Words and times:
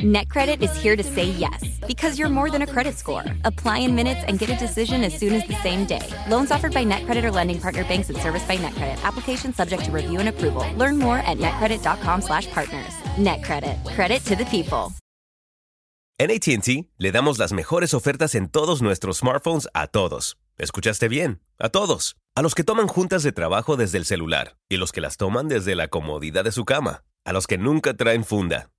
NetCredit 0.00 0.62
is 0.62 0.76
here 0.76 0.94
to 0.94 1.02
say 1.02 1.24
yes 1.24 1.64
because 1.86 2.18
you're 2.18 2.28
more 2.28 2.50
than 2.50 2.60
a 2.60 2.66
credit 2.66 2.98
score. 2.98 3.24
Apply 3.44 3.78
in 3.78 3.94
minutes 3.94 4.20
and 4.28 4.38
get 4.38 4.50
a 4.50 4.56
decision 4.56 5.02
as 5.02 5.14
soon 5.14 5.32
as 5.32 5.46
the 5.48 5.54
same 5.62 5.86
day. 5.86 6.06
Loans 6.28 6.50
offered 6.50 6.74
by 6.74 6.84
NetCredit 6.84 7.24
or 7.24 7.32
lending 7.32 7.58
partner 7.58 7.82
banks 7.84 8.10
and 8.10 8.18
serviced 8.18 8.46
by 8.46 8.58
NetCredit. 8.58 9.02
Application 9.04 9.54
subject 9.54 9.86
to 9.86 9.90
review 9.90 10.20
and 10.20 10.28
approval. 10.28 10.66
Learn 10.76 10.98
more 10.98 11.18
at 11.18 11.38
netcredit.com/partners. 11.38 12.92
NetCredit. 13.16 13.94
Credit 13.94 14.22
to 14.24 14.36
the 14.36 14.44
people. 14.50 14.92
En 16.18 16.30
AT&T 16.30 16.90
le 16.98 17.12
damos 17.12 17.38
las 17.38 17.52
mejores 17.52 17.94
ofertas 17.94 18.34
en 18.34 18.48
todos 18.48 18.82
nuestros 18.82 19.18
smartphones 19.18 19.66
a 19.72 19.86
todos. 19.86 20.36
¿Escuchaste 20.58 21.08
bien? 21.08 21.40
A 21.58 21.70
todos. 21.70 22.16
A 22.34 22.42
los 22.42 22.54
que 22.54 22.64
toman 22.64 22.86
juntas 22.86 23.22
de 23.22 23.32
trabajo 23.32 23.76
desde 23.76 23.96
el 23.96 24.04
celular 24.04 24.58
y 24.68 24.76
los 24.76 24.92
que 24.92 25.00
las 25.00 25.16
toman 25.16 25.48
desde 25.48 25.74
la 25.74 25.88
comodidad 25.88 26.44
de 26.44 26.52
su 26.52 26.66
cama. 26.66 27.04
A 27.24 27.32
los 27.32 27.46
que 27.46 27.56
nunca 27.56 27.94
traen 27.94 28.24
funda 28.24 28.70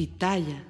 Pitaya. 0.00 0.69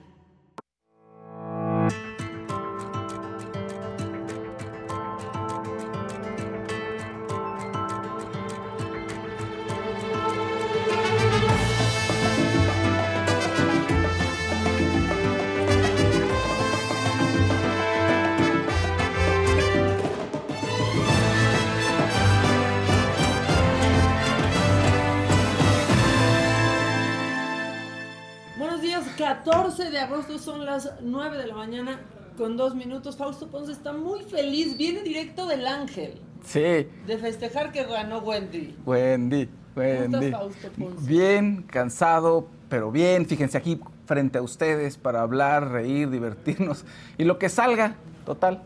14 29.30 29.90
de 29.90 29.98
agosto 30.00 30.38
son 30.40 30.66
las 30.66 30.92
9 31.02 31.38
de 31.38 31.46
la 31.46 31.54
mañana 31.54 32.00
con 32.36 32.56
dos 32.56 32.74
minutos. 32.74 33.16
Fausto 33.16 33.46
Ponce 33.48 33.70
está 33.70 33.92
muy 33.92 34.24
feliz, 34.24 34.76
viene 34.76 35.02
directo 35.02 35.46
del 35.46 35.68
Ángel 35.68 36.20
Sí, 36.44 36.88
de 37.06 37.18
festejar 37.20 37.70
que 37.70 37.84
ganó 37.84 38.18
Wendy. 38.18 38.76
Wendy, 38.84 39.48
Wendy. 39.76 40.26
estás, 40.26 40.40
Fausto 40.40 40.68
Ponce? 40.72 41.06
Bien, 41.06 41.62
cansado, 41.62 42.48
pero 42.68 42.90
bien. 42.90 43.24
Fíjense 43.24 43.56
aquí 43.56 43.78
frente 44.04 44.38
a 44.38 44.42
ustedes 44.42 44.96
para 44.96 45.22
hablar, 45.22 45.70
reír, 45.70 46.10
divertirnos. 46.10 46.84
Y 47.16 47.22
lo 47.22 47.38
que 47.38 47.48
salga, 47.48 47.94
total. 48.26 48.62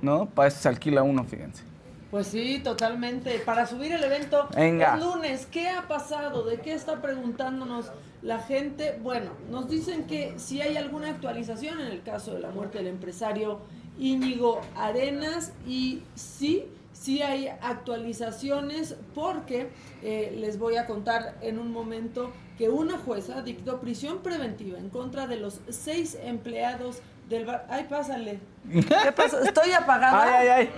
¿No? 0.00 0.26
Para 0.26 0.46
eso 0.46 0.60
se 0.60 0.68
alquila 0.68 1.02
uno, 1.02 1.24
fíjense. 1.24 1.64
Pues 2.10 2.28
sí, 2.28 2.60
totalmente. 2.64 3.38
Para 3.40 3.66
subir 3.66 3.92
el 3.92 4.02
evento, 4.02 4.48
Venga. 4.56 4.94
es 4.96 5.04
lunes. 5.04 5.46
¿Qué 5.46 5.68
ha 5.68 5.86
pasado? 5.86 6.42
¿De 6.44 6.58
qué 6.60 6.72
está 6.72 7.02
preguntándonos 7.02 7.92
la 8.22 8.38
gente? 8.38 8.98
Bueno, 9.02 9.32
nos 9.50 9.68
dicen 9.68 10.04
que 10.04 10.38
si 10.38 10.62
hay 10.62 10.76
alguna 10.76 11.10
actualización 11.10 11.80
en 11.80 11.88
el 11.88 12.02
caso 12.02 12.32
de 12.34 12.40
la 12.40 12.50
muerte 12.50 12.78
del 12.78 12.86
empresario 12.86 13.60
Íñigo 13.98 14.60
Arenas 14.76 15.52
y 15.66 16.02
sí, 16.14 16.64
sí 16.94 17.20
hay 17.20 17.48
actualizaciones 17.48 18.96
porque 19.14 19.68
eh, 20.02 20.34
les 20.38 20.58
voy 20.58 20.76
a 20.76 20.86
contar 20.86 21.36
en 21.42 21.58
un 21.58 21.70
momento 21.72 22.32
que 22.56 22.70
una 22.70 22.96
jueza 22.98 23.42
dictó 23.42 23.80
prisión 23.80 24.18
preventiva 24.18 24.78
en 24.78 24.88
contra 24.88 25.26
de 25.26 25.36
los 25.36 25.60
seis 25.68 26.16
empleados 26.22 27.00
del 27.28 27.44
bar. 27.44 27.66
Ay, 27.68 27.86
pásale. 27.88 28.40
¿Qué 28.70 29.12
pasa? 29.12 29.38
Estoy 29.44 29.72
apagada. 29.72 30.22
¡Ay, 30.22 30.30
ay, 30.34 30.48
ay! 30.48 30.70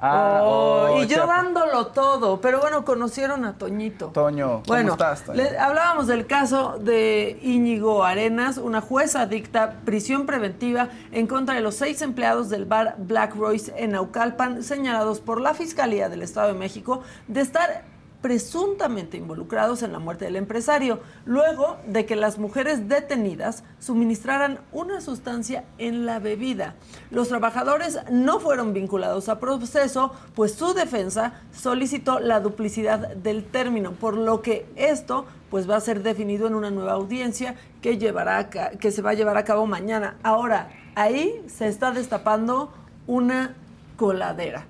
Ah, 0.00 0.40
Oh, 0.44 0.86
oh, 0.92 1.02
y 1.02 1.08
yo 1.08 1.26
dándolo 1.26 1.88
todo, 1.88 2.40
pero 2.40 2.60
bueno, 2.60 2.84
conocieron 2.84 3.44
a 3.44 3.58
Toñito. 3.58 4.06
Toño, 4.08 4.46
¿cómo 4.48 4.62
bueno, 4.66 4.92
estás, 4.92 5.24
Toño? 5.24 5.42
le- 5.42 5.58
hablábamos 5.58 6.06
del 6.06 6.24
caso 6.28 6.78
de 6.78 7.36
Íñigo 7.42 8.04
Arenas. 8.04 8.58
Una 8.58 8.80
jueza 8.80 9.26
dicta 9.26 9.80
prisión 9.84 10.24
preventiva 10.24 10.88
en 11.10 11.26
contra 11.26 11.56
de 11.56 11.62
los 11.62 11.74
seis 11.74 12.00
empleados 12.02 12.48
del 12.48 12.64
bar 12.64 12.94
Black 12.98 13.34
Royce 13.34 13.72
en 13.76 13.90
Naucalpan, 13.92 14.62
señalados 14.62 15.18
por 15.20 15.40
la 15.40 15.52
Fiscalía 15.54 16.08
del 16.08 16.22
Estado 16.22 16.46
de 16.52 16.54
México 16.54 17.02
de 17.26 17.40
estar 17.40 17.82
presuntamente 18.20 19.16
involucrados 19.16 19.82
en 19.82 19.92
la 19.92 19.98
muerte 19.98 20.24
del 20.24 20.36
empresario, 20.36 21.00
luego 21.24 21.76
de 21.86 22.04
que 22.04 22.16
las 22.16 22.38
mujeres 22.38 22.88
detenidas 22.88 23.62
suministraran 23.78 24.58
una 24.72 25.00
sustancia 25.00 25.64
en 25.78 26.04
la 26.04 26.18
bebida. 26.18 26.74
Los 27.10 27.28
trabajadores 27.28 28.00
no 28.10 28.40
fueron 28.40 28.72
vinculados 28.72 29.28
a 29.28 29.38
proceso, 29.38 30.12
pues 30.34 30.54
su 30.54 30.74
defensa 30.74 31.34
solicitó 31.52 32.18
la 32.18 32.40
duplicidad 32.40 33.14
del 33.14 33.44
término, 33.44 33.92
por 33.92 34.16
lo 34.16 34.42
que 34.42 34.66
esto 34.76 35.26
pues 35.50 35.68
va 35.68 35.76
a 35.76 35.80
ser 35.80 36.02
definido 36.02 36.46
en 36.46 36.54
una 36.54 36.70
nueva 36.70 36.92
audiencia 36.92 37.54
que 37.80 37.98
llevará 37.98 38.38
a 38.38 38.50
que 38.50 38.90
se 38.90 39.02
va 39.02 39.10
a 39.10 39.14
llevar 39.14 39.36
a 39.36 39.44
cabo 39.44 39.66
mañana. 39.66 40.16
Ahora, 40.22 40.70
ahí 40.94 41.42
se 41.46 41.68
está 41.68 41.92
destapando 41.92 42.72
una 43.06 43.54
coladera. 43.96 44.66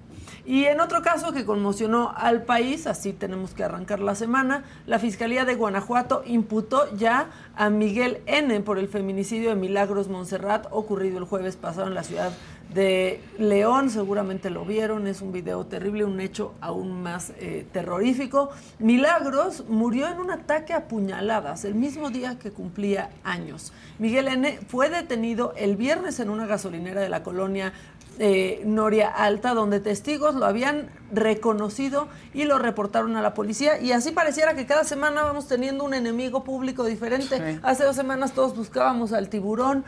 Y 0.48 0.64
en 0.64 0.80
otro 0.80 1.02
caso 1.02 1.34
que 1.34 1.44
conmocionó 1.44 2.14
al 2.16 2.40
país, 2.40 2.86
así 2.86 3.12
tenemos 3.12 3.52
que 3.52 3.64
arrancar 3.64 4.00
la 4.00 4.14
semana, 4.14 4.64
la 4.86 4.98
Fiscalía 4.98 5.44
de 5.44 5.54
Guanajuato 5.54 6.22
imputó 6.24 6.90
ya 6.96 7.28
a 7.54 7.68
Miguel 7.68 8.22
N. 8.24 8.58
por 8.60 8.78
el 8.78 8.88
feminicidio 8.88 9.50
de 9.50 9.56
Milagros 9.56 10.08
Montserrat 10.08 10.66
ocurrido 10.70 11.18
el 11.18 11.24
jueves 11.24 11.56
pasado 11.56 11.86
en 11.86 11.94
la 11.94 12.02
ciudad 12.02 12.32
de 12.72 13.20
León. 13.38 13.90
Seguramente 13.90 14.48
lo 14.48 14.64
vieron, 14.64 15.06
es 15.06 15.20
un 15.20 15.32
video 15.32 15.66
terrible, 15.66 16.06
un 16.06 16.18
hecho 16.18 16.54
aún 16.62 17.02
más 17.02 17.32
eh, 17.38 17.66
terrorífico. 17.70 18.48
Milagros 18.78 19.64
murió 19.68 20.08
en 20.08 20.18
un 20.18 20.30
ataque 20.30 20.72
a 20.72 20.88
puñaladas 20.88 21.66
el 21.66 21.74
mismo 21.74 22.08
día 22.08 22.38
que 22.38 22.52
cumplía 22.52 23.10
años. 23.22 23.74
Miguel 23.98 24.28
N. 24.28 24.60
fue 24.66 24.88
detenido 24.88 25.52
el 25.56 25.76
viernes 25.76 26.20
en 26.20 26.30
una 26.30 26.46
gasolinera 26.46 27.02
de 27.02 27.10
la 27.10 27.22
colonia 27.22 27.74
eh, 28.18 28.62
Noria 28.64 29.08
Alta, 29.08 29.54
donde 29.54 29.80
testigos 29.80 30.34
lo 30.34 30.46
habían 30.46 30.90
reconocido 31.12 32.08
y 32.34 32.44
lo 32.44 32.58
reportaron 32.58 33.16
a 33.16 33.22
la 33.22 33.34
policía. 33.34 33.80
Y 33.80 33.92
así 33.92 34.10
pareciera 34.10 34.54
que 34.54 34.66
cada 34.66 34.84
semana 34.84 35.22
vamos 35.22 35.48
teniendo 35.48 35.84
un 35.84 35.94
enemigo 35.94 36.44
público 36.44 36.84
diferente. 36.84 37.36
Sí. 37.36 37.60
Hace 37.62 37.84
dos 37.84 37.96
semanas 37.96 38.32
todos 38.32 38.56
buscábamos 38.56 39.12
al 39.12 39.28
tiburón, 39.28 39.84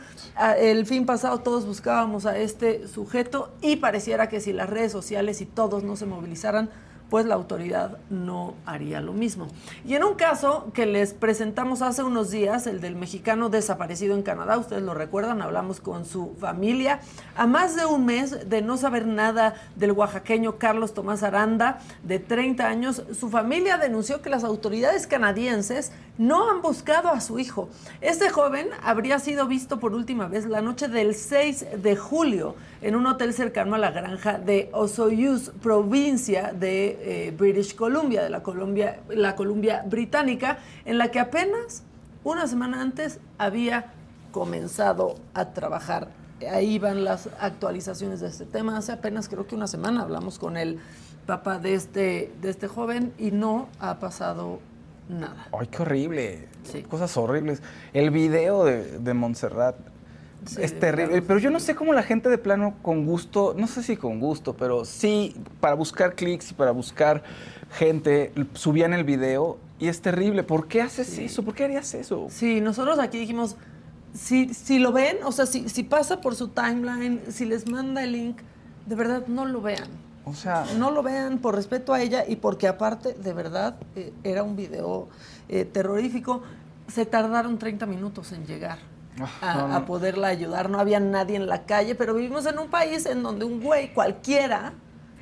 el 0.57 0.85
fin 0.85 1.05
pasado 1.05 1.39
todos 1.39 1.65
buscábamos 1.65 2.25
a 2.25 2.37
este 2.37 2.87
sujeto 2.87 3.53
y 3.61 3.77
pareciera 3.77 4.29
que 4.29 4.39
si 4.39 4.53
las 4.53 4.69
redes 4.69 4.91
sociales 4.91 5.41
y 5.41 5.45
todos 5.45 5.83
no 5.83 5.95
se 5.95 6.05
movilizaran, 6.05 6.69
pues 7.11 7.25
la 7.25 7.35
autoridad 7.35 7.97
no 8.09 8.53
haría 8.65 9.01
lo 9.01 9.11
mismo. 9.11 9.49
Y 9.85 9.95
en 9.95 10.05
un 10.05 10.15
caso 10.15 10.71
que 10.73 10.85
les 10.85 11.13
presentamos 11.13 11.81
hace 11.81 12.03
unos 12.03 12.31
días, 12.31 12.67
el 12.67 12.79
del 12.79 12.95
mexicano 12.95 13.49
desaparecido 13.49 14.15
en 14.15 14.23
Canadá, 14.23 14.57
ustedes 14.57 14.81
lo 14.81 14.93
recuerdan, 14.93 15.41
hablamos 15.41 15.81
con 15.81 16.05
su 16.05 16.33
familia, 16.39 17.01
a 17.35 17.47
más 17.47 17.75
de 17.75 17.85
un 17.85 18.05
mes 18.05 18.49
de 18.49 18.61
no 18.61 18.77
saber 18.77 19.05
nada 19.05 19.55
del 19.75 19.91
oaxaqueño 19.91 20.57
Carlos 20.57 20.93
Tomás 20.93 21.21
Aranda, 21.21 21.79
de 22.01 22.19
30 22.19 22.65
años, 22.65 23.03
su 23.11 23.29
familia 23.29 23.77
denunció 23.77 24.21
que 24.21 24.29
las 24.29 24.45
autoridades 24.45 25.05
canadienses 25.05 25.91
no 26.17 26.49
han 26.49 26.61
buscado 26.61 27.09
a 27.09 27.19
su 27.19 27.39
hijo. 27.39 27.67
Este 27.99 28.29
joven 28.29 28.69
habría 28.83 29.19
sido 29.19 29.47
visto 29.47 29.81
por 29.81 29.93
última 29.93 30.29
vez 30.29 30.45
la 30.45 30.61
noche 30.61 30.87
del 30.87 31.13
6 31.15 31.65
de 31.83 31.95
julio 31.97 32.55
en 32.81 32.95
un 32.95 33.05
hotel 33.05 33.33
cercano 33.33 33.75
a 33.75 33.77
la 33.77 33.91
granja 33.91 34.39
de 34.39 34.69
Osoyoos, 34.73 35.51
provincia 35.61 36.51
de 36.51 37.27
eh, 37.27 37.31
British 37.31 37.75
Columbia, 37.75 38.23
de 38.23 38.29
la 38.29 38.41
Columbia, 38.41 39.01
la 39.09 39.35
Columbia 39.35 39.83
Británica, 39.85 40.57
en 40.85 40.97
la 40.97 41.11
que 41.11 41.19
apenas 41.19 41.83
una 42.23 42.47
semana 42.47 42.81
antes 42.81 43.19
había 43.37 43.93
comenzado 44.31 45.15
a 45.33 45.53
trabajar. 45.53 46.09
Ahí 46.51 46.79
van 46.79 47.03
las 47.03 47.29
actualizaciones 47.39 48.19
de 48.19 48.27
este 48.27 48.45
tema. 48.45 48.77
Hace 48.77 48.93
apenas 48.93 49.29
creo 49.29 49.45
que 49.45 49.55
una 49.55 49.67
semana 49.67 50.01
hablamos 50.01 50.39
con 50.39 50.57
el 50.57 50.79
papá 51.27 51.59
de 51.59 51.75
este, 51.75 52.31
de 52.41 52.49
este 52.49 52.67
joven 52.67 53.13
y 53.19 53.29
no 53.29 53.69
ha 53.79 53.99
pasado 53.99 54.59
nada. 55.07 55.47
¡Ay, 55.57 55.67
qué 55.67 55.83
horrible! 55.83 56.47
Sí. 56.63 56.81
Cosas 56.81 57.15
horribles. 57.15 57.61
El 57.93 58.09
video 58.09 58.65
de, 58.65 58.97
de 58.97 59.13
Montserrat 59.13 59.75
Sí, 60.45 60.61
es 60.61 60.79
terrible. 60.79 61.21
Pero 61.21 61.39
yo 61.39 61.51
no 61.51 61.59
sé 61.59 61.75
cómo 61.75 61.93
la 61.93 62.03
gente 62.03 62.29
de 62.29 62.37
plano 62.37 62.75
con 62.81 63.05
gusto, 63.05 63.53
no 63.57 63.67
sé 63.67 63.83
si 63.83 63.97
con 63.97 64.19
gusto, 64.19 64.55
pero 64.55 64.85
sí, 64.85 65.35
para 65.59 65.75
buscar 65.75 66.15
clics 66.15 66.51
y 66.51 66.53
para 66.53 66.71
buscar 66.71 67.23
gente, 67.71 68.31
subían 68.53 68.93
el 68.93 69.03
video 69.03 69.59
y 69.79 69.87
es 69.87 70.01
terrible. 70.01 70.43
¿Por 70.43 70.67
qué 70.67 70.81
haces 70.81 71.17
eso? 71.17 71.43
¿Por 71.43 71.53
qué 71.53 71.65
harías 71.65 71.93
eso? 71.93 72.27
Sí, 72.29 72.59
nosotros 72.59 72.97
aquí 72.99 73.19
dijimos, 73.19 73.55
si, 74.13 74.53
si 74.53 74.79
lo 74.79 74.91
ven, 74.91 75.17
o 75.23 75.31
sea, 75.31 75.45
si, 75.45 75.69
si 75.69 75.83
pasa 75.83 76.21
por 76.21 76.35
su 76.35 76.49
timeline, 76.49 77.21
si 77.29 77.45
les 77.45 77.67
manda 77.67 78.03
el 78.03 78.11
link, 78.13 78.37
de 78.85 78.95
verdad 78.95 79.27
no 79.27 79.45
lo 79.45 79.61
vean. 79.61 79.87
O 80.23 80.35
sea, 80.35 80.65
No 80.77 80.91
lo 80.91 81.01
vean 81.01 81.39
por 81.39 81.55
respeto 81.55 81.93
a 81.93 82.01
ella 82.01 82.25
y 82.27 82.35
porque 82.35 82.67
aparte, 82.67 83.13
de 83.13 83.33
verdad, 83.33 83.75
eh, 83.95 84.13
era 84.23 84.43
un 84.43 84.55
video 84.55 85.09
eh, 85.49 85.65
terrorífico. 85.65 86.43
Se 86.87 87.05
tardaron 87.05 87.57
30 87.57 87.87
minutos 87.87 88.31
en 88.31 88.45
llegar 88.45 88.90
a, 89.41 89.85
poderla 89.85 90.27
ayudar. 90.27 90.69
No 90.69 90.79
había 90.79 90.99
nadie 90.99 91.35
en 91.35 91.47
la 91.47 91.63
calle, 91.63 91.95
pero 91.95 92.13
vivimos 92.13 92.45
en 92.45 92.59
un 92.59 92.69
país 92.69 93.05
en 93.05 93.23
donde 93.23 93.45
un 93.45 93.61
güey 93.61 93.93
cualquiera 93.93 94.73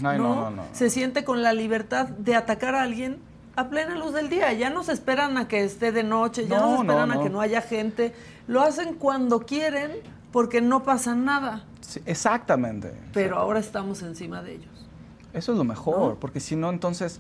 Ay, 0.04 0.18
no, 0.18 0.52
se 0.72 0.90
siente 0.90 1.24
con 1.24 1.44
la 1.44 1.54
libertad 1.54 2.08
de 2.08 2.36
atacar 2.36 2.76
a 2.76 2.84
alguien 2.84 3.20
a 3.56 3.70
plena 3.70 3.96
luz 3.96 4.14
del 4.14 4.30
día. 4.30 4.54
Ya 4.54 4.70
no 4.70 4.84
se 4.84 4.94
esperan 4.94 5.38
a 5.38 5.48
que 5.48 5.64
esté 5.64 5.92
de 5.92 6.04
noche, 6.04 6.48
ya 6.48 6.60
no, 6.60 6.66
No, 6.66 6.76
se 6.78 6.82
esperan 6.84 7.12
a 7.12 7.22
que 7.22 7.30
no 7.30 7.42
haya 7.42 7.62
gente. 7.62 8.14
Lo 8.48 8.62
hacen 8.62 8.96
cuando 8.96 9.42
quieren 9.42 9.92
porque 10.32 10.62
no 10.62 10.84
pasa 10.84 11.16
nada. 11.16 11.66
sí, 11.82 12.02
exactamente. 12.06 12.94
Pero 13.14 13.38
ahora 13.38 13.60
estamos 13.60 14.02
encima 14.04 14.42
de 14.42 14.54
ellos. 14.54 14.88
Eso 15.34 15.52
es 15.52 15.58
lo 15.58 15.64
mejor, 15.64 16.18
porque 16.18 16.40
si 16.40 16.56
no, 16.56 16.70
entonces, 16.70 17.20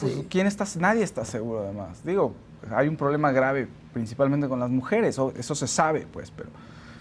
pues, 0.00 0.14
Sí. 0.14 0.26
¿quién 0.28 0.46
está? 0.46 0.64
Nadie 0.78 1.02
está 1.02 1.24
seguro, 1.24 1.60
además. 1.60 2.02
Digo, 2.04 2.34
hay 2.74 2.88
un 2.88 2.96
problema 2.96 3.30
grave, 3.30 3.68
principalmente 4.00 4.46
con 4.46 4.60
las 4.60 4.68
mujeres, 4.68 5.18
eso 5.38 5.54
se 5.54 5.66
sabe, 5.66 6.06
pues, 6.12 6.30
pero, 6.30 6.50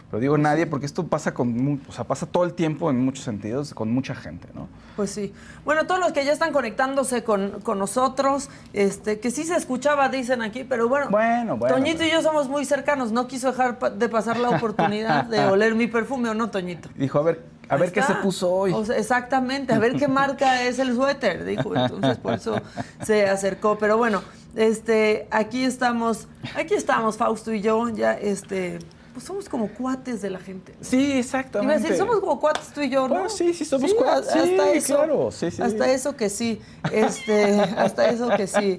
pero 0.09 0.21
digo 0.21 0.37
nadie, 0.37 0.65
porque 0.65 0.85
esto 0.85 1.05
pasa 1.05 1.33
con, 1.33 1.81
o 1.89 1.91
sea, 1.91 2.05
pasa 2.05 2.25
todo 2.25 2.45
el 2.45 2.53
tiempo 2.53 2.89
en 2.89 3.03
muchos 3.03 3.25
sentidos, 3.25 3.73
con 3.73 3.91
mucha 3.91 4.15
gente, 4.15 4.47
¿no? 4.53 4.69
Pues 4.95 5.09
sí. 5.11 5.33
Bueno, 5.65 5.85
todos 5.87 5.99
los 5.99 6.13
que 6.13 6.23
ya 6.23 6.31
están 6.31 6.53
conectándose 6.53 7.25
con, 7.25 7.59
con 7.63 7.79
nosotros, 7.79 8.49
este, 8.71 9.19
que 9.19 9.29
sí 9.29 9.43
se 9.43 9.57
escuchaba, 9.57 10.07
dicen 10.07 10.41
aquí, 10.41 10.63
pero 10.63 10.87
bueno. 10.87 11.07
Bueno, 11.09 11.57
bueno, 11.57 11.75
Toñito 11.75 11.97
pero- 11.97 12.09
y 12.09 12.13
yo 12.13 12.21
somos 12.21 12.47
muy 12.47 12.63
cercanos. 12.63 13.11
No 13.11 13.27
quiso 13.27 13.51
dejar 13.51 13.77
de 13.97 14.07
pasar 14.07 14.37
la 14.37 14.51
oportunidad 14.51 15.25
de 15.25 15.39
oler 15.47 15.75
mi 15.75 15.87
perfume, 15.87 16.29
¿o 16.29 16.33
no, 16.33 16.49
Toñito? 16.49 16.87
Dijo, 16.95 17.19
a 17.19 17.23
ver, 17.23 17.43
a 17.69 17.77
ver 17.77 17.91
qué 17.91 18.01
se 18.01 18.15
puso 18.15 18.51
hoy. 18.51 18.73
O 18.73 18.85
sea, 18.85 18.97
exactamente, 18.97 19.73
a 19.73 19.79
ver 19.79 19.95
qué 19.95 20.07
marca 20.07 20.63
es 20.67 20.79
el 20.79 20.95
suéter, 20.95 21.45
dijo. 21.45 21.75
Entonces, 21.75 22.17
por 22.17 22.33
eso 22.33 22.61
se 23.03 23.27
acercó. 23.27 23.77
Pero 23.77 23.97
bueno, 23.97 24.21
este, 24.55 25.27
aquí 25.31 25.63
estamos, 25.63 26.27
aquí 26.55 26.73
estamos, 26.73 27.17
Fausto 27.17 27.53
y 27.53 27.61
yo, 27.61 27.89
ya, 27.89 28.13
este, 28.13 28.79
pues 29.15 29.27
somos 29.27 29.47
como 29.47 29.69
cuates 29.69 30.21
de 30.21 30.29
la 30.29 30.39
gente. 30.39 30.73
¿no? 30.77 30.83
sí, 30.83 30.97
Iba 30.97 31.15
a 31.15 31.19
exactamente. 31.19 31.83
decir, 31.83 31.95
somos 31.95 32.19
como 32.19 32.37
cuates 32.37 32.67
tú 32.73 32.81
y 32.81 32.89
yo, 32.89 33.07
¿no? 33.07 33.13
Bueno, 33.13 33.29
sí, 33.29 33.53
sí, 33.53 33.63
somos 33.63 33.93
cuates. 33.93 34.29
Sí, 34.29 34.39
hasta 34.39 34.71
eso, 34.73 34.95
claro, 34.97 35.31
sí. 35.31 35.45
Hasta 35.45 35.89
eso 35.89 36.17
que 36.17 36.29
sí. 36.29 36.61
Este, 36.91 37.61
hasta 37.77 38.09
eso 38.09 38.27
que 38.35 38.45
sí. 38.45 38.75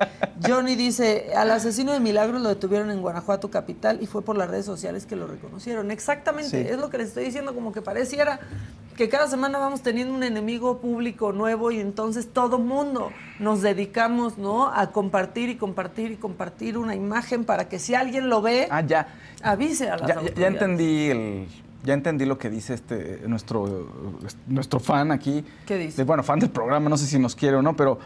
Johnny 0.46 0.76
dice, 0.76 1.32
al 1.34 1.50
asesino 1.52 1.94
de 1.94 2.00
Milagros 2.00 2.42
lo 2.42 2.50
detuvieron 2.50 2.90
en 2.90 3.00
Guanajuato 3.00 3.50
capital 3.50 4.02
y 4.02 4.06
fue 4.06 4.20
por 4.20 4.36
las 4.36 4.50
redes 4.50 4.66
sociales 4.66 5.06
que 5.06 5.16
lo 5.16 5.26
reconocieron. 5.26 5.90
Exactamente, 5.90 6.70
es 6.70 6.76
lo 6.76 6.90
que 6.90 6.98
les 6.98 7.08
estoy 7.08 7.24
diciendo, 7.24 7.54
como 7.54 7.72
que 7.72 7.80
pareciera 7.80 8.38
que 8.96 9.08
cada 9.08 9.28
semana 9.28 9.58
vamos 9.58 9.82
teniendo 9.82 10.14
un 10.14 10.22
enemigo 10.22 10.78
público 10.78 11.32
nuevo 11.32 11.70
y 11.70 11.78
entonces 11.80 12.28
todo 12.32 12.58
mundo 12.58 13.10
nos 13.38 13.60
dedicamos, 13.62 14.38
¿no? 14.38 14.68
A 14.68 14.90
compartir 14.90 15.48
y 15.50 15.56
compartir 15.56 16.12
y 16.12 16.16
compartir 16.16 16.78
una 16.78 16.94
imagen 16.94 17.44
para 17.44 17.68
que 17.68 17.78
si 17.78 17.94
alguien 17.94 18.28
lo 18.28 18.40
ve, 18.42 18.68
Ah, 18.70 18.80
ya. 18.80 19.08
avise 19.42 19.90
a 19.90 19.96
las 19.98 20.08
Ya, 20.08 20.22
ya- 20.34 20.46
entendí 20.48 21.10
el, 21.10 21.46
ya 21.84 21.94
entendí 21.94 22.24
lo 22.24 22.38
que 22.38 22.48
dice 22.50 22.74
este 22.74 23.20
nuestro 23.26 23.86
nuestro 24.46 24.80
fan 24.80 25.12
aquí. 25.12 25.44
¿Qué 25.66 25.76
dice? 25.78 25.98
De- 25.98 26.04
bueno, 26.04 26.22
fan 26.22 26.38
del 26.40 26.50
programa, 26.50 26.88
no 26.88 26.96
sé 26.96 27.06
si 27.06 27.18
nos 27.18 27.36
quiere 27.36 27.56
o 27.56 27.62
no, 27.62 27.76
pero 27.76 27.98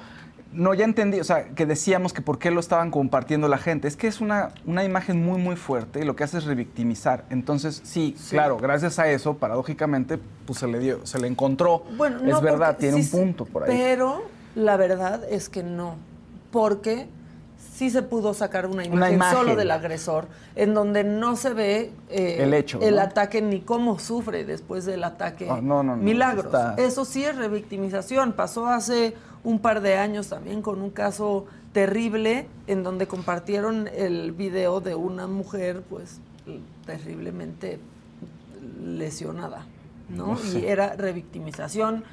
no, 0.52 0.74
ya 0.74 0.84
entendí, 0.84 1.20
o 1.20 1.24
sea, 1.24 1.44
que 1.50 1.64
decíamos 1.64 2.12
que 2.12 2.22
por 2.22 2.38
qué 2.38 2.50
lo 2.50 2.58
estaban 2.60 2.90
compartiendo 2.90 3.46
la 3.48 3.58
gente. 3.58 3.86
Es 3.86 3.96
que 3.96 4.08
es 4.08 4.20
una, 4.20 4.50
una 4.66 4.82
imagen 4.84 5.24
muy, 5.24 5.38
muy 5.40 5.54
fuerte 5.56 6.00
y 6.00 6.04
lo 6.04 6.16
que 6.16 6.24
hace 6.24 6.38
es 6.38 6.44
revictimizar. 6.44 7.24
Entonces, 7.30 7.80
sí, 7.84 8.14
Sí. 8.18 8.30
claro, 8.30 8.56
gracias 8.56 8.98
a 8.98 9.08
eso, 9.10 9.34
paradójicamente, 9.36 10.18
pues 10.46 10.58
se 10.58 10.66
le 10.66 10.78
dio, 10.80 11.06
se 11.06 11.18
le 11.20 11.28
encontró. 11.28 11.84
Bueno, 11.96 12.16
es 12.18 12.22
no, 12.24 12.40
verdad, 12.40 12.72
porque 12.74 12.88
tiene 12.88 13.02
sí 13.02 13.16
un 13.16 13.22
punto 13.22 13.44
por 13.44 13.64
ahí. 13.64 13.68
Pero 13.76 14.22
la 14.56 14.76
verdad 14.76 15.22
es 15.30 15.48
que 15.48 15.62
no, 15.62 15.94
porque 16.50 17.06
sí 17.72 17.88
se 17.88 18.02
pudo 18.02 18.34
sacar 18.34 18.66
una 18.66 18.84
imagen, 18.84 19.14
imagen. 19.14 19.38
solo 19.38 19.56
del 19.56 19.70
agresor, 19.70 20.26
en 20.56 20.74
donde 20.74 21.04
no 21.04 21.36
se 21.36 21.54
ve 21.54 21.92
eh, 22.10 22.38
El 22.40 22.52
hecho, 22.54 22.78
el 22.82 22.96
¿no? 22.96 23.02
ataque 23.02 23.40
ni 23.40 23.60
cómo 23.60 23.98
sufre 23.98 24.44
después 24.44 24.84
del 24.84 25.04
ataque. 25.04 25.48
Ah, 25.48 25.60
no, 25.62 25.82
no, 25.82 25.96
no, 25.96 26.02
Milagros. 26.02 26.46
está- 26.46 26.74
Eso 26.76 27.04
sí 27.04 27.24
es 27.24 27.36
revictimización. 27.36 28.32
Pasó 28.32 28.66
hace 28.66 29.14
un 29.44 29.58
par 29.58 29.80
de 29.80 29.96
años 29.96 30.28
también 30.28 30.62
con 30.62 30.82
un 30.82 30.90
caso 30.90 31.46
terrible 31.72 32.46
en 32.66 32.82
donde 32.82 33.06
compartieron 33.06 33.88
el 33.88 34.32
video 34.32 34.80
de 34.80 34.94
una 34.94 35.26
mujer, 35.26 35.82
pues 35.88 36.20
terriblemente 36.84 37.78
lesionada, 38.82 39.66
¿no? 40.08 40.36
Y 40.52 40.66
era 40.66 40.94
revictimización 40.96 42.04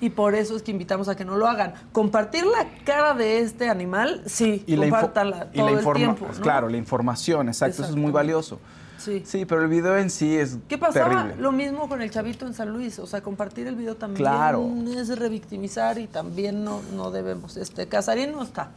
y 0.00 0.10
por 0.10 0.34
eso 0.34 0.56
es 0.56 0.62
que 0.62 0.70
invitamos 0.70 1.08
a 1.08 1.16
que 1.16 1.24
no 1.24 1.36
lo 1.36 1.46
hagan. 1.46 1.74
Compartir 1.92 2.46
la 2.46 2.66
cara 2.84 3.14
de 3.14 3.40
este 3.40 3.68
animal, 3.68 4.22
sí, 4.26 4.64
Y 4.66 4.76
la, 4.76 4.88
compártala 4.88 5.48
y 5.52 5.58
todo 5.58 5.70
la 5.70 5.80
el 5.80 5.92
tiempo, 5.94 6.26
¿no? 6.26 6.40
Claro, 6.40 6.68
la 6.68 6.78
información, 6.78 7.48
exacto, 7.48 7.82
eso 7.82 7.90
es 7.90 7.96
muy 7.96 8.10
valioso. 8.10 8.58
Sí. 9.00 9.22
Sí, 9.24 9.44
pero 9.46 9.62
el 9.62 9.68
video 9.68 9.96
en 9.96 10.10
sí 10.10 10.36
es 10.36 10.58
¿Qué 10.68 10.76
pasaba? 10.78 11.08
terrible. 11.08 11.42
Lo 11.42 11.52
mismo 11.52 11.88
con 11.88 12.02
el 12.02 12.10
chavito 12.10 12.46
en 12.46 12.54
San 12.54 12.70
Luis, 12.70 12.98
o 12.98 13.06
sea, 13.06 13.22
compartir 13.22 13.66
el 13.66 13.74
video 13.74 13.96
también 13.96 14.22
Claro. 14.24 14.68
es 14.96 15.18
revictimizar 15.18 15.98
y 15.98 16.06
también 16.06 16.62
no, 16.64 16.82
no 16.94 17.10
debemos. 17.10 17.56
Este, 17.56 17.86
Casarín 17.88 18.32
no 18.32 18.42
está, 18.42 18.70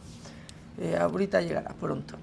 Eh, 0.78 0.96
ahorita 1.00 1.40
llegará 1.40 1.72
pronto. 1.80 2.16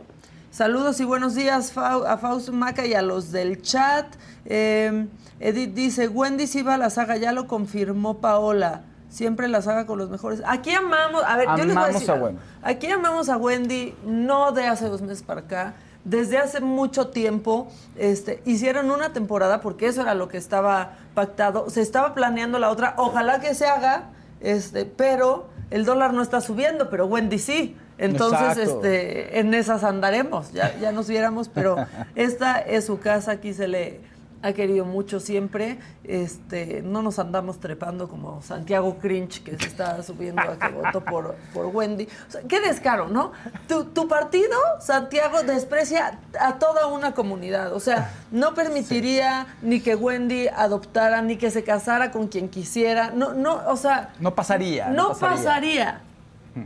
Saludos 0.49 0.99
y 0.99 1.05
buenos 1.05 1.35
días 1.35 1.71
a 1.77 2.17
Fausto 2.17 2.51
Maca 2.51 2.85
y 2.85 2.93
a 2.93 3.01
los 3.01 3.31
del 3.31 3.61
chat. 3.61 4.07
Eh, 4.45 5.07
Edith 5.39 5.73
dice, 5.73 6.07
Wendy 6.09 6.47
sí 6.47 6.61
va 6.61 6.73
a 6.73 6.77
la 6.77 6.89
saga, 6.89 7.15
ya 7.17 7.31
lo 7.31 7.47
confirmó 7.47 8.17
Paola. 8.17 8.81
Siempre 9.09 9.47
la 9.47 9.61
saga 9.61 9.85
con 9.85 9.97
los 9.99 10.09
mejores. 10.09 10.41
Aquí 10.45 10.71
amamos, 10.71 11.23
a 11.25 11.37
ver, 11.37 11.47
yo 11.57 11.65
les 11.65 11.75
voy 11.75 11.83
a 11.83 11.87
decir 11.87 12.09
a 12.09 12.13
algo. 12.13 12.25
Wendy. 12.27 12.41
Aquí 12.63 12.87
amamos 12.87 13.29
a 13.29 13.37
Wendy, 13.37 13.93
no 14.05 14.51
de 14.51 14.67
hace 14.67 14.87
dos 14.89 15.01
meses 15.01 15.21
para 15.23 15.41
acá, 15.41 15.73
desde 16.03 16.37
hace 16.37 16.61
mucho 16.61 17.07
tiempo. 17.07 17.67
Este, 17.97 18.41
hicieron 18.45 18.91
una 18.91 19.13
temporada, 19.13 19.61
porque 19.61 19.87
eso 19.87 20.01
era 20.01 20.15
lo 20.15 20.27
que 20.27 20.37
estaba 20.37 20.97
pactado. 21.13 21.69
Se 21.69 21.81
estaba 21.81 22.13
planeando 22.13 22.59
la 22.59 22.69
otra, 22.69 22.95
ojalá 22.97 23.39
que 23.39 23.53
se 23.55 23.65
haga, 23.65 24.09
este, 24.39 24.85
pero 24.85 25.49
el 25.69 25.85
dólar 25.85 26.13
no 26.13 26.21
está 26.21 26.41
subiendo, 26.41 26.89
pero 26.89 27.05
Wendy 27.05 27.39
sí. 27.39 27.77
Entonces, 27.97 28.57
Exacto. 28.57 28.77
este, 28.77 29.39
en 29.39 29.53
esas 29.53 29.83
andaremos, 29.83 30.51
ya, 30.51 30.75
ya 30.79 30.91
nos 30.91 31.07
viéramos, 31.07 31.49
pero 31.49 31.75
esta 32.15 32.59
es 32.59 32.85
su 32.85 32.99
casa, 32.99 33.33
aquí 33.33 33.53
se 33.53 33.67
le 33.67 33.99
ha 34.41 34.53
querido 34.53 34.85
mucho 34.85 35.19
siempre. 35.19 35.79
Este, 36.03 36.81
no 36.81 37.01
nos 37.01 37.19
andamos 37.19 37.59
trepando 37.59 38.07
como 38.07 38.41
Santiago 38.41 38.97
Cringe, 38.99 39.43
que 39.43 39.57
se 39.57 39.65
está 39.67 40.01
subiendo 40.03 40.41
a 40.41 40.57
que 40.57 40.67
votó 40.69 41.01
por, 41.03 41.35
por 41.53 41.67
Wendy. 41.67 42.07
O 42.27 42.31
sea, 42.31 42.41
qué 42.47 42.59
descaro, 42.59 43.07
¿no? 43.07 43.31
Tu, 43.67 43.85
tu 43.85 44.07
partido, 44.07 44.57
Santiago, 44.79 45.43
desprecia 45.43 46.19
a 46.39 46.55
toda 46.59 46.87
una 46.87 47.13
comunidad. 47.13 47.73
O 47.73 47.79
sea, 47.79 48.13
no 48.31 48.53
permitiría 48.53 49.47
ni 49.61 49.79
que 49.81 49.95
Wendy 49.95 50.47
adoptara, 50.47 51.21
ni 51.21 51.37
que 51.37 51.51
se 51.51 51.63
casara 51.63 52.11
con 52.11 52.27
quien 52.27 52.49
quisiera. 52.49 53.11
No, 53.11 53.33
no, 53.33 53.61
o 53.67 53.77
sea, 53.77 54.13
No 54.19 54.35
pasaría. 54.35 54.89
no 54.89 55.13
pasaría. 55.13 56.01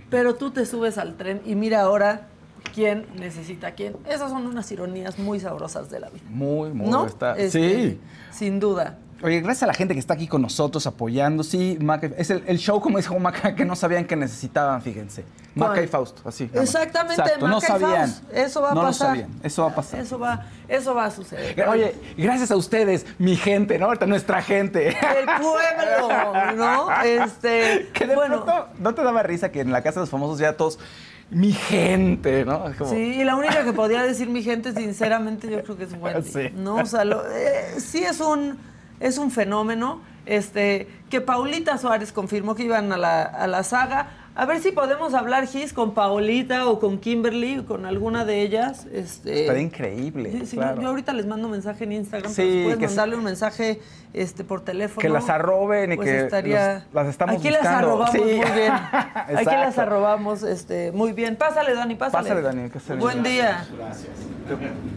Pero 0.10 0.34
tú 0.36 0.50
te 0.51 0.65
subes 0.65 0.98
al 0.98 1.15
tren 1.15 1.41
y 1.46 1.53
mira 1.53 1.82
ahora 1.82 2.27
quién 2.74 3.05
necesita 3.15 3.67
a 3.67 3.72
quién. 3.72 3.95
Esas 4.07 4.31
son 4.31 4.45
unas 4.45 4.72
ironías 4.72 5.17
muy 5.19 5.39
sabrosas 5.39 5.89
de 5.89 6.00
la 6.00 6.10
vida. 6.10 6.24
Muy, 6.29 6.72
muy. 6.72 6.89
¿No? 6.89 7.05
está- 7.05 7.38
Este, 7.38 7.60
Sí. 7.91 8.01
Sin 8.31 8.60
duda. 8.60 8.98
Oye, 9.24 9.39
gracias 9.39 9.63
a 9.63 9.67
la 9.67 9.74
gente 9.74 9.93
que 9.93 10.00
está 10.00 10.13
aquí 10.13 10.27
con 10.27 10.41
nosotros 10.41 10.86
apoyando. 10.88 11.41
Sí, 11.43 11.77
Maca, 11.81 12.07
es 12.17 12.29
el, 12.29 12.43
el 12.48 12.57
show, 12.60 12.81
como 12.81 12.98
dijo 12.98 13.17
Maca, 13.17 13.55
que 13.55 13.63
no 13.63 13.75
sabían 13.77 14.05
que 14.05 14.17
necesitaban, 14.17 14.81
fíjense. 14.81 15.24
Maca 15.55 15.81
y 15.81 15.88
Fausto, 15.88 16.22
así. 16.27 16.50
Exactamente, 16.53 17.24
no 17.39 17.48
Maca 17.48 17.57
y 17.57 17.62
sabían. 17.62 18.10
Faust. 18.10 18.24
Eso 18.34 18.62
va 18.62 18.72
a 18.72 18.75
no 18.75 18.81
pasar. 18.81 19.07
lo 19.07 19.15
sabían, 19.24 19.39
eso 19.41 19.63
va 19.63 19.69
a 19.72 19.75
pasar. 19.75 20.00
Eso 20.01 20.19
va, 20.19 20.45
eso 20.67 20.93
va 20.93 21.05
a 21.05 21.12
suceder. 21.12 21.67
Oye, 21.69 21.95
gracias 22.17 22.51
a 22.51 22.57
ustedes, 22.57 23.05
mi 23.17 23.38
gente, 23.38 23.79
¿no? 23.79 23.86
Ahorita 23.86 24.05
nuestra 24.05 24.41
gente. 24.41 24.89
El 24.89 25.25
pueblo, 25.25 26.53
¿no? 26.57 26.88
Este, 27.05 27.89
que 27.93 28.07
de 28.07 28.15
bueno, 28.15 28.43
pronto, 28.43 28.67
¿no 28.79 28.93
te 28.93 29.01
daba 29.01 29.24
risa 29.24 29.50
que 29.50 29.62
en 29.62 29.72
la 29.72 29.81
casa 29.81 30.01
de 30.01 30.03
los 30.03 30.10
famosos 30.10 30.39
ya 30.39 30.57
todos, 30.57 30.77
mi 31.32 31.51
gente, 31.51 32.46
¿no? 32.46 32.63
Como- 32.77 32.89
Sí, 32.89 32.98
y 33.20 33.24
la 33.24 33.36
única 33.36 33.63
que 33.63 33.74
podría 33.74 34.03
decir 34.03 34.29
mi 34.29 34.44
gente, 34.44 34.74
sinceramente, 34.74 35.50
yo 35.50 35.63
creo 35.63 35.77
que 35.77 35.84
es 35.86 35.94
Wendy. 36.00 36.29
Sí. 36.29 36.50
¿no? 36.55 36.75
O 36.75 36.86
sea, 36.86 37.03
lo- 37.05 37.24
eh, 37.29 37.75
sí 37.79 38.03
es 38.03 38.20
un, 38.20 38.58
es 39.00 39.17
un 39.17 39.32
fenómeno. 39.32 40.01
Este, 40.25 40.88
que 41.10 41.22
Paulita 41.22 41.77
Suárez 41.77 42.12
confirmó 42.12 42.55
que 42.55 42.63
iban 42.63 42.91
a 42.91 42.98
la, 42.98 43.22
a 43.24 43.46
la 43.48 43.63
saga. 43.63 44.08
A 44.38 44.46
ver 44.46 44.60
si 44.60 44.74
podemos 44.74 45.13
hablar, 45.13 45.48
Gis, 45.48 45.72
con 45.72 45.94
Paulita 45.94 46.68
o 46.68 46.77
con 46.77 46.98
Kimberly 46.98 47.60
o 47.60 47.65
con 47.65 47.86
alguna 47.86 48.25
de 48.25 48.42
ellas. 48.42 48.86
Este, 48.92 49.42
Estaría 49.44 49.62
increíble, 49.62 50.30
Sí, 50.34 50.46
sí, 50.46 50.58
claro. 50.58 50.75
yo, 50.75 50.82
yo 50.82 50.88
ahorita 50.89 51.13
les 51.13 51.25
mando 51.25 51.46
un 51.48 51.54
mensaje 51.54 51.86
en 51.86 51.94
Instagram. 51.94 52.30
Sí, 52.34 52.42
pero 52.42 52.51
si 52.51 52.63
puedes 52.63 52.77
que 52.80 52.88
mandarle 52.88 53.15
un 53.15 53.24
mensaje 53.24 53.82
este, 54.12 54.44
por 54.44 54.60
teléfono. 54.60 55.01
Que 55.01 55.08
las 55.08 55.30
arroben 55.30 55.94
y 55.94 55.96
pues 55.96 56.10
que 56.10 56.20
estaría... 56.20 56.74
los- 56.74 56.94
las 56.94 57.08
estamos 57.08 57.36
Aquí 57.38 57.50
las 57.50 57.62
buscando. 57.62 57.88
arrobamos 57.88 58.12
Sí. 58.12 58.18
muy 58.20 58.34
bien. 58.34 58.72
Aquí 59.38 59.46
las 59.46 59.77
arrobamos 59.77 60.44
este, 60.44 60.92
muy 60.92 61.13
bien. 61.13 61.38
Pásale, 61.38 61.74
Dani, 61.74 61.96
pásale. 61.96 62.24
Pásale, 62.24 62.42
Dani, 62.42 62.70
que 62.70 62.80
se- 62.82 62.96
Buen 62.96 63.24
día. 63.24 63.65
Gracias. 63.77 64.10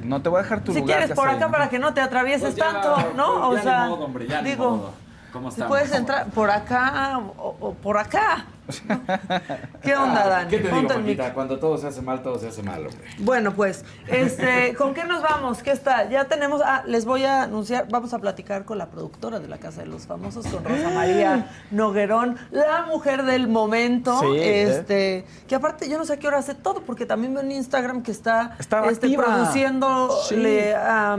No 0.03 0.21
te 0.21 0.31
voy 0.31 0.41
a 0.41 0.43
dejar 0.43 0.65
tu 0.65 0.73
si 0.73 0.81
lugar. 0.81 0.97
quieres 0.99 1.15
por 1.17 1.29
acá 1.29 1.49
para 1.49 1.69
que 1.71 1.79
no 1.79 1.95
te 1.95 2.01
atravieses 2.01 2.43
Pues 2.43 2.57
ya, 2.57 2.73
tanto, 2.73 3.13
¿no? 3.17 3.35
pues 3.35 3.45
o 3.45 3.55
ya 3.55 3.63
sea, 3.63 3.85
ni 3.85 3.91
modo, 3.91 4.05
hombre, 4.05 4.27
ya 4.27 4.43
digo, 4.43 4.71
modo. 4.71 4.93
¿Cómo 5.33 5.51
si 5.53 5.55
estamos? 5.61 5.69
puedes 5.79 5.95
entrar 5.95 6.27
por 6.31 6.51
acá 6.51 7.19
o, 7.39 7.57
o 7.61 7.75
por 7.75 7.99
acá. 7.99 8.45
¿Qué 9.83 9.97
onda, 9.97 10.29
Dani? 10.29 10.51
¿Qué 10.51 10.59
te 10.59 10.69
digo. 10.69 10.89
Paquita? 10.89 11.33
Cuando 11.35 11.59
todo 11.59 11.79
se 11.79 11.87
hace 11.87 12.03
mal, 12.03 12.23
todo 12.23 12.39
se 12.39 12.49
hace 12.49 12.63
mal, 12.63 12.81
hombre. 12.87 13.05
Bueno, 13.19 13.53
pues, 13.55 13.85
este, 14.07 14.75
¿con 14.75 14.95
qué 14.95 15.05
nos 15.05 15.23
vamos? 15.23 15.63
¿Qué 15.63 15.71
está? 15.71 16.09
Ya 16.09 16.27
tenemos, 16.27 16.61
ah, 16.65 16.83
les 16.87 17.05
voy 17.05 17.25
a 17.25 17.43
anunciar, 17.43 17.87
vamos 17.91 18.13
a 18.15 18.19
platicar 18.19 18.65
con 18.65 18.79
la 18.79 18.87
productora 18.91 19.41
de 19.41 19.49
la 19.49 19.59
Casa 19.59 19.81
de 19.83 19.87
los 19.87 20.07
Famosos, 20.07 20.47
con 20.47 20.65
Rosa 20.65 20.91
María 20.91 21.51
Noguerón, 21.71 22.37
la 22.51 22.83
mujer 22.87 23.25
del 23.25 23.49
momento, 23.49 24.19
Sí, 24.21 24.27
¿eh? 24.37 24.63
este, 24.65 25.25
que 25.47 25.55
aparte 25.55 25.89
yo 25.89 25.99
no 25.99 26.05
sé 26.05 26.15
a 26.15 26.17
qué 26.19 26.27
hora 26.29 26.39
hace 26.39 26.55
todo, 26.55 26.83
porque 26.83 27.07
también 27.07 27.35
veo 27.35 27.43
en 27.43 27.53
Instagram 27.53 28.03
que 28.03 28.11
está, 28.11 28.57
Estaba 28.59 28.91
este, 28.91 29.07
activa. 29.07 29.25
produciéndole 29.25 30.75
a 30.75 31.17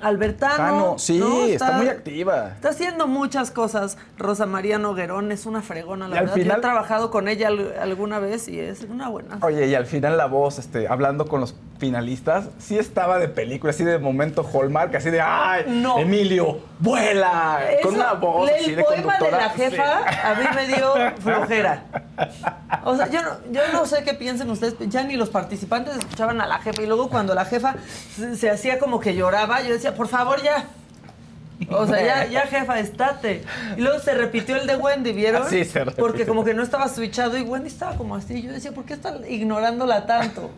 Albertano. 0.00 0.54
Jano, 0.56 0.98
sí, 0.98 1.18
¿no? 1.18 1.44
está, 1.44 1.72
muy 1.72 1.88
activa. 1.88 2.48
Está 2.54 2.70
haciendo 2.70 3.06
muchas 3.06 3.50
cosas. 3.50 3.96
Rosa 4.18 4.44
María 4.46 4.78
Noguerón 4.78 5.32
es 5.32 5.46
una 5.46 5.62
fregona, 5.62 6.08
la 6.08 6.16
Y 6.16 6.18
al 6.18 6.26
verdad. 6.26 6.44
Yo 6.44 6.52
he 6.52 6.60
trabajado 6.60 7.10
con 7.10 7.28
ella 7.28 7.48
al- 7.48 7.74
alguna 7.80 8.18
vez 8.18 8.48
y 8.48 8.58
es 8.60 8.82
una 8.82 9.08
buena. 9.08 9.38
Oye, 9.42 9.66
y 9.66 9.74
al 9.74 9.86
final 9.86 10.16
la 10.16 10.26
voz, 10.26 10.58
este, 10.58 10.88
hablando 10.88 11.26
con 11.26 11.40
los 11.40 11.54
finalistas, 11.78 12.48
sí 12.58 12.78
estaba 12.78 13.18
de 13.18 13.28
película, 13.28 13.70
así 13.70 13.84
de 13.84 13.98
momento 13.98 14.48
Hallmark, 14.52 14.94
así 14.94 15.10
de 15.10 15.20
¡ay! 15.20 15.64
No. 15.68 15.98
Emilio, 15.98 16.60
vuela! 16.78 17.60
con 17.82 17.94
una 17.94 18.12
voz 18.14 18.48
el 18.50 18.56
así 18.62 18.74
de 18.74 18.82
poema 18.84 19.18
de 19.18 19.30
la 19.30 19.50
jefa 19.50 20.00
sí. 20.08 20.18
a 20.22 20.34
mí 20.34 20.44
me 20.54 20.66
dio 20.68 20.94
flojera. 21.20 21.82
O 22.84 22.96
sea, 22.96 23.08
yo 23.10 23.22
no, 23.22 23.30
yo 23.50 23.60
no 23.72 23.86
sé 23.86 24.04
qué 24.04 24.14
piensen 24.14 24.48
ustedes, 24.50 24.76
ya 24.88 25.02
ni 25.02 25.16
los 25.16 25.30
participantes 25.30 25.96
escuchaban 25.96 26.40
a 26.40 26.46
la 26.46 26.58
jefa 26.58 26.82
y 26.82 26.86
luego 26.86 27.08
cuando 27.08 27.34
la 27.34 27.44
jefa 27.44 27.74
se, 28.14 28.36
se 28.36 28.50
hacía 28.50 28.78
como 28.78 29.00
que 29.00 29.14
lloraba, 29.14 29.62
yo 29.62 29.72
decía, 29.72 29.83
por 29.92 30.08
favor 30.08 30.42
ya. 30.42 30.66
O 31.70 31.86
sea, 31.86 32.04
ya, 32.04 32.26
ya 32.26 32.40
jefa, 32.42 32.78
estate. 32.80 33.42
Y 33.76 33.80
luego 33.80 34.00
se 34.00 34.14
repitió 34.14 34.56
el 34.56 34.66
de 34.66 34.76
Wendy, 34.76 35.12
¿vieron? 35.12 35.48
Sí, 35.48 35.64
se 35.64 35.80
repitió. 35.80 36.04
Porque 36.04 36.26
como 36.26 36.44
que 36.44 36.52
no 36.52 36.62
estaba 36.62 36.88
switchado 36.88 37.38
y 37.38 37.42
Wendy 37.42 37.68
estaba 37.68 37.96
como 37.96 38.16
así. 38.16 38.42
Yo 38.42 38.52
decía, 38.52 38.72
¿por 38.72 38.84
qué 38.84 38.94
están 38.94 39.20
ignorándola 39.28 40.06
tanto? 40.06 40.50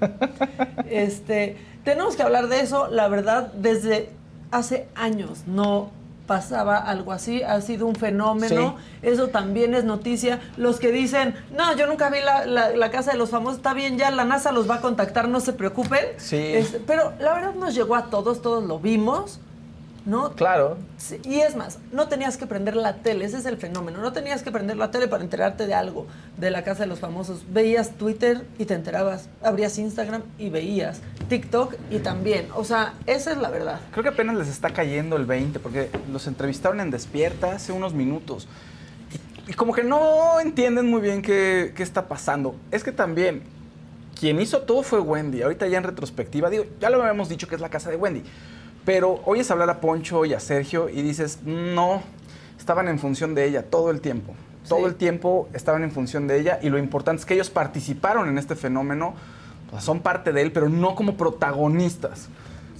Este, 0.88 1.56
tenemos 1.84 2.16
que 2.16 2.22
hablar 2.22 2.48
de 2.48 2.60
eso, 2.60 2.88
la 2.88 3.08
verdad, 3.08 3.52
desde 3.52 4.08
hace 4.50 4.88
años 4.94 5.44
no 5.46 5.90
pasaba 6.26 6.76
algo 6.78 7.12
así, 7.12 7.42
ha 7.42 7.60
sido 7.60 7.86
un 7.86 7.94
fenómeno, 7.94 8.76
eso 9.02 9.28
también 9.28 9.74
es 9.74 9.84
noticia. 9.84 10.40
Los 10.56 10.78
que 10.80 10.90
dicen, 10.92 11.34
no, 11.56 11.74
yo 11.76 11.86
nunca 11.86 12.10
vi 12.10 12.18
la, 12.20 12.44
la- 12.46 12.70
la 12.76 12.90
casa 12.90 13.12
de 13.12 13.18
los 13.18 13.30
famosos, 13.30 13.58
está 13.58 13.72
bien, 13.74 13.96
ya 13.98 14.10
la 14.10 14.24
NASA 14.24 14.52
los 14.52 14.68
va 14.68 14.76
a 14.76 14.80
contactar, 14.80 15.28
no 15.28 15.40
se 15.40 15.52
preocupen. 15.52 16.00
Sí. 16.16 16.54
Pero 16.86 17.12
la 17.20 17.34
verdad 17.34 17.54
nos 17.54 17.74
llegó 17.74 17.94
a 17.94 18.06
todos, 18.10 18.42
todos 18.42 18.64
lo 18.64 18.78
vimos, 18.78 19.38
¿no? 20.06 20.32
Claro. 20.32 20.78
Sí, 20.96 21.20
y 21.24 21.40
es 21.40 21.56
más, 21.56 21.78
no 21.92 22.08
tenías 22.08 22.36
que 22.36 22.46
prender 22.46 22.76
la 22.76 22.94
tele, 22.98 23.24
ese 23.24 23.38
es 23.38 23.46
el 23.46 23.58
fenómeno. 23.58 24.00
No 24.00 24.12
tenías 24.12 24.42
que 24.42 24.52
prender 24.52 24.76
la 24.76 24.90
tele 24.90 25.08
para 25.08 25.22
enterarte 25.22 25.66
de 25.66 25.74
algo 25.74 26.06
de 26.38 26.50
la 26.50 26.62
casa 26.62 26.84
de 26.84 26.86
los 26.86 27.00
famosos. 27.00 27.44
Veías 27.50 27.90
Twitter 27.90 28.46
y 28.58 28.64
te 28.64 28.74
enterabas. 28.74 29.28
Abrías 29.42 29.76
Instagram 29.78 30.22
y 30.38 30.48
veías. 30.48 31.00
TikTok 31.28 31.74
y 31.90 31.98
también. 31.98 32.48
O 32.54 32.64
sea, 32.64 32.94
esa 33.06 33.32
es 33.32 33.38
la 33.38 33.50
verdad. 33.50 33.80
Creo 33.90 34.04
que 34.04 34.10
apenas 34.10 34.36
les 34.36 34.48
está 34.48 34.70
cayendo 34.70 35.16
el 35.16 35.26
20, 35.26 35.58
porque 35.58 35.90
los 36.10 36.26
entrevistaron 36.28 36.80
en 36.80 36.90
Despierta 36.90 37.52
hace 37.52 37.72
unos 37.72 37.92
minutos. 37.92 38.46
Y, 39.46 39.50
y 39.50 39.54
como 39.54 39.74
que 39.74 39.82
no 39.82 40.38
entienden 40.38 40.88
muy 40.88 41.00
bien 41.00 41.20
qué, 41.20 41.72
qué 41.76 41.82
está 41.82 42.06
pasando. 42.06 42.54
Es 42.70 42.84
que 42.84 42.92
también, 42.92 43.42
quien 44.18 44.40
hizo 44.40 44.62
todo 44.62 44.84
fue 44.84 45.00
Wendy. 45.00 45.42
Ahorita 45.42 45.66
ya 45.66 45.78
en 45.78 45.84
retrospectiva, 45.84 46.48
digo, 46.48 46.64
ya 46.80 46.90
lo 46.90 47.02
habíamos 47.02 47.28
dicho 47.28 47.48
que 47.48 47.56
es 47.56 47.60
la 47.60 47.70
casa 47.70 47.90
de 47.90 47.96
Wendy. 47.96 48.22
Pero 48.86 49.20
oyes 49.26 49.50
hablar 49.50 49.68
a 49.68 49.80
Poncho 49.80 50.24
y 50.24 50.32
a 50.32 50.40
Sergio 50.40 50.88
y 50.88 51.02
dices, 51.02 51.40
no, 51.44 52.02
estaban 52.58 52.88
en 52.88 52.98
función 52.98 53.34
de 53.34 53.44
ella 53.44 53.64
todo 53.64 53.90
el 53.90 54.00
tiempo. 54.00 54.32
Todo 54.66 54.86
el 54.86 54.94
tiempo 54.94 55.48
estaban 55.52 55.82
en 55.82 55.90
función 55.92 56.26
de 56.26 56.40
ella 56.40 56.58
y 56.62 56.70
lo 56.70 56.78
importante 56.78 57.20
es 57.20 57.26
que 57.26 57.34
ellos 57.34 57.50
participaron 57.50 58.28
en 58.28 58.38
este 58.38 58.56
fenómeno, 58.56 59.14
son 59.80 60.00
parte 60.00 60.32
de 60.32 60.40
él, 60.42 60.52
pero 60.52 60.68
no 60.68 60.94
como 60.94 61.16
protagonistas, 61.16 62.28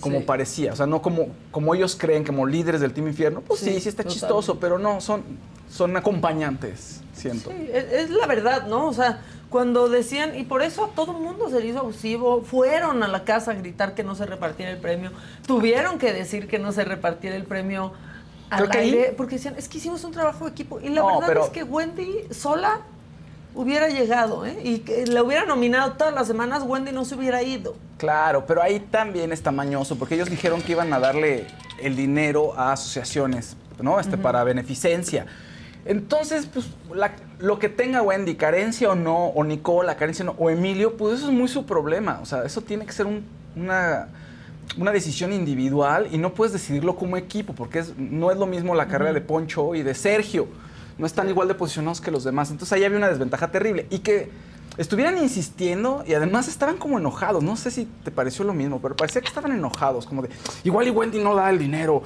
como 0.00 0.18
Sí. 0.20 0.25
parecía. 0.25 0.72
O 0.72 0.76
sea, 0.76 0.86
no 0.86 1.02
como, 1.02 1.28
como 1.50 1.75
ellos 1.75 1.96
creen, 1.98 2.25
como 2.25 2.46
líderes 2.46 2.80
del 2.80 2.92
Team 2.92 3.08
Infierno. 3.08 3.40
Pues 3.40 3.60
sí, 3.60 3.75
Sí, 3.75 3.80
sí, 3.82 3.88
está 3.88 4.04
chistoso, 4.04 4.58
pero 4.60 4.78
no, 4.78 5.00
son, 5.00 5.22
son 5.70 5.96
acompañantes, 5.96 7.00
siento. 7.12 7.50
Sí, 7.50 7.68
es, 7.72 7.84
es 7.92 8.10
la 8.10 8.26
verdad, 8.26 8.66
¿no? 8.66 8.86
O 8.88 8.92
sea, 8.92 9.20
cuando 9.50 9.88
decían, 9.88 10.37
y 10.38 10.43
por 10.45 10.62
eso 10.62 10.87
a 10.87 10.88
todo 10.91 11.12
el 11.12 11.19
mundo 11.23 11.49
se 11.49 11.61
le 11.61 11.67
hizo 11.67 11.79
abusivo, 11.79 12.43
fueron 12.43 13.03
a 13.03 13.09
la 13.09 13.25
casa 13.25 13.53
a 13.53 13.55
gritar 13.55 13.95
que 13.95 14.03
no 14.03 14.15
se 14.15 14.26
repartiera 14.26 14.73
el 14.73 14.79
premio, 14.79 15.12
tuvieron 15.47 15.99
que 15.99 16.12
decir 16.12 16.49
que 16.49 16.59
no 16.59 16.73
se 16.73 16.85
repartiera 16.85 17.37
el 17.37 17.45
premio 17.45 17.93
al 18.50 18.69
Creo 18.69 18.71
que 18.93 19.15
porque 19.17 19.37
decían, 19.37 19.55
es 19.57 19.69
que 19.69 19.79
hicimos 19.79 20.03
un 20.05 20.12
trabajo 20.12 20.45
de 20.45 20.50
equipo. 20.50 20.81
Y 20.81 20.88
la 20.88 21.00
No, 21.03 21.07
verdad 21.21 21.26
pero- 21.26 21.45
es 21.45 21.50
que 21.50 21.62
Wendy 21.65 22.25
sola 22.31 22.81
hubiera 23.55 23.88
llegado, 23.88 24.45
¿eh? 24.47 24.59
Y 24.62 24.79
que 24.81 25.07
la 25.07 25.23
hubiera 25.23 25.45
nominado 25.47 25.93
todas 25.93 26.12
las 26.15 26.26
semanas, 26.26 26.62
Wendy 26.65 26.93
no 26.93 27.05
se 27.05 27.15
hubiera 27.15 27.43
ido. 27.43 27.75
Claro, 27.99 28.45
pero 28.47 28.62
ahí 28.62 28.79
también 28.81 29.33
está 29.33 29.50
mañoso, 29.50 29.97
porque 29.97 30.15
ellos 30.15 30.29
dijeron 30.29 30.61
que 30.61 30.73
iban 30.73 30.93
a 30.93 31.00
darle 31.00 31.47
el 31.81 31.97
dinero 31.97 32.53
a 32.59 32.73
asociaciones, 32.73 33.57
¿no? 33.81 33.99
Este, 33.99 34.19
para 34.19 34.45
beneficencia. 34.45 35.26
Entonces, 35.87 36.47
pues, 36.47 36.66
la- 36.95 37.12
lo 37.38 37.59
que 37.59 37.69
tenga 37.69 38.02
Wendy, 38.02 38.35
carencia 38.35 38.90
o 38.90 38.95
no, 38.95 39.26
o 39.28 39.45
Nicola, 39.45 39.97
carencia 39.97 40.25
o 40.25 40.26
no, 40.26 40.35
o 40.38 40.50
Emilio, 40.50 40.97
pues 40.97 41.19
eso 41.19 41.28
es 41.28 41.33
muy 41.33 41.49
su 41.49 41.64
problema. 41.66 42.19
O 42.23 42.26
sea, 42.26 42.45
eso 42.45 42.61
tiene 42.61 42.85
que 42.87 42.93
ser 42.93 43.07
un- 43.07 43.25
una, 43.55 44.09
una 44.78 44.90
decisión 44.93 45.33
individual 45.33 46.09
y 46.12 46.19
no 46.19 46.35
puedes 46.35 46.52
decidirlo 46.52 46.97
como 46.97 47.16
equipo, 47.16 47.52
porque 47.55 47.78
es- 47.78 47.97
no 47.97 48.31
es 48.31 48.37
lo 48.37 48.47
mismo 48.47 48.75
la 48.75 48.88
carrera 48.88 49.12
de 49.12 49.21
Poncho 49.21 49.75
y 49.75 49.83
de 49.83 49.95
Sergio. 49.95 50.49
No 50.99 51.07
están 51.07 51.28
igual 51.28 51.47
de 51.49 51.55
posicionados 51.55 52.00
que 52.00 52.11
los 52.11 52.25
demás. 52.25 52.50
Entonces 52.50 52.73
ahí 52.73 52.85
había 52.85 52.99
una 52.99 53.09
desventaja 53.09 53.50
terrible. 53.52 53.87
Y 53.90 53.99
que 54.00 54.31
estuvieran 54.78 55.16
insistiendo 55.18 56.04
y 56.06 56.14
además 56.14 56.49
estaban 56.49 56.76
como 56.76 56.99
enojados. 56.99 57.42
No 57.42 57.56
sé 57.56 57.71
si 57.71 57.87
te 58.04 58.11
pareció 58.11 58.45
lo 58.45 58.52
mismo, 58.54 58.80
pero 58.80 58.97
parecía 58.97 59.21
que 59.21 59.28
estaban 59.28 59.52
enojados, 59.52 60.06
como 60.06 60.23
de, 60.23 60.28
igual 60.64 60.87
y 60.87 60.90
Wendy 60.90 61.18
no 61.18 61.35
da 61.35 61.50
el 61.50 61.59
dinero. 61.59 62.02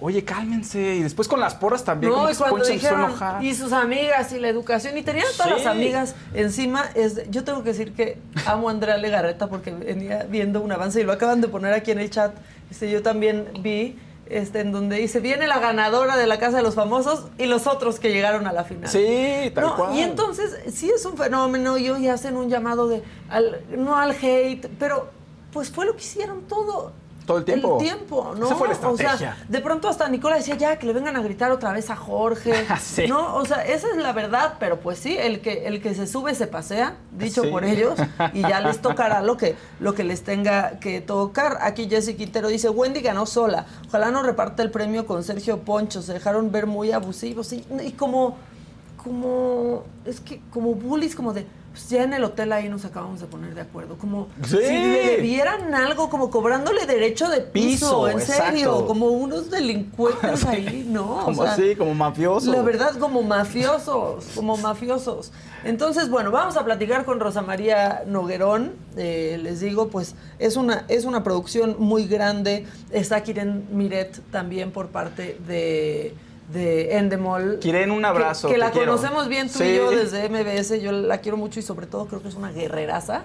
Oye, 0.00 0.24
cálmense. 0.24 0.96
Y 0.96 1.02
después 1.02 1.28
con 1.28 1.40
las 1.40 1.54
porras 1.54 1.84
también, 1.84 2.12
como 2.12 2.24
No, 2.24 2.28
que 2.28 2.34
y 2.34 2.36
cuando 2.36 2.64
dijeron, 2.64 3.12
y 3.40 3.54
sus 3.54 3.72
amigas 3.72 4.32
y 4.32 4.38
la 4.40 4.48
educación, 4.48 4.96
y 4.96 5.02
tenían 5.02 5.26
todas 5.36 5.48
Sí. 5.58 5.64
las 5.64 5.66
amigas 5.66 6.14
encima, 6.34 6.84
es 6.94 7.14
de- 7.16 7.26
yo 7.30 7.44
tengo 7.44 7.62
que 7.62 7.70
decir 7.70 7.92
que 7.92 8.18
amo 8.46 8.68
a 8.68 8.72
Andrea 8.72 8.96
Legarreta 8.96 9.48
porque 9.48 9.70
venía 9.72 10.24
viendo 10.28 10.60
un 10.60 10.72
avance 10.72 11.00
y 11.00 11.04
lo 11.04 11.12
acaban 11.12 11.40
de 11.40 11.48
poner 11.48 11.72
aquí 11.74 11.90
en 11.90 11.98
el 11.98 12.10
chat, 12.10 12.34
este, 12.70 12.90
yo 12.90 13.02
también 13.02 13.48
vi, 13.60 13.98
este, 14.28 14.60
en 14.60 14.72
donde 14.72 14.96
dice, 14.96 15.20
viene 15.20 15.46
la 15.46 15.58
ganadora 15.58 16.16
de 16.16 16.26
la 16.26 16.38
Casa 16.38 16.56
de 16.58 16.62
los 16.62 16.74
Famosos 16.74 17.26
y 17.38 17.46
los 17.46 17.66
otros 17.66 18.00
que 18.00 18.10
llegaron 18.12 18.46
a 18.46 18.52
la 18.52 18.64
final. 18.64 18.88
Sí, 18.90 19.50
tal 19.54 19.64
No, 19.64 19.76
cual. 19.76 19.94
Y 19.94 20.00
entonces 20.00 20.58
sí 20.72 20.90
es 20.90 21.04
un 21.04 21.16
fenómeno 21.16 21.76
y 21.78 21.90
hoy 21.90 22.08
hacen 22.08 22.36
un 22.36 22.48
llamado 22.48 22.88
de, 22.88 23.02
al- 23.28 23.60
no 23.76 23.96
al 23.96 24.12
hate, 24.12 24.68
pero 24.78 25.08
pues 25.52 25.70
fue 25.70 25.86
lo 25.86 25.92
que 25.94 26.02
hicieron 26.02 26.42
todo. 26.42 26.92
Todo 27.26 27.38
el 27.38 27.44
tiempo. 27.44 27.78
El 27.80 27.84
tiempo, 27.84 28.34
¿no? 28.38 28.46
Esa 28.46 28.54
fue 28.56 28.68
la 28.68 28.74
O 28.74 28.96
sea, 28.96 29.12
estrategia. 29.14 29.36
de 29.48 29.60
pronto 29.60 29.88
hasta 29.88 30.08
Nicola 30.08 30.36
decía, 30.36 30.56
ya, 30.56 30.78
que 30.78 30.86
le 30.86 30.92
vengan 30.92 31.16
a 31.16 31.22
gritar 31.22 31.50
otra 31.52 31.72
vez 31.72 31.88
a 31.90 31.96
Jorge. 31.96 32.66
Sí. 32.80 33.06
¿No? 33.08 33.36
O 33.36 33.44
sea, 33.46 33.64
esa 33.64 33.88
es 33.90 33.96
la 33.96 34.12
verdad, 34.12 34.54
pero 34.60 34.78
pues 34.80 34.98
sí, 34.98 35.16
el 35.18 35.40
que, 35.40 35.66
el 35.66 35.80
que 35.80 35.94
se 35.94 36.06
sube 36.06 36.34
se 36.34 36.46
pasea, 36.46 36.96
dicho 37.12 37.42
Sí. 37.42 37.48
por 37.48 37.64
ellos, 37.64 37.98
y 38.34 38.42
ya 38.42 38.60
les 38.60 38.80
tocará 38.82 39.22
lo 39.22 39.36
que, 39.36 39.56
lo 39.80 39.94
que 39.94 40.04
les 40.04 40.22
tenga 40.22 40.78
que 40.80 41.00
tocar. 41.00 41.58
Aquí 41.62 41.88
Jessy 41.88 42.14
Quintero 42.14 42.48
dice, 42.48 42.68
Wendy 42.68 43.00
ganó 43.00 43.24
sola. 43.26 43.64
Ojalá 43.88 44.10
no 44.10 44.22
reparte 44.22 44.62
el 44.62 44.70
premio 44.70 45.06
con 45.06 45.24
Sergio 45.24 45.58
Poncho. 45.60 46.02
Se 46.02 46.12
dejaron 46.12 46.52
ver 46.52 46.66
muy 46.66 46.92
abusivos. 46.92 47.52
Y, 47.52 47.64
y 47.82 47.92
como, 47.92 48.36
como, 49.02 49.84
es 50.04 50.20
que 50.20 50.40
como 50.52 50.74
bullies, 50.74 51.14
como 51.14 51.32
de, 51.32 51.46
pues 51.74 51.88
ya 51.90 52.04
en 52.04 52.14
el 52.14 52.22
hotel 52.22 52.52
ahí 52.52 52.68
nos 52.68 52.84
acabamos 52.84 53.20
de 53.20 53.26
poner 53.26 53.52
de 53.52 53.60
acuerdo. 53.62 53.96
Como 53.98 54.28
Sí. 54.44 54.58
si 54.58 54.62
le 54.78 55.10
debieran 55.16 55.74
algo, 55.74 56.08
como 56.08 56.30
cobrándole 56.30 56.86
derecho 56.86 57.28
de 57.28 57.40
piso, 57.40 58.04
Piso, 58.04 58.08
en 58.08 58.20
serio, 58.20 58.86
como 58.86 59.08
unos 59.08 59.50
delincuentes 59.50 60.44
ahí, 60.46 60.86
¿no? 60.88 61.18
O 61.22 61.24
Como 61.24 61.42
sea, 61.42 61.52
así, 61.54 61.74
como 61.74 61.94
mafioso. 61.94 62.52
la 62.52 62.62
verdad, 62.62 62.94
como 62.98 63.22
mafiosos, 63.22 64.24
como 64.36 64.56
mafiosos. 64.56 65.32
Entonces, 65.64 66.08
bueno, 66.10 66.30
vamos 66.30 66.56
a 66.56 66.64
platicar 66.64 67.04
con 67.04 67.18
Rosa 67.18 67.42
María 67.42 68.04
Noguerón. 68.06 68.72
Eh, 68.96 69.40
les 69.42 69.58
digo, 69.60 69.88
pues 69.88 70.14
es 70.38 70.56
una, 70.56 70.84
es 70.88 71.04
una 71.06 71.24
producción 71.24 71.74
muy 71.80 72.06
grande. 72.06 72.66
Está 72.92 73.22
Kiren 73.24 73.66
Miret 73.72 74.20
también 74.30 74.70
por 74.70 74.88
parte 74.88 75.40
de, 75.48 76.14
de 76.52 76.96
Endemol. 76.98 77.58
Kiren, 77.60 77.90
un 77.90 78.04
abrazo, 78.04 78.48
Que, 78.48 78.58
la 78.58 78.70
quiero. 78.70 78.92
conocemos 78.92 79.28
bien 79.28 79.48
tú 79.48 79.58
Sí. 79.58 79.64
y 79.64 79.76
yo 79.76 79.90
desde 79.90 80.28
MBS. 80.28 80.80
Yo 80.80 80.92
la 80.92 81.18
quiero 81.18 81.36
mucho 81.36 81.58
y 81.58 81.62
sobre 81.62 81.86
todo 81.86 82.06
creo 82.06 82.20
que 82.22 82.28
es 82.28 82.34
una 82.34 82.50
guerreraza. 82.52 83.22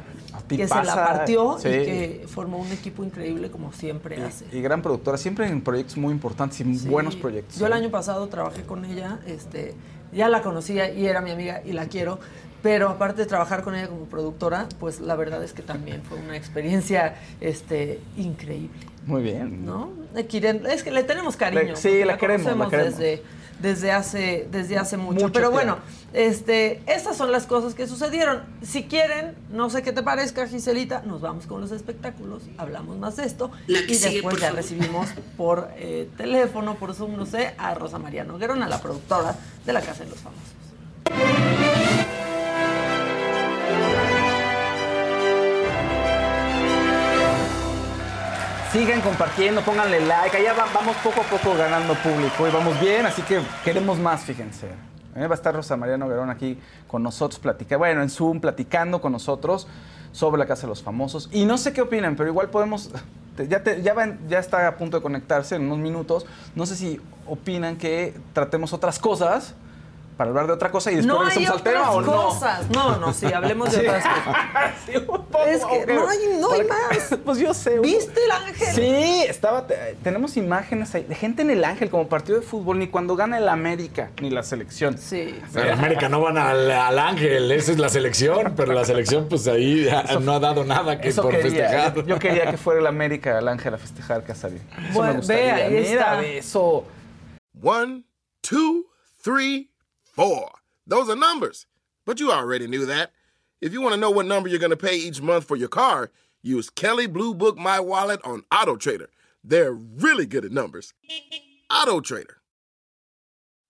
Que 0.48 0.68
se 0.68 0.84
la 0.84 0.96
partió 0.96 1.58
sí. 1.60 1.68
y 1.68 1.72
que 1.72 2.26
formó 2.28 2.58
un 2.58 2.72
equipo 2.72 3.04
increíble 3.04 3.52
como 3.52 3.72
siempre 3.72 4.24
hace. 4.24 4.46
Y, 4.52 4.58
y 4.58 4.62
gran 4.62 4.82
productora, 4.82 5.18
siempre 5.18 5.48
en 5.48 5.62
proyectos 5.62 5.98
muy 5.98 6.12
importantes 6.12 6.60
y 6.62 6.76
Sí. 6.76 6.88
buenos 6.88 7.16
proyectos. 7.16 7.58
Yo 7.60 7.68
el 7.68 7.74
año 7.74 7.92
pasado 7.92 8.28
trabajé 8.30 8.64
con 8.64 8.84
ella, 8.86 9.20
este, 9.28 9.76
ya 10.12 10.28
la 10.30 10.42
conocía 10.42 10.92
y 10.92 11.06
era 11.06 11.22
mi 11.22 11.30
amiga 11.32 11.62
y 11.64 11.74
la 11.74 11.86
quiero. 11.88 12.20
Pero 12.62 12.90
aparte 12.90 13.22
de 13.22 13.28
trabajar 13.28 13.64
con 13.64 13.76
ella 13.76 13.88
como 13.88 14.06
productora, 14.06 14.68
pues 14.80 15.00
la 15.00 15.16
verdad 15.16 15.44
es 15.44 15.54
que 15.54 15.62
también 15.62 16.02
fue 16.04 16.18
una 16.18 16.36
experiencia 16.36 17.16
este, 17.40 18.00
increíble. 18.18 18.80
Muy 19.06 19.24
bien. 19.24 19.66
¿No? 19.66 19.92
Es 20.16 20.84
que 20.84 20.92
le 20.92 21.04
tenemos 21.04 21.36
cariño. 21.36 21.76
Sí, 21.76 22.04
la, 22.04 22.18
queremos, 22.18 22.58
la 22.58 22.70
queremos. 22.70 22.98
Desde, 22.98 23.24
desde 23.60 23.92
hace, 23.92 24.48
desde 24.52 24.78
hace 24.78 24.98
mucho. 24.98 25.32
Pero 25.32 25.52
bueno, 25.52 25.78
este, 26.14 26.82
estas 26.88 27.18
son 27.18 27.32
las 27.32 27.46
cosas 27.46 27.76
que 27.76 27.88
sucedieron. 27.88 28.44
Si 28.62 28.84
quieren, 28.84 29.36
no 29.52 29.70
sé 29.70 29.82
qué 29.82 29.92
te 29.92 30.04
parezca, 30.04 30.48
Giselita, 30.48 31.02
nos 31.06 31.22
vamos 31.22 31.46
con 31.46 31.62
los 31.62 31.72
espectáculos, 31.72 32.44
hablamos 32.58 32.98
más 32.98 33.16
de 33.18 33.26
esto 33.26 33.52
y 33.68 33.74
después 33.74 34.40
ya 34.40 34.52
recibimos 34.52 35.10
por 35.38 35.70
eh, 35.78 36.10
teléfono, 36.18 36.76
por 36.76 36.94
Zoom, 36.94 37.16
no 37.16 37.26
sé, 37.26 37.54
a 37.58 37.74
Rosa 37.74 38.00
María 38.00 38.24
Noguerón, 38.24 38.64
a 38.64 38.70
la 38.70 38.82
productora 38.82 39.36
de 39.66 39.74
La 39.74 39.82
Casa 39.82 40.04
de 40.04 40.10
los 40.10 40.20
Famosos. 40.20 41.59
Sigan 48.72 49.02
compartiendo, 49.02 49.64
pónganle 49.64 50.00
like. 50.02 50.38
Allá 50.38 50.54
vamos 50.54 50.96
poco 50.98 51.22
a 51.22 51.24
poco 51.24 51.58
ganando 51.58 51.96
público 51.96 52.48
y 52.48 52.52
vamos 52.52 52.80
bien, 52.80 53.04
así 53.04 53.24
que 53.24 53.42
queremos 53.64 53.98
más, 53.98 54.22
fíjense. 54.22 54.68
Eh, 55.16 55.26
va 55.26 55.32
a 55.32 55.34
estar 55.34 55.56
Rosa 55.56 55.76
María 55.76 55.98
Noguerón 55.98 56.30
aquí 56.30 56.56
con 56.88 57.02
nosotros, 57.02 57.40
platicando, 57.40 57.80
bueno, 57.80 58.04
en 58.04 58.12
Zoom, 58.12 58.40
platicando 58.40 59.02
con 59.02 59.12
nosotros 59.12 59.68
sobre 60.12 60.38
la 60.38 60.46
Casa 60.46 60.64
de 60.64 60.68
los 60.68 60.84
Famosos. 60.84 61.30
Y 61.32 61.46
no 61.46 61.58
sé 61.58 61.74
qué 61.74 61.82
opinan, 61.82 62.16
pero 62.16 62.30
igual 62.30 62.50
podemos, 62.50 62.92
ya, 63.50 63.64
ya, 63.64 64.18
ya 64.28 64.38
está 64.38 64.68
a 64.68 64.78
punto 64.78 64.98
de 64.98 65.02
conectarse 65.02 65.56
en 65.56 65.64
unos 65.64 65.80
minutos. 65.80 66.28
No 66.54 66.68
sé 66.68 66.76
si 66.76 67.02
opinan 67.26 67.76
que 67.76 68.14
tratemos 68.34 68.72
otras 68.72 69.00
cosas 69.00 69.56
para 70.20 70.32
hablar 70.32 70.48
de 70.48 70.52
otra 70.52 70.70
cosa 70.70 70.92
y 70.92 70.98
después 70.98 71.16
no 71.16 71.24
regresamos 71.24 71.60
al 71.60 71.64
tema 71.64 71.92
o 71.92 72.02
no. 72.02 72.12
cosas. 72.12 72.70
No, 72.72 72.98
no, 72.98 73.14
sí, 73.14 73.28
hablemos 73.28 73.72
de 73.72 73.88
otras 73.88 74.04
cosas. 74.04 74.36
sí, 74.86 74.98
un 74.98 75.06
poco, 75.06 75.44
es 75.46 75.64
que 75.64 75.94
no 75.94 76.10
hay, 76.10 76.18
no 76.42 76.52
hay 76.52 76.64
más. 76.66 77.18
pues 77.26 77.40
yo 77.40 77.54
sé. 77.54 77.80
¿Viste 77.80 78.26
el 78.26 78.30
ángel? 78.30 78.68
Sí, 78.76 79.24
estaba, 79.30 79.66
tenemos 80.04 80.36
imágenes 80.36 80.94
ahí 80.94 81.06
de 81.06 81.16
gente 81.16 81.44
en 81.44 81.52
el 81.52 81.64
ángel 81.64 81.90
como 81.90 82.10
partido 82.10 82.38
de 82.38 82.46
fútbol, 82.46 82.80
ni 82.80 82.90
cuando 82.90 83.16
gana 83.16 83.38
el 83.38 83.48
América, 83.48 84.12
ni 84.22 84.30
la 84.30 84.44
selección. 84.44 84.98
Sí. 84.98 85.40
El 85.56 85.72
América 85.72 86.10
no 86.10 86.20
van 86.20 86.38
al, 86.38 86.70
al, 86.70 87.00
ángel, 87.00 87.50
esa 87.54 87.72
es 87.72 87.80
la 87.80 87.88
selección, 87.88 88.56
pero 88.58 88.74
la 88.74 88.84
selección 88.84 89.30
pues 89.30 89.48
ahí 89.48 89.88
no 90.20 90.34
ha 90.34 90.40
dado 90.42 90.66
nada 90.66 91.00
que 91.00 91.14
por 91.14 91.34
festejar. 91.34 92.06
Yo, 92.06 92.20
quería 92.20 92.52
que 92.52 92.58
fuera 92.58 92.82
el 92.82 92.88
América 92.88 93.38
al 93.38 93.48
ángel 93.48 93.74
a 93.74 93.78
festejar 93.78 94.26
Casarín. 94.26 94.60
Bueno, 94.92 95.14
me 95.14 95.18
gustaría. 95.20 95.56
Ve, 95.56 95.62
ahí 95.62 95.88
Mira, 95.92 96.22
eso. 96.26 96.86
One, 97.64 98.04
two, 98.42 98.84
three, 99.24 99.69
four. 100.20 100.52
Those 100.86 101.10
are 101.10 101.16
numbers. 101.16 101.66
But 102.06 102.20
you 102.20 102.30
already 102.30 102.68
knew 102.68 102.86
that. 102.88 103.14
If 103.62 103.72
you 103.72 103.80
want 103.80 103.94
to 103.94 104.02
know 104.02 104.12
what 104.12 104.26
number 104.26 104.50
you're 104.50 104.60
going 104.60 104.70
to 104.72 104.76
pay 104.76 104.98
each 104.98 105.22
month 105.22 105.46
for 105.46 105.56
your 105.56 105.70
car, 105.70 106.12
use 106.42 106.70
Kelly 106.70 107.08
Blue 107.08 107.34
Book 107.34 107.58
My 107.58 107.80
Wallet 107.80 108.20
on 108.26 108.44
Auto 108.54 108.76
Trader. 108.76 109.10
They're 109.46 109.72
really 109.72 110.26
good 110.26 110.44
at 110.44 110.52
numbers. 110.52 110.94
Auto 111.72 112.02
Trader. 112.02 112.36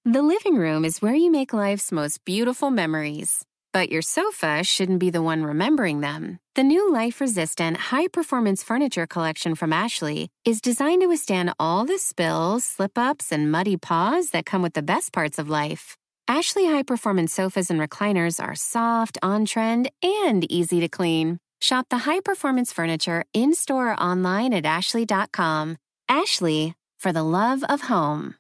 The 0.05 0.23
living 0.23 0.55
room 0.55 0.85
is 0.85 1.03
where 1.03 1.13
you 1.13 1.29
make 1.29 1.53
life's 1.53 1.91
most 1.91 2.25
beautiful 2.25 2.71
memories. 2.71 3.45
But 3.71 3.91
your 3.91 4.01
sofa 4.01 4.63
shouldn't 4.63 4.97
be 4.97 5.11
the 5.11 5.21
one 5.21 5.43
remembering 5.43 5.99
them. 5.99 6.39
The 6.55 6.63
new 6.63 6.91
life 6.91 7.21
resistant, 7.21 7.77
high 7.77 8.07
performance 8.07 8.63
furniture 8.63 9.05
collection 9.05 9.53
from 9.53 9.71
Ashley 9.71 10.29
is 10.45 10.61
designed 10.61 11.01
to 11.01 11.07
withstand 11.07 11.53
all 11.59 11.85
the 11.85 11.99
spills, 11.99 12.63
slip 12.63 12.97
ups, 12.97 13.31
and 13.31 13.51
muddy 13.51 13.77
paws 13.77 14.31
that 14.31 14.47
come 14.47 14.63
with 14.63 14.73
the 14.73 14.81
best 14.81 15.13
parts 15.13 15.37
of 15.37 15.47
life. 15.47 15.95
Ashley 16.29 16.67
high 16.67 16.83
performance 16.83 17.33
sofas 17.33 17.71
and 17.71 17.79
recliners 17.79 18.39
are 18.39 18.53
soft, 18.53 19.17
on 19.23 19.45
trend, 19.45 19.89
and 20.03 20.45
easy 20.51 20.79
to 20.79 20.87
clean. 20.87 21.39
Shop 21.59 21.87
the 21.89 22.05
high 22.05 22.19
performance 22.19 22.71
furniture 22.71 23.25
in 23.33 23.55
store 23.55 23.93
or 23.93 23.99
online 23.99 24.53
at 24.53 24.63
ashley.com. 24.63 25.77
Ashley, 26.07 26.75
for 26.99 27.11
the 27.11 27.23
love 27.23 27.63
of 27.63 27.81
home. 27.81 28.35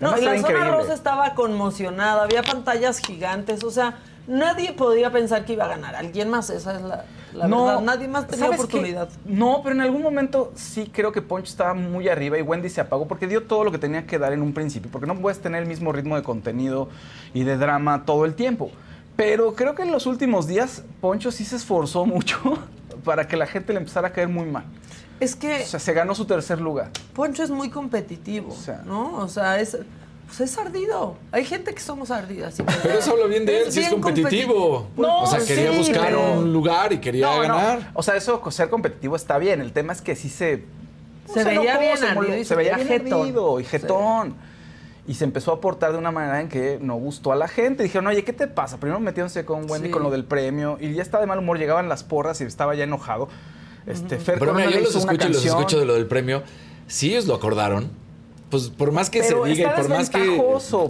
No, 0.00 0.12
la 0.12 0.38
zona 0.38 0.70
rosa 0.70 0.94
estaba 0.94 1.34
conmocionada, 1.34 2.22
había 2.22 2.42
pantallas 2.42 3.02
gigantes, 3.02 3.62
o 3.62 3.70
sea, 3.70 3.92
nadie 4.26 4.72
podía 4.72 5.10
pensar 5.10 5.44
que 5.44 5.54
iba 5.54 5.64
a 5.64 5.68
ganar. 5.68 5.94
Alguien 5.94 6.28
más, 6.28 6.50
esa 6.50 6.76
es 6.76 6.82
la, 6.82 7.04
no, 7.46 7.66
verdad. 7.66 7.80
Nadie 7.82 8.08
más 8.08 8.26
tenía 8.26 8.50
oportunidad. 8.50 9.08
No, 9.24 9.60
pero 9.62 9.74
en 9.74 9.80
algún 9.80 10.02
momento 10.02 10.52
sí 10.54 10.90
creo 10.92 11.12
que 11.12 11.22
Poncho 11.22 11.50
estaba 11.50 11.74
muy 11.74 12.08
arriba 12.08 12.38
y 12.38 12.42
Wendy 12.42 12.68
se 12.68 12.80
apagó 12.80 13.06
porque 13.06 13.26
dio 13.26 13.44
todo 13.44 13.64
lo 13.64 13.72
que 13.72 13.78
tenía 13.78 14.06
que 14.06 14.18
dar 14.18 14.32
en 14.32 14.42
un 14.42 14.52
principio. 14.52 14.90
Porque 14.90 15.06
no 15.06 15.16
puedes 15.16 15.40
tener 15.40 15.62
el 15.62 15.68
mismo 15.68 15.92
ritmo 15.92 16.16
de 16.16 16.22
contenido 16.22 16.88
y 17.34 17.44
de 17.44 17.56
drama 17.56 18.04
todo 18.04 18.24
el 18.24 18.34
tiempo. 18.34 18.70
Pero 19.16 19.54
creo 19.54 19.74
que 19.74 19.82
en 19.82 19.92
los 19.92 20.06
últimos 20.06 20.46
días 20.46 20.82
Poncho 21.00 21.30
sí 21.30 21.44
se 21.44 21.56
esforzó 21.56 22.06
mucho 22.06 22.38
para 23.04 23.26
que 23.28 23.36
la 23.36 23.46
gente 23.46 23.72
le 23.72 23.78
empezara 23.78 24.08
a 24.08 24.12
caer 24.12 24.28
muy 24.28 24.46
mal. 24.46 24.64
Es 25.20 25.34
que. 25.34 25.62
O 25.62 25.66
sea, 25.66 25.80
se 25.80 25.92
ganó 25.92 26.14
su 26.14 26.26
tercer 26.26 26.60
lugar. 26.60 26.90
Poncho 27.14 27.42
es 27.42 27.50
muy 27.50 27.70
competitivo, 27.70 28.54
¿no? 28.84 29.16
O 29.18 29.28
sea, 29.28 29.60
es 29.60 29.78
pues 30.26 30.40
es 30.40 30.58
ardido. 30.58 31.16
Hay 31.30 31.44
gente 31.44 31.72
que 31.72 31.80
somos 31.80 32.10
ardidas. 32.10 32.56
Pero 32.82 32.98
eso 32.98 33.12
habla 33.12 33.26
bien 33.26 33.46
de 33.46 33.62
él, 33.62 33.72
si 33.72 33.80
es 33.80 33.90
competitivo. 33.90 34.88
No, 34.96 35.22
o 35.22 35.26
sea, 35.26 35.38
quería 35.44 35.70
buscar 35.70 36.16
un 36.16 36.52
lugar 36.52 36.92
y 36.92 36.98
quería 36.98 37.28
ganar. 37.38 37.90
O 37.94 38.02
sea, 38.02 38.16
eso, 38.16 38.42
ser 38.50 38.68
competitivo 38.68 39.16
está 39.16 39.38
bien. 39.38 39.60
El 39.60 39.72
tema 39.72 39.92
es 39.92 40.02
que 40.02 40.16
sí 40.16 40.28
se... 40.28 40.64
Se, 41.32 41.42
veía 41.42 41.76
bien 41.78 41.96
se, 41.96 42.44
se, 42.44 42.54
veía 42.54 42.76
bien 42.76 43.08
y 43.60 43.64
jetón. 43.64 44.36
Y 45.08 45.14
se 45.14 45.24
empezó 45.24 45.50
a 45.50 45.54
aportar 45.56 45.90
de 45.90 45.98
una 45.98 46.12
manera 46.12 46.40
en 46.40 46.48
que 46.48 46.78
no 46.80 46.94
gustó 46.96 47.32
a 47.32 47.36
la 47.36 47.48
gente. 47.48 47.82
Dijeron, 47.82 48.06
oye, 48.06 48.22
¿qué 48.22 48.32
te 48.32 48.46
pasa? 48.46 48.78
Primero 48.78 49.00
metiéndose 49.00 49.44
con 49.44 49.68
Wendy 49.68 49.90
con 49.90 50.04
lo 50.04 50.10
del 50.10 50.24
premio 50.24 50.78
y 50.80 50.94
ya 50.94 51.02
estaba 51.02 51.22
de 51.22 51.26
mal 51.26 51.40
humor. 51.40 51.58
Llegaban 51.58 51.88
las 51.88 52.04
porras 52.04 52.40
y 52.40 52.44
estaba 52.44 52.76
ya 52.76 52.84
enojado. 52.84 53.28
Este, 53.86 54.18
Fer 54.18 54.38
Pero 54.38 54.54
mira, 54.54 54.70
yo 54.70 54.80
los 54.80 54.94
escucho 54.94 55.28
y 55.28 55.32
los 55.32 55.44
escucho 55.44 55.78
de 55.80 55.84
lo 55.84 55.94
del 55.94 56.06
premio. 56.06 56.42
Si 56.86 57.10
ellos 57.10 57.26
lo 57.26 57.34
acordaron, 57.34 57.90
pues 58.50 58.68
por 58.68 58.92
más 58.92 59.10
que 59.10 59.24
se 59.24 59.34
diga 59.44 59.72
y 59.72 59.76
por 59.76 59.88
más 59.88 60.08
que 60.08 60.40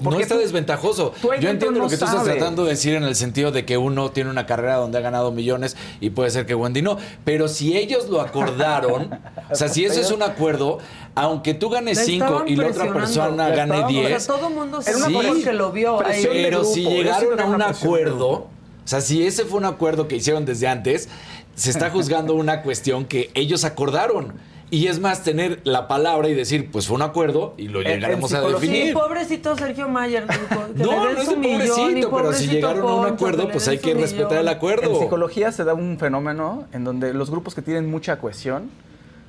no 0.02 0.20
está 0.20 0.36
desventajoso. 0.36 1.14
Yo 1.40 1.48
entiendo 1.48 1.80
lo 1.80 1.88
que 1.88 1.96
tú 1.96 2.04
estás 2.04 2.24
tratando 2.24 2.64
de 2.64 2.70
decir 2.70 2.94
en 2.94 3.04
el 3.04 3.16
sentido 3.16 3.50
de 3.50 3.64
que 3.64 3.78
uno 3.78 4.10
tiene 4.10 4.30
una 4.30 4.46
carrera 4.46 4.76
donde 4.76 4.98
ha 4.98 5.00
ganado 5.00 5.32
millones 5.32 5.76
y 6.00 6.10
puede 6.10 6.30
ser 6.30 6.44
que 6.44 6.54
Wendy 6.54 6.82
no, 6.82 6.98
pero 7.24 7.48
si 7.48 7.76
ellos 7.76 8.08
lo 8.08 8.20
acordaron, 8.20 9.18
o 9.50 9.54
sea, 9.54 9.68
si 9.68 9.84
eso 9.84 10.00
es 10.00 10.10
un 10.10 10.22
acuerdo, 10.22 10.78
aunque 11.14 11.54
tú 11.54 11.70
ganes 11.70 12.04
cinco 12.04 12.44
y 12.46 12.56
la 12.56 12.66
otra 12.68 12.92
persona 12.92 13.48
gane 13.48 13.86
diez, 13.88 14.16
o 14.16 14.20
sea, 14.20 14.36
todo 14.36 14.50
mundo 14.50 14.82
sí, 14.82 15.42
que 15.42 15.52
lo 15.52 15.72
vio. 15.72 15.98
Pero 15.98 16.64
si 16.64 16.84
llegaron 16.84 17.40
a 17.40 17.46
un 17.46 17.62
acuerdo, 17.62 18.28
o 18.28 18.48
sea, 18.84 19.00
si 19.00 19.26
ese 19.26 19.46
fue 19.46 19.58
un 19.58 19.64
acuerdo 19.64 20.08
que 20.08 20.16
hicieron 20.16 20.44
desde 20.44 20.68
antes, 20.68 21.08
se 21.54 21.70
está 21.70 21.90
juzgando 21.90 22.34
una 22.34 22.62
cuestión 22.62 23.06
que 23.06 23.30
ellos 23.34 23.64
acordaron. 23.64 24.34
Y 24.76 24.88
es 24.88 25.00
más, 25.00 25.22
tener 25.22 25.62
la 25.64 25.88
palabra 25.88 26.28
y 26.28 26.34
decir, 26.34 26.70
pues 26.70 26.86
fue 26.86 26.96
un 26.96 27.02
acuerdo 27.02 27.54
y 27.56 27.68
lo 27.68 27.80
llegaremos 27.80 28.34
a 28.34 28.42
definir. 28.42 28.88
Sí, 28.88 28.92
pobrecito 28.92 29.56
Sergio 29.56 29.88
Mayer. 29.88 30.26
no, 30.74 31.12
no 31.14 31.18
es 31.18 31.28
un 31.28 31.42
pobrecito, 31.42 32.10
pero 32.14 32.32
si 32.34 32.46
llegaron 32.46 32.86
a 32.86 32.94
un 32.94 33.06
acuerdo, 33.06 33.48
pues 33.48 33.66
hay 33.68 33.78
que 33.78 33.94
respetar 33.94 34.36
el 34.36 34.48
acuerdo. 34.48 34.92
En 34.92 35.00
psicología 35.00 35.50
se 35.50 35.64
da 35.64 35.72
un 35.72 35.98
fenómeno 35.98 36.66
en 36.74 36.84
donde 36.84 37.14
los 37.14 37.30
grupos 37.30 37.54
que 37.54 37.62
tienen 37.62 37.90
mucha 37.90 38.18
cohesión, 38.18 38.68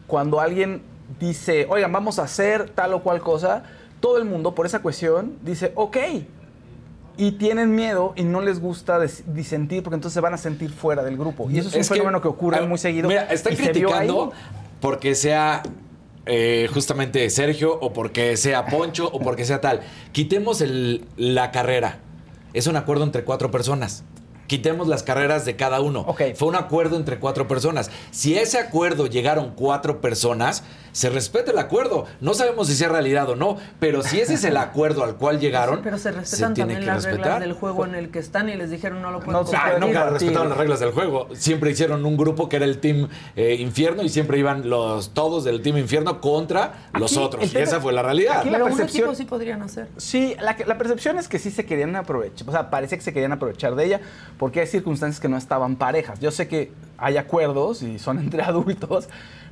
cuando 0.05 0.41
alguien 0.41 0.81
dice, 1.17 1.65
oigan, 1.69 1.93
vamos 1.93 2.19
a 2.19 2.23
hacer 2.23 2.69
tal 2.71 2.93
o 2.93 3.01
cual 3.01 3.21
cosa, 3.21 3.63
todo 4.01 4.17
el 4.17 4.25
mundo 4.25 4.53
por 4.53 4.65
esa 4.65 4.81
cohesión 4.81 5.37
dice, 5.43 5.71
ok. 5.75 5.97
Y 7.15 7.31
tienen 7.31 7.73
miedo 7.73 8.11
y 8.17 8.23
no 8.23 8.41
les 8.41 8.59
gusta 8.59 8.99
disentir 9.27 9.81
porque 9.81 9.95
entonces 9.95 10.13
se 10.13 10.19
van 10.19 10.33
a 10.33 10.37
sentir 10.37 10.71
fuera 10.71 11.03
del 11.03 11.15
grupo. 11.15 11.49
Y 11.49 11.59
eso 11.59 11.69
es, 11.69 11.75
un 11.89 11.95
fenómeno 11.95 12.21
que 12.21 12.27
ocurre 12.27 12.67
muy 12.67 12.77
seguido. 12.77 13.07
Mira, 13.07 13.31
está 13.31 13.49
criticando 13.49 14.33
porque 14.79 15.15
sea 15.15 15.63
eh, 16.25 16.69
justamente 16.73 17.29
Sergio 17.29 17.77
o 17.79 17.93
porque 17.93 18.37
sea 18.37 18.65
Poncho 18.65 19.09
o 19.11 19.19
porque 19.19 19.45
sea 19.45 19.61
tal. 19.61 19.81
Quitemos 20.11 20.63
la 21.15 21.51
carrera. 21.51 21.99
Es 22.53 22.67
un 22.67 22.75
acuerdo 22.75 23.03
entre 23.03 23.23
cuatro 23.23 23.51
personas 23.51 24.03
quitemos 24.47 24.87
las 24.87 25.03
carreras 25.03 25.45
de 25.45 25.55
cada 25.55 25.81
uno. 25.81 26.05
Fue 26.35 26.47
un 26.47 26.55
acuerdo 26.55 26.95
entre 26.95 27.19
cuatro 27.19 27.47
personas. 27.47 27.91
Si 28.11 28.35
ese 28.37 28.57
acuerdo 28.57 29.05
llegaron 29.05 29.53
cuatro 29.55 30.01
personas, 30.01 30.63
se 30.97 31.11
respeta 31.11 31.51
el 31.51 31.59
acuerdo. 31.59 32.05
No 32.21 32.33
sabemos 32.33 32.65
si 32.65 32.73
sea 32.73 32.89
realidad 32.89 33.29
o 33.29 33.35
no, 33.35 33.57
pero 33.79 34.01
si 34.01 34.19
ese 34.19 34.33
es 34.33 34.43
el 34.45 34.57
acuerdo 34.57 35.03
al 35.03 35.15
cual 35.15 35.39
llegaron, 35.39 35.81
pero 35.83 35.99
se 35.99 36.11
respetan 36.11 36.55
también 36.55 36.87
las 36.87 37.03
reglas 37.03 37.39
del 37.39 37.53
juego 37.53 37.85
en 37.85 37.93
el 37.93 38.09
que 38.09 38.17
están 38.17 38.49
y 38.49 38.55
les 38.55 38.71
dijeron 38.71 39.03
no 39.03 39.11
lo 39.11 39.19
pueden 39.19 39.33
no, 39.33 39.47
ah, 39.53 39.73
nunca 39.79 40.09
respetaron 40.09 40.49
las 40.49 40.57
reglas 40.57 40.79
del 40.79 40.91
juego. 40.91 41.27
Siempre 41.35 41.69
hicieron 41.69 42.03
un 42.03 42.17
grupo 42.17 42.49
que 42.49 42.55
era 42.55 42.65
el 42.65 42.79
Team 42.79 43.09
eh, 43.35 43.57
Infierno 43.59 44.01
y 44.01 44.09
siempre 44.09 44.39
iban 44.39 44.67
los 44.71 45.13
todos 45.13 45.43
del 45.43 45.61
Team 45.61 45.77
Infierno 45.77 46.19
contra 46.19 46.89
los 46.97 47.15
otros. 47.15 47.53
Y 47.53 47.57
esa 47.59 47.79
fue 47.79 47.93
la 47.93 48.01
realidad. 48.01 48.39
Aquí 48.39 48.49
la 48.49 48.63
percepción, 48.63 49.15
sí 49.15 49.25
podrían 49.25 49.61
hacer. 49.61 49.89
Sí, 49.97 50.35
la, 50.41 50.57
la 50.65 50.79
percepción 50.79 51.19
es 51.19 51.27
que 51.27 51.37
sí 51.37 51.51
se 51.51 51.67
querían 51.67 51.95
aprovechar. 51.95 52.49
O 52.49 52.51
sea, 52.51 52.71
parece 52.71 52.97
que 52.97 53.03
se 53.03 53.13
querían 53.13 53.33
aprovechar 53.33 53.75
de 53.75 53.85
ella 53.85 54.01
porque 54.39 54.61
hay 54.61 54.67
circunstancias 54.67 55.19
que 55.19 55.29
no 55.29 55.37
estaban 55.37 55.75
parejas. 55.75 56.19
Yo 56.19 56.31
sé 56.31 56.47
que 56.47 56.71
hay 56.97 57.17
acuerdos 57.17 57.83
y 57.83 57.99
son 57.99 58.17
entre 58.19 58.41
adultos, 58.41 59.09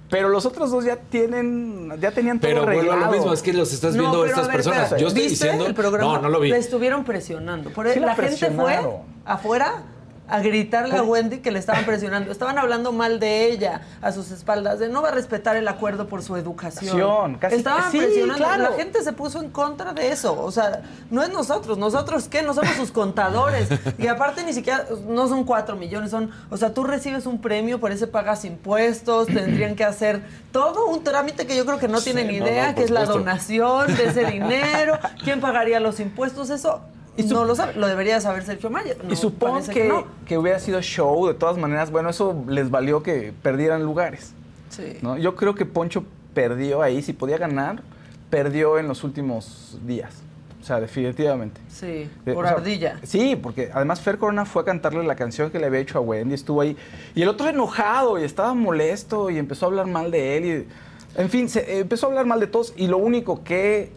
pero 0.10 0.30
los 0.30 0.46
otros 0.46 0.72
dos 0.72 0.86
ya 0.86 0.98
tienen, 0.98 1.92
ya 2.00 2.12
tenían 2.12 2.40
todo 2.40 2.50
Pero 2.50 2.66
vuelvo 2.66 2.92
a 2.92 2.98
lo 2.98 3.12
mismo, 3.12 3.34
es 3.34 3.42
que 3.42 3.54
los 3.54 3.74
estás 3.74 3.98
viendo 3.98 4.26
estas 4.26 4.48
personas. 4.48 4.96
Yo 4.98 5.08
estoy 5.08 5.28
diciendo, 5.28 5.68
no, 6.00 6.22
no 6.22 6.30
lo 6.30 6.40
vi. 6.40 6.50
Le 6.50 6.58
estuvieron 6.58 7.04
presionando. 7.04 7.72
Por 7.72 7.86
la, 7.98 8.16
gente 8.16 8.52
fue 8.52 8.80
afuera 9.26 9.84
a 10.28 10.40
gritarle 10.40 10.96
a 10.98 11.04
Wendy 11.04 11.38
que 11.40 11.52
le 11.52 11.60
estaban 11.60 11.86
presionando. 11.86 12.32
Estaban 12.32 12.58
hablando 12.58 12.92
mal 12.92 13.20
de 13.20 13.46
ella 13.52 13.82
a 14.02 14.12
sus 14.12 14.32
espaldas, 14.32 14.80
de 14.80 14.90
no 14.90 15.02
va 15.02 15.10
a 15.10 15.12
respetar 15.12 15.56
el 15.56 15.68
acuerdo 15.68 16.08
por 16.08 16.22
su 16.24 16.36
educación. 16.36 17.36
Casi- 17.36 17.56
estaban 17.56 17.92
sí, 17.92 18.00
presionando. 18.00 18.44
claro. 18.44 18.64
La 18.64 18.72
gente 18.72 19.04
se 19.04 19.14
puso 19.14 19.40
en 19.42 19.50
contra 19.52 19.94
de 19.94 20.12
eso. 20.12 20.42
O 20.42 20.52
sea, 20.52 20.82
no 21.12 21.22
es 21.24 21.30
nosotros. 21.30 21.78
¿Nosotros 21.78 22.28
qué? 22.28 22.42
No 22.42 22.54
somos 22.54 22.72
sus 22.76 22.92
contadores. 22.92 23.70
Y 23.98 24.08
aparte 24.08 24.44
ni 24.44 24.54
siquiera, 24.54 24.86
no 25.08 25.28
son 25.28 25.46
cuatro 25.46 25.76
millones, 25.76 26.12
son, 26.12 26.30
o 26.50 26.58
sea, 26.58 26.74
tú 26.74 26.84
recibes 26.84 27.26
un 27.26 27.40
premio, 27.40 27.80
por 27.80 27.92
ese 27.92 28.08
pagas 28.08 28.44
impuestos, 28.46 29.28
tendrían 29.28 29.76
que 29.76 29.84
hacer 29.84 30.22
todo 30.52 30.88
un 30.88 31.04
trámite 31.04 31.48
que 31.48 31.56
yo 31.56 31.66
creo 31.66 31.80
que 31.80 31.88
no 31.88 32.02
tienen 32.02 32.28
Sí, 32.30 32.40
no, 32.40 32.46
idea, 32.46 32.70
no, 32.70 32.76
que 32.76 32.84
es 32.84 32.90
la 32.92 33.06
donación 33.06 33.96
de 33.96 34.06
ese 34.06 34.26
dinero, 34.32 35.00
quién 35.24 35.40
pagaría 35.40 35.80
los 35.80 36.00
impuestos, 36.00 36.50
eso 36.50 36.82
no 37.24 37.46
lo 37.46 37.56
sabe, 37.56 37.74
lo 37.76 37.88
debería 37.88 38.20
saber 38.22 38.44
Sergio 38.44 38.70
Mayer. 38.70 38.98
y 39.10 39.16
supongo 39.16 39.62
que, 39.72 39.88
no. 39.88 40.06
que 40.26 40.38
hubiera 40.38 40.60
sido 40.60 40.82
show, 40.82 41.28
de 41.28 41.34
todas 41.34 41.58
maneras, 41.58 41.92
bueno, 41.92 42.10
eso 42.10 42.44
les 42.48 42.70
valió 42.70 43.04
que 43.04 43.34
perdieran 43.42 43.84
lugares. 43.84 44.34
Sí. 44.70 44.98
¿no? 45.02 45.18
Yo 45.18 45.36
creo 45.36 45.56
que 45.56 45.66
Poncho 45.66 46.04
perdió 46.34 46.82
ahí, 46.82 47.02
si 47.02 47.14
podía 47.14 47.38
ganar, 47.38 47.82
perdió 48.30 48.78
en 48.78 48.88
los 48.88 49.04
últimos 49.04 49.78
días. 49.86 50.22
O 50.62 50.68
sea, 50.68 50.80
definitivamente. 50.80 51.62
Sí, 51.70 52.10
Eh, 52.26 52.34
por 52.34 52.44
o 52.44 52.48
sea, 52.48 52.58
ardilla. 52.58 53.00
Sí, 53.04 53.36
porque 53.36 53.70
además 53.72 54.02
Fer 54.02 54.18
Corona 54.18 54.46
fue 54.46 54.64
a 54.64 54.66
cantarle 54.66 55.04
la 55.04 55.16
canción 55.16 55.52
que 55.52 55.60
le 55.60 55.68
había 55.68 55.80
hecho 55.80 56.00
a 56.00 56.02
Wendy, 56.02 56.34
estuvo 56.34 56.60
ahí. 56.60 56.76
Y 57.14 57.22
el 57.22 57.30
otro 57.30 57.48
enojado 57.48 58.20
y 58.20 58.24
estaba 58.24 58.56
molesto 58.56 59.30
y 59.30 59.38
empezó 59.38 59.68
a 59.68 59.70
hablar 59.70 59.86
mal 59.86 60.10
de 60.10 60.38
él. 60.38 60.46
Y, 60.46 61.22
en 61.22 61.30
fin, 61.30 61.50
se, 61.50 61.80
empezó 61.80 62.08
a 62.08 62.10
hablar 62.10 62.26
mal 62.26 62.40
de 62.40 62.48
todos 62.48 62.74
y 62.76 62.88
lo 62.88 62.98
único 62.98 63.44
que 63.44 63.92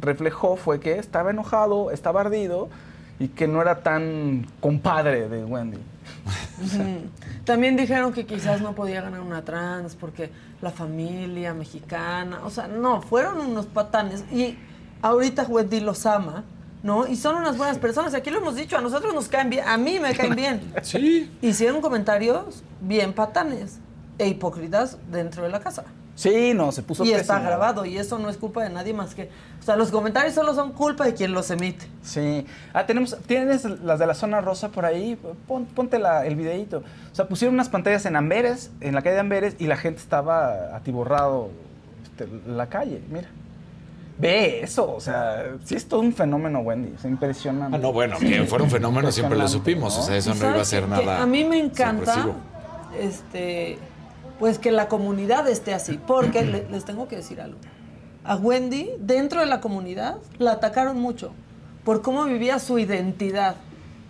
reflejó 0.00 0.56
fue 0.56 0.80
que 0.80 0.98
estaba 0.98 1.30
enojado, 1.30 1.90
estaba 1.90 2.22
ardido 2.22 2.68
y 3.18 3.28
que 3.28 3.46
no 3.46 3.60
era 3.60 3.82
tan 3.82 4.46
compadre 4.60 5.28
de 5.28 5.44
Wendy. 5.44 5.78
También 7.44 7.76
dijeron 7.76 8.12
que 8.12 8.26
quizás 8.26 8.60
no 8.60 8.74
podía 8.74 9.02
ganar 9.02 9.20
una 9.20 9.42
trans 9.44 9.94
porque 9.94 10.30
la 10.60 10.70
familia 10.70 11.54
mexicana, 11.54 12.40
o 12.44 12.50
sea, 12.50 12.68
no, 12.68 13.02
fueron 13.02 13.40
unos 13.40 13.66
patanes. 13.66 14.24
Y 14.32 14.58
ahorita 15.02 15.44
Wendy 15.44 15.80
los 15.80 16.06
ama, 16.06 16.44
¿no? 16.82 17.06
Y 17.06 17.16
son 17.16 17.36
unas 17.36 17.56
buenas 17.56 17.78
personas. 17.78 18.14
Aquí 18.14 18.30
lo 18.30 18.38
hemos 18.38 18.56
dicho, 18.56 18.76
a 18.76 18.80
nosotros 18.80 19.14
nos 19.14 19.28
caen 19.28 19.50
bien, 19.50 19.66
a 19.66 19.76
mí 19.76 19.98
me 19.98 20.14
caen 20.14 20.34
bien. 20.34 20.72
Sí. 20.82 21.30
Hicieron 21.42 21.80
comentarios 21.80 22.62
bien 22.80 23.12
patanes 23.12 23.78
e 24.18 24.28
hipócritas 24.28 24.98
dentro 25.10 25.42
de 25.42 25.50
la 25.50 25.60
casa. 25.60 25.84
Sí, 26.20 26.52
no, 26.52 26.70
se 26.70 26.82
puso 26.82 27.02
Y 27.02 27.12
está 27.12 27.38
grabado, 27.40 27.86
y 27.86 27.96
eso 27.96 28.18
no 28.18 28.28
es 28.28 28.36
culpa 28.36 28.62
de 28.62 28.68
nadie 28.68 28.92
más 28.92 29.14
que. 29.14 29.30
O 29.58 29.62
sea, 29.62 29.76
los 29.76 29.90
comentarios 29.90 30.34
solo 30.34 30.54
son 30.54 30.72
culpa 30.72 31.06
de 31.06 31.14
quien 31.14 31.32
los 31.32 31.50
emite. 31.50 31.86
Sí. 32.02 32.44
Ah, 32.74 32.84
tenemos, 32.84 33.16
¿tienes 33.26 33.64
las 33.64 33.98
de 33.98 34.06
la 34.06 34.12
zona 34.12 34.42
rosa 34.42 34.68
por 34.68 34.84
ahí? 34.84 35.18
Pon- 35.48 35.64
ponte 35.64 35.98
la- 35.98 36.26
el 36.26 36.36
videito. 36.36 36.82
O 37.10 37.14
sea, 37.14 37.26
pusieron 37.26 37.54
unas 37.54 37.70
pantallas 37.70 38.04
en 38.04 38.16
Amberes, 38.16 38.70
en 38.82 38.94
la 38.94 39.00
calle 39.00 39.14
de 39.14 39.20
Amberes, 39.20 39.56
y 39.58 39.66
la 39.66 39.78
gente 39.78 39.98
estaba 40.00 40.76
atiborrado 40.76 41.48
este, 42.02 42.28
la 42.46 42.66
calle, 42.68 43.00
mira. 43.10 43.28
Ve 44.18 44.60
eso, 44.62 44.92
o 44.94 45.00
sea, 45.00 45.44
sí 45.64 45.74
es 45.76 45.88
todo 45.88 46.00
un 46.00 46.12
fenómeno, 46.12 46.58
Wendy, 46.60 46.92
es 46.98 47.04
impresionante. 47.06 47.78
Ah, 47.78 47.80
no, 47.80 47.94
bueno, 47.94 48.18
que 48.18 48.44
fuera 48.44 48.62
un 48.64 48.70
fenómeno 48.70 49.10
siempre 49.10 49.38
lo 49.38 49.48
supimos. 49.48 49.94
¿no? 49.96 50.02
O 50.02 50.04
sea, 50.04 50.16
eso 50.18 50.34
no 50.34 50.50
iba 50.50 50.60
a 50.60 50.64
ser 50.66 50.82
que- 50.84 50.90
nada. 50.90 51.22
a 51.22 51.26
mí 51.26 51.44
me 51.44 51.58
encanta, 51.58 52.12
sorpresivo. 52.12 52.34
este, 53.00 53.78
pues 54.40 54.58
que 54.58 54.72
la 54.72 54.88
comunidad 54.88 55.46
esté 55.48 55.72
así, 55.74 55.98
porque 56.04 56.42
le- 56.44 56.66
les 56.72 56.84
tengo 56.84 57.06
que 57.06 57.14
decir 57.16 57.40
algo. 57.40 57.58
A 58.24 58.34
Wendy, 58.36 58.90
dentro 58.98 59.40
de 59.40 59.46
la 59.46 59.60
comunidad, 59.60 60.16
la 60.38 60.52
atacaron 60.52 60.98
mucho 61.00 61.30
por 61.84 62.02
cómo 62.02 62.24
vivía 62.24 62.58
su 62.58 62.78
identidad, 62.78 63.54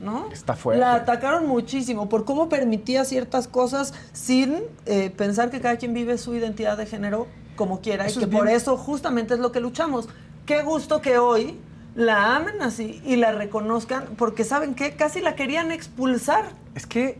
¿no? 0.00 0.30
Está 0.32 0.54
fuerte. 0.56 0.80
La 0.80 0.94
atacaron 0.94 1.46
muchísimo 1.46 2.08
por 2.08 2.24
cómo 2.24 2.48
permitía 2.48 3.04
ciertas 3.04 3.46
cosas 3.46 3.92
sin 4.12 4.56
eh, 4.86 5.10
pensar 5.10 5.50
que 5.50 5.60
cada 5.60 5.76
quien 5.76 5.92
vive 5.94 6.16
su 6.18 6.34
identidad 6.34 6.76
de 6.78 6.86
género 6.86 7.26
como 7.56 7.80
quiera 7.80 8.06
Eso 8.06 8.20
y 8.20 8.24
que 8.24 8.28
por 8.28 8.48
eso 8.48 8.76
justamente 8.76 9.34
es 9.34 9.40
lo 9.40 9.52
que 9.52 9.60
luchamos. 9.60 10.08
Qué 10.46 10.62
gusto 10.62 11.00
que 11.02 11.18
hoy 11.18 11.58
la 11.94 12.34
amen 12.36 12.62
así 12.62 13.02
y 13.04 13.16
la 13.16 13.32
reconozcan 13.32 14.04
porque 14.16 14.44
saben 14.44 14.74
que 14.74 14.96
casi 14.96 15.20
la 15.20 15.34
querían 15.36 15.70
expulsar. 15.70 16.46
Es 16.74 16.86
que 16.86 17.18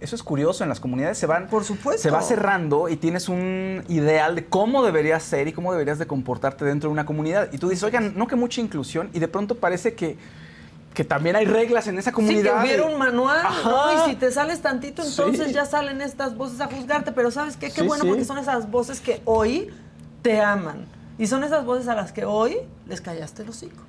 eso 0.00 0.14
es 0.16 0.22
curioso, 0.22 0.62
en 0.62 0.68
las 0.70 0.80
comunidades 0.80 1.18
se 1.18 1.26
van... 1.26 1.46
Por 1.48 1.64
supuesto. 1.64 2.02
Se 2.02 2.10
va 2.10 2.22
cerrando 2.22 2.88
y 2.88 2.96
tienes 2.96 3.28
un 3.28 3.84
ideal 3.88 4.34
de 4.34 4.46
cómo 4.46 4.84
deberías 4.84 5.22
ser 5.22 5.46
y 5.48 5.52
cómo 5.52 5.72
deberías 5.72 5.98
de 5.98 6.06
comportarte 6.06 6.64
dentro 6.64 6.88
de 6.88 6.92
una 6.92 7.04
comunidad. 7.06 7.48
Y 7.52 7.58
tú 7.58 7.68
dices, 7.68 7.82
oigan, 7.84 8.14
no 8.16 8.26
que 8.26 8.36
mucha 8.36 8.60
inclusión, 8.60 9.10
y 9.12 9.18
de 9.18 9.28
pronto 9.28 9.56
parece 9.56 9.94
que, 9.94 10.16
que 10.94 11.04
también 11.04 11.36
hay 11.36 11.44
reglas 11.44 11.86
en 11.86 11.98
esa 11.98 12.10
Sí, 12.10 12.14
comunidad. 12.14 12.54
que 12.62 12.66
hubiera 12.66 12.84
un 12.86 12.98
manual. 12.98 13.42
¿no? 13.64 14.06
Y 14.06 14.10
si 14.10 14.16
te 14.16 14.30
sales 14.32 14.60
tantito, 14.60 15.02
entonces 15.02 15.48
Sí. 15.48 15.52
ya 15.52 15.64
salen 15.66 16.00
estas 16.00 16.36
voces 16.36 16.60
a 16.60 16.66
juzgarte. 16.66 17.12
Pero 17.12 17.30
¿sabes 17.30 17.56
qué? 17.56 17.68
Qué 17.70 17.82
Sí, 17.82 17.86
bueno 17.86 18.02
sí. 18.04 18.08
porque 18.08 18.24
son 18.24 18.38
esas 18.38 18.70
voces 18.70 19.00
que 19.00 19.20
hoy 19.26 19.70
te 20.22 20.40
aman. 20.40 20.86
Y 21.18 21.26
son 21.26 21.44
esas 21.44 21.64
voces 21.66 21.86
a 21.88 21.94
las 21.94 22.12
que 22.12 22.24
hoy 22.24 22.56
les 22.86 23.00
callaste 23.02 23.42
el 23.42 23.50
hocico. 23.50 23.82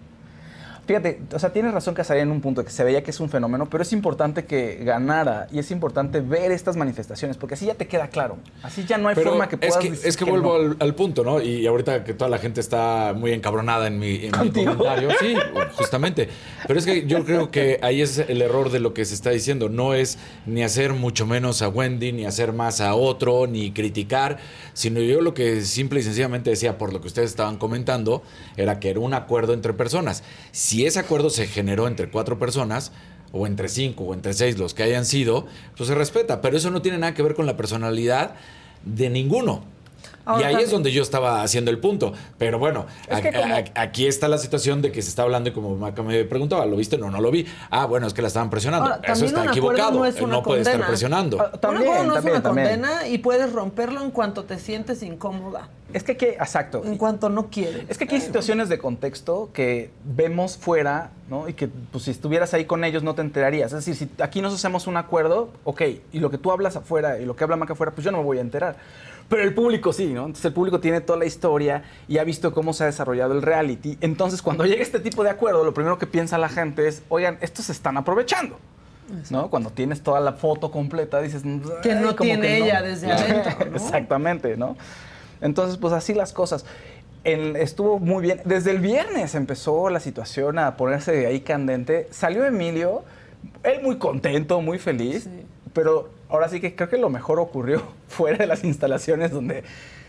Fíjate, 0.88 1.22
o 1.34 1.40
sea, 1.40 1.54
tienes 1.54 1.74
razón 1.74 1.94
Casaría 1.94 2.24
en 2.24 2.32
un 2.32 2.42
punto 2.42 2.66
que 2.66 2.72
se 2.72 2.84
veía 2.84 3.04
que 3.04 3.12
es 3.12 3.20
un 3.20 3.30
fenómeno, 3.30 3.70
pero 3.70 3.84
es 3.84 3.94
importante 3.94 4.46
que 4.46 4.80
ganara 4.84 5.48
y 5.52 5.60
es 5.60 5.72
importante 5.72 6.22
ver 6.22 6.52
estas 6.52 6.76
manifestaciones, 6.76 7.38
porque 7.38 7.54
así 7.54 7.66
ya 7.68 7.76
te 7.76 7.88
queda 7.88 8.08
claro. 8.08 8.38
Así 8.64 8.84
ya 8.86 8.98
no 8.98 9.08
hay 9.10 9.16
Pero 9.16 9.30
forma 9.30 9.48
que 9.48 9.56
es 9.56 9.60
puedas 9.60 9.78
que, 9.78 9.92
decir 9.92 10.08
es 10.08 10.18
que 10.18 10.26
vuelvo 10.26 10.58
no. 10.58 10.72
al, 10.72 10.78
al 10.80 10.96
punto, 10.96 11.24
¿no? 11.24 11.40
Y 11.42 11.66
ahorita 11.68 12.04
que 12.04 12.14
toda 12.14 12.30
la 12.30 12.40
gente 12.40 12.60
está 12.60 13.14
muy 13.16 13.32
encabronada 13.32 13.88
en 13.88 14.00
mi, 14.00 14.16
en 14.16 14.22
mi 14.22 14.32
¿Contigo? 14.32 14.76
comentario. 14.78 15.10
Sí, 15.20 15.36
justamente. 15.76 16.30
Pero 16.68 16.80
es 16.80 16.86
que 16.86 17.06
yo 17.06 17.24
creo 17.26 17.52
que 17.52 17.80
ahí 17.84 18.02
es 18.02 18.18
el 18.18 18.42
error 18.42 18.72
de 18.72 18.80
lo 18.80 18.94
que 18.94 19.06
se 19.06 19.14
está 19.14 19.30
diciendo. 19.30 19.70
No 19.70 19.94
es 19.94 20.18
ni 20.46 20.64
hacer 20.64 20.94
mucho 20.94 21.26
menos 21.26 21.62
a 21.62 21.70
Wendy, 21.70 22.12
ni 22.12 22.26
hacer 22.26 22.54
más 22.54 22.82
a 22.82 22.96
otro, 22.96 23.46
ni 23.48 23.72
criticar, 23.72 24.40
sino 24.74 25.00
yo 25.00 25.22
lo 25.22 25.34
que 25.34 25.62
simple 25.62 26.00
y 26.00 26.04
sencillamente 26.04 26.50
decía, 26.50 26.78
por 26.78 26.92
lo 26.92 27.02
que 27.02 27.08
ustedes 27.08 27.30
estaban 27.30 27.58
comentando, 27.58 28.24
era 28.58 28.80
que 28.80 28.90
era 28.90 29.00
un 29.00 29.14
acuerdo 29.14 29.54
entre 29.54 29.74
personas. 29.74 30.24
Si 30.52 30.71
ese 30.86 31.00
acuerdo 31.00 31.30
se 31.30 31.48
generó 31.48 31.88
entre 31.88 32.10
cuatro 32.10 32.40
personas, 32.40 32.92
o 33.32 33.48
entre 33.48 33.70
cinco, 33.70 34.04
o 34.06 34.14
entre 34.14 34.34
seis, 34.34 34.58
los 34.58 34.74
que 34.74 34.84
hayan 34.84 35.06
sido, 35.06 35.48
pues 35.78 35.88
se 35.88 35.96
respeta. 35.96 36.42
Pero 36.42 36.58
eso 36.58 36.72
no 36.72 36.82
tiene 36.82 36.98
nada 36.98 37.14
que 37.14 37.24
ver 37.24 37.36
con 37.36 37.46
la 37.46 37.58
personalidad 37.58 38.36
de 38.84 39.10
ninguno. 39.10 39.64
Ahora 40.26 40.42
y 40.42 40.44
ahí 40.46 40.52
también- 40.52 40.66
es 40.68 40.72
donde 40.72 40.92
yo 40.92 41.02
estaba 41.04 41.42
haciendo 41.44 41.72
el 41.72 41.80
punto. 41.80 42.14
Pero 42.38 42.60
bueno, 42.60 42.86
Es 43.08 43.22
que 43.22 43.30
a- 43.30 43.42
como- 43.42 43.56
a- 43.56 43.64
aquí 43.82 44.08
está 44.08 44.28
la 44.28 44.38
situación 44.38 44.82
de 44.82 44.92
que 44.92 45.02
se 45.02 45.10
está 45.10 45.24
hablando 45.24 45.50
y 45.50 45.54
como 45.54 45.76
Maca 45.76 46.04
me 46.04 46.24
preguntaba, 46.26 46.66
¿lo 46.66 46.76
viste? 46.78 46.98
No, 46.98 47.10
no 47.10 47.22
lo 47.22 47.32
vi. 47.32 47.46
Ah, 47.70 47.86
bueno, 47.86 48.08
es 48.08 48.14
que 48.14 48.22
la 48.22 48.28
estaban 48.28 48.50
presionando. 48.50 48.86
Ahora, 48.94 49.14
Eso 49.14 49.26
está 49.26 49.46
equivocado. 49.46 50.00
no 50.00 50.06
es 50.06 50.22
no 50.22 50.44
puede 50.44 50.62
estar 50.62 50.86
presionando. 50.86 51.38
También, 51.60 51.84
un 51.84 51.88
acuerdo 51.90 52.04
no 52.08 52.14
también, 52.14 52.36
es 52.36 52.40
una 52.40 52.44
también. 52.44 52.68
condena 52.82 53.08
y 53.08 53.18
puedes 53.18 53.52
romperlo 53.52 54.04
en 54.04 54.12
cuanto 54.12 54.44
te 54.46 54.60
sientes 54.60 55.02
incómoda, 55.04 55.68
Es 55.94 56.04
que, 56.04 56.14
aquí- 56.14 56.26
exacto. 56.26 56.82
en 56.86 56.98
cuanto 56.98 57.30
no 57.30 57.48
quieres. 57.48 57.84
Es 57.90 57.98
que 57.98 58.06
aquí 58.06 58.16
hay 58.16 58.22
situaciones 58.22 58.70
de 58.70 58.78
contexto 58.78 59.50
que 59.54 59.90
vemos 60.06 60.58
fuera, 60.58 61.10
¿no? 61.30 61.50
Y 61.50 61.54
que 61.54 61.68
pues, 61.68 62.06
si 62.06 62.12
estuvieras 62.12 62.54
ahí 62.54 62.66
con 62.66 62.84
ellos 62.84 63.04
no 63.04 63.16
te 63.16 63.22
enterarías. 63.22 63.72
Es 63.74 63.86
decir, 63.86 63.96
si 63.96 64.22
aquí 64.24 64.42
nos 64.42 64.54
hacemos 64.54 64.88
un 64.88 64.98
acuerdo, 64.98 65.50
ok, 65.64 65.82
y 66.14 66.20
lo 66.20 66.30
que 66.30 66.38
tú 66.38 66.52
hablas 66.52 66.76
afuera 66.76 67.20
y 67.20 67.26
lo 67.26 67.36
que 67.36 67.44
habla 67.44 67.56
Maca 67.56 67.74
afuera, 67.74 67.92
pues 67.94 68.06
yo 68.06 68.12
no 68.12 68.20
me 68.20 68.24
voy 68.24 68.38
a 68.38 68.42
enterar. 68.42 68.76
Pero 69.32 69.42
el 69.44 69.54
público 69.56 69.92
sí, 69.94 70.08
¿no? 70.14 70.22
Entonces 70.26 70.46
el 70.46 70.54
público 70.54 70.80
tiene 70.80 71.02
toda 71.02 71.18
la 71.18 71.26
historia 71.26 71.84
y 72.08 72.20
ha 72.20 72.24
visto 72.24 72.54
cómo 72.54 72.74
se 72.74 72.84
ha 72.84 72.86
desarrollado 72.88 73.34
el 73.34 73.42
reality. 73.42 73.98
Entonces 74.02 74.42
cuando 74.44 74.66
llega 74.66 74.84
este 74.84 75.00
tipo 75.00 75.24
de 75.24 75.30
acuerdo, 75.32 75.64
lo 75.64 75.74
primero 75.74 75.98
que 75.98 76.06
piensa 76.06 76.38
la 76.38 76.50
gente 76.50 76.88
es, 76.88 77.02
oigan, 77.10 77.38
estos 77.42 77.66
se 77.66 77.72
están 77.72 77.98
aprovechando. 77.98 78.60
¿No? 79.30 79.50
Cuando 79.50 79.72
tienes 79.72 80.04
toda 80.04 80.20
la 80.22 80.34
foto 80.34 80.70
completa, 80.72 81.22
dices... 81.22 81.42
Que 81.82 81.96
no 81.96 82.10
"Ay, 82.10 82.16
como 82.16 82.30
tiene 82.30 82.58
ella 82.58 82.82
desde 82.82 83.12
adentro, 83.12 83.66
¿no? 83.70 83.76
Exactamente, 83.76 84.56
¿no? 84.56 84.78
Entonces, 85.42 85.78
pues 85.78 85.92
así 85.94 86.14
las 86.14 86.32
cosas. 86.34 86.66
Estuvo 87.24 88.00
muy 88.00 88.22
bien. 88.24 88.42
Desde 88.46 88.72
el 88.72 88.80
viernes 88.80 89.36
empezó 89.36 89.90
la 89.90 90.00
situación 90.00 90.60
a 90.60 90.76
ponerse 90.78 91.26
ahí 91.28 91.42
candente. 91.42 92.08
Salió 92.12 92.46
Emilio, 92.46 93.04
él 93.64 93.82
muy 93.84 93.98
contento, 93.98 94.60
muy 94.62 94.78
feliz, 94.80 95.24
Sí. 95.24 95.46
pero 95.74 96.10
ahora 96.32 96.50
sí 96.50 96.60
que 96.62 96.76
creo 96.76 96.90
que 96.90 96.98
lo 96.98 97.10
mejor 97.10 97.40
ocurrió 97.40 97.82
fuera 98.08 98.38
de 98.38 98.48
las 98.48 98.64
instalaciones 98.64 99.32
donde 99.32 99.64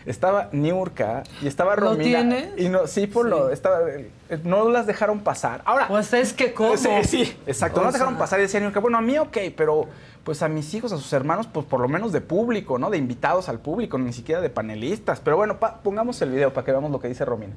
estaba 0.05 0.49
Niurka 0.51 1.23
y 1.41 1.47
estaba 1.47 1.75
¿Lo 1.75 1.91
Romina. 1.91 2.03
tienes? 2.03 2.49
Y 2.57 2.67
no, 2.69 2.87
sí, 2.87 3.07
por 3.07 3.25
Sí. 3.25 3.29
lo, 3.29 3.49
estaba, 3.51 3.79
no 4.43 4.69
las 4.69 4.85
dejaron 4.85 5.21
pasar. 5.21 5.61
Ahora, 5.65 5.87
Pues 5.87 6.11
es 6.13 6.33
que 6.33 6.53
cómo. 6.53 6.75
Sí, 6.75 6.89
sí, 7.05 7.37
exacto. 7.47 7.77
O 7.79 7.83
no 7.83 7.85
las 7.85 7.93
dejaron 7.93 8.17
pasar 8.17 8.39
y 8.39 8.43
decían 8.43 8.71
que 8.73 8.79
bueno, 8.79 8.97
a 8.97 9.01
mí 9.01 9.17
ok, 9.17 9.37
pero 9.55 9.85
pues 10.25 10.41
a 10.41 10.47
mis 10.49 10.73
hijos, 10.73 10.91
a 10.93 10.97
sus 10.97 11.11
hermanos, 11.13 11.47
pues 11.51 11.65
por 11.65 11.79
lo 11.81 11.87
menos 11.89 12.11
de 12.13 12.21
público, 12.21 12.77
¿no? 12.79 12.89
De 12.89 12.97
invitados 12.97 13.47
al 13.49 13.59
público, 13.59 13.97
ni 13.97 14.11
siquiera 14.13 14.41
de 14.41 14.49
panelistas. 14.49 15.19
Pero 15.21 15.35
bueno, 15.37 15.59
pa- 15.59 15.81
pongamos 15.81 16.21
el 16.21 16.31
video 16.31 16.53
para 16.53 16.65
que 16.65 16.71
veamos 16.71 16.91
lo 16.91 16.99
que 16.99 17.07
dice 17.09 17.23
Romina. 17.25 17.53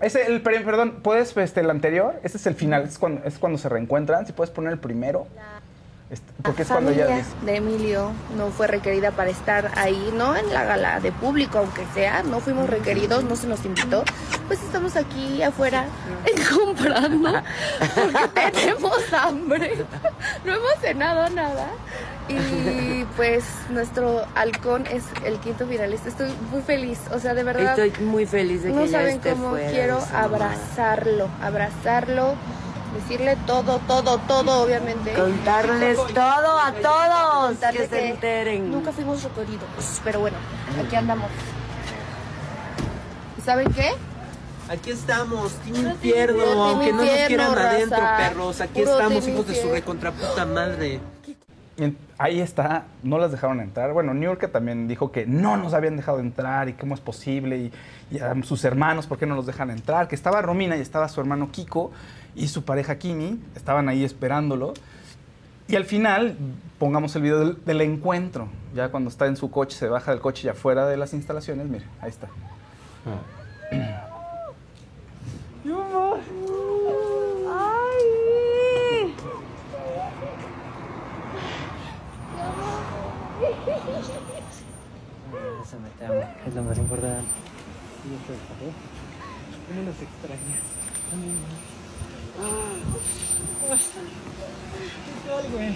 Ese, 0.00 0.26
el, 0.26 0.42
per- 0.42 0.64
perdón, 0.64 1.00
¿puedes 1.02 1.36
este, 1.36 1.60
el 1.60 1.70
anterior? 1.70 2.20
Este 2.22 2.36
es 2.38 2.46
el 2.46 2.54
final, 2.54 2.82
es 2.82 2.98
cuando, 2.98 3.22
es 3.24 3.38
cuando 3.38 3.58
se 3.58 3.68
reencuentran. 3.68 4.26
Si 4.26 4.32
puedes 4.32 4.50
poner 4.50 4.72
el 4.72 4.78
primero. 4.78 5.26
Este, 5.30 5.40
Porque 6.42 6.62
es 6.62 6.68
La 6.68 6.76
cuando 6.76 6.92
familia 6.92 7.18
ya... 7.18 7.46
de 7.46 7.56
Emilio 7.56 8.12
no 8.36 8.50
fue 8.50 8.68
requerida 8.68 9.10
para 9.10 9.30
estar 9.30 9.72
ahí, 9.76 10.12
no 10.14 10.36
en 10.36 10.52
la 10.54 10.64
gala 10.64 11.00
de 11.00 11.10
público, 11.10 11.58
aunque 11.58 11.84
sea, 11.94 12.22
no 12.22 12.38
fuimos 12.38 12.70
requeridos, 12.70 13.24
no 13.24 13.34
se 13.34 13.48
nos 13.48 13.64
invitó. 13.64 14.04
Pues 14.46 14.62
estamos 14.62 14.94
aquí 14.94 15.42
afuera 15.42 15.86
comprando 16.54 17.42
porque 17.94 18.28
tenemos 18.52 19.12
hambre. 19.12 19.84
No 20.44 20.54
hemos 20.54 20.74
cenado 20.80 21.28
nada. 21.30 21.66
Y 22.28 23.04
pues 23.16 23.44
nuestro 23.70 24.26
halcón 24.34 24.84
es 24.86 25.04
el 25.24 25.38
quinto 25.38 25.66
finalista. 25.66 26.08
Estoy 26.08 26.32
muy 26.50 26.62
feliz, 26.62 27.00
o 27.12 27.18
sea, 27.18 27.34
de 27.34 27.42
verdad. 27.44 27.78
Estoy 27.78 28.04
muy 28.04 28.26
feliz 28.26 28.62
de 28.62 28.70
que 28.70 28.74
no 28.74 28.84
ya 28.84 28.98
saben 28.98 29.16
esté 29.16 29.30
cómo 29.30 29.50
fuera 29.50 29.70
quiero 29.70 29.98
abrazarlo, 30.12 31.28
abrazarlo, 31.40 32.34
decirle 32.94 33.36
todo, 33.46 33.78
todo, 33.86 34.18
todo, 34.18 34.62
obviamente. 34.62 35.12
Contarles 35.14 35.96
todo 36.14 36.58
a 36.58 36.72
todos, 36.72 37.72
que 37.72 37.86
se 37.86 38.08
enteren. 38.10 38.70
Nunca 38.70 38.92
fuimos 38.92 39.22
requeridos, 39.22 40.00
pero 40.04 40.20
bueno, 40.20 40.36
aquí 40.84 40.96
andamos. 40.96 41.30
¿Y 43.38 43.40
saben 43.40 43.72
qué? 43.72 43.92
Aquí 44.68 44.90
estamos, 44.90 45.52
Team 45.58 45.92
Infierno, 45.92 46.42
aunque 46.42 46.92
no 46.92 47.04
nos 47.04 47.26
quieran 47.26 47.54
raza. 47.54 47.70
adentro, 47.70 47.98
perros. 48.18 48.60
Aquí 48.60 48.80
Puro 48.80 48.92
estamos, 48.92 49.28
hijos 49.28 49.46
de 49.46 49.54
su 49.54 49.70
recontraputa 49.70 50.44
madre. 50.44 51.00
Ahí 52.18 52.40
está, 52.40 52.86
no 53.02 53.18
las 53.18 53.30
dejaron 53.30 53.60
entrar. 53.60 53.92
Bueno, 53.92 54.14
New 54.14 54.24
York 54.24 54.50
también 54.50 54.88
dijo 54.88 55.12
que 55.12 55.26
no 55.26 55.56
nos 55.58 55.74
habían 55.74 55.96
dejado 55.96 56.20
entrar 56.20 56.68
y 56.70 56.72
cómo 56.72 56.94
es 56.94 57.00
posible 57.00 57.58
y, 57.58 57.72
y 58.10 58.18
a 58.18 58.34
sus 58.42 58.64
hermanos, 58.64 59.06
¿por 59.06 59.18
qué 59.18 59.26
no 59.26 59.36
los 59.36 59.44
dejan 59.44 59.70
entrar? 59.70 60.08
Que 60.08 60.14
estaba 60.14 60.40
Romina 60.40 60.76
y 60.76 60.80
estaba 60.80 61.06
su 61.08 61.20
hermano 61.20 61.50
Kiko 61.52 61.92
y 62.36 62.48
su 62.48 62.64
pareja 62.64 62.98
Kimi, 62.98 63.40
estaban 63.56 63.88
ahí 63.88 64.04
esperándolo. 64.04 64.74
Y 65.68 65.74
al 65.74 65.84
final, 65.84 66.36
pongamos 66.78 67.16
el 67.16 67.22
video 67.22 67.40
del, 67.40 67.64
del 67.64 67.80
encuentro, 67.80 68.48
ya 68.74 68.90
cuando 68.90 69.10
está 69.10 69.26
en 69.26 69.36
su 69.36 69.50
coche, 69.50 69.76
se 69.76 69.88
baja 69.88 70.12
del 70.12 70.20
coche 70.20 70.46
y 70.46 70.50
afuera 70.50 70.86
de 70.86 70.96
las 70.96 71.12
instalaciones, 71.12 71.66
mire, 71.66 71.86
ahí 72.00 72.10
está. 72.10 72.28
Te 85.98 86.04
amo. 86.04 86.22
Es 86.46 86.54
lo 86.54 86.62
más 86.62 86.78
importante. 86.78 87.24
¿Cómo 89.68 89.82
nos 89.82 90.00
extraña? 90.00 90.56
¿Qué 92.36 92.42
tal, 95.28 95.44
güey? 95.52 95.72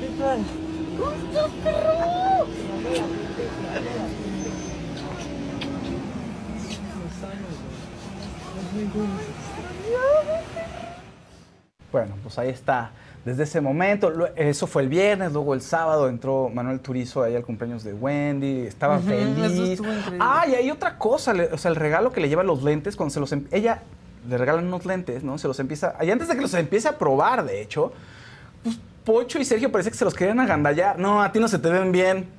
¿Qué 0.00 0.08
tal? 0.18 0.40
Bueno, 11.92 12.14
pues 12.22 12.38
ahí 12.38 12.48
está. 12.50 12.90
Desde 13.24 13.42
ese 13.42 13.60
momento, 13.60 14.12
eso 14.36 14.66
fue 14.68 14.82
el 14.82 14.88
viernes, 14.88 15.32
luego 15.32 15.54
el 15.54 15.60
sábado 15.60 16.08
entró 16.08 16.48
Manuel 16.48 16.78
Turizo 16.80 17.22
ahí 17.24 17.34
al 17.34 17.44
cumpleaños 17.44 17.82
de 17.82 17.92
Wendy, 17.92 18.60
estaba 18.66 18.98
feliz. 19.00 19.80
Ah, 20.20 20.44
y 20.48 20.54
hay 20.54 20.70
otra 20.70 20.96
cosa, 20.96 21.34
o 21.52 21.58
sea, 21.58 21.70
el 21.70 21.76
regalo 21.76 22.12
que 22.12 22.20
le 22.20 22.28
lleva 22.28 22.44
los 22.44 22.62
lentes, 22.62 22.94
cuando 22.94 23.12
se 23.12 23.18
los... 23.20 23.32
em- 23.32 23.46
Ella 23.50 23.82
le 24.28 24.38
regalan 24.38 24.66
unos 24.66 24.84
lentes, 24.86 25.22
¿no? 25.22 25.38
Se 25.38 25.48
los 25.48 25.58
empieza... 25.60 25.94
Y 26.02 26.10
antes 26.10 26.28
de 26.28 26.34
que 26.34 26.40
los 26.42 26.54
empiece 26.54 26.88
a 26.88 26.98
probar, 26.98 27.44
de 27.44 27.60
hecho, 27.62 27.92
pues 28.62 28.76
Pocho 29.04 29.38
y 29.38 29.44
Sergio 29.44 29.70
parece 29.70 29.90
que 29.90 29.96
se 29.96 30.04
los 30.04 30.14
querían 30.14 30.40
agandallar. 30.40 30.98
No, 30.98 31.22
a 31.22 31.30
ti 31.32 31.38
no 31.40 31.48
se 31.48 31.58
te 31.58 31.68
ven 31.68 31.92
bien. 31.92 32.34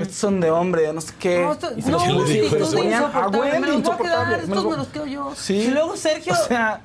Estos 0.00 0.14
son 0.18 0.40
de 0.40 0.48
hombre, 0.48 0.92
no 0.92 1.00
sé 1.00 1.12
qué. 1.18 1.40
No, 1.42 1.52
esto- 1.54 1.72
Y 1.76 1.82
se 1.82 1.90
no, 1.90 1.98
los- 1.98 2.28
sí, 2.28 2.40
ponían 2.48 3.02
a 3.02 3.06
insoportable. 3.08 3.40
Wendy, 3.40 3.60
Me 3.62 3.66
los 3.66 3.82
voy 3.82 3.92
a 3.94 3.98
quedar, 3.98 4.28
Me 4.28 4.34
estos 4.36 4.48
los- 4.62 4.64
me 4.70 4.76
los 4.76 4.86
quedo 4.86 5.06
yo. 5.06 5.32
Sí. 5.34 5.54
Y 5.56 5.70
luego 5.72 5.96
Sergio, 5.96 6.34
O 6.34 6.36
sea, 6.36 6.80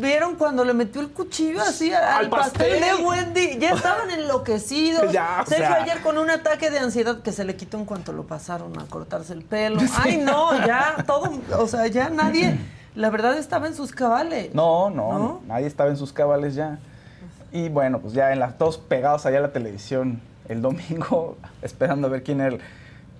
¿vieron 0.00 0.34
cuando 0.34 0.64
le 0.64 0.74
metió 0.74 1.00
el 1.00 1.10
cuchillo 1.10 1.62
así 1.62 1.92
al, 1.92 2.02
Al 2.02 2.28
pastel. 2.30 2.80
pastel. 2.80 2.98
de 2.98 3.04
Wendy? 3.04 3.58
Ya 3.60 3.70
estaban 3.70 4.10
enloquecidos. 4.10 5.12
Ya, 5.12 5.44
Sergio 5.46 5.66
sea. 5.68 5.82
ayer 5.84 6.00
con 6.02 6.18
un 6.18 6.28
ataque 6.28 6.70
de 6.72 6.80
ansiedad 6.80 7.22
que 7.22 7.30
se 7.30 7.44
le 7.44 7.54
quitó 7.54 7.78
en 7.78 7.84
cuanto 7.84 8.12
lo 8.12 8.24
pasaron 8.26 8.76
a 8.80 8.84
cortarse 8.86 9.32
el 9.32 9.42
pelo. 9.44 9.78
Ay, 10.02 10.16
no, 10.16 10.56
ya 10.66 11.04
todo, 11.06 11.30
o 11.56 11.68
sea, 11.68 11.86
ya 11.86 12.10
nadie, 12.10 12.58
la 12.94 13.10
verdad 13.10 13.36
estaba 13.38 13.66
en 13.66 13.74
sus 13.74 13.92
cabales. 13.92 14.54
No, 14.54 14.90
no, 14.90 15.18
¿No? 15.18 15.40
nadie 15.46 15.66
estaba 15.66 15.90
en 15.90 15.96
sus 15.96 16.12
cabales 16.12 16.54
ya. 16.54 16.78
Y 17.52 17.68
bueno, 17.68 18.00
pues 18.00 18.14
ya 18.14 18.32
en 18.32 18.40
las 18.40 18.58
todos 18.58 18.78
pegados 18.78 19.26
allá 19.26 19.38
a 19.38 19.42
la 19.42 19.52
televisión 19.52 20.20
el 20.48 20.60
domingo, 20.62 21.36
esperando 21.62 22.08
a 22.08 22.10
ver 22.10 22.22
quién 22.22 22.40
era 22.40 22.54
el 22.54 22.60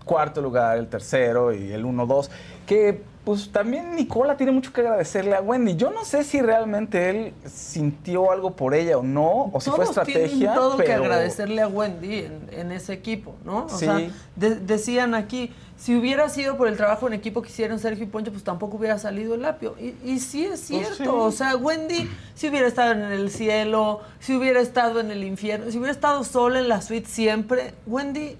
cuarto 0.04 0.40
lugar, 0.42 0.76
el 0.78 0.88
tercero 0.88 1.52
y 1.52 1.72
el 1.72 1.84
uno, 1.84 2.06
dos. 2.06 2.30
Que 2.66 3.00
pues 3.24 3.50
también 3.52 3.96
Nicola 3.96 4.36
tiene 4.36 4.52
mucho 4.52 4.70
que 4.70 4.82
agradecerle 4.82 5.34
a 5.34 5.40
Wendy. 5.40 5.76
Yo 5.76 5.90
no 5.90 6.04
sé 6.04 6.24
si 6.24 6.42
realmente 6.42 7.08
él 7.08 7.32
sintió 7.46 8.30
algo 8.30 8.50
por 8.54 8.74
ella 8.74 8.98
o 8.98 9.02
no, 9.02 9.50
o 9.50 9.60
si 9.62 9.70
fue 9.70 9.84
estrategia. 9.86 10.28
tienen 10.28 10.54
todo 10.54 10.76
que 10.76 10.92
agradecerle 10.92 11.62
a 11.62 11.68
Wendy 11.68 12.18
en, 12.18 12.48
en 12.52 12.72
ese 12.72 12.92
equipo, 12.92 13.34
¿no? 13.42 13.64
O 13.64 13.68
Sí. 13.70 13.86
sea, 13.86 13.98
de- 14.36 14.56
decían 14.56 15.14
aquí, 15.14 15.54
si 15.76 15.94
hubiera 15.96 16.28
sido 16.28 16.56
por 16.56 16.68
el 16.68 16.76
trabajo 16.76 17.06
en 17.08 17.12
equipo 17.14 17.42
que 17.42 17.48
hicieron 17.48 17.78
Sergio 17.78 18.04
y 18.04 18.06
Poncho, 18.06 18.30
pues 18.30 18.44
tampoco 18.44 18.76
hubiera 18.76 18.98
salido 18.98 19.34
el 19.34 19.44
apio. 19.44 19.74
Y, 19.80 19.94
y 20.08 20.20
sí 20.20 20.44
es 20.44 20.60
cierto, 20.60 20.94
sí. 20.96 21.04
o 21.08 21.30
sea, 21.32 21.56
Wendy 21.56 22.08
si 22.34 22.48
hubiera 22.48 22.66
estado 22.68 22.92
en 22.92 23.02
el 23.02 23.30
cielo, 23.30 24.00
si 24.20 24.34
hubiera 24.36 24.60
estado 24.60 25.00
en 25.00 25.10
el 25.10 25.24
infierno, 25.24 25.70
si 25.70 25.78
hubiera 25.78 25.92
estado 25.92 26.22
sola 26.24 26.58
en 26.60 26.68
la 26.68 26.80
suite 26.80 27.08
siempre, 27.08 27.74
Wendy 27.86 28.36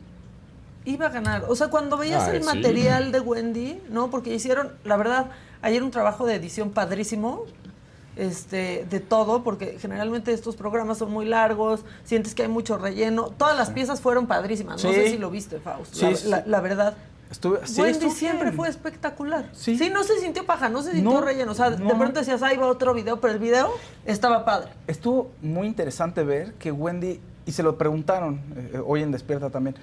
iba 0.84 1.06
a 1.06 1.10
ganar. 1.10 1.44
O 1.48 1.56
sea, 1.56 1.68
cuando 1.68 1.96
veías 1.96 2.24
Ay, 2.28 2.36
el 2.36 2.42
sí. 2.42 2.46
material 2.54 3.10
de 3.12 3.20
Wendy, 3.20 3.80
¿no? 3.90 4.10
Porque 4.10 4.32
hicieron, 4.34 4.70
la 4.84 4.96
verdad, 4.96 5.26
ayer 5.62 5.82
un 5.82 5.90
trabajo 5.90 6.26
de 6.26 6.34
edición 6.36 6.70
padrísimo 6.70 7.44
este, 8.16 8.86
de 8.88 9.00
todo, 9.00 9.42
porque 9.42 9.76
generalmente 9.80 10.32
estos 10.32 10.54
programas 10.56 10.98
son 10.98 11.10
muy 11.10 11.24
largos, 11.26 11.80
sientes 12.04 12.34
que 12.34 12.42
hay 12.42 12.48
mucho 12.48 12.78
relleno. 12.78 13.30
Todas 13.36 13.56
las 13.56 13.70
piezas 13.70 14.00
fueron 14.00 14.26
padrísimas. 14.28 14.82
No 14.84 14.90
Sí. 14.90 14.94
sé 14.94 15.10
si 15.10 15.18
lo 15.18 15.30
viste, 15.30 15.58
Faust. 15.58 15.96
La, 16.00 16.10
la- 16.38 16.44
la 16.46 16.60
verdad. 16.60 16.94
Estuve, 17.30 17.66
sí, 17.66 17.80
Wendy 17.80 18.10
siempre 18.10 18.44
bien. 18.44 18.56
fue 18.56 18.68
espectacular. 18.68 19.48
Sí. 19.52 19.76
Sí. 19.76 19.90
no 19.90 20.04
se 20.04 20.18
sintió 20.20 20.46
paja, 20.46 20.68
no 20.68 20.82
se 20.82 20.92
sintió 20.92 21.10
No, 21.12 21.20
relleno. 21.20 21.52
O 21.52 21.54
sea, 21.54 21.70
de 21.70 21.76
pronto 21.94 22.20
decías, 22.20 22.42
ahí 22.42 22.56
va 22.56 22.66
otro 22.66 22.94
video, 22.94 23.20
pero 23.20 23.32
el 23.32 23.38
video 23.40 23.72
estaba 24.04 24.44
padre. 24.44 24.70
Estuvo 24.86 25.30
muy 25.42 25.66
interesante 25.66 26.22
ver 26.22 26.54
que 26.54 26.70
Wendy, 26.70 27.20
y 27.46 27.52
se 27.52 27.62
lo 27.62 27.76
preguntaron 27.76 28.40
eh, 28.56 28.80
hoy 28.86 29.02
en 29.02 29.10
Despierta 29.10 29.50
también, 29.50 29.74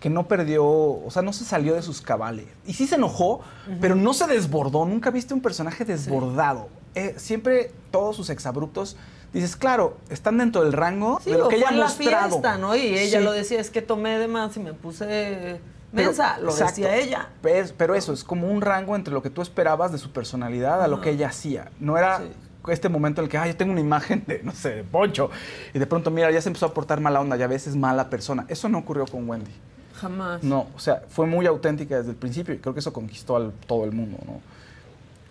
que 0.00 0.08
no 0.10 0.28
perdió, 0.28 0.64
o 0.64 1.08
sea, 1.10 1.22
no 1.22 1.32
se 1.32 1.44
salió 1.44 1.74
de 1.74 1.82
sus 1.82 2.00
cabales. 2.00 2.46
Y 2.66 2.72
sí 2.74 2.86
se 2.86 2.94
enojó, 2.96 3.40
pero 3.80 3.94
no 3.94 4.12
se 4.14 4.26
desbordó. 4.26 4.84
Nunca 4.86 5.10
viste 5.10 5.34
un 5.34 5.40
personaje 5.40 5.84
desbordado. 5.84 6.68
Eh, 6.94 7.14
siempre 7.16 7.72
todos 7.90 8.14
sus 8.16 8.30
exabruptos, 8.30 8.96
dices, 9.32 9.56
claro, 9.56 9.96
están 10.10 10.38
dentro 10.38 10.62
del 10.62 10.72
rango 10.72 11.20
Sí, 11.24 11.30
de 11.32 11.38
lo 11.38 11.48
que 11.48 11.56
ella 11.56 11.68
ha 11.70 11.72
mostrado. 11.72 12.28
fiesta, 12.30 12.58
¿no? 12.58 12.76
Y 12.76 12.80
ella 12.98 13.18
Sí. 13.18 13.24
lo 13.24 13.32
decía, 13.32 13.60
es 13.60 13.70
que 13.70 13.82
tomé 13.82 14.18
de 14.18 14.28
más 14.28 14.56
y 14.56 14.60
me 14.60 14.74
puse 14.74 15.60
mensa. 15.94 16.38
Lo 16.40 16.50
exacto. 16.50 16.74
decía 16.74 16.96
ella. 16.96 17.28
Pero, 17.42 17.68
pero 17.76 17.94
eso, 17.94 18.12
es 18.12 18.24
como 18.24 18.50
un 18.50 18.60
rango 18.60 18.96
entre 18.96 19.14
lo 19.14 19.22
que 19.22 19.30
tú 19.30 19.42
esperabas 19.42 19.92
de 19.92 19.98
su 19.98 20.10
personalidad 20.12 20.82
a 20.82 20.88
lo 20.88 21.00
que 21.00 21.10
ella 21.10 21.28
hacía. 21.28 21.70
No 21.80 21.96
era 21.96 22.18
Sí. 22.18 22.30
este 22.68 22.88
momento 22.88 23.20
en 23.20 23.24
el 23.26 23.30
que, 23.30 23.38
ay, 23.38 23.50
yo 23.52 23.56
tengo 23.56 23.72
una 23.72 23.80
imagen 23.80 24.24
de, 24.26 24.42
no 24.42 24.52
sé, 24.52 24.70
de 24.76 24.84
Poncho. 24.84 25.30
Y 25.72 25.78
de 25.78 25.86
pronto, 25.86 26.10
mira, 26.10 26.30
ya 26.30 26.40
se 26.40 26.48
empezó 26.48 26.66
a 26.66 26.74
portar 26.74 27.00
mala 27.00 27.20
onda, 27.20 27.36
ya 27.36 27.46
ves, 27.46 27.66
es 27.66 27.76
mala 27.76 28.10
persona. 28.10 28.44
Eso 28.48 28.68
no 28.68 28.78
ocurrió 28.78 29.06
con 29.06 29.28
Wendy. 29.28 29.50
Jamás. 29.96 30.42
No, 30.42 30.66
o 30.74 30.78
sea, 30.78 31.02
fue 31.08 31.26
muy 31.26 31.46
auténtica 31.46 31.96
desde 31.96 32.10
el 32.10 32.16
principio 32.16 32.52
y 32.54 32.58
creo 32.58 32.74
que 32.74 32.80
eso 32.80 32.92
conquistó 32.92 33.36
a 33.36 33.50
todo 33.66 33.84
el 33.84 33.92
mundo, 33.92 34.18
¿no? 34.26 34.40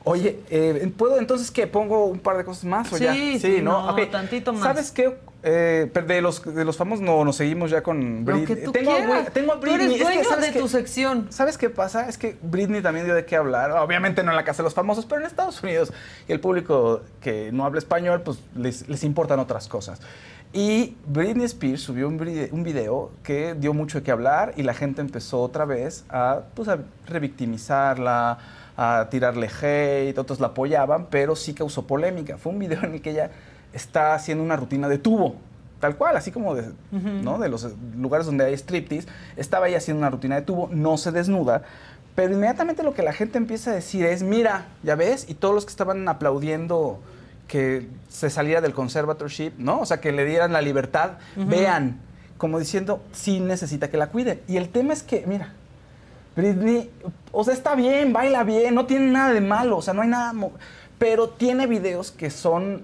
Oye, 0.05 0.39
eh, 0.49 0.91
¿puedo 0.97 1.17
entonces 1.17 1.49
que 1.49 1.65
pongo 1.65 2.05
un 2.05 2.19
par 2.19 2.35
de 2.37 2.43
cosas 2.43 2.65
más 2.65 2.91
o 2.91 2.97
Sí, 2.97 3.03
ya? 3.05 3.13
sí, 3.39 3.59
no, 3.61 3.95
tantito 4.11 4.51
más. 4.51 4.61
¿Sabes 4.63 4.91
qué? 4.91 5.15
Eh, 5.45 5.91
de 6.07 6.21
los, 6.21 6.41
de 6.55 6.63
los 6.63 6.77
famosos 6.77 7.03
no, 7.03 7.23
nos 7.25 7.35
seguimos 7.35 7.69
ya 7.71 7.83
con 7.83 8.19
Lo 8.25 8.33
Britney. 8.33 8.45
que 8.45 8.55
tú 8.57 8.71
tengo, 8.71 8.91
a 8.93 8.95
quieras. 8.97 9.27
Bri- 9.27 9.31
tengo 9.33 9.51
a 9.51 9.55
Tú 9.55 9.61
Britney. 9.61 9.85
eres 9.85 9.91
Es 9.91 9.97
que, 9.97 10.03
dueño 10.03 10.23
¿sabes 10.29 10.53
de 10.53 10.59
tu 10.59 10.67
sección. 10.69 11.27
¿Sabes 11.31 11.57
qué 11.57 11.69
pasa? 11.69 12.07
Es 12.07 12.17
que 12.17 12.37
Britney 12.41 12.81
también 12.81 13.05
dio 13.05 13.15
de 13.15 13.25
qué 13.25 13.35
hablar. 13.35 13.71
Obviamente 13.71 14.23
no 14.23 14.31
en 14.31 14.37
la 14.37 14.43
casa 14.45 14.57
de 14.63 14.67
los 14.67 14.73
famosos, 14.73 15.05
pero 15.05 15.19
en 15.21 15.27
Estados 15.27 15.61
Unidos. 15.63 15.91
Y 16.27 16.31
el 16.33 16.39
público 16.39 17.01
que 17.21 17.51
no 17.53 17.65
habla 17.65 17.79
español, 17.79 18.21
pues 18.23 18.39
les, 18.55 18.87
les 18.89 19.03
importan 19.03 19.39
otras 19.39 19.67
cosas. 19.67 19.99
Y 20.53 20.95
Britney 21.07 21.45
Spears 21.45 21.81
subió 21.81 22.07
un 22.07 22.63
video 22.63 23.11
que 23.23 23.55
dio 23.55 23.73
mucho 23.73 23.99
de 23.99 24.03
qué 24.03 24.11
hablar 24.11 24.53
y 24.55 24.63
la 24.63 24.73
gente 24.73 25.01
empezó 25.01 25.41
otra 25.41 25.65
vez 25.65 26.05
a, 26.09 26.41
pues, 26.53 26.67
a 26.69 26.77
revictimizarla, 27.07 28.37
a 28.77 29.07
tirarle 29.09 29.49
hate, 29.49 30.17
otros 30.17 30.39
la 30.39 30.47
apoyaban, 30.47 31.07
pero 31.09 31.35
sí 31.35 31.53
causó 31.53 31.85
polémica. 31.85 32.37
Fue 32.37 32.51
un 32.51 32.59
video 32.59 32.83
en 32.83 32.95
el 32.95 33.01
que 33.01 33.11
ella 33.11 33.31
está 33.73 34.13
haciendo 34.13 34.43
una 34.43 34.55
rutina 34.55 34.87
de 34.87 34.97
tubo, 34.97 35.35
tal 35.79 35.95
cual, 35.95 36.15
así 36.17 36.31
como 36.31 36.55
de, 36.55 36.71
¿no? 36.91 37.39
de 37.39 37.49
los 37.49 37.67
lugares 37.97 38.25
donde 38.25 38.45
hay 38.45 38.53
striptease. 38.53 39.07
Estaba 39.35 39.67
ella 39.67 39.77
haciendo 39.77 39.99
una 39.99 40.09
rutina 40.09 40.35
de 40.35 40.41
tubo, 40.41 40.69
no 40.71 40.97
se 40.97 41.11
desnuda, 41.11 41.63
pero 42.15 42.33
inmediatamente 42.33 42.83
lo 42.83 42.93
que 42.93 43.01
la 43.01 43.13
gente 43.13 43.37
empieza 43.37 43.71
a 43.71 43.75
decir 43.75 44.05
es, 44.05 44.23
mira, 44.23 44.67
ya 44.83 44.95
ves, 44.95 45.25
y 45.27 45.33
todos 45.33 45.55
los 45.55 45.65
que 45.65 45.71
estaban 45.71 46.07
aplaudiendo 46.07 46.99
que 47.47 47.87
se 48.09 48.29
saliera 48.29 48.61
del 48.61 48.73
conservatorship, 48.73 49.53
¿no? 49.57 49.81
O 49.81 49.85
sea, 49.85 49.99
que 49.99 50.11
le 50.11 50.25
dieran 50.25 50.53
la 50.53 50.61
libertad. 50.61 51.13
Vean, 51.35 51.99
como 52.37 52.59
diciendo, 52.59 53.01
sí 53.11 53.39
necesita 53.39 53.89
que 53.89 53.97
la 53.97 54.07
cuiden. 54.07 54.41
Y 54.47 54.57
el 54.57 54.69
tema 54.69 54.93
es 54.93 55.03
que, 55.03 55.25
mira, 55.27 55.53
Britney, 56.35 56.89
o 57.33 57.43
sea, 57.43 57.53
está 57.53 57.75
bien, 57.75 58.13
baila 58.13 58.43
bien, 58.43 58.75
no 58.75 58.85
tiene 58.85 59.11
nada 59.11 59.33
de 59.33 59.41
malo, 59.41 59.77
o 59.77 59.81
sea, 59.81 59.93
no 59.93 60.03
hay 60.03 60.07
nada... 60.07 60.33
Pero 60.99 61.29
tiene 61.29 61.67
videos 61.67 62.11
que 62.11 62.29
son 62.29 62.83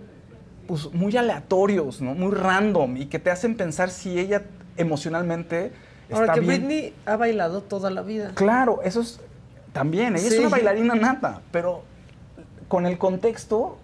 pues, 0.68 0.92
muy 0.92 1.16
aleatorios, 1.16 2.02
¿no? 2.02 2.16
Muy 2.16 2.32
random 2.32 2.98
y 2.98 3.06
que 3.06 3.20
te 3.20 3.32
hacen 3.32 3.56
pensar 3.56 3.92
si 3.92 4.20
ella 4.20 4.44
emocionalmente 4.76 5.72
Ahora 6.12 6.26
está 6.26 6.34
que 6.34 6.40
bien. 6.42 6.62
Britney 6.62 6.94
ha 7.06 7.16
bailado 7.16 7.62
toda 7.62 7.92
la 7.92 8.02
vida. 8.02 8.32
Claro, 8.34 8.82
eso 8.84 9.02
es 9.02 9.20
también. 9.72 10.16
Ella 10.16 10.28
es 10.28 10.40
una 10.40 10.50
bailarina 10.50 10.96
nata, 10.96 11.42
pero 11.52 11.84
con 12.68 12.88
el 12.88 12.98
contexto, 12.98 13.78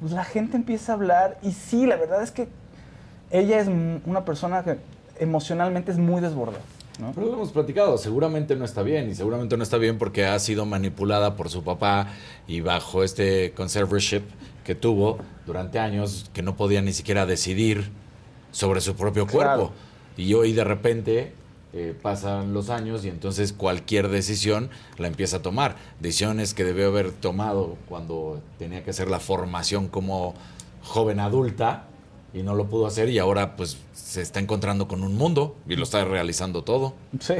pues 0.00 0.12
la 0.12 0.24
gente 0.24 0.56
empieza 0.56 0.92
a 0.92 0.94
hablar 0.94 1.38
y 1.42 1.52
sí, 1.52 1.84
la 1.84 1.96
verdad 1.96 2.22
es 2.22 2.30
que 2.30 2.48
ella 3.30 3.58
es 3.58 3.68
una 3.68 4.24
persona 4.24 4.62
que 4.62 4.78
emocionalmente 5.18 5.90
es 5.90 5.98
muy 5.98 6.20
desbordada. 6.20 6.62
¿No? 6.98 7.12
Pero 7.14 7.26
lo 7.26 7.34
hemos 7.34 7.52
platicado, 7.52 7.98
seguramente 7.98 8.56
no 8.56 8.64
está 8.64 8.82
bien 8.82 9.10
y 9.10 9.14
seguramente 9.14 9.56
no 9.56 9.62
está 9.62 9.78
bien 9.78 9.98
porque 9.98 10.24
ha 10.24 10.38
sido 10.38 10.66
manipulada 10.66 11.36
por 11.36 11.50
su 11.50 11.62
papá 11.62 12.08
y 12.46 12.60
bajo 12.60 13.02
este 13.02 13.52
conservatorship 13.52 14.22
que 14.64 14.74
tuvo 14.74 15.18
durante 15.46 15.78
años 15.78 16.30
que 16.32 16.42
no 16.42 16.56
podía 16.56 16.82
ni 16.82 16.92
siquiera 16.92 17.26
decidir 17.26 17.90
sobre 18.50 18.80
su 18.80 18.96
propio 18.96 19.26
cuerpo. 19.26 19.38
Claro. 19.38 19.72
Y 20.16 20.34
hoy 20.34 20.52
de 20.52 20.64
repente 20.64 21.32
eh, 21.72 21.94
pasan 22.00 22.54
los 22.54 22.70
años 22.70 23.04
y 23.04 23.08
entonces 23.08 23.52
cualquier 23.52 24.08
decisión 24.08 24.70
la 24.96 25.08
empieza 25.08 25.38
a 25.38 25.42
tomar. 25.42 25.76
Decisiones 26.00 26.54
que 26.54 26.64
debió 26.64 26.88
haber 26.88 27.12
tomado 27.12 27.76
cuando 27.88 28.40
tenía 28.58 28.82
que 28.82 28.90
hacer 28.90 29.10
la 29.10 29.20
formación 29.20 29.88
como 29.88 30.34
joven 30.82 31.20
adulta 31.20 31.88
y 32.36 32.42
no 32.42 32.54
lo 32.54 32.66
pudo 32.66 32.86
hacer 32.86 33.08
y 33.08 33.18
ahora 33.18 33.56
pues 33.56 33.78
se 33.94 34.20
está 34.20 34.40
encontrando 34.40 34.86
con 34.86 35.02
un 35.02 35.16
mundo 35.16 35.56
y 35.66 35.74
lo 35.74 35.84
está 35.84 36.04
realizando 36.04 36.62
todo. 36.62 36.92
Sí. 37.18 37.36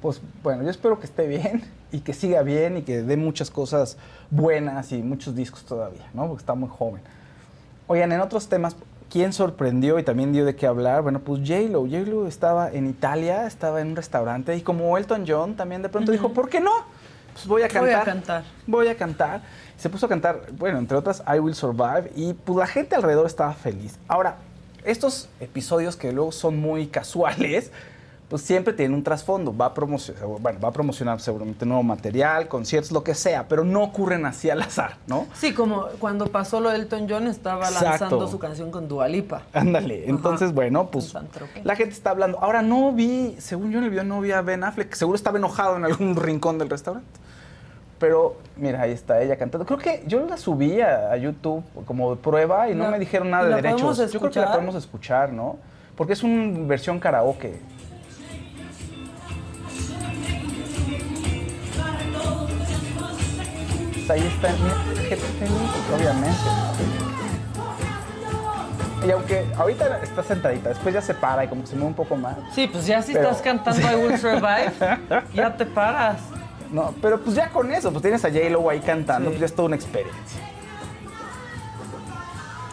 Pues 0.00 0.20
bueno, 0.44 0.62
yo 0.62 0.70
espero 0.70 1.00
que 1.00 1.06
esté 1.06 1.26
bien 1.26 1.64
y 1.90 2.00
que 2.00 2.12
siga 2.12 2.42
bien 2.42 2.76
y 2.76 2.82
que 2.82 3.02
dé 3.02 3.16
muchas 3.16 3.50
cosas 3.50 3.96
buenas 4.30 4.92
y 4.92 5.02
muchos 5.02 5.34
discos 5.34 5.64
todavía, 5.64 6.08
¿no? 6.14 6.28
Porque 6.28 6.42
está 6.42 6.54
muy 6.54 6.68
joven. 6.68 7.02
Oigan, 7.88 8.12
en 8.12 8.20
otros 8.20 8.48
temas, 8.48 8.76
¿quién 9.10 9.32
sorprendió 9.32 9.98
y 9.98 10.04
también 10.04 10.32
dio 10.32 10.44
de 10.44 10.54
qué 10.54 10.68
hablar? 10.68 11.02
Bueno, 11.02 11.18
pues 11.18 11.40
J-Lo. 11.40 11.80
J-Lo 11.80 12.28
estaba 12.28 12.70
en 12.70 12.86
Italia, 12.88 13.48
estaba 13.48 13.80
en 13.80 13.88
un 13.88 13.96
restaurante 13.96 14.56
y 14.56 14.60
como 14.60 14.96
Elton 14.96 15.24
John 15.26 15.56
también 15.56 15.82
de 15.82 15.88
pronto 15.88 16.12
dijo, 16.12 16.32
¿por 16.32 16.48
qué 16.48 16.60
no? 16.60 16.70
Pues 17.38 17.46
voy 17.46 17.62
a 17.62 17.68
cantar. 17.68 17.84
Voy 17.84 17.94
a 17.94 18.04
cantar. 18.04 18.44
Voy 18.66 18.88
a 18.88 18.96
cantar. 18.96 19.42
Se 19.76 19.88
puso 19.88 20.06
a 20.06 20.08
cantar, 20.08 20.42
bueno, 20.52 20.78
entre 20.78 20.96
otras, 20.96 21.22
I 21.32 21.38
Will 21.38 21.54
Survive 21.54 22.10
y 22.16 22.32
pues 22.32 22.58
la 22.58 22.66
gente 22.66 22.96
alrededor 22.96 23.26
estaba 23.26 23.54
feliz. 23.54 23.96
Ahora, 24.08 24.38
estos 24.84 25.28
episodios 25.38 25.94
que 25.94 26.12
luego 26.12 26.32
son 26.32 26.56
muy 26.58 26.86
casuales, 26.88 27.70
pues 28.28 28.42
siempre 28.42 28.74
tienen 28.74 28.94
un 28.94 29.02
trasfondo. 29.02 29.56
Va 29.56 29.66
a 29.66 29.74
promocionar, 29.74 30.24
bueno, 30.40 30.60
va 30.60 30.68
a 30.68 30.72
promocionar 30.72 31.20
seguramente 31.20 31.64
nuevo 31.64 31.82
material, 31.82 32.46
conciertos, 32.46 32.92
lo 32.92 33.02
que 33.02 33.14
sea, 33.14 33.48
pero 33.48 33.64
no 33.64 33.82
ocurren 33.82 34.26
así 34.26 34.50
al 34.50 34.60
azar, 34.60 34.96
¿no? 35.06 35.26
Sí, 35.34 35.54
como 35.54 35.86
cuando 35.98 36.26
pasó 36.26 36.60
lo 36.60 36.70
de 36.70 36.76
Elton 36.76 37.06
John 37.08 37.26
estaba 37.26 37.66
Exacto. 37.68 37.88
lanzando 37.88 38.28
su 38.28 38.38
canción 38.38 38.70
con 38.70 38.86
Dualipa. 38.86 39.42
Ándale, 39.54 40.08
entonces, 40.08 40.52
bueno, 40.52 40.90
pues 40.90 41.14
la 41.64 41.74
gente 41.74 41.94
está 41.94 42.10
hablando. 42.10 42.38
Ahora 42.40 42.60
no 42.60 42.92
vi, 42.92 43.36
según 43.38 43.70
yo 43.70 43.78
en 43.78 43.84
el 43.84 43.90
video 43.90 44.04
no 44.04 44.20
vi 44.20 44.32
a 44.32 44.42
Ben 44.42 44.62
Affleck, 44.62 44.92
seguro 44.94 45.16
estaba 45.16 45.38
enojado 45.38 45.76
en 45.76 45.84
algún 45.86 46.14
rincón 46.22 46.58
del 46.58 46.68
restaurante. 46.68 47.08
Pero 47.98 48.36
mira, 48.56 48.82
ahí 48.82 48.92
está 48.92 49.20
ella 49.22 49.36
cantando. 49.36 49.66
Creo 49.66 49.78
que 49.78 50.04
yo 50.06 50.24
la 50.24 50.36
subí 50.36 50.80
a, 50.80 51.10
a 51.10 51.16
YouTube 51.16 51.64
como 51.84 52.14
prueba 52.14 52.70
y 52.70 52.74
no 52.74 52.88
me 52.90 52.98
dijeron 52.98 53.30
nada 53.30 53.44
¿y 53.44 53.54
de 53.54 53.62
derechos. 53.62 54.12
Yo 54.12 54.20
creo 54.20 54.30
que 54.30 54.38
la 54.38 54.52
podemos 54.52 54.76
escuchar, 54.76 55.32
¿no? 55.32 55.56
Porque 55.96 56.12
es 56.12 56.22
una 56.22 56.66
versión 56.68 57.00
karaoke. 57.00 57.58
Ahí 64.10 64.26
está, 64.26 64.48
gente 65.08 65.16
feliz, 65.38 65.70
obviamente. 65.94 66.38
Y 69.06 69.10
aunque 69.12 69.46
ahorita 69.56 70.00
está 70.02 70.22
sentadita, 70.22 70.70
después 70.70 70.92
ya 70.94 71.00
se 71.00 71.14
para 71.14 71.44
y 71.44 71.48
como 71.48 71.60
que 71.62 71.68
se 71.68 71.74
mueve 71.74 71.88
un 71.88 71.94
poco 71.94 72.16
más. 72.16 72.36
Sí, 72.54 72.66
pues 72.66 72.84
ya 72.86 73.00
si 73.02 73.12
Pero- 73.12 73.28
estás 73.30 73.42
cantando 73.42 73.80
I 73.80 73.94
Will 73.94 74.18
Survive, 74.18 74.72
ya 75.34 75.56
te 75.56 75.64
paras. 75.66 76.18
No, 76.72 76.92
pero 77.00 77.18
pues 77.20 77.34
ya 77.36 77.48
con 77.48 77.72
eso, 77.72 77.90
pues 77.90 78.02
tienes 78.02 78.24
a 78.24 78.28
J-Lo 78.28 78.68
ahí 78.68 78.80
cantando, 78.80 79.30
Sí. 79.30 79.36
pues 79.36 79.40
ya 79.40 79.46
es 79.46 79.54
toda 79.54 79.66
una 79.66 79.76
experiencia. 79.76 80.40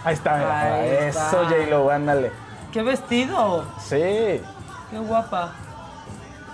Ahí 0.03 0.13
está, 0.15 0.35
mira, 0.37 0.63
Ahí 0.75 0.89
eso. 1.07 1.19
J-Lo, 1.31 1.89
ándale. 1.89 2.31
¡Qué 2.71 2.81
vestido! 2.83 3.63
Sí. 3.79 3.95
¡Qué 4.91 4.97
guapa! 4.99 5.53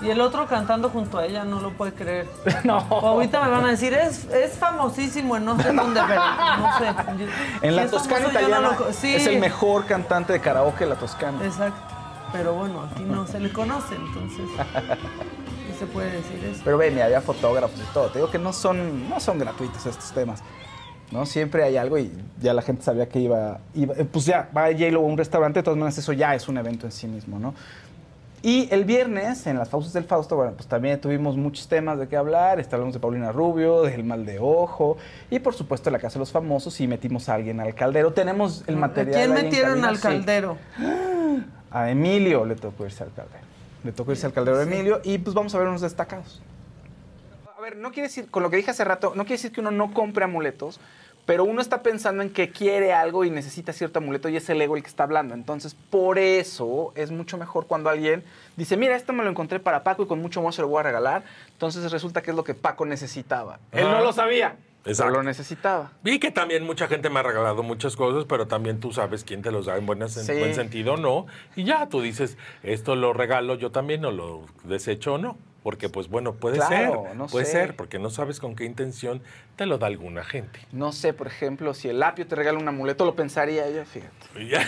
Y 0.02 0.10
el 0.10 0.20
otro 0.20 0.48
cantando 0.48 0.90
junto 0.90 1.20
a 1.20 1.26
ella, 1.26 1.44
no 1.44 1.60
lo 1.62 1.72
puede 1.74 1.94
creer. 1.94 2.28
No. 2.64 2.78
Ahorita 2.90 3.44
me 3.44 3.50
van 3.52 3.66
a 3.66 3.68
decir, 3.70 3.94
es, 3.94 4.26
es 4.26 4.54
famosísimo 4.54 5.38
en 5.38 5.46
no 5.46 5.62
sé 5.62 5.72
dónde, 5.74 6.02
pero 6.08 6.22
no 6.58 6.78
sé. 6.80 6.86
Yo- 7.20 7.28
En 7.68 7.76
la 7.76 7.88
Toscana 7.88 8.26
famoso, 8.28 8.34
no 8.34 8.40
italiana 8.40 8.78
lo 8.80 8.94
sí, 8.94 9.14
es 9.16 9.28
el 9.28 9.40
mejor 9.40 9.86
cantante 9.86 10.34
de 10.34 10.40
karaoke 10.40 10.86
de 10.86 10.90
la 10.92 10.96
Toscana. 10.96 11.38
Exacto. 11.44 11.80
Pero 12.32 12.54
bueno, 12.54 12.88
aquí 12.90 13.04
no 13.04 13.28
se 13.28 13.40
le 13.40 13.52
conoce, 13.52 13.94
entonces. 13.96 14.46
¿Qué 15.68 15.74
se 15.78 15.86
puede 15.86 16.12
decir 16.12 16.44
eso? 16.46 16.62
Pero 16.64 16.78
ve, 16.78 16.90
mira, 16.92 17.06
había 17.06 17.22
fotógrafos 17.22 17.78
y 17.80 17.94
todo. 17.94 18.08
Te 18.10 18.20
digo 18.20 18.32
que 18.32 18.40
no 18.40 18.54
son, 18.54 19.10
no 19.10 19.20
son 19.20 19.38
gratuitos 19.38 19.86
estos 19.86 20.12
temas. 20.14 20.42
¿no? 21.12 21.26
Siempre 21.26 21.64
hay 21.66 21.76
algo 21.76 21.98
y 21.98 22.10
ya 22.42 22.54
la 22.54 22.62
gente 22.62 22.84
sabía 22.84 23.10
que 23.10 23.20
iba, 23.20 23.60
iba- 23.74 23.94
pues 24.12 24.26
ya, 24.26 24.48
va 24.56 24.68
J-Lo 24.68 25.00
a 25.00 25.04
un 25.04 25.18
restaurante, 25.18 25.60
de 25.60 25.64
todas 25.64 25.78
maneras 25.78 25.98
eso 25.98 26.14
ya 26.14 26.34
es 26.36 26.48
un 26.48 26.58
evento 26.58 26.86
en 26.86 26.94
sí 26.94 27.06
mismo, 27.06 27.38
¿no? 27.38 27.54
Y 28.44 28.68
el 28.72 28.86
viernes, 28.86 29.46
en 29.46 29.60
las 29.60 29.70
pausas 29.70 29.94
del 29.94 30.06
Fausto, 30.06 30.36
bueno, 30.36 30.54
pues 30.54 30.68
también 30.68 31.00
tuvimos 31.00 31.38
muchos 31.38 31.68
temas 31.68 32.00
de 32.00 32.08
qué 32.08 32.18
hablar. 32.18 32.60
Hablamos 32.72 32.94
de 32.94 33.00
Paulina 33.00 33.32
Rubio, 33.32 33.84
del 33.84 34.04
mal 34.04 34.26
de 34.26 34.40
ojo 34.40 34.98
y 35.30 35.38
por 35.40 35.54
supuesto 35.54 35.90
de 35.90 35.92
la 35.92 36.00
Casa 36.00 36.16
de 36.16 36.20
los 36.20 36.32
Famosos 36.32 36.80
y 36.82 36.88
metimos 36.88 37.30
a 37.30 37.36
alguien 37.36 37.60
al 37.60 37.76
caldero. 37.76 38.14
Tenemos 38.14 38.64
el 38.66 38.76
¿A 38.76 38.80
material. 38.80 39.16
quién 39.16 39.38
ahí 39.38 39.44
metieron 39.44 39.86
al 39.86 39.98
sí. 39.98 40.02
caldero? 40.04 40.58
A 41.74 41.90
Emilio 41.90 42.44
le 42.46 42.56
tocó 42.56 42.84
irse 42.86 43.04
al 43.04 43.14
caldero. 43.14 43.46
Le 43.84 43.92
tocó 43.94 44.12
irse 44.12 44.26
al 44.26 44.34
caldero 44.34 44.58
de 44.58 44.64
Emilio 44.64 45.02
y 45.04 45.20
pues 45.20 45.34
vamos 45.34 45.56
a 45.56 45.60
ver 45.60 45.68
unos 45.68 45.82
destacados. 45.82 46.42
A 47.58 47.62
ver, 47.62 47.78
no 47.78 47.92
quiere 47.92 48.08
decir, 48.10 48.30
con 48.30 48.44
lo 48.44 48.50
que 48.50 48.58
dije 48.58 48.72
hace 48.72 48.84
rato, 48.84 49.10
no 49.16 49.24
quiere 49.24 49.36
decir 49.36 49.52
que 49.52 49.62
uno 49.62 49.72
no 49.72 49.94
compre 49.94 50.26
amuletos, 50.26 50.80
pero 51.26 51.44
uno 51.44 51.62
está 51.62 51.82
pensando 51.84 52.24
en 52.24 52.30
que 52.32 52.50
quiere 52.50 52.94
algo 52.94 53.24
y 53.26 53.30
necesita 53.30 53.74
cierto 53.74 54.00
amuleto 54.00 54.28
y 54.30 54.38
es 54.38 54.50
el 54.50 54.62
ego 54.62 54.76
el 54.76 54.84
que 54.84 54.90
está 54.90 55.04
hablando. 55.04 55.34
Entonces, 55.34 55.76
por 55.90 56.18
eso 56.20 56.92
es 56.96 57.12
mucho 57.12 57.38
mejor 57.38 57.68
cuando 57.68 57.90
alguien 57.90 58.24
dice, 58.58 58.76
mira, 58.78 58.96
esto 58.96 59.14
me 59.14 59.24
lo 59.24 59.30
encontré 59.30 59.60
para 59.60 59.84
Paco 59.84 60.04
y 60.04 60.08
con 60.08 60.22
mucho 60.22 60.40
amor 60.40 60.54
se 60.54 60.62
lo 60.62 60.68
voy 60.68 60.80
a 60.80 60.84
regalar. 60.84 61.24
Entonces 61.52 61.92
resulta 61.92 62.22
que 62.22 62.32
es 62.32 62.36
lo 62.36 62.44
que 62.44 62.54
Paco 62.54 62.86
necesitaba. 62.86 63.60
Él 63.72 63.84
no 63.84 63.98
Ah. 63.98 64.02
lo 64.02 64.14
sabía, 64.14 64.56
pero 64.84 64.92
Exacto. 64.94 65.14
lo 65.14 65.24
necesitaba. 65.24 65.92
Vi 66.04 66.20
que 66.20 66.32
también 66.32 66.66
mucha 66.66 66.88
gente 66.88 67.10
me 67.10 67.20
ha 67.20 67.24
regalado 67.24 67.62
muchas 67.64 67.96
cosas, 67.96 68.26
pero 68.28 68.48
también 68.48 68.80
tú 68.80 68.92
sabes 68.92 69.24
quién 69.24 69.42
te 69.42 69.52
los 69.52 69.66
da 69.68 69.78
en, 69.78 69.86
buenas- 69.86 70.18
en 70.18 70.26
Sí. 70.26 70.34
buen 70.40 70.56
sentido 70.56 70.94
o 70.94 70.98
no. 70.98 71.28
Y 71.56 71.64
ya 71.66 71.88
tú 71.88 72.02
dices, 72.02 72.38
esto 72.64 72.96
lo 72.96 73.14
regalo 73.14 73.56
yo 73.56 73.72
también 73.72 74.04
o 74.06 74.12
lo 74.12 74.46
desecho 74.64 75.14
o 75.14 75.18
no. 75.18 75.38
Porque 75.64 75.90
pues 75.90 76.08
bueno, 76.08 76.34
puede 76.34 76.56
Claro, 76.58 77.04
ser. 77.08 77.16
no 77.16 77.28
puede 77.28 77.46
sé. 77.46 77.52
ser, 77.52 77.76
porque 77.76 78.00
no 78.00 78.10
sabes 78.10 78.40
con 78.40 78.56
qué 78.56 78.66
intención 78.66 79.22
te 79.58 79.68
lo 79.68 79.78
da 79.78 79.86
alguna 79.86 80.24
gente. 80.24 80.60
No 80.72 80.92
sé, 80.92 81.14
por 81.14 81.28
ejemplo, 81.28 81.76
si 81.76 81.88
el 81.88 82.02
apio 82.02 82.26
te 82.26 82.36
regala 82.36 82.58
un 82.58 82.68
amuleto, 82.68 83.06
lo 83.06 83.14
pensaría 83.16 83.70
yo, 83.70 83.86
fíjate. 83.86 84.12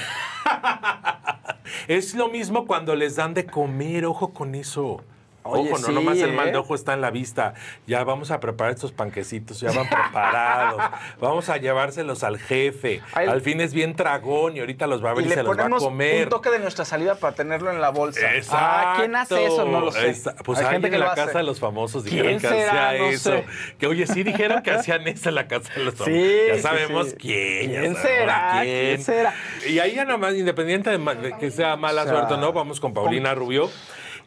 Es 1.88 2.13
lo 2.13 2.30
mismo 2.30 2.65
cuando 2.67 2.95
les 2.95 3.15
dan 3.15 3.34
de 3.34 3.45
comer, 3.45 4.06
ojo 4.06 4.34
con 4.34 4.56
eso. 4.56 5.04
Oye, 5.45 5.69
Ojo, 5.71 5.79
no 5.82 5.88
sí, 5.88 5.93
nomás 5.93 6.17
el 6.19 6.29
¿eh? 6.29 6.34
mal 6.34 6.51
de 6.51 6.58
ojo 6.58 6.73
está 6.73 6.93
en 6.93 7.01
la 7.01 7.12
vista. 7.12 7.53
Ya 7.86 8.03
vamos 8.03 8.32
a 8.32 8.39
preparar 8.39 8.73
estos 8.73 8.91
panquecitos, 8.93 9.60
ya 9.60 9.71
van 9.71 9.89
preparados. 9.89 10.82
vamos 11.19 11.49
a 11.49 11.58
llevárselos 11.58 12.23
al 12.23 12.39
jefe. 12.39 13.01
Ay, 13.13 13.27
al 13.27 13.41
fin 13.41 13.60
es 13.60 13.73
bien 13.73 13.95
tragón 13.95 14.56
y 14.56 14.62
ahorita 14.62 14.88
los 14.88 15.03
va 15.03 15.12
a 15.12 15.13
ver 15.13 15.23
Y 15.23 15.25
y, 15.27 15.29
le 15.29 15.36
se 15.36 15.43
los 15.43 15.58
va 15.58 15.65
a 15.65 15.69
comer. 15.69 16.23
un 16.23 16.29
toque 16.29 16.49
de 16.49 16.60
nuestra 16.60 16.86
saliva 16.86 17.15
para 17.15 17.36
tenerlo 17.36 17.71
en 17.71 17.82
la 17.82 17.89
bolsa. 17.89 18.34
Exacto. 18.36 18.58
Ah, 18.60 18.93
¿quién 18.97 19.15
hace 19.15 19.45
eso? 19.45 19.65
No 19.65 19.82
lo 19.82 19.91
sé. 19.91 20.10
Esa- 20.10 20.36
Pues 20.36 20.60
Hay 20.60 20.67
gente 20.67 20.89
que 20.89 20.95
en 20.95 21.01
la 21.01 21.13
casa 21.13 21.38
de 21.39 21.43
los 21.43 21.60
famosos 21.60 22.03
¿Quién 22.03 22.38
dijeron 22.38 22.39
que 22.39 22.47
hacía 22.47 22.97
No 22.99 23.06
eso. 23.10 23.29
sé. 23.32 23.45
Que 23.77 23.88
oye, 23.88 24.08
sí 24.08 24.23
dijeron 24.23 24.63
que 24.63 24.71
hacían 24.71 25.08
eso 25.08 25.29
en 25.29 25.36
la 25.36 25.47
casa 25.47 25.73
de 25.75 25.84
los 25.84 25.95
famosos. 25.95 26.13
Sí, 26.21 26.38
ya 26.47 26.62
sabemos 26.62 27.10
sí. 27.10 27.15
quién. 27.19 27.69
¿Quién 27.71 27.95
será? 27.97 28.60
quién. 28.62 28.86
¿Quién 28.95 29.03
será? 29.03 29.34
Y 29.67 29.79
ahí 29.79 29.95
ya 29.95 30.06
nomás, 30.06 30.36
independiente 30.36 30.89
de, 30.89 31.36
que 31.39 31.51
sea 31.51 31.76
mala 31.76 32.01
O 32.03 32.05
sea, 32.05 32.13
suerte 32.13 32.34
o 32.36 32.38
no, 32.38 32.53
vamos 32.53 32.80
con 32.80 32.93
Paulina 32.93 33.34
Rubio. 33.36 33.70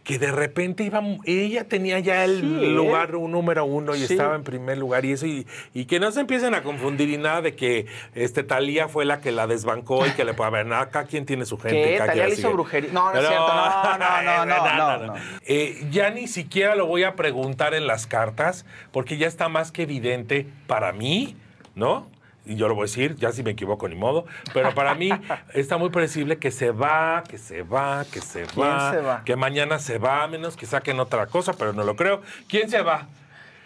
Que 0.07 0.21
de 0.21 0.31
repente 0.31 0.85
iba, 0.85 1.03
ella 1.25 1.65
tenía 1.65 1.99
ya 1.99 2.25
el 2.25 2.41
Sí, 2.41 2.47
¿eh? 2.65 2.69
lugar 2.71 3.17
un 3.17 3.33
número 3.33 3.65
uno 3.65 3.95
y 3.97 3.99
Sí. 4.07 4.13
estaba 4.15 4.37
en 4.37 4.45
primer 4.45 4.79
lugar 4.79 5.05
y 5.05 5.11
eso, 5.13 5.27
y, 5.27 5.49
y 5.75 5.87
que 5.87 5.99
no 5.99 6.13
se 6.13 6.21
empiecen 6.21 6.55
a 6.55 6.63
confundir 6.63 7.09
y 7.11 7.19
nada 7.19 7.43
de 7.43 7.57
que 7.57 7.87
este 8.15 8.45
Talía 8.45 8.87
fue 8.87 9.05
la 9.05 9.21
que 9.21 9.33
la 9.33 9.49
desbancó 9.49 10.07
y 10.07 10.11
que 10.11 10.25
le 10.25 10.33
puede 10.33 10.53
ver, 10.53 10.67
nada, 10.67 10.83
acá 10.83 11.05
quien 11.07 11.27
tiene 11.27 11.45
su 11.45 11.59
gente. 11.59 11.83
¿Qué? 11.95 11.99
Talía 11.99 12.29
le 12.29 12.35
hizo 12.35 12.53
brujería. 12.53 12.91
No, 12.93 13.13
no 13.13 13.19
es 13.19 13.27
Pero- 13.27 13.29
cierto. 13.29 13.47
No, 13.97 14.23
no, 14.23 14.47
no, 14.47 14.47
no, 14.47 14.99
no, 14.99 15.07
no. 15.09 15.15
Eh, 15.47 15.87
ya 15.91 16.11
ni 16.11 16.29
siquiera 16.29 16.77
lo 16.77 16.87
voy 16.87 17.03
a 17.03 17.17
preguntar 17.17 17.75
en 17.75 17.89
las 17.89 18.07
cartas, 18.07 18.65
porque 18.93 19.17
ya 19.17 19.27
está 19.27 19.49
más 19.49 19.73
que 19.73 19.83
evidente 19.83 20.47
para 20.69 20.93
mí, 20.93 21.35
¿no? 21.75 22.09
Y 22.47 22.55
yo 22.57 22.69
lo 22.69 22.75
voy 22.75 22.83
a 22.83 22.87
decir, 22.87 23.17
ya 23.17 23.33
si 23.33 23.43
me 23.43 23.51
equivoco 23.51 23.89
ni 23.89 23.95
modo, 23.97 24.25
pero 24.55 24.75
para 24.75 24.95
mí 24.95 25.11
está 25.55 25.77
muy 25.77 25.91
predecible 25.91 26.39
que 26.39 26.51
se 26.51 26.71
va, 26.71 27.23
que 27.29 27.39
se 27.39 27.63
va, 27.63 28.05
que 28.11 28.21
se 28.21 28.43
¿Quién 28.45 28.65
va, 28.67 28.91
se 28.93 29.01
va? 29.01 29.23
que 29.25 29.37
mañana 29.37 29.79
se 29.79 29.99
va, 29.99 30.23
a 30.23 30.29
menos 30.29 30.57
que 30.57 30.67
saquen 30.67 31.01
otra 31.01 31.27
cosa, 31.27 31.53
pero 31.53 31.73
no 31.73 31.83
lo 31.85 31.97
creo. 31.97 32.23
¿Quién 32.49 32.71
se 32.71 32.81
va? 32.83 33.07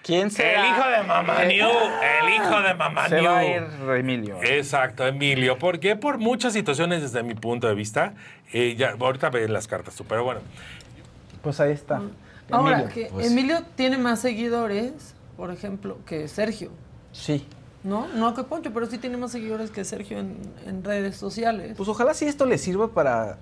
¿Quién 0.03 0.31
será? 0.31 0.63
El 0.67 0.69
hijo 0.75 0.89
de 0.89 1.03
Mamá 1.07 1.45
New, 1.45 1.69
el 1.69 2.35
hijo 2.35 2.61
de 2.63 2.73
Mamá 2.75 3.09
Se 3.09 3.21
va 3.21 3.39
a 3.39 3.43
New. 3.43 3.51
ir 3.91 3.97
Emilio. 3.99 4.39
Exacto, 4.43 5.07
Emilio. 5.07 5.59
Porque 5.59 5.95
por 5.95 6.17
muchas 6.17 6.55
situaciones 6.55 7.03
desde 7.03 7.23
mi 7.23 7.35
punto 7.35 7.69
de 7.69 7.75
vista, 7.75 8.15
eh, 8.53 8.75
ya, 8.79 8.97
ahorita 8.99 9.29
ven 9.29 9.53
las 9.53 9.69
cartas 9.69 9.95
tú, 9.95 10.05
pero 10.05 10.25
bueno. 10.25 10.41
Pues 11.43 11.61
ahí 11.61 11.73
está. 11.73 12.01
Ahora, 12.51 12.81
Emilio. 12.81 12.95
que 12.95 13.07
Pues- 13.13 13.31
Emilio 13.31 13.63
tiene 13.77 13.99
más 13.99 14.21
seguidores, 14.21 15.15
por 15.37 15.51
ejemplo, 15.51 15.99
que 16.07 16.29
Sergio. 16.29 16.71
Sí. 17.13 17.47
¿No? 17.83 18.09
No 18.09 18.35
que 18.35 18.43
Poncho, 18.43 18.73
pero 18.75 18.87
sí 18.87 18.99
tiene 18.99 19.17
más 19.17 19.33
seguidores 19.33 19.71
que 19.71 19.85
Sergio 19.85 20.19
en, 20.19 20.37
en 20.67 20.85
redes 20.85 21.17
sociales. 21.17 21.75
Pues 21.77 21.89
ojalá 21.89 22.13
sí 22.15 22.27
esto 22.27 22.45
le 22.45 22.59
sirva 22.59 22.89
para 22.89 23.39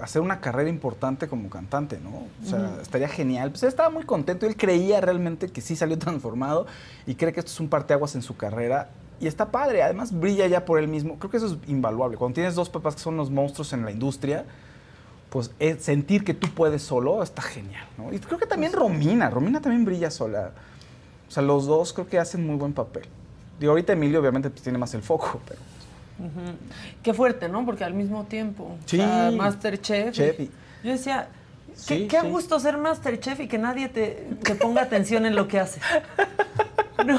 hacer 0.00 0.22
una 0.22 0.40
carrera 0.40 0.68
importante 0.68 1.28
como 1.28 1.48
cantante, 1.48 1.98
¿no? 1.98 2.26
O 2.44 2.48
sea, 2.48 2.78
estaría 2.82 3.08
genial. 3.08 3.50
Pues 3.50 3.62
él 3.62 3.68
estaba 3.68 3.90
muy 3.90 4.04
contento, 4.04 4.46
él 4.46 4.56
creía 4.56 5.00
realmente 5.00 5.48
que 5.48 5.60
sí 5.60 5.76
salió 5.76 5.98
transformado 5.98 6.66
y 7.06 7.14
cree 7.14 7.32
que 7.32 7.40
esto 7.40 7.52
es 7.52 7.60
un 7.60 7.68
parteaguas 7.68 8.14
en 8.14 8.22
su 8.22 8.36
carrera. 8.36 8.90
Y 9.18 9.26
está 9.26 9.50
padre, 9.50 9.82
además 9.82 10.12
brilla 10.18 10.46
ya 10.46 10.64
por 10.64 10.78
él 10.78 10.88
mismo. 10.88 11.18
Creo 11.18 11.30
que 11.30 11.38
eso 11.38 11.46
es 11.46 11.56
invaluable. 11.68 12.18
Cuando 12.18 12.34
tienes 12.34 12.54
dos 12.54 12.68
papás 12.68 12.96
que 12.96 13.00
son 13.00 13.16
los 13.16 13.30
monstruos 13.30 13.72
en 13.72 13.84
la 13.84 13.90
industria, 13.90 14.44
pues 15.30 15.52
eh, 15.58 15.76
sentir 15.80 16.22
que 16.22 16.34
tú 16.34 16.48
puedes 16.54 16.82
solo 16.82 17.22
está 17.22 17.40
genial, 17.40 17.86
¿no? 17.96 18.12
Y 18.12 18.18
creo 18.18 18.38
que 18.38 18.46
también 18.46 18.72
Romina, 18.72 19.30
Romina 19.30 19.60
también 19.60 19.86
brilla 19.86 20.10
sola. 20.10 20.52
O 21.28 21.30
sea, 21.30 21.42
los 21.42 21.66
dos 21.66 21.94
creo 21.94 22.06
que 22.06 22.18
hacen 22.18 22.46
muy 22.46 22.56
buen 22.56 22.74
papel. 22.74 23.08
Digo, 23.58 23.72
ahorita 23.72 23.92
Emilio 23.94 24.20
obviamente 24.20 24.50
pues, 24.50 24.62
tiene 24.62 24.78
más 24.78 24.92
el 24.94 25.02
foco, 25.02 25.40
pero... 25.48 25.60
Qué 27.02 27.12
fuerte, 27.12 27.48
¿no? 27.48 27.64
Porque 27.66 27.84
al 27.84 27.92
mismo 27.94 28.24
tiempo. 28.24 28.76
Sí. 28.86 28.98
O 28.98 29.02
sea, 29.04 29.30
Masterchef. 29.32 30.12
Chef 30.14 30.40
y- 30.40 30.50
Yo 30.82 30.92
decía, 30.92 31.28
qué, 31.68 31.74
Sí, 31.76 32.08
qué 32.08 32.16
a 32.16 32.22
sí. 32.22 32.28
gusto 32.28 32.58
ser 32.58 32.78
Masterchef 32.78 33.40
y 33.40 33.48
que 33.48 33.58
nadie 33.58 33.88
te, 33.90 34.26
te 34.42 34.54
ponga 34.54 34.80
atención 34.82 35.26
en 35.26 35.36
lo 35.36 35.46
que 35.48 35.60
haces. 35.60 35.82
No. 37.04 37.18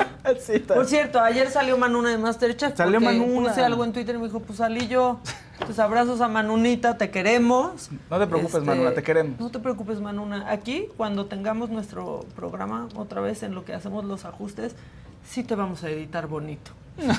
Por 0.73 0.85
cierto, 0.88 1.21
ayer 1.21 1.49
salió 1.49 1.77
Manuna 1.77 2.09
de 2.09 2.17
Masterchef. 2.17 2.75
Salió 2.75 2.99
Manuna. 2.99 3.49
Puse 3.49 3.63
algo 3.63 3.85
en 3.85 3.93
Twitter 3.93 4.15
y 4.15 4.17
me 4.17 4.25
dijo, 4.25 4.41
pues 4.41 4.57
salí 4.57 4.88
yo. 4.88 5.19
Pues 5.65 5.79
abrazos 5.79 6.19
a 6.19 6.27
Manunita, 6.27 6.97
te 6.97 7.09
queremos. 7.09 7.89
No 8.09 8.19
te 8.19 8.27
preocupes, 8.27 8.63
Manuna, 8.63 8.93
te 8.93 9.01
queremos. 9.03 9.39
No 9.39 9.49
te 9.49 9.59
preocupes, 9.59 10.01
Manuna. 10.01 10.51
Aquí, 10.51 10.88
cuando 10.97 11.27
tengamos 11.27 11.69
nuestro 11.69 12.25
programa 12.35 12.89
otra 12.95 13.21
vez 13.21 13.43
en 13.43 13.55
lo 13.55 13.63
que 13.63 13.73
hacemos 13.73 14.03
los 14.03 14.25
ajustes, 14.25 14.75
sí 15.30 15.43
te 15.43 15.55
vamos 15.55 15.84
a 15.84 15.89
editar 15.89 16.28
bonito. 16.28 16.71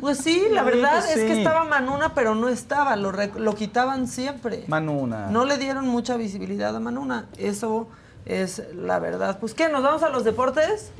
Pues 0.00 0.18
sí, 0.18 0.46
la 0.50 0.62
Sí, 0.64 0.70
verdad 0.70 0.98
es 1.08 1.14
que 1.14 1.32
estaba 1.32 1.62
Manuna, 1.62 2.12
pero 2.12 2.34
no 2.34 2.48
estaba, 2.48 2.96
lo, 2.96 3.12
lo 3.12 3.54
quitaban 3.54 4.08
siempre. 4.08 4.64
Manuna. 4.66 5.28
No 5.28 5.44
le 5.44 5.58
dieron 5.58 5.86
mucha 5.86 6.16
visibilidad 6.16 6.74
a 6.74 6.80
Manuna, 6.80 7.26
eso 7.38 7.88
es 8.24 8.64
la 8.74 8.98
verdad. 8.98 9.38
Pues 9.38 9.54
¿qué? 9.54 9.68
¿Nos 9.68 9.84
vamos 9.84 10.02
a 10.02 10.08
los 10.08 10.24
deportes? 10.24 10.90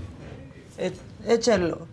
Eh, 0.78 0.96
échenlo. 1.26 1.88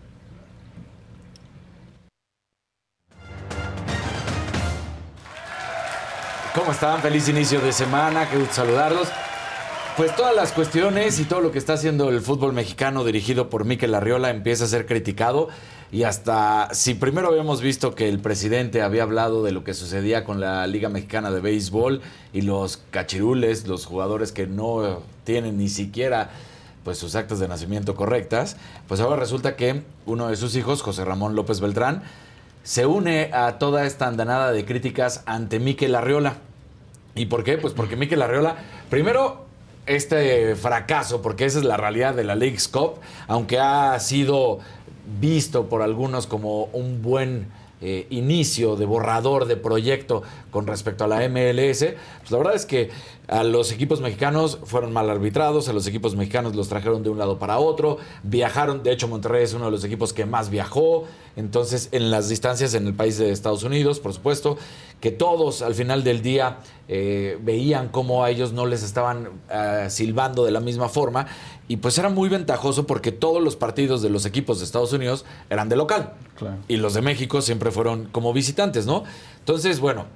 ¿Cómo 6.54 6.72
están? 6.72 7.00
Feliz 7.00 7.28
inicio 7.28 7.60
de 7.60 7.72
semana, 7.72 8.28
qué 8.28 8.36
gusto 8.36 8.54
saludarlos. 8.54 9.08
Pues 9.96 10.16
todas 10.16 10.34
las 10.34 10.52
cuestiones 10.52 11.20
y 11.20 11.24
todo 11.24 11.40
lo 11.40 11.52
que 11.52 11.58
está 11.58 11.74
haciendo 11.74 12.08
el 12.08 12.22
fútbol 12.22 12.54
mexicano 12.54 13.04
dirigido 13.04 13.50
por 13.50 13.64
Mikel 13.66 13.94
Arriola 13.94 14.30
empieza 14.30 14.64
a 14.64 14.68
ser 14.68 14.86
criticado 14.86 15.48
y 15.92 16.04
hasta 16.04 16.68
si 16.72 16.94
primero 16.94 17.28
habíamos 17.28 17.60
visto 17.60 17.94
que 17.94 18.08
el 18.08 18.18
presidente 18.18 18.80
había 18.80 19.02
hablado 19.02 19.42
de 19.42 19.52
lo 19.52 19.62
que 19.62 19.74
sucedía 19.74 20.24
con 20.24 20.40
la 20.40 20.66
Liga 20.66 20.88
Mexicana 20.88 21.30
de 21.30 21.40
Béisbol 21.40 22.00
y 22.32 22.42
los 22.42 22.78
cachirules, 22.90 23.66
los 23.66 23.84
jugadores 23.84 24.32
que 24.32 24.46
no 24.46 25.02
tienen 25.24 25.58
ni 25.58 25.68
siquiera 25.68 26.30
pues 26.82 26.96
sus 26.96 27.14
actas 27.14 27.38
de 27.38 27.48
nacimiento 27.48 27.94
correctas, 27.94 28.56
pues 28.88 29.00
ahora 29.00 29.16
resulta 29.16 29.54
que 29.54 29.82
uno 30.06 30.28
de 30.28 30.36
sus 30.36 30.56
hijos, 30.56 30.80
José 30.80 31.04
Ramón 31.04 31.34
López 31.34 31.60
Beltrán, 31.60 32.02
se 32.62 32.86
une 32.86 33.30
a 33.34 33.58
toda 33.58 33.84
esta 33.84 34.06
andanada 34.06 34.50
de 34.52 34.64
críticas 34.64 35.22
ante 35.26 35.60
Mikel 35.60 35.94
Arriola. 35.94 36.36
¿Y 37.14 37.26
por 37.26 37.44
qué? 37.44 37.58
Pues 37.58 37.74
porque 37.74 37.96
Mikel 37.96 38.22
Arriola, 38.22 38.56
primero, 38.88 39.49
este 39.96 40.54
fracaso, 40.54 41.20
porque 41.20 41.44
esa 41.44 41.58
es 41.58 41.64
la 41.64 41.76
realidad 41.76 42.14
de 42.14 42.22
la 42.22 42.36
League's 42.36 42.68
Cup, 42.68 43.00
aunque 43.26 43.58
ha 43.58 43.98
sido 43.98 44.60
visto 45.20 45.68
por 45.68 45.82
algunos 45.82 46.28
como 46.28 46.64
un 46.66 47.02
buen 47.02 47.48
eh, 47.80 48.06
inicio 48.10 48.76
de 48.76 48.86
borrador 48.86 49.46
de 49.46 49.56
proyecto 49.56 50.22
con 50.52 50.68
respecto 50.68 51.04
a 51.04 51.08
la 51.08 51.28
MLS, 51.28 51.86
pues 52.20 52.30
la 52.30 52.38
verdad 52.38 52.54
es 52.54 52.66
que 52.66 52.90
a 53.30 53.44
los 53.44 53.70
equipos 53.70 54.00
mexicanos 54.00 54.58
fueron 54.64 54.92
mal 54.92 55.08
arbitrados, 55.08 55.68
a 55.68 55.72
los 55.72 55.86
equipos 55.86 56.16
mexicanos 56.16 56.56
los 56.56 56.68
trajeron 56.68 57.02
de 57.04 57.10
un 57.10 57.18
lado 57.18 57.38
para 57.38 57.58
otro, 57.58 57.98
viajaron, 58.24 58.82
de 58.82 58.92
hecho 58.92 59.06
Monterrey 59.08 59.44
es 59.44 59.54
uno 59.54 59.66
de 59.66 59.70
los 59.70 59.84
equipos 59.84 60.12
que 60.12 60.26
más 60.26 60.50
viajó, 60.50 61.04
entonces 61.36 61.88
en 61.92 62.10
las 62.10 62.28
distancias 62.28 62.74
en 62.74 62.86
el 62.88 62.94
país 62.94 63.18
de 63.18 63.30
Estados 63.30 63.62
Unidos, 63.62 64.00
por 64.00 64.12
supuesto, 64.12 64.58
que 65.00 65.10
todos 65.12 65.62
al 65.62 65.74
final 65.74 66.02
del 66.04 66.22
día 66.22 66.58
eh, 66.88 67.38
veían 67.40 67.88
cómo 67.88 68.24
a 68.24 68.30
ellos 68.30 68.52
no 68.52 68.66
les 68.66 68.82
estaban 68.82 69.28
eh, 69.48 69.86
silbando 69.88 70.44
de 70.44 70.50
la 70.50 70.60
misma 70.60 70.88
forma 70.88 71.26
y 71.68 71.76
pues 71.76 71.96
era 71.98 72.08
muy 72.08 72.28
ventajoso 72.28 72.84
porque 72.86 73.12
todos 73.12 73.40
los 73.40 73.54
partidos 73.54 74.02
de 74.02 74.10
los 74.10 74.26
equipos 74.26 74.58
de 74.58 74.64
Estados 74.64 74.92
Unidos 74.92 75.24
eran 75.48 75.68
de 75.68 75.76
local 75.76 76.14
Claro. 76.36 76.56
y 76.68 76.76
los 76.78 76.94
de 76.94 77.02
México 77.02 77.40
siempre 77.42 77.70
fueron 77.70 78.06
como 78.06 78.32
visitantes, 78.32 78.86
¿no? 78.86 79.04
Entonces, 79.38 79.78
bueno, 79.78 80.06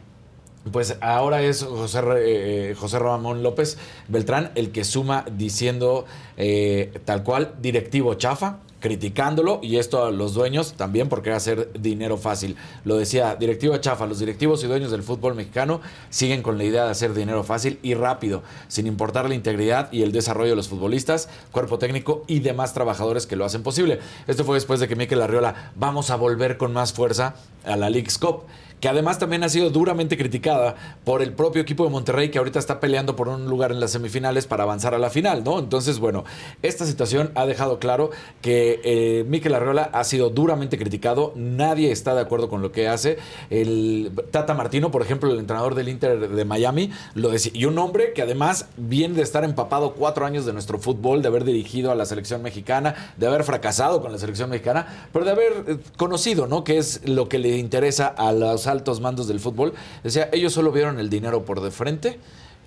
pues 0.72 0.96
ahora 1.00 1.42
es 1.42 1.62
José, 1.62 2.00
eh, 2.16 2.74
José 2.78 2.98
Ramón 2.98 3.42
López 3.42 3.76
Beltrán 4.08 4.50
el 4.54 4.70
que 4.70 4.84
suma 4.84 5.24
diciendo 5.30 6.06
eh, 6.36 6.92
tal 7.04 7.22
cual 7.22 7.54
directivo 7.60 8.14
chafa, 8.14 8.58
criticándolo 8.84 9.60
y 9.62 9.78
esto 9.78 10.04
a 10.04 10.10
los 10.10 10.34
dueños 10.34 10.74
también 10.74 11.08
porque 11.08 11.30
va 11.30 11.36
a 11.36 11.78
dinero 11.78 12.18
fácil. 12.18 12.54
Lo 12.84 12.98
decía, 12.98 13.34
directivo 13.34 13.74
chafa, 13.78 14.06
los 14.06 14.18
directivos 14.18 14.62
y 14.62 14.66
dueños 14.66 14.90
del 14.90 15.02
fútbol 15.02 15.34
mexicano 15.34 15.80
siguen 16.10 16.42
con 16.42 16.58
la 16.58 16.64
idea 16.64 16.84
de 16.84 16.90
hacer 16.90 17.14
dinero 17.14 17.44
fácil 17.44 17.78
y 17.82 17.94
rápido, 17.94 18.42
sin 18.68 18.86
importar 18.86 19.26
la 19.26 19.34
integridad 19.34 19.90
y 19.90 20.02
el 20.02 20.12
desarrollo 20.12 20.50
de 20.50 20.56
los 20.56 20.68
futbolistas, 20.68 21.30
cuerpo 21.50 21.78
técnico 21.78 22.24
y 22.26 22.40
demás 22.40 22.74
trabajadores 22.74 23.26
que 23.26 23.36
lo 23.36 23.46
hacen 23.46 23.62
posible. 23.62 24.00
Esto 24.26 24.44
fue 24.44 24.56
después 24.56 24.80
de 24.80 24.86
que 24.86 24.96
Mikel 24.96 25.22
Arriola 25.22 25.72
vamos 25.76 26.10
a 26.10 26.16
volver 26.16 26.58
con 26.58 26.74
más 26.74 26.92
fuerza 26.92 27.36
a 27.64 27.76
la 27.76 27.88
League's 27.88 28.18
Cup 28.18 28.42
que 28.80 28.88
además 28.88 29.18
también 29.18 29.44
ha 29.44 29.48
sido 29.48 29.70
duramente 29.70 30.16
criticada 30.16 30.74
por 31.04 31.22
el 31.22 31.32
propio 31.32 31.62
equipo 31.62 31.84
de 31.84 31.90
Monterrey 31.90 32.30
que 32.30 32.38
ahorita 32.38 32.58
está 32.58 32.80
peleando 32.80 33.16
por 33.16 33.28
un 33.28 33.46
lugar 33.46 33.72
en 33.72 33.80
las 33.80 33.92
semifinales 33.92 34.46
para 34.46 34.64
avanzar 34.64 34.94
a 34.94 34.98
la 34.98 35.10
final, 35.10 35.42
¿no? 35.44 35.58
Entonces, 35.58 35.98
bueno, 35.98 36.24
esta 36.62 36.84
situación 36.84 37.30
ha 37.34 37.46
dejado 37.46 37.78
claro 37.78 38.10
que 38.42 38.80
eh, 38.84 39.24
Mikel 39.24 39.54
Arriola 39.54 39.90
ha 39.92 40.04
sido 40.04 40.30
duramente 40.30 40.78
criticado, 40.78 41.32
nadie 41.34 41.92
está 41.92 42.14
de 42.14 42.20
acuerdo 42.20 42.48
con 42.48 42.62
lo 42.62 42.72
que 42.72 42.88
hace. 42.88 43.18
El 43.50 44.12
Tata 44.30 44.54
Martino, 44.54 44.90
por 44.90 45.02
ejemplo, 45.02 45.30
el 45.30 45.38
entrenador 45.38 45.74
del 45.74 45.88
Inter 45.88 46.28
de 46.28 46.44
Miami, 46.44 46.90
lo 47.14 47.30
decía, 47.30 47.52
y 47.54 47.64
un 47.64 47.78
hombre 47.78 48.12
que 48.12 48.22
además 48.22 48.66
viene 48.76 49.14
de 49.14 49.22
estar 49.22 49.44
empapado 49.44 49.94
cuatro 49.94 50.26
años 50.26 50.44
de 50.46 50.52
nuestro 50.52 50.78
fútbol, 50.78 51.22
de 51.22 51.28
haber 51.28 51.44
dirigido 51.44 51.90
a 51.90 51.94
la 51.94 52.06
selección 52.06 52.42
mexicana, 52.42 53.12
de 53.16 53.26
haber 53.26 53.44
fracasado 53.44 54.02
con 54.02 54.12
la 54.12 54.18
selección 54.18 54.50
mexicana, 54.50 55.08
pero 55.12 55.24
de 55.24 55.30
haber 55.30 55.52
eh, 55.66 55.78
conocido, 55.96 56.46
¿no? 56.46 56.64
Que 56.64 56.78
es 56.78 57.06
lo 57.08 57.28
que 57.28 57.38
le 57.38 57.56
interesa 57.56 58.08
a 58.08 58.32
los 58.32 58.66
altos 58.74 59.00
mandos 59.00 59.26
del 59.26 59.40
fútbol. 59.40 59.72
Decía, 60.02 60.28
ellos 60.32 60.52
solo 60.52 60.72
vieron 60.72 60.98
el 60.98 61.08
dinero 61.08 61.44
por 61.44 61.60
de 61.60 61.70
frente. 61.70 62.18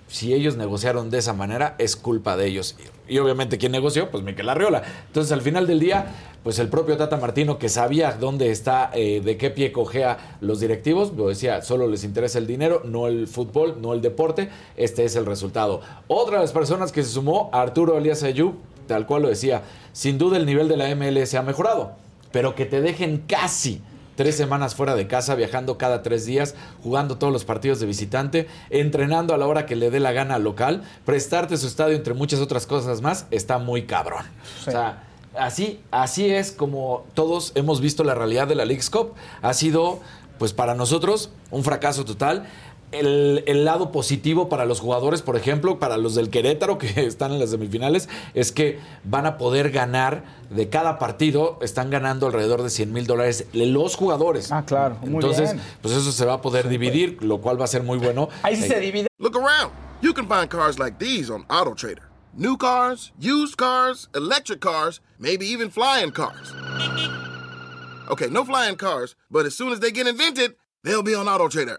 Si 0.08 0.32
ellos 0.32 0.56
negociaron 0.56 1.10
de 1.10 1.18
esa 1.18 1.34
manera, 1.34 1.74
es 1.78 1.94
culpa 1.94 2.36
de 2.36 2.46
ellos. 2.46 2.76
Y, 3.06 3.18
obviamente, 3.18 3.58
¿quién 3.58 3.72
negoció? 3.72 4.10
Pues 4.10 4.24
Miquel 4.24 4.48
Arriola. 4.48 4.82
Entonces, 5.06 5.32
al 5.32 5.42
final 5.42 5.66
del 5.66 5.80
día, 5.80 6.06
pues 6.42 6.58
el 6.58 6.68
propio 6.68 6.96
Tata 6.96 7.18
Martino, 7.18 7.58
que 7.58 7.68
sabía 7.68 8.12
dónde 8.12 8.50
está, 8.50 8.90
eh, 8.94 9.20
de 9.22 9.36
qué 9.36 9.50
pie 9.50 9.70
cojea 9.70 10.38
los 10.40 10.60
directivos, 10.60 11.12
lo 11.12 11.28
decía, 11.28 11.60
solo 11.60 11.86
les 11.88 12.04
interesa 12.04 12.38
el 12.38 12.46
dinero, 12.46 12.80
no 12.86 13.06
el 13.06 13.28
fútbol, 13.28 13.82
no 13.82 13.92
el 13.92 14.00
deporte. 14.00 14.48
Este 14.76 15.04
es 15.04 15.14
el 15.14 15.26
resultado. 15.26 15.82
Otra 16.06 16.36
de 16.36 16.44
las 16.44 16.52
personas 16.52 16.90
que 16.90 17.02
se 17.02 17.10
sumó, 17.10 17.50
Arturo 17.52 17.98
Elías 17.98 18.22
Ayub, 18.22 18.54
tal 18.86 19.06
cual 19.06 19.22
lo 19.22 19.28
decía, 19.28 19.62
sin 19.92 20.16
duda 20.16 20.38
el 20.38 20.46
nivel 20.46 20.68
de 20.68 20.78
la 20.78 20.94
MLS 20.94 21.34
ha 21.34 21.42
mejorado, 21.42 21.92
pero 22.32 22.54
que 22.54 22.64
te 22.64 22.80
dejen 22.80 23.24
casi 23.26 23.82
tres 24.18 24.36
semanas 24.36 24.74
fuera 24.74 24.96
de 24.96 25.06
casa, 25.06 25.36
viajando 25.36 25.78
cada 25.78 26.02
tres 26.02 26.26
días, 26.26 26.56
jugando 26.82 27.18
todos 27.18 27.32
los 27.32 27.44
partidos 27.44 27.78
de 27.78 27.86
visitante, 27.86 28.48
entrenando 28.68 29.32
a 29.32 29.38
la 29.38 29.46
hora 29.46 29.64
que 29.64 29.76
le 29.76 29.92
dé 29.92 30.00
la 30.00 30.10
gana 30.10 30.34
al 30.34 30.42
local, 30.42 30.82
prestarte 31.04 31.56
su 31.56 31.68
estadio, 31.68 31.94
entre 31.94 32.14
muchas 32.14 32.40
otras 32.40 32.66
cosas 32.66 33.00
más, 33.00 33.26
está 33.30 33.58
muy 33.58 33.86
cabrón. 33.86 34.26
O 34.66 34.70
sea, 34.72 35.04
así, 35.38 35.80
así 35.92 36.28
es 36.28 36.50
como 36.50 37.06
todos 37.14 37.52
hemos 37.54 37.80
visto 37.80 38.02
la 38.02 38.16
realidad 38.16 38.48
de 38.48 38.56
la 38.56 38.64
League's 38.64 38.90
Cup. 38.90 39.14
Ha 39.40 39.54
sido, 39.54 40.00
pues 40.40 40.52
para 40.52 40.74
nosotros, 40.74 41.30
un 41.52 41.62
fracaso 41.62 42.04
total. 42.04 42.44
El, 42.92 43.44
el 43.46 43.64
lado 43.64 43.92
positivo 43.92 44.48
para 44.48 44.64
los 44.66 44.80
jugadores, 44.80 45.22
por 45.22 45.36
ejemplo, 45.36 45.78
para 45.78 45.96
los 45.96 46.14
del 46.14 46.30
Querétaro 46.30 46.78
que 46.78 46.88
están 47.06 47.32
en 47.32 47.38
las 47.40 47.50
semifinales, 47.50 48.08
es 48.34 48.52
que 48.52 48.78
van 49.04 49.26
a 49.26 49.38
poder 49.38 49.70
ganar 49.70 50.24
de 50.50 50.68
cada 50.68 50.98
partido, 50.98 51.58
están 51.62 51.90
ganando 51.90 52.26
alrededor 52.26 52.62
de 52.62 52.70
100 52.70 52.92
mil 52.92 53.06
dólares 53.06 53.46
los 53.52 53.96
jugadores. 53.96 54.50
Ah, 54.52 54.64
claro, 54.64 54.96
muy 55.02 55.14
Entonces, 55.16 55.52
bien. 55.52 55.64
pues 55.82 55.94
eso 55.94 56.10
se 56.12 56.24
va 56.24 56.34
a 56.34 56.40
poder 56.40 56.68
dividir, 56.68 57.18
lo 57.22 57.38
cual 57.40 57.60
va 57.60 57.64
a 57.64 57.68
ser 57.68 57.82
muy 57.82 57.98
bueno. 57.98 58.28
Ahí 58.42 58.56
sí 58.56 58.64
Eh, 58.64 58.68
se 58.68 58.80
divide. 58.80 59.06
Look 59.18 59.36
around. 59.36 59.72
You 60.00 60.12
can 60.14 60.26
find 60.28 60.48
cars 60.48 60.78
like 60.78 60.98
these 60.98 61.30
on 61.30 61.44
AutoTrader. 61.48 62.02
New 62.34 62.56
cars, 62.56 63.12
used 63.18 63.56
cars, 63.56 64.08
electric 64.14 64.60
cars, 64.60 65.00
maybe 65.18 65.44
even 65.46 65.70
flying 65.70 66.12
cars. 66.12 66.52
Okay, 68.10 68.28
no 68.30 68.44
flying 68.44 68.76
cars, 68.76 69.16
but 69.30 69.44
as 69.44 69.54
soon 69.56 69.72
as 69.72 69.80
they 69.80 69.90
get 69.90 70.06
invented, 70.06 70.54
they'll 70.84 71.02
be 71.02 71.14
on 71.14 71.26
AutoTrader. 71.26 71.78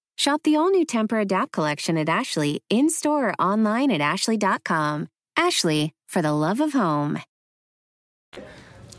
Shop 0.17 0.41
the 0.43 0.55
all 0.55 0.69
new 0.69 0.85
Temper 0.85 1.19
Adapt 1.19 1.51
collection 1.51 1.97
at 1.97 2.07
Ashley 2.09 2.61
in 2.69 2.89
store 2.89 3.29
or 3.29 3.33
online 3.39 3.91
at 3.91 4.01
ashley.com. 4.01 5.07
Ashley, 5.37 5.93
for 6.07 6.21
the 6.21 6.31
love 6.31 6.59
of 6.61 6.73
home. 6.73 7.19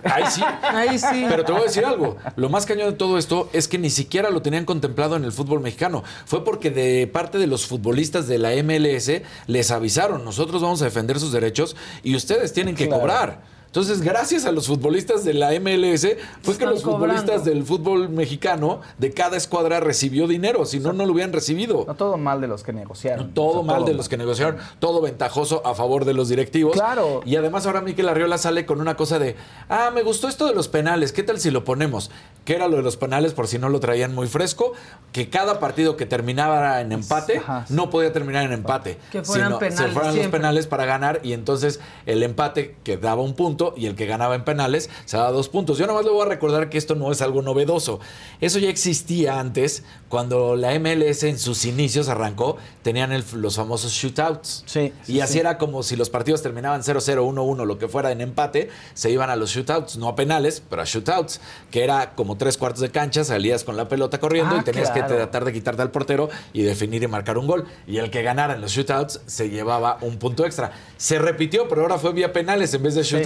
Ahí 0.04 0.24
sí. 0.28 0.42
Ahí 0.62 0.98
sí. 0.98 1.24
Pero 1.28 1.44
te 1.44 1.52
voy 1.52 1.60
a 1.60 1.64
decir 1.64 1.84
algo. 1.84 2.16
Lo 2.34 2.48
más 2.48 2.66
cañón 2.66 2.90
de 2.90 2.96
todo 2.96 3.18
esto 3.18 3.48
es 3.52 3.68
que 3.68 3.78
ni 3.78 3.88
siquiera 3.88 4.30
lo 4.30 4.42
tenían 4.42 4.64
contemplado 4.64 5.14
en 5.14 5.22
el 5.24 5.30
fútbol 5.30 5.60
mexicano. 5.60 6.02
Fue 6.24 6.42
porque 6.44 6.70
de 6.70 7.06
parte 7.06 7.38
de 7.38 7.46
los 7.46 7.66
futbolistas 7.68 8.26
de 8.26 8.38
la 8.38 8.50
MLS 8.64 9.22
les 9.46 9.70
avisaron, 9.70 10.24
nosotros 10.24 10.60
vamos 10.60 10.82
a 10.82 10.86
defender 10.86 11.20
sus 11.20 11.30
derechos 11.30 11.76
y 12.02 12.16
ustedes 12.16 12.52
tienen 12.52 12.74
que 12.74 12.88
Claro. 12.88 13.00
cobrar. 13.00 13.51
Entonces, 13.72 14.02
gracias 14.02 14.44
a 14.44 14.52
los 14.52 14.66
futbolistas 14.66 15.24
de 15.24 15.32
la 15.32 15.50
MLS, 15.58 16.06
fue 16.42 16.58
que 16.58 16.66
los 16.66 16.82
futbolistas 16.82 17.42
del 17.42 17.64
fútbol 17.64 18.10
mexicano 18.10 18.82
de 18.98 19.12
cada 19.12 19.38
escuadra 19.38 19.80
recibió 19.80 20.28
dinero, 20.28 20.66
si 20.66 20.78
no, 20.78 20.92
no 20.92 21.06
lo 21.06 21.14
hubieran 21.14 21.32
recibido. 21.32 21.86
No 21.86 21.94
todo 21.94 22.18
mal 22.18 22.42
de 22.42 22.48
los 22.48 22.62
que 22.62 22.74
negociaron. 22.74 23.32
Todo 23.32 23.60
O 23.60 23.64
sea, 23.64 23.72
mal 23.72 23.86
de 23.86 23.94
los 23.94 24.10
que 24.10 24.18
negociaron, 24.18 24.58
todo 24.78 25.00
ventajoso 25.00 25.66
a 25.66 25.74
favor 25.74 26.04
de 26.04 26.12
los 26.12 26.28
directivos. 26.28 26.74
Claro. 26.74 27.22
Y 27.24 27.36
además 27.36 27.64
ahora 27.64 27.80
Miquel 27.80 28.10
Arriola 28.10 28.36
sale 28.36 28.66
con 28.66 28.78
una 28.78 28.94
cosa 28.94 29.18
de, 29.18 29.36
ah, 29.70 29.90
me 29.90 30.02
gustó 30.02 30.28
esto 30.28 30.46
de 30.46 30.54
los 30.54 30.68
penales, 30.68 31.12
¿qué 31.12 31.22
tal 31.22 31.40
si 31.40 31.50
lo 31.50 31.64
ponemos? 31.64 32.10
¿Qué 32.44 32.56
era 32.56 32.68
lo 32.68 32.76
de 32.76 32.82
los 32.82 32.98
penales 32.98 33.32
por 33.32 33.46
si 33.46 33.58
no 33.58 33.70
lo 33.70 33.80
traían 33.80 34.14
muy 34.14 34.26
fresco? 34.26 34.74
Que 35.12 35.30
cada 35.30 35.60
partido 35.60 35.96
que 35.96 36.04
terminaba 36.04 36.82
en 36.82 36.92
empate 36.92 37.38
Ajá. 37.38 37.64
no 37.70 37.88
podía 37.88 38.12
terminar 38.12 38.44
en 38.44 38.52
empate. 38.52 38.98
Que 39.10 39.22
fueran 39.22 39.48
sino 39.48 39.58
penales 39.58 39.86
Se 39.86 39.92
fueran 39.94 40.16
los 40.16 40.26
penales 40.26 40.66
para 40.66 40.84
ganar 40.84 41.20
y 41.22 41.32
entonces 41.32 41.80
el 42.04 42.22
empate 42.22 42.76
que 42.84 42.98
daba 42.98 43.22
un 43.22 43.34
punto 43.34 43.61
y 43.76 43.86
el 43.86 43.94
que 43.94 44.06
ganaba 44.06 44.34
en 44.34 44.44
penales 44.44 44.90
se 45.04 45.16
daba 45.16 45.30
dos 45.30 45.48
puntos. 45.48 45.78
Yo 45.78 45.86
nomás 45.86 46.04
le 46.04 46.10
voy 46.10 46.22
a 46.22 46.28
recordar 46.28 46.68
que 46.68 46.78
esto 46.78 46.94
no 46.94 47.12
es 47.12 47.22
algo 47.22 47.42
novedoso. 47.42 48.00
Eso 48.40 48.58
ya 48.58 48.68
existía 48.68 49.38
antes 49.38 49.84
cuando 50.08 50.56
la 50.56 50.72
MLS 50.78 51.22
en 51.28 51.38
sus 51.38 51.64
inicios 51.64 52.08
arrancó, 52.08 52.56
tenían 52.82 53.12
el- 53.12 53.24
los 53.34 53.56
famosos 53.56 53.92
shootouts. 53.92 54.64
Sí, 54.66 54.92
sí, 55.04 55.12
y 55.14 55.20
así 55.20 55.34
sí. 55.34 55.38
era 55.40 55.56
como 55.58 55.82
si 55.82 55.96
los 55.96 56.10
partidos 56.10 56.42
terminaban 56.42 56.82
0-0, 56.82 57.22
1-1, 57.24 57.64
lo 57.64 57.78
que 57.78 57.88
fuera 57.88 58.10
en 58.12 58.20
empate, 58.20 58.68
se 58.94 59.10
iban 59.10 59.30
a 59.30 59.36
los 59.36 59.50
shootouts, 59.50 59.96
no 59.96 60.08
a 60.08 60.16
penales, 60.16 60.62
pero 60.68 60.82
a 60.82 60.84
shootouts, 60.84 61.40
que 61.70 61.84
era 61.84 62.14
como 62.14 62.36
tres 62.36 62.58
cuartos 62.58 62.80
de 62.80 62.90
cancha, 62.90 63.24
salías 63.24 63.64
con 63.64 63.76
la 63.76 63.88
pelota 63.88 64.18
corriendo 64.20 64.56
Ah, 64.56 64.58
y 64.60 64.64
tenías 64.64 64.90
que 64.90 65.02
tratar 65.02 65.44
de 65.44 65.52
quitarte 65.52 65.82
al 65.82 65.90
portero 65.90 66.28
y 66.52 66.62
definir 66.62 67.02
y 67.02 67.06
marcar 67.06 67.38
un 67.38 67.46
gol. 67.46 67.66
Y 67.86 67.98
el 67.98 68.10
que 68.10 68.22
ganara 68.22 68.54
en 68.54 68.60
los 68.60 68.72
shootouts 68.72 69.20
se 69.26 69.48
llevaba 69.50 69.98
un 70.02 70.18
punto 70.18 70.44
extra. 70.44 70.72
Se 70.96 71.18
repitió, 71.18 71.68
pero 71.68 71.82
ahora 71.82 71.98
fue 71.98 72.12
vía 72.12 72.32
penales 72.32 72.72
en 72.74 72.82
vez 72.82 72.94
de 72.94 73.04
Sí. 73.04 73.16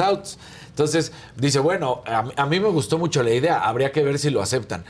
Entonces 0.69 1.13
dice, 1.37 1.59
bueno, 1.59 2.03
a, 2.07 2.23
mí- 2.23 2.33
a 2.37 2.47
mí 2.47 2.61
me 2.61 2.69
gustó 2.69 2.99
mucho 2.99 3.23
la 3.23 3.33
idea, 3.33 3.59
habría 3.61 3.93
que 3.93 4.03
ver 4.03 4.19
si 4.19 4.31
lo 4.31 4.43
aceptan. 4.43 4.85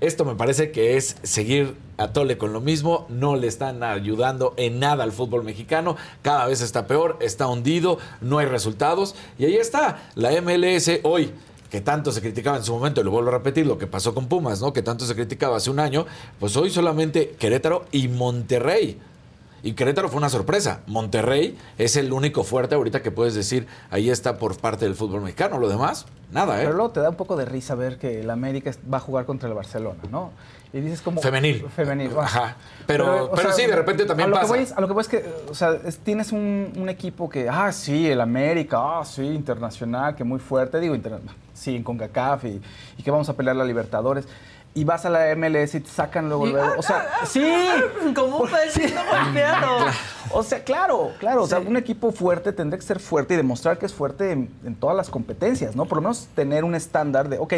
Esto 0.00 0.24
me 0.24 0.34
parece 0.34 0.72
que 0.72 0.96
es 0.96 1.16
seguir 1.22 1.76
a 1.96 2.08
Tole 2.12 2.36
con 2.36 2.52
lo 2.52 2.60
mismo, 2.60 3.06
no 3.08 3.36
le 3.36 3.46
están 3.46 3.84
ayudando 3.84 4.52
en 4.56 4.80
nada 4.80 5.04
al 5.04 5.12
fútbol 5.12 5.44
mexicano, 5.44 5.96
cada 6.22 6.46
vez 6.46 6.60
está 6.60 6.88
peor, 6.88 7.18
está 7.20 7.46
hundido, 7.46 7.98
no 8.20 8.38
hay 8.38 8.46
resultados 8.46 9.14
y 9.38 9.44
ahí 9.44 9.54
está, 9.56 10.02
la 10.16 10.30
MLS 10.42 10.90
hoy 11.04 11.32
que 11.70 11.80
tanto 11.80 12.10
se 12.12 12.20
criticaba 12.20 12.58
en 12.58 12.64
su 12.64 12.74
momento, 12.74 13.00
y 13.00 13.04
lo 13.04 13.10
vuelvo 13.12 13.30
a 13.30 13.32
repetir, 13.32 13.64
lo 13.66 13.78
que 13.78 13.86
pasó 13.86 14.12
con 14.12 14.26
Pumas, 14.26 14.60
¿no? 14.60 14.74
Que 14.74 14.82
tanto 14.82 15.06
se 15.06 15.14
criticaba 15.14 15.56
hace 15.56 15.70
un 15.70 15.78
año, 15.80 16.04
pues 16.38 16.54
hoy 16.56 16.68
solamente 16.68 17.30
Querétaro 17.38 17.86
y 17.92 18.08
Monterrey. 18.08 18.98
Y 19.64 19.74
Querétaro 19.74 20.08
fue 20.08 20.18
una 20.18 20.28
sorpresa. 20.28 20.80
Monterrey 20.86 21.56
es 21.78 21.96
el 21.96 22.12
único 22.12 22.42
fuerte 22.44 22.74
ahorita 22.74 23.00
que 23.02 23.10
puedes 23.12 23.34
decir, 23.34 23.66
ahí 23.90 24.10
está 24.10 24.36
por 24.38 24.56
parte 24.58 24.84
del 24.84 24.94
fútbol 24.96 25.20
mexicano. 25.20 25.58
Lo 25.58 25.68
demás, 25.68 26.06
nada, 26.32 26.58
¿eh? 26.60 26.64
Pero 26.64 26.76
luego 26.76 26.90
te 26.90 27.00
da 27.00 27.10
un 27.10 27.14
poco 27.16 27.36
de 27.36 27.44
risa 27.44 27.74
ver 27.76 27.96
que 27.98 28.20
el 28.20 28.30
América 28.30 28.72
va 28.92 28.96
a 28.96 29.00
jugar 29.00 29.24
contra 29.24 29.48
el 29.48 29.54
Barcelona, 29.54 30.00
¿no? 30.10 30.30
Y 30.72 30.80
dices 30.80 31.00
como... 31.02 31.20
Femenil. 31.20 31.64
Femenil. 31.76 32.08
bueno. 32.08 32.22
Ajá. 32.22 32.56
Pero- 32.86 33.30
pero 33.36 33.52
sí, 33.52 33.66
de 33.66 33.76
repente 33.76 34.04
también 34.06 34.26
a 34.28 34.30
lo 34.30 34.34
pasa. 34.36 34.46
Que 34.46 34.52
voy 34.58 34.62
es, 34.64 34.72
a 34.72 34.80
lo 34.80 34.86
que 34.88 34.94
voy 34.94 35.00
es 35.02 35.08
que, 35.08 35.24
o 35.48 35.54
sea, 35.54 35.78
es- 35.84 35.98
tienes 35.98 36.32
un, 36.32 36.72
un 36.76 36.88
equipo 36.88 37.28
que, 37.28 37.48
ah, 37.48 37.70
sí, 37.72 38.08
el 38.08 38.20
América, 38.20 38.78
ah, 38.80 39.04
sí, 39.04 39.22
internacional, 39.22 40.16
que 40.16 40.24
muy 40.24 40.40
fuerte, 40.40 40.80
digo, 40.80 40.94
interna- 40.94 41.20
sí, 41.54 41.76
en 41.76 41.84
CONCACAF 41.84 42.46
y, 42.46 42.60
y 42.96 43.02
que 43.02 43.10
vamos 43.10 43.28
a 43.28 43.34
pelear 43.34 43.54
la 43.54 43.64
Libertadores. 43.64 44.26
Y 44.74 44.84
vas 44.84 45.04
a 45.04 45.10
la 45.10 45.34
MLS 45.36 45.74
y 45.74 45.80
te 45.80 45.90
sacan 45.90 46.28
luego, 46.28 46.46
Y- 46.46 46.52
luego, 46.52 46.72
o 46.78 46.82
sea, 46.82 47.06
sí. 47.26 47.46
Como 48.14 48.38
un 48.38 48.50
pesito 48.50 49.00
golpeado. 49.10 49.86
O 50.34 50.42
sea, 50.42 50.64
claro, 50.64 51.10
claro. 51.18 51.42
O 51.42 51.46
sea, 51.46 51.58
un 51.58 51.76
equipo 51.76 52.10
fuerte 52.10 52.54
tendría 52.54 52.78
que 52.78 52.86
ser 52.86 53.00
fuerte 53.00 53.34
y 53.34 53.36
demostrar 53.36 53.76
que 53.78 53.84
es 53.84 53.92
fuerte 53.92 54.30
en, 54.30 54.48
en 54.64 54.74
todas 54.76 54.96
las 54.96 55.10
competencias, 55.10 55.76
¿no? 55.76 55.84
Por 55.84 55.96
lo 55.98 56.02
menos 56.02 56.26
tener 56.34 56.64
un 56.64 56.74
estándar 56.74 57.28
de, 57.28 57.36
ok, 57.38 57.52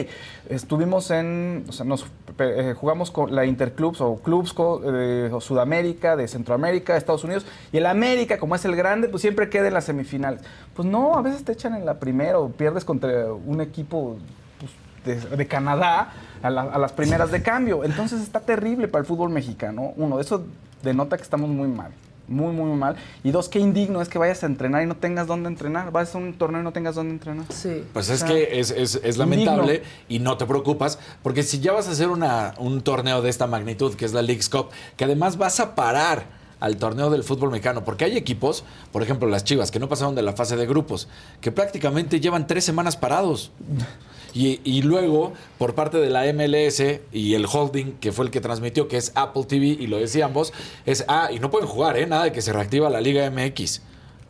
estuvimos 0.49 1.11
en, 1.13 1.65
o 1.69 1.73
sea, 1.73 1.87
nos 1.87 2.05
eh, 2.41 2.75
jugamos 2.77 3.13
con 3.13 3.33
la 3.33 3.45
Interclubs 3.45 4.01
o 4.01 4.17
Clubs 4.17 4.53
co- 4.53 4.81
de 4.81 5.31
Sudamérica, 5.41 6.17
de 6.17 6.27
Centroamérica, 6.27 6.95
de 6.95 6.99
Estados 6.99 7.23
Unidos, 7.23 7.47
y 7.71 7.77
el 7.77 7.87
América, 7.87 8.39
como 8.39 8.57
es 8.57 8.65
el 8.65 8.75
grande, 8.75 9.09
pues 9.09 9.21
siempre 9.21 9.49
queda 9.49 9.69
en 9.69 9.75
las 9.75 9.85
semifinales. 9.85 10.41
Pues 10.75 10.89
no, 10.89 11.15
a 11.17 11.23
veces 11.23 11.45
te 11.45 11.53
echan 11.53 11.77
en 11.77 11.87
la 11.87 12.01
primera 12.01 12.41
o 12.41 12.49
pierdes 12.49 12.85
contra 12.85 13.33
un 13.33 13.61
equipo 13.61 14.17
de, 15.05 15.17
de 15.17 15.47
Canadá 15.47 16.13
a, 16.43 16.51
la- 16.51 16.63
a 16.63 16.79
las 16.79 16.93
primeras 16.93 17.31
de 17.31 17.43
cambio. 17.43 17.85
Entonces 17.85 18.21
está 18.21 18.41
terrible 18.41 18.89
para 18.89 19.01
el 19.01 19.07
fútbol 19.07 19.31
mexicano. 19.31 19.93
Uno, 19.97 20.21
eso 20.21 20.45
denota 20.83 21.17
que 21.17 21.23
estamos 21.23 21.49
muy 21.49 21.69
mal. 21.69 21.91
Muy, 22.27 22.55
muy 22.55 22.75
mal. 22.75 22.97
Y 23.23 23.33
dos, 23.33 23.51
qué 23.51 23.59
indigno 23.59 24.01
es 24.01 24.09
que 24.09 24.17
vayas 24.19 24.43
a 24.45 24.47
entrenar 24.47 24.83
y 24.83 24.87
no 24.87 24.97
tengas 24.97 25.27
dónde 25.27 25.47
entrenar. 25.49 25.91
Vas 25.93 26.15
a 26.15 26.19
un 26.19 26.33
torneo 26.33 26.63
y 26.63 26.65
no 26.65 26.73
tengas 26.73 26.95
dónde 26.95 27.13
entrenar. 27.13 27.45
Sí. 27.51 27.85
Pues 27.93 28.09
es 28.09 28.25
que 28.25 28.59
es, 28.61 28.71
es- 28.71 28.99
es 29.05 29.19
lamentable 29.19 29.83
y 30.09 30.21
no 30.21 30.39
te 30.39 30.47
preocupas, 30.47 30.99
porque 31.23 31.43
si 31.43 31.61
ya 31.61 31.73
vas 31.73 31.87
a 31.87 31.91
hacer 31.91 32.09
una, 32.09 32.55
un 32.59 32.81
torneo 32.81 33.21
de 33.21 33.29
esta 33.29 33.47
magnitud, 33.47 33.95
que 33.95 34.07
es 34.07 34.15
la 34.15 34.23
League's 34.23 34.49
Cup, 34.49 34.69
que 34.97 35.05
además 35.05 35.37
vas 35.37 35.61
a 35.61 35.75
parar 35.75 36.34
al 36.61 36.77
torneo 36.77 37.11
del 37.11 37.25
fútbol 37.25 37.51
mexicano, 37.51 37.85
porque 37.85 38.05
hay 38.05 38.17
equipos, 38.17 38.65
por 38.93 39.03
ejemplo 39.03 39.29
las 39.29 39.45
Chivas, 39.45 39.71
que 39.71 39.79
no 39.79 39.89
pasaron 39.89 40.15
de 40.15 40.23
la 40.23 40.33
fase 40.33 40.57
de 40.57 40.67
grupos, 40.67 41.09
que 41.41 41.53
prácticamente 41.53 42.21
llevan 42.21 42.47
tres 42.47 42.65
semanas 42.65 42.97
parados. 42.97 43.51
Y, 44.35 44.61
y 44.65 44.83
luego, 44.83 45.33
por 45.59 45.77
parte 45.77 45.99
de 45.99 46.11
la 46.11 46.25
MLS 46.33 46.83
y 47.13 47.35
el 47.35 47.47
holding, 47.47 47.93
que 48.01 48.11
fue 48.11 48.25
el 48.25 48.33
que 48.33 48.41
transmitió, 48.41 48.89
que 48.89 48.97
es 48.97 49.13
Apple 49.15 49.45
TV, 49.45 49.67
y 49.67 49.87
lo 49.87 49.97
decíamos, 49.99 50.53
es, 50.87 51.05
ah, 51.07 51.31
y 51.33 51.39
no 51.39 51.51
pueden 51.51 51.69
jugar, 51.69 51.97
¿eh? 51.97 52.07
Nada 52.07 52.25
de 52.25 52.33
que 52.33 52.43
se 52.43 52.53
reactiva 52.53 52.91
la 52.91 53.01
Liga 53.01 53.31
MX. 53.31 53.81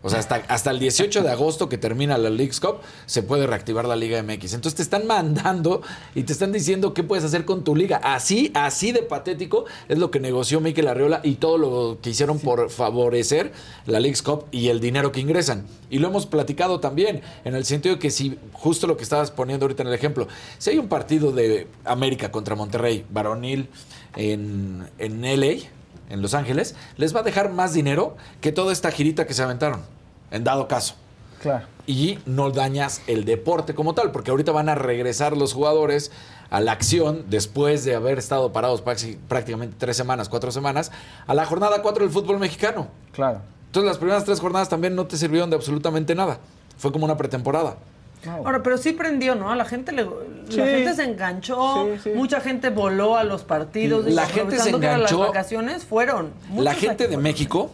O 0.04 0.10
sea, 0.10 0.18
hasta, 0.18 0.36
hasta 0.48 0.70
el 0.70 0.78
18 0.78 1.22
de 1.22 1.30
agosto 1.30 1.70
que 1.70 1.78
termina 1.78 2.18
la 2.18 2.28
League's 2.28 2.60
Cup, 2.60 2.80
se 3.06 3.22
puede 3.22 3.46
reactivar 3.46 3.86
la 3.86 3.96
Liga 3.96 4.22
MX. 4.22 4.52
Entonces 4.52 4.74
te 4.74 4.82
están 4.82 5.06
mandando 5.06 5.80
y 6.14 6.24
te 6.24 6.34
están 6.34 6.52
diciendo 6.52 6.92
qué 6.92 7.02
puedes 7.02 7.24
hacer 7.24 7.46
con 7.46 7.64
tu 7.64 7.74
liga. 7.74 8.02
Así, 8.04 8.52
así 8.52 8.92
de 8.92 9.02
patético 9.02 9.64
es 9.88 9.96
lo 9.96 10.10
que 10.10 10.20
negoció 10.20 10.60
Mikel 10.60 10.88
Arriola 10.88 11.22
y 11.24 11.36
todo 11.36 11.56
lo 11.56 11.98
que 12.02 12.10
hicieron 12.10 12.38
por 12.38 12.68
favorecer 12.68 13.52
la 13.86 13.98
League's 13.98 14.20
Cup 14.20 14.44
y 14.50 14.68
el 14.68 14.78
dinero 14.78 15.10
que 15.10 15.20
ingresan. 15.20 15.64
Y 15.88 16.00
lo 16.00 16.08
hemos 16.08 16.26
platicado 16.26 16.80
también, 16.80 17.22
en 17.46 17.54
el 17.54 17.64
sentido 17.64 17.94
de 17.94 17.98
que 17.98 18.10
si, 18.10 18.38
justo 18.52 18.86
lo 18.86 18.98
que 18.98 19.04
estabas 19.04 19.30
poniendo 19.30 19.64
ahorita 19.64 19.84
en 19.84 19.88
el 19.88 19.94
ejemplo, 19.94 20.28
si 20.58 20.68
hay 20.68 20.78
un 20.78 20.88
partido 20.88 21.32
de 21.32 21.66
América 21.86 22.30
contra 22.30 22.54
Monterrey, 22.54 23.06
varonil, 23.08 23.70
en, 24.16 24.86
en 24.98 25.22
LA, 25.22 25.64
en 26.10 26.22
Los 26.22 26.34
Ángeles, 26.34 26.74
les 26.96 27.14
va 27.14 27.20
a 27.20 27.22
dejar 27.22 27.52
más 27.52 27.72
dinero 27.72 28.16
que 28.40 28.52
toda 28.52 28.72
esta 28.72 28.90
girita 28.90 29.26
que 29.26 29.34
se 29.34 29.42
aventaron, 29.42 29.80
en 30.30 30.44
dado 30.44 30.68
caso. 30.68 30.94
Claro. 31.40 31.66
Y 31.86 32.18
no 32.24 32.50
dañas 32.50 33.02
el 33.06 33.24
deporte 33.24 33.74
como 33.74 33.94
tal, 33.94 34.10
porque 34.12 34.30
ahorita 34.30 34.52
van 34.52 34.68
a 34.68 34.74
regresar 34.74 35.36
los 35.36 35.52
jugadores 35.52 36.10
a 36.50 36.60
la 36.60 36.72
acción 36.72 37.24
después 37.28 37.84
de 37.84 37.94
haber 37.94 38.18
estado 38.18 38.52
parados 38.52 38.82
prácticamente 39.28 39.76
tres 39.78 39.96
semanas, 39.96 40.28
cuatro 40.28 40.52
semanas, 40.52 40.92
a 41.26 41.34
la 41.34 41.44
jornada 41.44 41.82
cuatro 41.82 42.04
del 42.04 42.12
fútbol 42.12 42.38
mexicano. 42.38 42.88
Claro. 43.12 43.40
Entonces 43.66 43.88
las 43.88 43.98
primeras 43.98 44.24
tres 44.24 44.40
jornadas 44.40 44.68
también 44.68 44.94
no 44.94 45.06
te 45.06 45.16
sirvieron 45.16 45.50
de 45.50 45.56
absolutamente 45.56 46.14
nada. 46.14 46.38
Fue 46.78 46.92
como 46.92 47.04
una 47.04 47.16
pretemporada. 47.16 47.76
Ahora, 48.26 48.62
pero 48.62 48.78
sí 48.78 48.92
prendió, 48.92 49.34
¿no? 49.34 49.50
A 49.50 49.56
la 49.56 49.64
gente 49.64 49.92
le, 49.92 50.04
Sí. 50.48 50.56
la 50.58 50.66
gente 50.66 50.94
se 50.94 51.04
enganchó, 51.04 51.88
mucha 52.14 52.40
gente 52.40 52.70
voló 52.70 53.16
a 53.16 53.24
los 53.24 53.44
partidos. 53.44 54.06
La 54.06 54.26
gente 54.26 54.58
se 54.58 54.70
enganchó. 54.70 55.18
Las 55.18 55.28
vacaciones 55.28 55.84
fueron. 55.84 56.32
La 56.56 56.74
gente 56.74 57.08
de 57.08 57.16
México, 57.16 57.70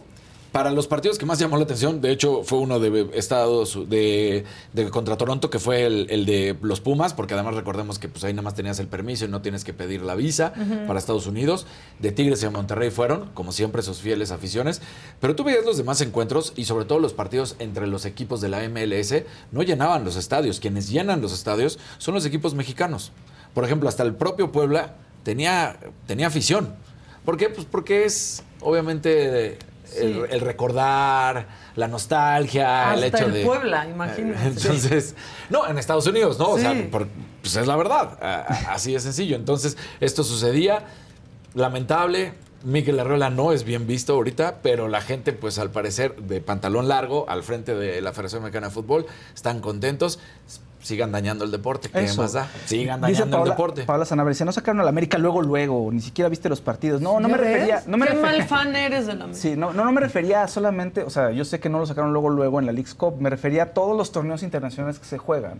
para 0.51 0.71
los 0.71 0.87
partidos 0.87 1.17
que 1.17 1.25
más 1.25 1.39
llamó 1.39 1.55
la 1.55 1.63
atención, 1.63 2.01
de 2.01 2.11
hecho 2.11 2.43
fue 2.43 2.59
uno 2.59 2.79
de 2.79 3.09
Estados 3.13 3.89
de, 3.89 4.43
de 4.73 4.89
contra 4.89 5.15
Toronto, 5.15 5.49
que 5.49 5.59
fue 5.59 5.85
el, 5.85 6.07
el 6.09 6.25
de 6.25 6.57
los 6.61 6.81
Pumas, 6.81 7.13
porque 7.13 7.35
además 7.35 7.55
recordemos 7.55 7.99
que 7.99 8.09
pues 8.09 8.25
ahí 8.25 8.33
nada 8.33 8.41
más 8.41 8.53
tenías 8.53 8.77
el 8.79 8.87
permiso 8.87 9.23
y 9.23 9.27
no 9.29 9.41
tienes 9.41 9.63
que 9.63 9.71
pedir 9.73 10.01
la 10.01 10.13
visa 10.15 10.53
para 10.87 10.99
Estados 10.99 11.25
Unidos. 11.25 11.65
De 11.99 12.11
Tigres 12.11 12.41
y 12.41 12.45
de 12.45 12.49
Monterrey 12.49 12.91
fueron, 12.91 13.29
como 13.33 13.53
siempre, 13.53 13.81
sus 13.81 13.99
fieles 13.99 14.31
aficiones. 14.31 14.81
Pero 15.21 15.35
tú 15.35 15.45
veías 15.45 15.63
los 15.63 15.77
demás 15.77 16.01
encuentros 16.01 16.51
y 16.57 16.65
sobre 16.65 16.83
todo 16.83 16.99
los 16.99 17.13
partidos 17.13 17.55
entre 17.59 17.87
los 17.87 18.03
equipos 18.03 18.41
de 18.41 18.49
la 18.49 18.67
MLS, 18.67 19.23
no 19.51 19.63
llenaban 19.63 20.03
los 20.03 20.17
estadios. 20.17 20.59
Quienes 20.59 20.89
llenan 20.89 21.21
los 21.21 21.31
estadios 21.31 21.79
son 21.97 22.13
los 22.13 22.25
equipos 22.25 22.55
mexicanos. 22.55 23.13
Por 23.53 23.63
ejemplo, 23.63 23.87
hasta 23.87 24.03
el 24.03 24.15
propio 24.15 24.51
Puebla 24.51 24.95
tenía, 25.23 25.77
tenía 26.07 26.27
afición. 26.27 26.75
¿Por 27.23 27.37
qué? 27.37 27.49
Pues 27.49 27.65
porque 27.69 28.03
es, 28.03 28.43
obviamente, 28.59 29.57
Sí. 29.91 30.21
el 30.29 30.41
recordar, 30.41 31.47
la 31.75 31.87
nostalgia, 31.87 32.93
el 32.93 33.03
hecho 33.03 33.25
el 33.25 33.33
de... 33.33 33.45
Puebla, 33.45 33.87
imagínate. 33.87 34.47
Entonces, 34.47 35.15
no, 35.49 35.67
en 35.67 35.77
Estados 35.77 36.07
Unidos, 36.07 36.39
¿no? 36.39 36.49
O 36.51 36.57
sea, 36.57 36.73
por- 36.89 37.07
pues 37.41 37.55
es 37.55 37.67
la 37.67 37.75
verdad. 37.75 38.17
Así 38.69 38.93
de 38.93 38.99
sencillo. 38.99 39.35
Entonces, 39.35 39.77
esto 39.99 40.23
sucedía. 40.23 40.85
Lamentable. 41.53 42.33
Miguel 42.63 42.99
Arreola 42.99 43.31
no 43.31 43.51
es 43.53 43.63
bien 43.63 43.87
visto 43.87 44.13
ahorita, 44.13 44.59
pero 44.61 44.87
la 44.87 45.01
gente, 45.01 45.33
pues 45.33 45.57
al 45.57 45.71
parecer, 45.71 46.15
de 46.15 46.41
pantalón 46.41 46.87
largo, 46.87 47.25
al 47.27 47.41
frente 47.41 47.73
de 47.73 47.99
la 48.01 48.11
Federación 48.13 48.43
Mexicana 48.43 48.67
de 48.67 48.73
Fútbol, 48.73 49.07
están 49.33 49.61
contentos. 49.61 50.19
Sigan 50.81 51.11
dañando 51.11 51.45
el 51.45 51.51
deporte. 51.51 51.89
¿Qué 51.89 52.01
Eso. 52.05 52.21
más 52.21 52.33
da? 52.33 52.47
Sigan 52.65 53.01
Dice 53.01 53.13
dañando 53.21 53.43
el 53.43 53.49
deporte. 53.51 53.83
Paola 53.83 54.05
Sanabria, 54.05 54.31
dice, 54.31 54.45
no 54.45 54.51
sacaron 54.51 54.79
a 54.81 54.83
la 54.83 54.89
América 54.89 55.17
luego, 55.17 55.41
luego, 55.41 55.91
ni 55.91 56.01
siquiera 56.01 56.27
viste 56.29 56.49
los 56.49 56.61
partidos. 56.61 57.01
No, 57.01 57.19
no 57.19 57.27
¿Ya 57.27 57.35
me 57.35 57.37
refería... 57.41 57.83
No 57.87 57.97
me 57.97 58.07
Qué 58.07 58.13
refería- 58.13 58.37
mal 58.39 58.47
fan 58.47 58.75
eres 58.75 59.05
de 59.07 59.13
la 59.13 59.33
Sí, 59.33 59.55
no, 59.55 59.73
no, 59.73 59.85
no 59.85 59.91
me 59.91 60.01
refería 60.01 60.47
solamente, 60.47 61.03
o 61.03 61.09
sea, 61.09 61.31
yo 61.31 61.45
sé 61.45 61.59
que 61.59 61.69
no 61.69 61.79
lo 61.79 61.85
sacaron 61.85 62.13
luego, 62.13 62.29
luego 62.29 62.59
en 62.59 62.65
la 62.65 62.71
League's 62.71 62.95
Cup, 62.95 63.15
me 63.19 63.29
refería 63.29 63.63
a 63.63 63.65
todos 63.67 63.95
los 63.95 64.11
torneos 64.11 64.41
internacionales 64.43 64.97
que 64.99 65.05
se 65.05 65.17
juegan. 65.17 65.59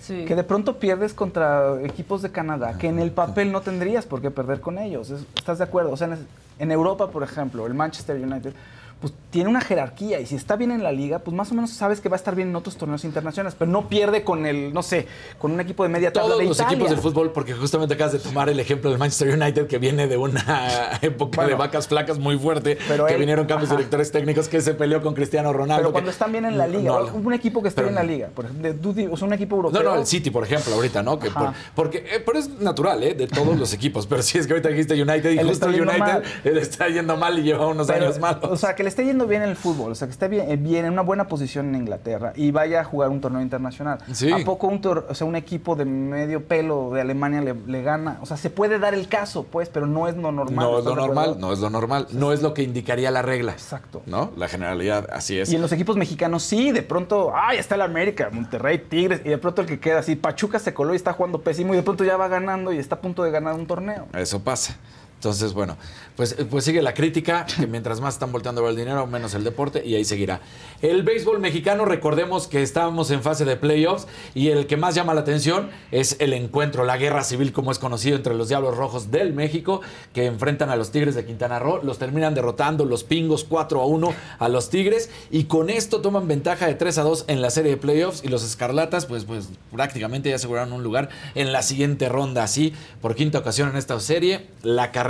Sí. 0.00 0.24
Que 0.24 0.34
de 0.34 0.44
pronto 0.44 0.78
pierdes 0.78 1.12
contra 1.14 1.80
equipos 1.82 2.22
de 2.22 2.30
Canadá, 2.30 2.78
que 2.78 2.88
en 2.88 2.98
el 3.00 3.10
papel 3.10 3.52
no 3.52 3.60
tendrías 3.60 4.06
por 4.06 4.20
qué 4.22 4.30
perder 4.30 4.60
con 4.60 4.78
ellos. 4.78 5.10
Es- 5.10 5.24
¿Estás 5.36 5.58
de 5.58 5.64
acuerdo? 5.64 5.90
O 5.92 5.96
sea, 5.96 6.06
en, 6.06 6.26
en 6.58 6.70
Europa, 6.72 7.08
por 7.10 7.22
ejemplo, 7.22 7.66
el 7.66 7.74
Manchester 7.74 8.16
United, 8.16 8.54
pues 9.00 9.14
tiene 9.30 9.48
una 9.48 9.60
jerarquía 9.62 10.20
y 10.20 10.26
si 10.26 10.34
está 10.34 10.56
bien 10.56 10.70
en 10.72 10.82
la 10.82 10.92
liga, 10.92 11.20
pues 11.20 11.34
más 11.34 11.50
o 11.52 11.54
menos 11.54 11.70
sabes 11.70 12.00
que 12.00 12.08
va 12.10 12.16
a 12.16 12.18
estar 12.18 12.34
bien 12.34 12.48
en 12.48 12.56
otros 12.56 12.76
torneos 12.76 13.04
internacionales, 13.04 13.56
pero 13.58 13.70
no 13.70 13.88
pierde 13.88 14.24
con 14.24 14.44
el, 14.44 14.74
no 14.74 14.82
sé, 14.82 15.06
con 15.38 15.52
un 15.52 15.60
equipo 15.60 15.84
de 15.84 15.88
media 15.88 16.12
tabla 16.12 16.28
Todos 16.30 16.40
de 16.40 16.44
los 16.48 16.56
Italia. 16.58 16.72
equipos 16.74 16.90
del 16.90 16.98
fútbol, 16.98 17.32
porque 17.32 17.54
justamente 17.54 17.94
acabas 17.94 18.12
de 18.12 18.18
tomar 18.18 18.48
el 18.50 18.60
ejemplo 18.60 18.90
del 18.90 18.98
Manchester 18.98 19.28
United, 19.40 19.66
que 19.68 19.78
viene 19.78 20.06
de 20.06 20.16
una 20.16 20.98
época 21.02 21.46
de 21.46 21.54
vacas 21.54 21.88
flacas 21.88 22.18
muy 22.18 22.38
fuerte, 22.38 22.76
Pero 22.88 23.06
que 23.06 23.14
él- 23.14 23.20
vinieron 23.20 23.46
cambios 23.46 23.70
ajá. 23.70 23.78
directores 23.78 24.12
técnicos, 24.12 24.48
que 24.48 24.60
se 24.60 24.74
peleó 24.74 25.00
con 25.00 25.14
Cristiano 25.14 25.52
Ronaldo. 25.52 25.82
Pero 25.84 25.92
cuando 25.92 26.08
que- 26.08 26.12
están 26.12 26.32
bien 26.32 26.44
en 26.44 26.58
la 26.58 26.66
liga, 26.66 26.90
No, 26.92 27.04
un 27.06 27.32
equipo 27.32 27.62
que 27.62 27.70
bien 27.70 27.88
en 27.88 27.94
la 27.94 28.02
liga, 28.02 28.28
por 28.34 28.44
ejemplo, 28.44 28.92
de- 28.92 29.08
o 29.08 29.16
sea, 29.16 29.26
un 29.26 29.32
equipo 29.32 29.56
europeo. 29.56 29.82
No, 29.82 29.94
no, 29.94 30.00
el 30.00 30.06
City, 30.06 30.30
por 30.30 30.44
ejemplo, 30.44 30.74
ahorita, 30.74 31.02
¿no? 31.02 31.18
Que 31.18 31.28
Ajá. 31.28 31.54
por- 31.74 31.84
porque, 31.86 31.98
eh, 31.98 32.22
pero 32.26 32.38
es 32.38 32.48
natural, 32.60 33.02
¿eh? 33.02 33.14
De 33.14 33.26
todos 33.28 33.56
los 33.58 33.72
equipos. 33.72 34.06
Pero 34.06 34.22
sí 34.22 34.36
es 34.36 34.46
que 34.46 34.52
ahorita 34.52 34.68
dijiste 34.68 35.00
United 35.00 35.30
y 35.30 35.38
Él 35.38 35.46
justo 35.48 35.52
está 35.52 35.66
el 35.68 35.80
United 35.80 35.98
mal. 35.98 36.22
él 36.44 36.58
está 36.58 36.88
yendo 36.88 37.16
mal 37.16 37.38
y 37.38 37.42
lleva 37.42 37.66
unos 37.68 37.86
Pero, 37.86 38.04
años 38.06 38.18
malos. 38.18 38.44
O 38.50 38.56
sea, 38.56 38.74
que 38.74 38.82
le 38.82 38.89
esté 38.90 39.04
yendo 39.04 39.26
bien 39.26 39.42
en 39.42 39.48
el 39.48 39.56
fútbol, 39.56 39.92
o 39.92 39.94
sea, 39.94 40.06
que 40.06 40.12
esté 40.12 40.28
bien, 40.28 40.50
eh, 40.50 40.56
bien 40.56 40.84
en 40.84 40.92
una 40.92 41.02
buena 41.02 41.26
posición 41.26 41.68
en 41.68 41.82
Inglaterra 41.82 42.32
y 42.36 42.50
vaya 42.50 42.80
a 42.80 42.84
jugar 42.84 43.08
un 43.10 43.20
torneo 43.20 43.40
internacional. 43.40 43.98
Sí. 44.12 44.30
¿A 44.30 44.44
poco 44.44 44.66
un, 44.66 44.80
o 44.84 45.14
sea, 45.14 45.26
un 45.26 45.36
equipo 45.36 45.76
de 45.76 45.84
medio 45.84 46.44
pelo 46.44 46.90
de 46.92 47.00
Alemania 47.00 47.40
le, 47.40 47.54
le 47.54 47.82
gana? 47.82 48.18
O 48.20 48.26
sea, 48.26 48.36
se 48.36 48.50
puede 48.50 48.78
dar 48.78 48.94
el 48.94 49.08
caso, 49.08 49.44
pues, 49.44 49.68
pero 49.68 49.86
no 49.86 50.08
es 50.08 50.16
lo 50.16 50.32
normal. 50.32 50.66
no 50.66 50.72
es 50.72 50.78
¿estás 50.80 50.96
lo 50.96 51.06
normal, 51.06 51.36
no 51.38 51.52
es 51.52 51.58
lo 51.58 51.70
normal, 51.70 52.06
no 52.12 52.32
es 52.32 52.42
lo 52.42 52.54
que 52.54 52.62
indicaría 52.62 53.10
la 53.10 53.22
regla. 53.22 53.52
Exacto. 53.52 54.02
¿No? 54.06 54.32
La 54.36 54.48
generalidad, 54.48 55.08
así 55.12 55.38
es. 55.38 55.50
Y 55.50 55.56
en 55.56 55.62
los 55.62 55.72
equipos 55.72 55.96
mexicanos 55.96 56.42
sí, 56.42 56.72
de 56.72 56.82
pronto, 56.82 57.32
ay, 57.34 57.58
está 57.58 57.76
el 57.76 57.82
América, 57.82 58.30
Monterrey, 58.32 58.78
Tigres, 58.78 59.20
y 59.24 59.28
de 59.28 59.38
pronto 59.38 59.62
el 59.62 59.68
que 59.68 59.80
queda 59.80 60.00
así, 60.00 60.16
Pachuca 60.16 60.58
se 60.58 60.74
coló 60.74 60.92
y 60.92 60.96
está 60.96 61.12
jugando 61.12 61.40
pésimo 61.40 61.72
y 61.74 61.76
de 61.76 61.82
pronto 61.82 62.04
ya 62.04 62.16
va 62.16 62.28
ganando 62.28 62.72
y 62.72 62.78
está 62.78 62.96
a 62.96 63.00
punto 63.00 63.22
de 63.22 63.30
ganar 63.30 63.54
un 63.54 63.66
torneo. 63.66 64.06
Eso 64.12 64.40
pasa. 64.40 64.76
Entonces, 65.20 65.52
bueno, 65.52 65.76
pues, 66.16 66.34
pues 66.48 66.64
sigue 66.64 66.80
la 66.80 66.94
crítica, 66.94 67.44
que 67.44 67.66
mientras 67.66 68.00
más 68.00 68.14
están 68.14 68.32
volteando 68.32 68.62
a 68.62 68.64
ver 68.64 68.70
el 68.70 68.76
dinero, 68.78 69.06
menos 69.06 69.34
el 69.34 69.44
deporte, 69.44 69.84
y 69.84 69.94
ahí 69.94 70.02
seguirá. 70.06 70.40
El 70.80 71.02
béisbol 71.02 71.40
mexicano, 71.40 71.84
recordemos 71.84 72.46
que 72.46 72.62
estábamos 72.62 73.10
en 73.10 73.22
fase 73.22 73.44
de 73.44 73.56
playoffs, 73.56 74.06
y 74.34 74.48
el 74.48 74.66
que 74.66 74.78
más 74.78 74.94
llama 74.94 75.12
la 75.12 75.20
atención 75.20 75.68
es 75.90 76.16
el 76.20 76.32
encuentro, 76.32 76.86
la 76.86 76.96
guerra 76.96 77.22
civil, 77.22 77.52
como 77.52 77.70
es 77.70 77.78
conocido, 77.78 78.16
entre 78.16 78.34
los 78.34 78.48
Diablos 78.48 78.78
Rojos 78.78 79.10
del 79.10 79.34
México, 79.34 79.82
que 80.14 80.24
enfrentan 80.24 80.70
a 80.70 80.76
los 80.76 80.90
Tigres 80.90 81.14
de 81.14 81.26
Quintana 81.26 81.58
Roo, 81.58 81.80
los 81.82 81.98
terminan 81.98 82.34
derrotando 82.34 82.86
los 82.86 83.04
Pingos 83.04 83.44
4 83.44 83.82
a 83.82 83.84
1 83.84 84.14
a 84.38 84.48
los 84.48 84.70
Tigres, 84.70 85.10
y 85.30 85.44
con 85.44 85.68
esto 85.68 86.00
toman 86.00 86.28
ventaja 86.28 86.66
de 86.66 86.76
3 86.76 86.96
a 86.96 87.02
2 87.02 87.26
en 87.28 87.42
la 87.42 87.50
serie 87.50 87.72
de 87.72 87.76
playoffs, 87.76 88.24
y 88.24 88.28
los 88.28 88.42
Escarlatas, 88.42 89.04
pues, 89.04 89.26
pues 89.26 89.50
prácticamente 89.70 90.30
ya 90.30 90.36
aseguraron 90.36 90.72
un 90.72 90.82
lugar 90.82 91.10
en 91.34 91.52
la 91.52 91.60
siguiente 91.60 92.08
ronda, 92.08 92.42
así, 92.42 92.72
por 93.02 93.14
quinta 93.14 93.38
ocasión 93.38 93.68
en 93.68 93.76
esta 93.76 94.00
serie, 94.00 94.46
la 94.62 94.92
carrera 94.92 95.09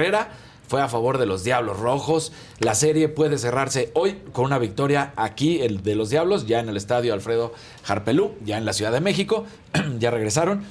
fue 0.71 0.81
a 0.81 0.89
favor 0.89 1.19
de 1.19 1.27
los 1.27 1.43
Diablos 1.43 1.81
Rojos. 1.81 2.33
La 2.61 2.77
serie 2.77 3.09
puede 3.09 3.39
cerrarse 3.39 3.91
hoy 3.95 4.23
con 4.33 4.45
una 4.45 4.57
victoria 4.59 5.13
aquí, 5.17 5.61
el 5.61 5.83
de 5.83 5.97
los 5.97 6.11
Diablos, 6.11 6.47
ya 6.47 6.61
en 6.61 6.69
el 6.69 6.77
estadio 6.77 7.13
Alfredo 7.13 7.53
Jarpelú, 7.83 8.37
ya 8.45 8.57
en 8.57 8.65
la 8.65 8.73
Ciudad 8.73 8.93
de 8.93 9.01
México. 9.01 9.47
ya 9.99 10.13
regresaron. 10.13 10.63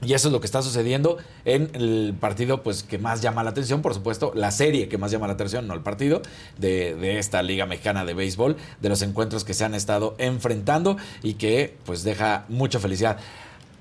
Y 0.00 0.14
eso 0.14 0.28
es 0.28 0.32
lo 0.32 0.40
que 0.40 0.46
está 0.46 0.62
sucediendo 0.62 1.18
en 1.44 1.70
el 1.74 2.14
partido 2.18 2.62
pues, 2.62 2.84
que 2.84 2.98
más 2.98 3.20
llama 3.20 3.44
la 3.44 3.50
atención, 3.50 3.82
por 3.82 3.92
supuesto, 3.92 4.32
la 4.34 4.50
serie 4.50 4.88
que 4.88 4.96
más 4.96 5.10
llama 5.10 5.26
la 5.26 5.32
atención, 5.34 5.66
no 5.66 5.74
el 5.74 5.80
partido, 5.80 6.22
de, 6.56 6.94
de 6.94 7.18
esta 7.18 7.42
Liga 7.42 7.66
Mexicana 7.66 8.04
de 8.04 8.14
Béisbol, 8.14 8.56
de 8.80 8.88
los 8.88 9.02
encuentros 9.02 9.44
que 9.44 9.54
se 9.54 9.64
han 9.64 9.74
estado 9.74 10.14
enfrentando 10.18 10.96
y 11.22 11.34
que 11.34 11.76
pues 11.84 12.02
deja 12.02 12.44
mucha 12.48 12.78
felicidad. 12.78 13.18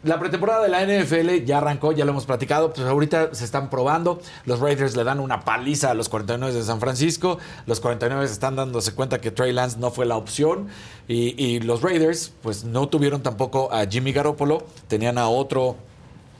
La 0.07 0.19
pretemporada 0.19 0.63
de 0.63 0.69
la 0.69 0.85
NFL 0.85 1.43
ya 1.43 1.57
arrancó, 1.57 1.91
ya 1.91 2.05
lo 2.05 2.11
hemos 2.11 2.25
platicado, 2.25 2.71
pues 2.71 2.87
ahorita 2.87 3.35
se 3.35 3.43
están 3.43 3.69
probando. 3.69 4.21
Los 4.45 4.61
Raiders 4.61 4.95
le 4.95 5.03
dan 5.03 5.19
una 5.19 5.41
paliza 5.41 5.91
a 5.91 5.93
los 5.93 6.07
49 6.07 6.55
de 6.55 6.63
San 6.63 6.79
Francisco. 6.79 7.39
Los 7.65 7.81
49 7.81 8.23
están 8.23 8.55
dándose 8.55 8.93
cuenta 8.93 9.19
que 9.19 9.31
Trey 9.31 9.51
Lance 9.51 9.77
no 9.79 9.91
fue 9.91 10.05
la 10.05 10.15
opción. 10.15 10.69
Y, 11.09 11.35
y 11.43 11.59
los 11.59 11.81
Raiders, 11.81 12.31
pues 12.41 12.63
no 12.63 12.87
tuvieron 12.87 13.21
tampoco 13.21 13.69
a 13.73 13.85
Jimmy 13.85 14.13
Garoppolo, 14.13 14.63
tenían 14.87 15.17
a 15.17 15.27
otro 15.27 15.75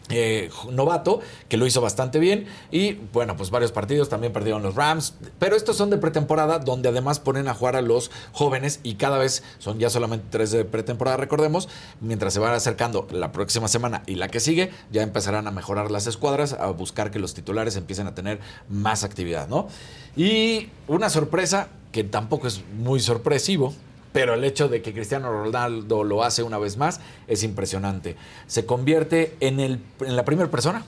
eh, 0.09 0.49
novato 0.71 1.19
que 1.49 1.57
lo 1.57 1.65
hizo 1.65 1.81
bastante 1.81 2.19
bien. 2.19 2.45
Y 2.71 2.93
bueno 3.13 3.35
pues 3.35 3.49
varios 3.49 3.71
partidos 3.71 4.09
también 4.09 4.33
perdieron 4.33 4.63
los 4.63 4.75
Rams. 4.75 5.15
Pero 5.39 5.55
estos 5.55 5.77
son 5.77 5.89
de 5.89 5.97
pretemporada 5.97 6.59
donde 6.59 6.89
además 6.89 7.19
ponen 7.19 7.47
a 7.47 7.53
jugar 7.53 7.75
a 7.75 7.81
los 7.81 8.11
jóvenes 8.31 8.79
y 8.83 8.95
cada 8.95 9.17
vez 9.17 9.43
son 9.59 9.79
ya 9.79 9.89
solamente 9.89 10.25
tres 10.29 10.51
de 10.51 10.65
pretemporada 10.65 11.17
recordemos. 11.17 11.69
Mientras 12.01 12.33
se 12.33 12.39
van 12.39 12.53
acercando 12.53 13.07
la 13.11 13.31
próxima 13.31 13.67
semana 13.67 14.03
y 14.05 14.15
la 14.15 14.27
que 14.27 14.39
sigue 14.39 14.71
ya 14.91 15.01
empezarán 15.01 15.47
a 15.47 15.51
mejorar 15.51 15.91
las 15.91 16.07
escuadras 16.07 16.53
a 16.53 16.67
buscar 16.67 17.11
que 17.11 17.19
los 17.19 17.33
titulares 17.33 17.75
empiecen 17.75 18.07
a 18.07 18.15
tener 18.15 18.39
más 18.69 19.03
actividad 19.03 19.47
no 19.47 19.67
y 20.15 20.69
una 20.87 21.09
sorpresa 21.09 21.69
que 21.91 22.03
tampoco 22.03 22.47
es 22.47 22.63
muy 22.77 22.99
sorpresivo 22.99 23.73
pero 24.13 24.33
el 24.33 24.43
hecho 24.43 24.69
de 24.69 24.81
que 24.81 24.93
Cristiano 24.93 25.31
Ronaldo 25.31 26.03
lo 26.03 26.23
hace 26.23 26.43
una 26.43 26.57
vez 26.57 26.77
más 26.77 26.99
es 27.27 27.43
impresionante. 27.43 28.15
Se 28.47 28.65
convierte 28.65 29.35
en, 29.39 29.59
el, 29.59 29.79
en 30.01 30.15
la 30.15 30.25
primera 30.25 30.49
persona 30.49 30.85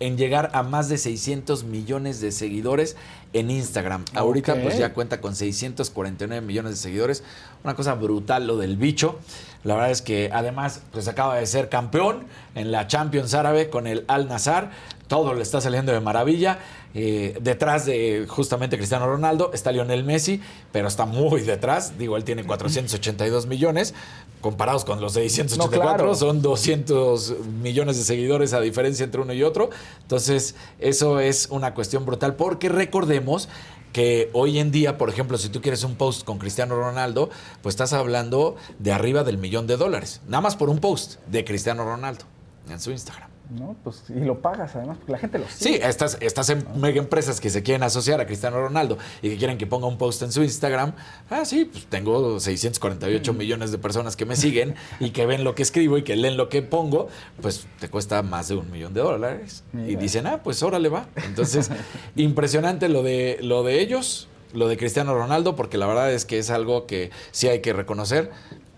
en 0.00 0.16
llegar 0.16 0.50
a 0.54 0.62
más 0.62 0.88
de 0.88 0.98
600 0.98 1.64
millones 1.64 2.20
de 2.20 2.32
seguidores 2.32 2.96
en 3.32 3.50
Instagram. 3.50 4.04
Ahorita 4.14 4.60
pues 4.62 4.78
ya 4.78 4.94
cuenta 4.94 5.20
con 5.20 5.34
649 5.34 6.44
millones 6.44 6.72
de 6.72 6.76
seguidores. 6.76 7.24
Una 7.64 7.74
cosa 7.74 7.94
brutal 7.94 8.46
lo 8.46 8.56
del 8.56 8.76
bicho. 8.76 9.18
La 9.64 9.74
verdad 9.74 9.90
es 9.90 10.02
que 10.02 10.30
además 10.32 10.82
pues 10.92 11.08
acaba 11.08 11.36
de 11.36 11.46
ser 11.46 11.68
campeón 11.68 12.26
en 12.54 12.70
la 12.70 12.86
Champions 12.86 13.34
Árabe 13.34 13.70
con 13.70 13.86
el 13.86 14.04
Al 14.08 14.28
Nazar. 14.28 14.70
Todo 15.08 15.34
le 15.34 15.42
está 15.42 15.60
saliendo 15.60 15.90
de 15.90 16.00
maravilla. 16.00 16.58
Eh, 16.94 17.36
detrás 17.40 17.86
de 17.86 18.26
justamente 18.28 18.76
Cristiano 18.76 19.06
Ronaldo 19.06 19.50
está 19.52 19.72
Lionel 19.72 20.04
Messi, 20.04 20.40
pero 20.70 20.86
está 20.86 21.06
muy 21.06 21.40
detrás. 21.40 21.98
Digo, 21.98 22.16
él 22.16 22.24
tiene 22.24 22.44
482 22.44 23.46
millones. 23.46 23.94
Comparados 24.40 24.84
con 24.84 25.00
los 25.00 25.14
684, 25.14 25.88
No, 25.88 25.96
claro. 25.96 26.14
son 26.14 26.42
200 26.42 27.36
millones 27.62 27.96
de 27.96 28.04
seguidores 28.04 28.52
a 28.52 28.60
diferencia 28.60 29.02
entre 29.04 29.20
uno 29.20 29.32
y 29.32 29.42
otro. 29.42 29.70
Entonces, 30.02 30.54
eso 30.78 31.18
es 31.18 31.48
una 31.50 31.74
cuestión 31.74 32.06
brutal 32.06 32.36
porque 32.36 32.68
recordemos 32.68 33.48
que 33.92 34.28
hoy 34.34 34.58
en 34.58 34.70
día, 34.70 34.98
por 34.98 35.08
ejemplo, 35.08 35.38
si 35.38 35.48
tú 35.48 35.62
quieres 35.62 35.82
un 35.82 35.96
post 35.96 36.24
con 36.24 36.38
Cristiano 36.38 36.76
Ronaldo, 36.76 37.30
pues 37.62 37.72
estás 37.72 37.94
hablando 37.94 38.54
de 38.78 38.92
arriba 38.92 39.24
del 39.24 39.38
millón 39.38 39.66
de 39.66 39.76
dólares. 39.78 40.20
Nada 40.28 40.42
más 40.42 40.56
por 40.56 40.68
un 40.68 40.78
post 40.78 41.16
de 41.26 41.44
Cristiano 41.44 41.82
Ronaldo 41.84 42.24
en 42.68 42.78
su 42.80 42.90
Instagram. 42.90 43.27
¿No? 43.50 43.76
Pues, 43.82 44.04
y 44.08 44.20
lo 44.20 44.40
pagas 44.42 44.76
además, 44.76 44.98
porque 44.98 45.12
la 45.12 45.18
gente 45.18 45.38
lo 45.38 45.46
Sí, 45.48 45.64
sigue. 45.72 45.88
estas, 45.88 46.18
estas 46.20 46.50
em- 46.50 46.64
mega 46.76 46.98
empresas 46.98 47.40
que 47.40 47.48
se 47.50 47.62
quieren 47.62 47.82
asociar 47.82 48.20
a 48.20 48.26
Cristiano 48.26 48.60
Ronaldo 48.60 48.98
y 49.22 49.30
que 49.30 49.36
quieren 49.38 49.56
que 49.58 49.66
ponga 49.66 49.86
un 49.86 49.96
post 49.98 50.22
en 50.22 50.32
su 50.32 50.42
Instagram, 50.42 50.92
ah, 51.30 51.44
sí, 51.44 51.64
pues 51.64 51.86
tengo 51.86 52.38
648 52.40 53.32
millones 53.32 53.70
de 53.72 53.78
personas 53.78 54.16
que 54.16 54.26
me 54.26 54.36
siguen 54.36 54.74
y 55.00 55.10
que 55.10 55.24
ven 55.26 55.44
lo 55.44 55.54
que 55.54 55.62
escribo 55.62 55.96
y 55.98 56.02
que 56.04 56.16
leen 56.16 56.36
lo 56.36 56.48
que 56.48 56.62
pongo, 56.62 57.08
pues 57.40 57.66
te 57.80 57.88
cuesta 57.88 58.22
más 58.22 58.48
de 58.48 58.56
un 58.56 58.70
millón 58.70 58.92
de 58.94 59.00
dólares. 59.00 59.64
Y 59.72 59.96
dicen, 59.96 60.26
ah, 60.26 60.42
pues 60.42 60.62
órale 60.62 60.88
va. 60.88 61.06
Entonces, 61.24 61.70
impresionante 62.16 62.88
lo 62.88 63.02
de, 63.02 63.38
lo 63.42 63.62
de 63.62 63.80
ellos, 63.80 64.28
lo 64.52 64.68
de 64.68 64.76
Cristiano 64.76 65.14
Ronaldo, 65.14 65.56
porque 65.56 65.78
la 65.78 65.86
verdad 65.86 66.12
es 66.12 66.24
que 66.24 66.38
es 66.38 66.50
algo 66.50 66.86
que 66.86 67.10
sí 67.30 67.48
hay 67.48 67.60
que 67.60 67.72
reconocer. 67.72 68.30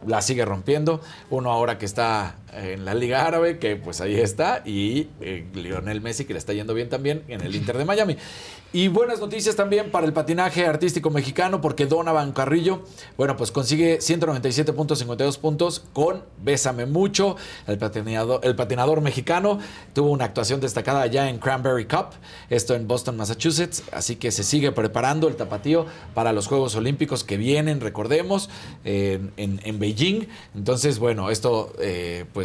La 0.07 0.23
sigue 0.23 0.45
rompiendo. 0.47 1.01
Uno 1.29 1.51
ahora 1.53 1.77
que 1.79 1.85
está 1.85 2.37
en 2.53 2.85
la 2.85 2.95
Liga 2.95 3.27
Árabe, 3.27 3.59
que 3.59 3.77
pues 3.77 4.01
ahí 4.01 4.17
está, 4.19 4.63
y 4.65 5.09
eh, 5.21 5.47
Lionel 5.55 6.01
Messi, 6.01 6.25
que 6.25 6.33
le 6.33 6.39
está 6.39 6.53
yendo 6.53 6.75
bien 6.75 6.89
también 6.89 7.23
en 7.29 7.41
el 7.41 7.55
Inter 7.55 7.77
de 7.79 7.85
Miami. 7.85 8.17
Y 8.73 8.87
buenas 8.87 9.19
noticias 9.19 9.57
también 9.57 9.91
para 9.91 10.07
el 10.07 10.13
patinaje 10.13 10.65
artístico 10.65 11.11
mexicano, 11.11 11.61
porque 11.61 11.87
Donovan 11.87 12.31
Carrillo, 12.31 12.85
bueno, 13.17 13.37
pues 13.37 13.51
consigue 13.51 13.99
197.52 13.99 15.39
puntos 15.39 15.83
con 15.93 16.23
Bésame 16.43 16.87
Mucho. 16.87 17.37
El 17.67 17.79
patinador, 17.79 18.41
el 18.45 18.55
patinador 18.57 19.01
mexicano 19.01 19.59
tuvo 19.93 20.11
una 20.11 20.25
actuación 20.27 20.61
destacada 20.61 21.03
allá 21.03 21.29
en 21.29 21.39
Cranberry 21.39 21.87
Cup, 21.87 22.11
esto 22.49 22.75
en 22.75 22.87
Boston, 22.87 23.17
Massachusetts. 23.17 23.83
Así 23.93 24.17
que 24.17 24.31
se 24.31 24.45
sigue 24.45 24.71
preparando 24.73 25.27
el 25.29 25.37
tapatío 25.37 25.87
para 26.15 26.33
los 26.33 26.47
Juegos 26.47 26.75
Olímpicos 26.77 27.25
que 27.25 27.37
vienen, 27.37 27.81
recordemos, 27.81 28.51
en, 28.85 29.33
en- 29.37 29.61
en 29.65 29.79
Beijing. 29.81 30.27
Entonces, 30.55 30.99
bueno, 31.01 31.31
esto, 31.31 31.73
eh, 31.81 32.25
pues, 32.33 32.40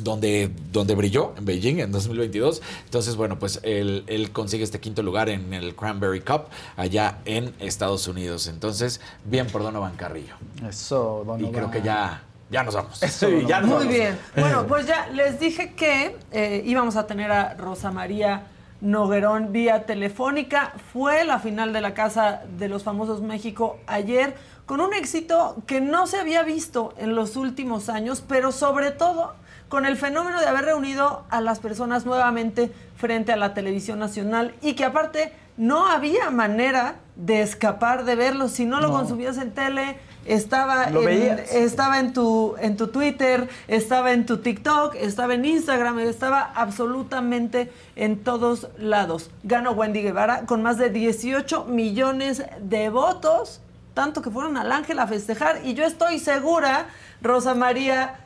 donde, 0.00 0.50
donde 0.72 0.94
brilló, 0.94 1.32
en 1.36 1.44
Beijing, 1.44 1.78
en 1.80 1.92
2022. 1.92 2.62
Entonces, 2.84 3.16
bueno, 3.16 3.38
pues 3.38 3.60
él, 3.62 4.04
él 4.06 4.30
consigue 4.32 4.64
este 4.64 4.80
quinto 4.80 5.02
lugar 5.02 5.28
en 5.28 5.52
el 5.54 5.74
Cranberry 5.74 6.20
Cup 6.20 6.42
allá 6.76 7.18
en 7.24 7.54
Estados 7.60 8.06
Unidos. 8.08 8.46
Entonces, 8.46 9.00
bien 9.24 9.46
por 9.46 9.62
Donovan 9.62 9.96
Carrillo. 9.96 10.34
Eso, 10.68 11.22
Y 11.22 11.26
Donovan. 11.26 11.52
creo 11.52 11.70
que 11.70 11.82
ya, 11.82 12.22
ya 12.50 12.62
nos 12.64 12.74
vamos. 12.74 13.02
Eso, 13.02 13.28
Sí, 13.28 13.44
ya 13.46 13.60
nos 13.60 13.68
Muy 13.70 13.78
vamos. 13.78 13.92
bien. 13.94 14.18
Bueno, 14.36 14.66
pues 14.66 14.86
ya 14.86 15.06
les 15.08 15.38
dije 15.40 15.72
que 15.74 16.16
eh, 16.32 16.62
íbamos 16.64 16.96
a 16.96 17.06
tener 17.06 17.30
a 17.32 17.54
Rosa 17.54 17.90
María 17.90 18.42
Noguerón 18.80 19.52
vía 19.52 19.86
telefónica. 19.86 20.72
Fue 20.92 21.24
la 21.24 21.40
final 21.40 21.72
de 21.72 21.80
la 21.80 21.94
Casa 21.94 22.42
de 22.58 22.68
los 22.68 22.84
Famosos 22.84 23.20
México 23.22 23.78
ayer 23.86 24.36
con 24.68 24.80
un 24.82 24.92
éxito 24.94 25.56
que 25.66 25.80
no 25.80 26.06
se 26.06 26.20
había 26.20 26.42
visto 26.44 26.92
en 26.98 27.14
los 27.16 27.36
últimos 27.36 27.88
años, 27.88 28.22
pero 28.28 28.52
sobre 28.52 28.90
todo 28.92 29.32
con 29.68 29.86
el 29.86 29.96
fenómeno 29.96 30.38
de 30.40 30.46
haber 30.46 30.66
reunido 30.66 31.24
a 31.30 31.40
las 31.40 31.58
personas 31.58 32.04
nuevamente 32.06 32.70
frente 32.96 33.32
a 33.32 33.36
la 33.36 33.54
televisión 33.54 33.98
nacional 33.98 34.54
y 34.62 34.74
que 34.74 34.84
aparte 34.84 35.32
no 35.56 35.86
había 35.88 36.30
manera 36.30 36.96
de 37.16 37.40
escapar 37.42 38.04
de 38.04 38.14
verlo. 38.14 38.48
Si 38.48 38.66
no 38.66 38.80
lo 38.80 38.88
No. 38.88 38.94
consumías 38.94 39.38
en 39.38 39.52
tele, 39.52 39.98
estaba 40.26 40.90
Lo 40.90 41.00
en, 41.00 41.06
veías. 41.06 41.40
estaba 41.52 41.98
en 41.98 42.12
tu, 42.12 42.54
en 42.60 42.76
tu 42.76 42.88
Twitter, 42.88 43.48
estaba 43.68 44.12
en 44.12 44.26
tu 44.26 44.38
TikTok, 44.38 44.94
estaba 44.96 45.32
en 45.34 45.44
Instagram, 45.46 45.98
estaba 46.00 46.52
absolutamente 46.54 47.72
en 47.96 48.22
todos 48.22 48.68
lados. 48.78 49.30
Ganó 49.42 49.72
Wendy 49.72 50.02
Guevara 50.02 50.44
con 50.46 50.62
más 50.62 50.76
de 50.78 50.90
18 50.90 51.64
millones 51.64 52.42
de 52.60 52.88
votos, 52.90 53.60
tanto 53.98 54.22
que 54.22 54.30
fueron 54.30 54.56
al 54.56 54.70
Ángel 54.70 55.00
a 55.00 55.08
festejar. 55.08 55.62
Y 55.64 55.74
yo 55.74 55.84
estoy 55.84 56.20
segura, 56.20 56.86
Rosa 57.20 57.56
María, 57.56 58.20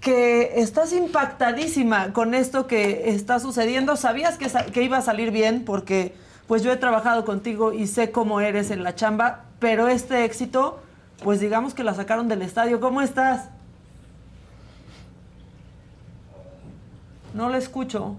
que 0.00 0.52
estás 0.62 0.94
impactadísima 0.94 2.14
con 2.14 2.32
esto 2.32 2.66
que 2.66 3.10
está 3.10 3.38
sucediendo. 3.38 3.96
¿Sabías 3.96 4.38
que, 4.38 4.82
iba 4.82 4.96
a 4.96 5.02
salir 5.02 5.30
bien? 5.30 5.66
Porque 5.66 6.14
pues 6.46 6.62
yo 6.62 6.72
he 6.72 6.78
trabajado 6.78 7.26
contigo 7.26 7.74
y 7.74 7.88
sé 7.88 8.10
cómo 8.10 8.40
eres 8.40 8.70
en 8.70 8.82
la 8.82 8.94
chamba, 8.94 9.44
pero 9.58 9.86
este 9.88 10.24
éxito, 10.24 10.80
pues 11.22 11.40
digamos 11.40 11.74
que 11.74 11.84
la 11.84 11.92
sacaron 11.92 12.26
del 12.26 12.40
estadio. 12.40 12.80
¿Cómo 12.80 13.02
estás? 13.02 13.50
No 17.34 17.50
le 17.50 17.58
escucho. 17.58 18.16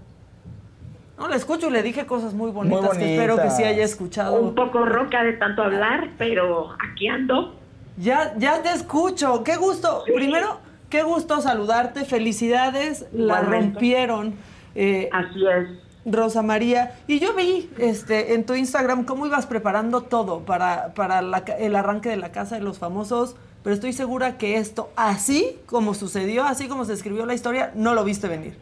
No 1.18 1.28
le 1.28 1.36
escucho 1.36 1.68
y 1.68 1.70
le 1.70 1.82
dije 1.82 2.06
cosas 2.06 2.34
muy 2.34 2.50
bonitas, 2.50 2.98
que 2.98 3.14
espero 3.14 3.36
que 3.36 3.50
sí 3.50 3.62
haya 3.62 3.84
escuchado. 3.84 4.40
Un 4.40 4.54
poco 4.54 4.84
roca 4.84 5.22
de 5.22 5.34
tanto 5.34 5.62
hablar, 5.62 6.10
pero 6.18 6.70
aquí 6.90 7.06
ando. 7.08 7.54
Ya, 7.96 8.34
ya 8.36 8.60
te 8.62 8.70
escucho. 8.70 9.44
Qué 9.44 9.56
gusto. 9.56 10.02
Primero, 10.12 10.58
qué 10.90 11.02
gusto 11.04 11.40
saludarte. 11.40 12.04
Felicidades. 12.04 13.06
La 13.12 13.40
rompieron. 13.42 14.34
eh, 14.74 15.08
Así 15.12 15.40
es. 15.46 15.68
Rosa 16.04 16.42
María. 16.42 16.98
Y 17.06 17.20
yo 17.20 17.32
vi 17.34 17.70
este, 17.78 18.34
en 18.34 18.44
tu 18.44 18.54
Instagram 18.54 19.04
cómo 19.04 19.26
ibas 19.26 19.46
preparando 19.46 20.02
todo 20.02 20.40
para, 20.40 20.92
para 20.94 21.22
la 21.22 21.38
el 21.58 21.76
arranque 21.76 22.08
de 22.10 22.16
la 22.16 22.32
Casa 22.32 22.56
de 22.56 22.60
los 22.62 22.78
Famosos. 22.78 23.36
Pero 23.62 23.72
estoy 23.72 23.94
segura 23.94 24.36
que 24.36 24.56
esto, 24.56 24.90
así 24.96 25.58
como 25.64 25.94
sucedió, 25.94 26.44
así 26.44 26.68
como 26.68 26.84
se 26.84 26.92
escribió 26.92 27.24
la 27.24 27.32
historia, 27.32 27.70
no 27.74 27.94
lo 27.94 28.04
viste 28.04 28.28
venir. 28.28 28.58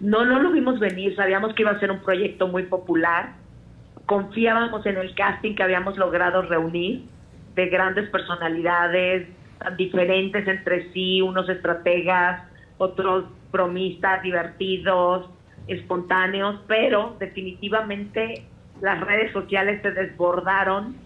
No, 0.00 0.24
no 0.24 0.40
lo 0.40 0.52
vimos 0.52 0.78
venir, 0.78 1.16
sabíamos 1.16 1.54
que 1.54 1.62
iba 1.62 1.70
a 1.70 1.80
ser 1.80 1.90
un 1.90 2.00
proyecto 2.00 2.48
muy 2.48 2.64
popular, 2.64 3.32
confiábamos 4.04 4.84
en 4.86 4.98
el 4.98 5.14
casting 5.14 5.54
que 5.54 5.62
habíamos 5.62 5.96
logrado 5.96 6.42
reunir 6.42 7.04
de 7.54 7.66
grandes 7.68 8.08
personalidades, 8.10 9.28
diferentes 9.76 10.46
entre 10.46 10.92
sí, 10.92 11.22
unos 11.22 11.48
estrategas, 11.48 12.42
otros 12.78 13.24
bromistas, 13.50 14.22
divertidos, 14.22 15.30
espontáneos, 15.66 16.60
pero 16.68 17.16
definitivamente 17.18 18.44
las 18.80 19.00
redes 19.00 19.32
sociales 19.32 19.80
se 19.82 19.90
desbordaron. 19.90 20.96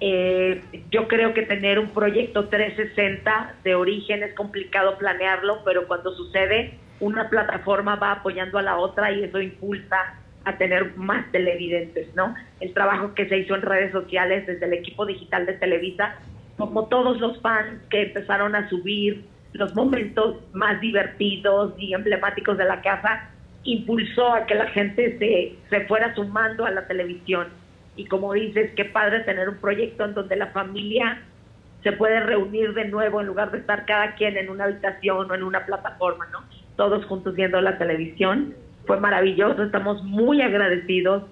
Eh, 0.00 0.62
yo 0.92 1.08
creo 1.08 1.34
que 1.34 1.42
tener 1.42 1.80
un 1.80 1.88
proyecto 1.88 2.48
360 2.48 3.56
de 3.64 3.74
origen 3.74 4.22
es 4.22 4.32
complicado 4.34 4.96
planearlo, 4.96 5.62
pero 5.64 5.88
cuando 5.88 6.14
sucede, 6.14 6.78
una 7.00 7.28
plataforma 7.28 7.96
va 7.96 8.12
apoyando 8.12 8.58
a 8.58 8.62
la 8.62 8.76
otra 8.76 9.12
y 9.12 9.24
eso 9.24 9.40
impulsa 9.40 10.14
a 10.44 10.56
tener 10.56 10.96
más 10.96 11.30
televidentes, 11.30 12.14
¿no? 12.14 12.34
El 12.60 12.72
trabajo 12.72 13.14
que 13.14 13.28
se 13.28 13.38
hizo 13.38 13.54
en 13.54 13.62
redes 13.62 13.92
sociales 13.92 14.46
desde 14.46 14.66
el 14.66 14.72
equipo 14.72 15.04
digital 15.06 15.46
de 15.46 15.54
Televisa, 15.54 16.16
como 16.56 16.86
todos 16.86 17.20
los 17.20 17.40
fans 17.40 17.82
que 17.90 18.02
empezaron 18.02 18.54
a 18.54 18.68
subir 18.68 19.24
los 19.52 19.74
momentos 19.74 20.36
más 20.52 20.80
divertidos 20.80 21.74
y 21.78 21.94
emblemáticos 21.94 22.58
de 22.58 22.64
la 22.64 22.80
casa, 22.82 23.30
impulsó 23.64 24.32
a 24.32 24.46
que 24.46 24.54
la 24.54 24.66
gente 24.68 25.18
se, 25.18 25.56
se 25.68 25.86
fuera 25.86 26.14
sumando 26.14 26.64
a 26.64 26.70
la 26.70 26.86
televisión. 26.86 27.48
Y 27.96 28.06
como 28.06 28.32
dices, 28.32 28.72
qué 28.76 28.84
padre 28.84 29.20
tener 29.20 29.48
un 29.48 29.56
proyecto 29.56 30.04
en 30.04 30.14
donde 30.14 30.36
la 30.36 30.48
familia 30.48 31.20
se 31.82 31.92
puede 31.92 32.20
reunir 32.20 32.74
de 32.74 32.86
nuevo 32.86 33.20
en 33.20 33.26
lugar 33.26 33.50
de 33.50 33.58
estar 33.58 33.86
cada 33.86 34.14
quien 34.14 34.36
en 34.36 34.50
una 34.50 34.64
habitación 34.64 35.30
o 35.30 35.34
en 35.34 35.42
una 35.42 35.64
plataforma, 35.64 36.26
¿no? 36.32 36.40
Todos 36.78 37.04
juntos 37.06 37.34
viendo 37.34 37.60
la 37.60 37.76
televisión. 37.76 38.54
Fue 38.86 39.00
maravilloso, 39.00 39.64
estamos 39.64 40.04
muy 40.04 40.40
agradecidos, 40.40 41.24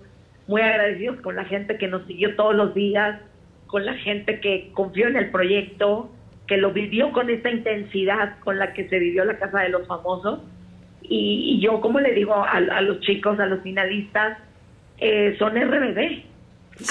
muy 0.48 0.60
agradecidos 0.60 1.20
con 1.20 1.36
la 1.36 1.44
gente 1.44 1.78
que 1.78 1.86
nos 1.86 2.04
siguió 2.06 2.34
todos 2.34 2.56
los 2.56 2.74
días, 2.74 3.20
con 3.68 3.86
la 3.86 3.94
gente 3.94 4.40
que 4.40 4.72
confió 4.72 5.06
en 5.06 5.14
el 5.14 5.30
proyecto, 5.30 6.10
que 6.48 6.56
lo 6.56 6.72
vivió 6.72 7.12
con 7.12 7.30
esta 7.30 7.48
intensidad 7.48 8.40
con 8.40 8.58
la 8.58 8.72
que 8.72 8.88
se 8.88 8.98
vivió 8.98 9.24
la 9.24 9.38
Casa 9.38 9.60
de 9.60 9.68
los 9.68 9.86
Famosos. 9.86 10.40
Y, 11.02 11.54
y 11.54 11.60
yo, 11.60 11.80
como 11.80 12.00
le 12.00 12.12
digo 12.12 12.34
a, 12.34 12.50
a 12.50 12.80
los 12.80 12.98
chicos, 13.02 13.38
a 13.38 13.46
los 13.46 13.62
finalistas, 13.62 14.38
eh, 14.98 15.36
son 15.38 15.54
RBD. 15.54 16.24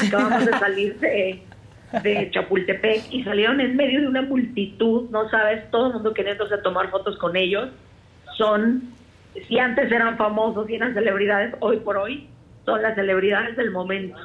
Acabamos 0.07 0.45
de 0.45 0.51
salir 0.53 0.97
de, 1.01 1.41
de 2.03 2.31
Chapultepec 2.31 3.11
y 3.11 3.21
salieron 3.25 3.59
en 3.59 3.75
medio 3.75 3.99
de 3.99 4.07
una 4.07 4.21
multitud, 4.21 5.09
no 5.09 5.29
sabes, 5.29 5.69
todo 5.71 5.87
el 5.87 5.93
mundo 5.95 6.13
queriéndose 6.13 6.57
tomar 6.59 6.89
fotos 6.89 7.17
con 7.17 7.35
ellos. 7.35 7.69
Son, 8.37 8.83
si 9.47 9.59
antes 9.59 9.91
eran 9.91 10.17
famosos 10.17 10.69
y 10.69 10.75
eran 10.75 10.93
celebridades, 10.93 11.55
hoy 11.59 11.77
por 11.77 11.97
hoy 11.97 12.27
son 12.65 12.81
las 12.81 12.95
celebridades 12.95 13.55
del 13.57 13.71
momento. 13.71 14.17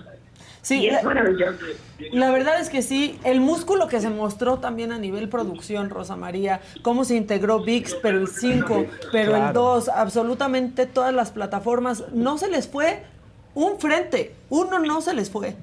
Sí, 0.63 0.81
y 0.83 0.87
es 0.89 0.95
la- 0.95 1.03
maravilloso. 1.03 1.65
La 2.13 2.31
verdad 2.31 2.61
es 2.61 2.69
que 2.69 2.83
sí, 2.83 3.19
el 3.25 3.41
músculo 3.41 3.89
que 3.89 3.99
se 4.01 4.11
mostró 4.11 4.59
también 4.59 4.93
a 4.93 4.99
nivel 4.99 5.29
producción, 5.31 5.89
Rosa 5.89 6.17
María, 6.17 6.61
cómo 6.83 7.05
se 7.05 7.17
integró 7.17 7.61
VIX, 7.63 7.95
pero 8.03 8.19
el 8.19 8.29
5, 8.29 8.85
pero 9.11 9.31
el 9.37 9.39
Claro. 9.39 9.61
2, 9.61 9.89
absolutamente 9.89 10.85
todas 10.87 11.15
las 11.15 11.31
plataformas, 11.31 12.05
no 12.13 12.37
se 12.37 12.51
les 12.51 12.69
fue 12.69 13.03
un 13.55 13.81
frente, 13.81 14.35
uno 14.51 14.79
no 14.81 15.01
se 15.01 15.15
les 15.15 15.31
fue. 15.31 15.55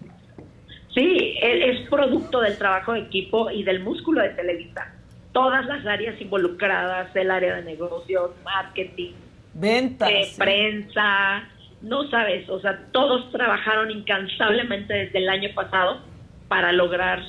Sí, 0.95 1.35
e- 1.41 1.69
es 1.69 1.89
producto 1.89 2.41
del 2.41 2.57
trabajo 2.57 2.93
de 2.93 3.01
equipo 3.01 3.51
y 3.51 3.61
del 3.63 3.81
músculo 3.83 4.21
de 4.23 4.29
Televisa. 4.29 4.93
Todas 5.31 5.65
las 5.65 5.85
áreas 5.85 6.19
involucradas, 6.19 7.15
el 7.15 7.29
área 7.31 7.55
de 7.55 7.63
negocios, 7.63 8.31
marketing, 8.43 9.13
Ventas. 9.53 10.09
eh, 10.09 10.23
sí. 10.25 10.39
prensa, 10.39 11.47
no 11.81 12.09
sabes, 12.09 12.49
o 12.49 12.59
sea, 12.59 12.85
todos 12.91 13.31
trabajaron 13.31 13.91
incansablemente 13.91 14.93
desde 14.93 15.19
el 15.19 15.29
año 15.29 15.49
pasado 15.53 15.99
para 16.47 16.71
lograr 16.71 17.23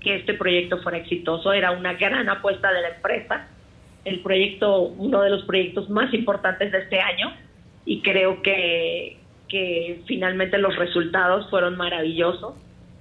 que 0.00 0.16
este 0.16 0.34
proyecto 0.34 0.82
fuera 0.82 0.98
exitoso. 0.98 1.52
Era 1.52 1.70
una 1.70 1.94
gran 1.94 2.28
apuesta 2.28 2.72
de 2.72 2.82
la 2.82 2.88
empresa 2.88 3.48
el 4.04 4.20
proyecto, 4.20 4.82
uno 4.82 5.22
de 5.22 5.30
los 5.30 5.44
proyectos 5.44 5.88
más 5.88 6.12
importantes 6.12 6.70
de 6.72 6.78
este 6.78 7.00
año 7.00 7.32
y 7.84 8.00
creo 8.02 8.42
que, 8.42 9.16
que 9.48 10.00
finalmente 10.06 10.58
los 10.58 10.76
resultados 10.76 11.48
fueron 11.50 11.76
maravillosos. 11.76 12.54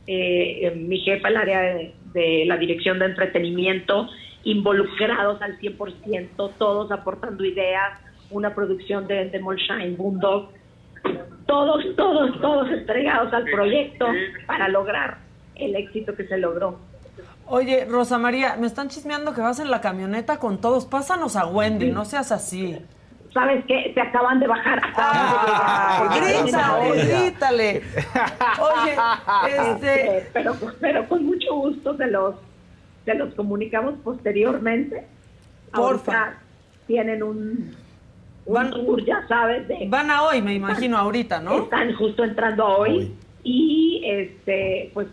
Eh, 0.08 0.60
eh, 0.64 0.72
mi 0.76 1.00
jefa, 1.00 1.30
el 1.30 1.38
área 1.38 1.62
de, 1.62 1.94
de 2.14 2.46
la 2.46 2.58
dirección 2.58 3.00
de 3.00 3.06
entretenimiento, 3.06 4.10
involucrados 4.44 5.42
al 5.42 5.58
100%, 5.60 6.52
todos 6.58 6.92
aportando 6.92 7.46
ideas, 7.46 8.00
una 8.30 8.54
producción 8.54 9.08
de, 9.08 9.30
de 9.30 9.40
Molshine, 9.40 9.96
Boondog, 9.96 10.50
todos, 11.46 11.84
todos, 11.96 12.42
todos 12.42 12.70
entregados 12.70 13.34
al 13.34 13.46
proyecto 13.46 14.08
para 14.48 14.68
lograr 14.70 15.18
el 15.56 15.76
éxito 15.76 16.16
que 16.16 16.26
se 16.28 16.38
logró. 16.38 16.80
Oye, 17.46 17.86
Rosa 17.86 18.18
María, 18.18 18.56
me 18.58 18.68
están 18.68 18.88
chismeando 18.88 19.34
que 19.34 19.42
vas 19.42 19.60
en 19.60 19.70
la 19.70 19.82
camioneta 19.82 20.40
con 20.40 20.60
todos. 20.60 20.86
Pásanos 20.86 21.36
a 21.36 21.46
Wendy, 21.46 21.92
no 21.92 22.06
seas 22.06 22.32
así. 22.32 22.78
¿Sabes 23.34 23.66
qué? 23.66 23.92
Se 23.94 24.00
acaban 24.00 24.40
de 24.40 24.48
bajar. 24.48 24.82
Ah, 24.96 26.16
grítale, 26.16 27.24
grítale. 27.24 27.82
Oye, 28.62 28.96
este... 29.72 30.30
pero, 30.32 30.56
pero 30.80 31.08
con 31.10 31.26
mucho 31.26 31.54
gusto 31.56 31.98
se 31.98 32.08
los, 32.08 32.36
se 33.06 33.14
los 33.16 33.34
comunicamos 33.36 33.96
posteriormente. 34.04 35.06
Porfa. 35.72 36.12
Ahorita 36.12 36.40
tienen 36.88 37.24
un, 37.24 37.76
un 38.46 38.72
tour, 38.72 39.04
ya 39.04 39.26
sabes. 39.28 39.68
De, 39.68 39.88
Van 39.88 40.12
a 40.12 40.24
hoy, 40.24 40.42
me 40.42 40.54
imagino, 40.54 40.98
ahorita, 40.98 41.42
¿no? 41.42 41.64
Están 41.64 41.94
justo 41.96 42.24
entrando 42.24 42.64
a 42.66 42.78
hoy. 42.78 43.14
Y, 43.44 44.02
este, 44.06 44.92
pues, 44.94 45.08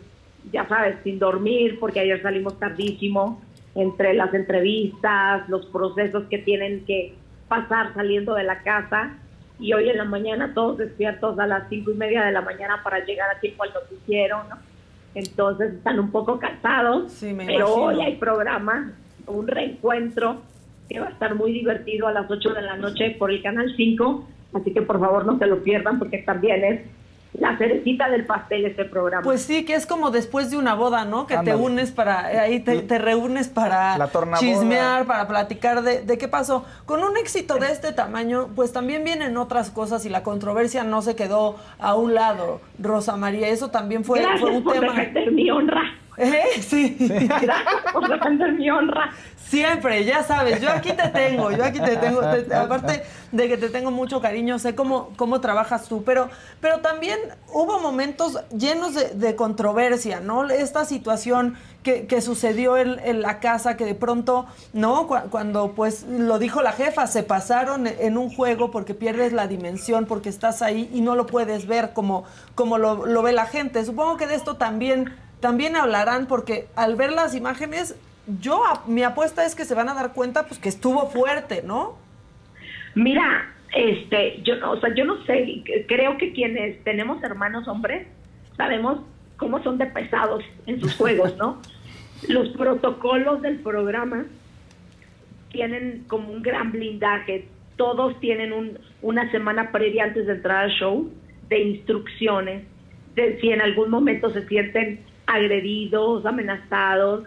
ya 0.52 0.66
sabes, 0.68 0.96
sin 1.02 1.18
dormir, 1.18 1.78
porque 1.80 2.00
ayer 2.00 2.22
salimos 2.22 2.58
tardísimo, 2.58 3.40
entre 3.74 4.14
las 4.14 4.32
entrevistas, 4.34 5.48
los 5.48 5.66
procesos 5.66 6.24
que 6.28 6.38
tienen 6.38 6.84
que 6.84 7.14
pasar 7.48 7.94
saliendo 7.94 8.34
de 8.34 8.44
la 8.44 8.62
casa. 8.62 9.16
Y 9.58 9.72
hoy 9.74 9.90
en 9.90 9.98
la 9.98 10.04
mañana 10.04 10.52
todos 10.54 10.78
despiertos 10.78 11.38
a 11.38 11.46
las 11.46 11.68
cinco 11.68 11.90
y 11.90 11.94
media 11.94 12.24
de 12.24 12.32
la 12.32 12.40
mañana 12.40 12.82
para 12.82 13.04
llegar 13.04 13.28
a 13.30 13.40
tiempo 13.40 13.62
al 13.64 13.74
noticiero, 13.74 14.42
¿no? 14.48 14.56
Entonces 15.14 15.74
están 15.74 15.98
un 15.98 16.10
poco 16.10 16.38
cansados, 16.38 17.10
Sí, 17.12 17.32
me 17.32 17.46
pero 17.46 17.66
imagino. 17.66 17.84
hoy 17.84 18.00
hay 18.00 18.16
programa, 18.16 18.92
un 19.26 19.46
reencuentro 19.48 20.42
que 20.88 21.00
va 21.00 21.06
a 21.06 21.10
estar 21.10 21.34
muy 21.34 21.52
divertido 21.52 22.06
a 22.08 22.12
las 22.12 22.30
8 22.30 22.52
de 22.54 22.62
la 22.62 22.76
noche 22.76 23.10
por 23.18 23.30
el 23.30 23.42
Canal 23.42 23.72
5, 23.76 24.28
así 24.54 24.72
que 24.72 24.82
por 24.82 24.98
favor 25.00 25.24
no 25.26 25.38
se 25.38 25.46
lo 25.46 25.62
pierdan 25.62 25.98
porque 25.98 26.18
también 26.18 26.64
es 26.64 26.80
la 27.32 27.56
cerecita 27.56 28.08
del 28.08 28.26
pastel 28.26 28.64
este 28.64 28.84
programa. 28.84 29.22
Pues 29.22 29.42
sí, 29.42 29.64
que 29.64 29.74
es 29.74 29.86
como 29.86 30.10
después 30.10 30.50
de 30.50 30.56
una 30.56 30.74
boda, 30.74 31.04
¿no? 31.04 31.26
Que 31.26 31.38
te 31.38 31.54
unes 31.54 31.92
para, 31.92 32.32
eh, 32.32 32.38
ahí 32.40 32.60
te, 32.60 32.82
te 32.82 32.98
reúnes 32.98 33.48
para 33.48 33.96
La 33.98 34.10
chismear, 34.38 35.06
para 35.06 35.28
platicar 35.28 35.82
de, 35.82 36.02
de 36.02 36.18
qué 36.18 36.26
pasó. 36.28 36.64
Con 36.86 37.04
un 37.04 37.16
éxito 37.16 37.56
de 37.56 37.70
este 37.70 37.92
tamaño, 37.92 38.48
pues 38.56 38.72
también 38.72 39.04
vienen 39.04 39.36
otras 39.36 39.70
cosas 39.70 40.04
y 40.06 40.08
la 40.08 40.22
controversia 40.22 40.82
no 40.82 41.02
se 41.02 41.14
quedó 41.14 41.56
a 41.78 41.94
un 41.94 42.14
lado, 42.14 42.60
Rosa 42.78 43.16
María. 43.16 43.48
Eso 43.48 43.70
también 43.70 44.04
fue, 44.04 44.20
Gracias 44.20 44.40
fue 44.40 44.50
un 44.50 44.64
por 44.64 44.72
tema. 44.74 44.92
defender 44.94 45.32
mi 45.32 45.50
honra. 45.50 45.82
¿Eh? 46.18 46.42
Sí. 46.60 46.96
Gracias 46.98 47.92
por 47.92 48.08
defender 48.08 48.52
mi 48.52 48.68
honra. 48.70 49.10
Siempre, 49.50 50.04
ya 50.04 50.22
sabes, 50.22 50.60
yo 50.60 50.70
aquí 50.70 50.92
te 50.92 51.08
tengo, 51.08 51.50
yo 51.50 51.64
aquí 51.64 51.80
te 51.80 51.96
tengo, 51.96 52.20
te- 52.20 52.54
aparte 52.54 53.02
de 53.32 53.48
que 53.48 53.56
te 53.56 53.68
tengo 53.68 53.90
mucho 53.90 54.20
cariño, 54.20 54.60
sé 54.60 54.76
cómo, 54.76 55.10
cómo 55.16 55.40
trabajas 55.40 55.88
tú, 55.88 56.04
pero, 56.04 56.28
pero 56.60 56.78
también 56.78 57.18
hubo 57.52 57.80
momentos 57.80 58.38
llenos 58.56 58.94
de, 58.94 59.08
de 59.08 59.34
controversia, 59.34 60.20
¿no? 60.20 60.48
Esta 60.48 60.84
situación 60.84 61.56
que, 61.82 62.06
que 62.06 62.20
sucedió 62.20 62.76
en, 62.76 63.00
en 63.00 63.22
la 63.22 63.40
casa, 63.40 63.76
que 63.76 63.84
de 63.84 63.96
pronto, 63.96 64.46
¿no? 64.72 65.08
Cu- 65.08 65.28
cuando, 65.30 65.72
pues, 65.72 66.04
lo 66.04 66.38
dijo 66.38 66.62
la 66.62 66.70
jefa, 66.70 67.08
se 67.08 67.24
pasaron 67.24 67.88
en 67.88 68.18
un 68.18 68.32
juego 68.32 68.70
porque 68.70 68.94
pierdes 68.94 69.32
la 69.32 69.48
dimensión, 69.48 70.06
porque 70.06 70.28
estás 70.28 70.62
ahí 70.62 70.88
y 70.94 71.00
no 71.00 71.16
lo 71.16 71.26
puedes 71.26 71.66
ver 71.66 71.92
como, 71.92 72.22
como 72.54 72.78
lo, 72.78 73.04
lo 73.04 73.22
ve 73.22 73.32
la 73.32 73.46
gente. 73.46 73.84
Supongo 73.84 74.16
que 74.16 74.28
de 74.28 74.36
esto 74.36 74.56
también, 74.58 75.12
también 75.40 75.74
hablarán, 75.74 76.26
porque 76.26 76.68
al 76.76 76.94
ver 76.94 77.10
las 77.10 77.34
imágenes 77.34 77.96
yo, 78.26 78.62
mi 78.86 79.02
apuesta 79.02 79.44
es 79.44 79.54
que 79.54 79.64
se 79.64 79.74
van 79.74 79.88
a 79.88 79.94
dar 79.94 80.12
cuenta 80.12 80.46
pues 80.46 80.58
que 80.60 80.68
estuvo 80.68 81.08
fuerte, 81.08 81.62
¿no? 81.62 81.96
Mira, 82.94 83.52
este, 83.74 84.40
yo 84.42 84.56
no, 84.56 84.72
o 84.72 84.80
sea, 84.80 84.94
yo 84.94 85.04
no 85.04 85.24
sé, 85.24 85.62
creo 85.86 86.18
que 86.18 86.32
quienes 86.32 86.82
tenemos 86.84 87.22
hermanos 87.22 87.68
hombres 87.68 88.06
sabemos 88.56 89.00
cómo 89.36 89.62
son 89.62 89.78
de 89.78 89.86
pesados 89.86 90.44
en 90.66 90.80
sus 90.80 90.96
juegos, 90.96 91.36
¿no? 91.36 91.60
Los 92.28 92.50
protocolos 92.50 93.40
del 93.42 93.60
programa 93.60 94.26
tienen 95.50 96.04
como 96.06 96.30
un 96.30 96.42
gran 96.42 96.72
blindaje. 96.72 97.48
Todos 97.76 98.18
tienen 98.20 98.52
un, 98.52 98.78
una 99.00 99.30
semana 99.30 99.72
previa 99.72 100.04
antes 100.04 100.26
de 100.26 100.34
entrar 100.34 100.64
al 100.64 100.70
show 100.72 101.10
de 101.48 101.58
instrucciones, 101.60 102.64
de 103.14 103.40
si 103.40 103.50
en 103.50 103.60
algún 103.60 103.90
momento 103.90 104.30
se 104.30 104.46
sienten 104.46 105.00
agredidos, 105.30 106.26
amenazados, 106.26 107.26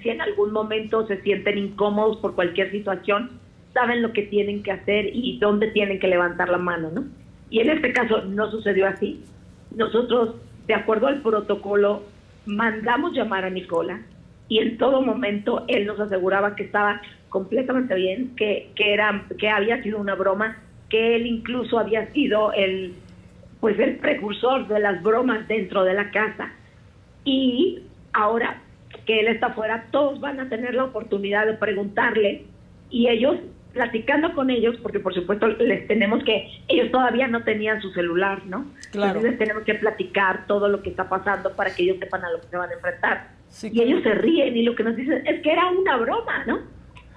si 0.00 0.10
en 0.10 0.20
algún 0.20 0.52
momento 0.52 1.06
se 1.08 1.20
sienten 1.22 1.58
incómodos 1.58 2.18
por 2.18 2.36
cualquier 2.36 2.70
situación, 2.70 3.30
saben 3.74 4.00
lo 4.00 4.12
que 4.12 4.22
tienen 4.22 4.62
que 4.62 4.70
hacer 4.70 5.10
y 5.12 5.38
dónde 5.38 5.68
tienen 5.72 5.98
que 5.98 6.06
levantar 6.06 6.48
la 6.48 6.58
mano, 6.58 6.90
¿no? 6.94 7.04
Y 7.50 7.60
en 7.60 7.70
este 7.70 7.92
caso 7.92 8.22
no 8.22 8.50
sucedió 8.50 8.86
así. 8.86 9.22
Nosotros, 9.74 10.36
de 10.66 10.74
acuerdo 10.74 11.08
al 11.08 11.20
protocolo, 11.20 12.02
mandamos 12.46 13.12
llamar 13.12 13.44
a 13.44 13.50
Nicola 13.50 14.00
y 14.48 14.58
en 14.58 14.78
todo 14.78 15.02
momento 15.02 15.64
él 15.68 15.86
nos 15.86 15.98
aseguraba 15.98 16.54
que 16.54 16.62
estaba 16.62 17.00
completamente 17.28 17.94
bien, 17.94 18.34
que, 18.36 18.70
que, 18.76 18.94
era, 18.94 19.24
que 19.38 19.48
había 19.48 19.82
sido 19.82 19.98
una 19.98 20.14
broma, 20.14 20.58
que 20.88 21.16
él 21.16 21.26
incluso 21.26 21.78
había 21.78 22.10
sido 22.12 22.52
el, 22.52 22.94
pues 23.60 23.78
el 23.78 23.96
precursor 23.96 24.68
de 24.68 24.80
las 24.80 25.02
bromas 25.02 25.46
dentro 25.48 25.84
de 25.84 25.94
la 25.94 26.10
casa. 26.10 26.52
Y 27.26 27.82
ahora 28.14 28.62
que 29.04 29.20
él 29.20 29.28
está 29.28 29.50
fuera, 29.50 29.86
todos 29.90 30.20
van 30.20 30.40
a 30.40 30.48
tener 30.48 30.74
la 30.74 30.84
oportunidad 30.84 31.44
de 31.44 31.54
preguntarle 31.54 32.46
y 32.88 33.08
ellos, 33.08 33.36
platicando 33.72 34.32
con 34.32 34.48
ellos, 34.48 34.76
porque 34.82 35.00
por 35.00 35.12
supuesto 35.12 35.48
les 35.48 35.86
tenemos 35.86 36.24
que, 36.24 36.48
ellos 36.68 36.90
todavía 36.90 37.26
no 37.26 37.42
tenían 37.42 37.82
su 37.82 37.90
celular, 37.90 38.46
¿no? 38.46 38.64
Claro. 38.92 39.08
Entonces 39.08 39.32
les 39.32 39.38
tenemos 39.38 39.64
que 39.64 39.74
platicar 39.74 40.46
todo 40.46 40.68
lo 40.68 40.82
que 40.82 40.90
está 40.90 41.08
pasando 41.08 41.52
para 41.54 41.74
que 41.74 41.82
ellos 41.82 41.98
sepan 41.98 42.24
a 42.24 42.30
lo 42.30 42.40
que 42.40 42.46
se 42.46 42.56
van 42.56 42.70
a 42.70 42.74
enfrentar. 42.74 43.28
y 43.62 43.82
ellos 43.82 44.02
se 44.02 44.14
ríen 44.14 44.56
y 44.56 44.62
lo 44.62 44.74
que 44.74 44.84
nos 44.84 44.96
dicen 44.96 45.26
es 45.26 45.42
que 45.42 45.52
era 45.52 45.68
una 45.68 45.96
broma, 45.96 46.44
¿no? 46.46 46.60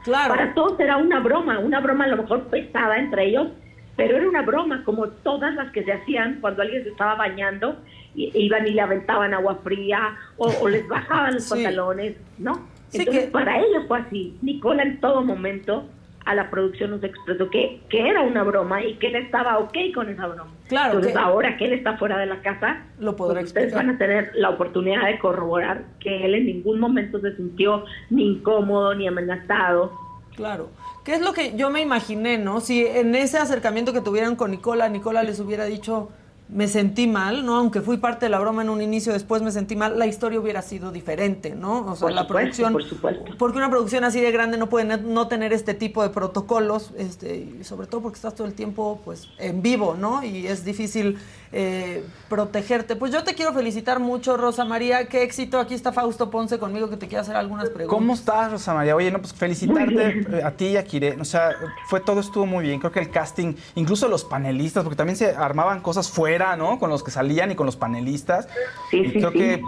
Claro. 0.04 0.34
Para 0.34 0.54
todos 0.54 0.80
era 0.80 0.98
una 0.98 1.20
broma, 1.20 1.60
una 1.60 1.80
broma 1.80 2.06
a 2.06 2.08
lo 2.08 2.18
mejor 2.18 2.48
pesada 2.50 2.98
entre 2.98 3.28
ellos, 3.28 3.50
pero 3.96 4.18
era 4.18 4.28
una 4.28 4.42
broma 4.42 4.84
como 4.86 5.08
todas 5.08 5.54
las 5.56 5.72
que 5.72 5.84
se 5.84 5.92
hacían 5.92 6.40
cuando 6.42 6.62
alguien 6.62 6.84
se 6.84 6.90
estaba 6.90 7.16
bañando 7.16 7.78
iban 8.16 8.68
y 8.68 8.72
le 8.72 8.82
aventaban 8.82 9.34
agua 9.34 9.60
fría 9.64 10.16
o, 10.38 10.48
o 10.62 10.68
les 10.70 10.88
bajaban 10.88 11.36
los 11.36 11.44
Sí. 11.44 11.52
pantalones, 11.52 12.16
¿no? 12.38 12.68
Sí, 12.90 13.00
Entonces 13.00 13.26
que- 13.26 13.32
para 13.32 13.60
ellos 13.60 13.84
fue 13.88 14.00
así. 14.00 14.38
Nicola 14.42 14.84
en 14.84 15.00
todo 15.00 15.22
momento 15.24 15.86
a 16.26 16.36
la 16.36 16.50
producción 16.52 16.92
nos 16.92 17.04
expresó 17.04 17.50
que, 17.50 17.82
que 17.90 18.08
era 18.08 18.22
una 18.22 18.44
broma 18.44 18.84
y 18.84 18.96
que 18.96 19.08
él 19.08 19.16
estaba 19.16 19.58
ok 19.60 19.76
con 19.96 20.10
esa 20.10 20.28
broma. 20.28 20.52
Claro, 20.68 20.88
Entonces 20.94 21.14
que- 21.14 21.20
ahora 21.20 21.58
que 21.58 21.66
él 21.66 21.74
está 21.74 21.98
fuera 21.98 22.18
de 22.18 22.26
la 22.28 22.42
casa, 22.42 22.84
Lo 23.00 23.16
podrá 23.16 23.36
pues 23.40 23.48
ustedes 23.48 23.74
van 23.74 23.90
a 23.92 23.98
tener 23.98 24.32
la 24.36 24.50
oportunidad 24.50 25.06
de 25.06 25.18
corroborar 25.18 25.86
que 26.00 26.26
él 26.26 26.36
en 26.36 26.46
ningún 26.46 26.80
momento 26.80 27.20
se 27.20 27.36
sintió 27.36 27.86
ni 28.10 28.28
incómodo 28.34 28.94
ni 28.96 29.08
amenazado. 29.08 29.94
Claro. 30.36 30.70
¿Qué 31.04 31.14
es 31.14 31.22
lo 31.22 31.34
que 31.34 31.56
yo 31.56 31.70
me 31.72 31.82
imaginé, 31.82 32.38
no? 32.38 32.60
Si 32.62 32.86
en 32.86 33.16
ese 33.16 33.38
acercamiento 33.38 33.94
que 33.94 34.02
tuvieron 34.02 34.36
con 34.36 34.52
Nicola, 34.52 34.88
Nicola 34.90 35.24
les 35.24 35.40
hubiera 35.40 35.66
dicho, 35.66 36.10
me 36.52 36.68
sentí 36.68 37.06
mal, 37.06 37.46
¿no? 37.46 37.58
Aunque 37.58 37.80
fui 37.82 37.98
parte 37.98 38.26
de 38.26 38.30
la 38.32 38.40
broma 38.40 38.64
en 38.64 38.70
un 38.70 38.82
inicio, 38.82 39.14
después 39.14 39.42
me 39.44 39.52
sentí 39.52 39.76
mal, 39.76 40.00
la 40.00 40.08
historia 40.08 40.40
hubiera 40.40 40.64
sido 40.64 40.92
diferente, 40.92 41.54
¿no? 41.54 41.86
O 41.86 41.96
sea, 41.96 42.08
Por 42.08 42.12
la 42.14 42.22
supuesto, 42.24 42.28
producción. 42.28 42.74
por 42.74 42.84
supuesto. 42.84 43.26
Porque 43.38 43.58
una 43.60 43.70
producción 43.70 44.04
así 44.04 44.20
de 44.20 44.32
grande 44.32 44.58
no 44.58 44.68
puede 44.68 44.98
no 44.98 45.28
tener 45.28 45.54
este 45.54 45.76
tipo 45.76 46.02
de 46.02 46.10
protocolos, 46.10 46.92
este, 46.98 47.38
y 47.60 47.64
sobre 47.64 47.86
todo 47.86 48.02
porque 48.02 48.16
estás 48.16 48.34
todo 48.34 48.48
el 48.48 48.54
tiempo, 48.56 49.00
pues, 49.06 49.28
en 49.38 49.62
vivo, 49.62 49.96
¿no? 50.00 50.24
Y 50.24 50.48
es 50.48 50.66
difícil 50.66 51.18
eh, 51.52 52.04
protegerte. 52.30 52.96
Pues 52.96 53.12
yo 53.12 53.24
te 53.24 53.34
quiero 53.34 53.54
felicitar 53.54 54.00
mucho, 54.00 54.38
Rosa 54.38 54.66
María. 54.66 55.08
Qué 55.08 55.24
éxito. 55.24 55.60
Aquí 55.60 55.74
está 55.74 55.92
Fausto 55.92 56.30
Ponce 56.30 56.60
conmigo 56.60 56.90
que 56.90 56.98
te 56.98 57.08
quiere 57.08 57.22
hacer 57.22 57.36
algunas 57.36 57.70
preguntas. 57.70 57.90
¿Cómo 57.98 58.14
estás, 58.14 58.52
Rosa 58.52 58.74
María? 58.74 58.96
Oye, 58.96 59.12
no, 59.12 59.20
pues 59.20 59.34
felicitarte 59.34 60.26
eh, 60.38 60.44
a 60.44 60.52
ti 60.52 60.68
y 60.68 60.78
a 60.78 60.84
Kire. 60.84 61.18
O 61.20 61.26
sea, 61.26 61.52
fue 61.88 62.00
todo 62.02 62.20
estuvo 62.20 62.46
muy 62.46 62.66
bien. 62.66 62.80
Creo 62.80 62.92
que 62.92 63.00
el 63.00 63.10
casting, 63.10 63.56
incluso 63.76 64.08
los 64.08 64.24
panelistas, 64.26 64.84
porque 64.84 64.98
también 64.98 65.16
se 65.16 65.36
armaban 65.36 65.82
cosas 65.82 66.10
fuera, 66.10 66.56
¿no? 66.56 66.78
Con 66.80 66.90
los 66.90 67.04
que 67.04 67.12
salían 67.12 67.52
y 67.52 67.56
con 67.56 67.66
los 67.66 67.76
panelistas. 67.76 68.48
Sí, 68.92 68.98
y 69.00 69.06
sí, 69.06 69.12
creo 69.14 69.32
sí. 69.32 69.38
que 69.40 69.62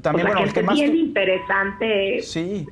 también, 0.00 0.26
O 0.28 0.30
sea, 0.30 0.36
bueno, 0.36 0.38
el 0.40 0.44
gente 0.46 0.60
que 0.60 0.66
más. 0.66 0.74
bien 0.76 0.96
interesante. 0.96 2.22
Sí. 2.22 2.66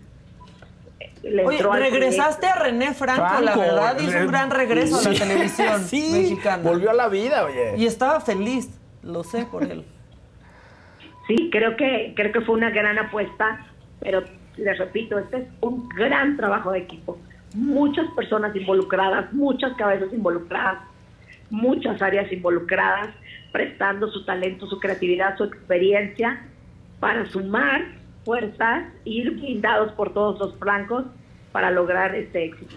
Le 1.31 1.45
Oye, 1.45 1.57
entró 1.57 1.73
al 1.73 1.81
regresaste 1.81 2.47
a 2.47 2.55
René 2.57 2.95
Franco, 2.95 3.41
la 3.41 3.57
verdad, 3.57 4.01
hizo 4.01 4.19
un 4.19 4.27
gran 4.27 4.51
regreso 4.51 4.99
a 4.99 5.13
la 5.13 5.19
televisión 5.19 5.85
sí, 5.85 6.11
mexicana. 6.13 6.63
volvió 6.63 6.91
a 6.91 6.95
la 6.95 7.09
vida, 7.09 7.45
oye. 7.45 7.75
Y 7.77 7.87
estaba 7.87 8.21
feliz, 8.21 8.69
lo 9.03 9.25
sé 9.25 9.47
por 9.47 9.65
él. 9.65 9.85
Sí, 11.27 11.49
creo 11.51 11.77
que, 11.77 12.13
creo 12.15 12.33
que 12.33 12.41
fue 12.41 12.55
una 12.55 12.71
gran 12.71 12.99
apuesta, 12.99 13.67
pero 14.01 14.23
les 14.57 14.79
repito, 14.79 15.19
este 15.19 15.39
es 15.39 15.45
un 15.61 15.89
gran 15.89 16.37
trabajo 16.37 16.73
de 16.73 16.79
equipo. 16.81 17.19
muchas 17.55 18.07
personas 18.15 18.55
involucradas, 18.55 19.33
muchas 19.33 19.73
cabezas 19.77 20.13
involucradas, 20.13 20.79
muchas 21.51 22.01
áreas 22.03 22.31
involucradas, 22.31 23.09
prestando 23.53 24.11
su 24.11 24.25
talento, 24.25 24.67
su 24.67 24.79
creatividad, 24.79 25.37
su 25.37 25.45
experiencia 25.45 26.47
para 27.01 27.27
sumar 27.27 27.87
fuerzas 28.27 28.89
ir 29.05 29.31
blindados 29.31 29.93
por 29.93 30.13
todos 30.13 30.39
los 30.41 30.57
flancos 30.59 31.05
para 31.53 31.71
lograr 31.71 32.13
este 32.17 32.45
éxito. 32.47 32.75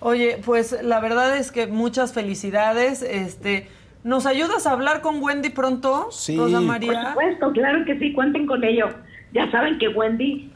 Oye, 0.00 0.38
pues 0.44 0.80
la 0.82 1.00
verdad 1.00 1.36
es 1.38 1.50
que 1.50 1.66
muchas 1.66 2.12
felicidades. 2.12 3.00
Este, 3.02 3.68
¿Nos 4.04 4.26
ayudas 4.26 4.66
a 4.66 4.72
hablar 4.72 5.00
con 5.00 5.22
Wendy 5.22 5.48
pronto, 5.48 6.08
Sí. 6.10 6.36
Rosa 6.36 6.58
Por 6.58 6.66
María? 6.66 7.08
supuesto, 7.08 7.52
claro 7.52 7.84
que 7.86 7.98
sí, 7.98 8.12
cuenten 8.12 8.46
con 8.46 8.62
ello. 8.62 8.88
Ya 9.32 9.50
saben 9.50 9.78
que 9.78 9.88
Wendy, 9.88 10.52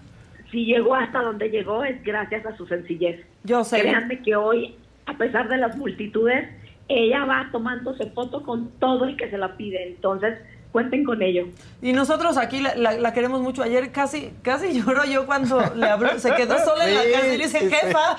si 0.51 0.67
llegó 0.67 0.95
hasta 0.95 1.23
donde 1.23 1.49
llegó, 1.49 1.83
es 1.83 2.03
gracias 2.05 2.45
a 2.45 2.55
su 2.59 2.67
sencillez. 2.67 3.25
Yo 3.43 3.65
sé. 3.65 3.81
Créanme 3.81 4.21
que 4.23 4.37
hoy, 4.37 4.77
a 5.07 5.17
pesar 5.17 5.49
de 5.49 5.57
las 5.57 5.77
multitudes, 5.79 6.49
ella 6.89 7.25
va 7.25 7.49
tomándose 7.53 8.11
foto 8.11 8.43
con 8.43 8.69
todo 8.79 9.07
el 9.07 9.17
que 9.17 9.31
se 9.31 9.39
la 9.39 9.57
pide. 9.57 9.89
Entonces, 9.89 10.39
cuenten 10.75 11.05
con 11.05 11.23
ello. 11.23 11.47
Y 11.81 11.93
nosotros 11.93 12.37
aquí 12.37 12.59
la, 12.61 12.75
la- 12.75 12.95
la 12.95 13.13
queremos 13.13 13.41
mucho. 13.41 13.63
Ayer 13.63 13.93
casi 13.93 14.33
casi 14.43 14.73
lloro 14.83 15.05
yo 15.05 15.25
cuando 15.25 15.63
le 15.77 15.87
habló. 15.89 16.19
Se 16.19 16.35
quedó 16.35 16.59
sola 16.65 16.89
en 16.89 16.95
la 16.97 17.03
casa 17.13 17.33
y 17.33 17.39
le 17.39 17.47
sí. 17.49 17.59
jefa, 17.61 18.17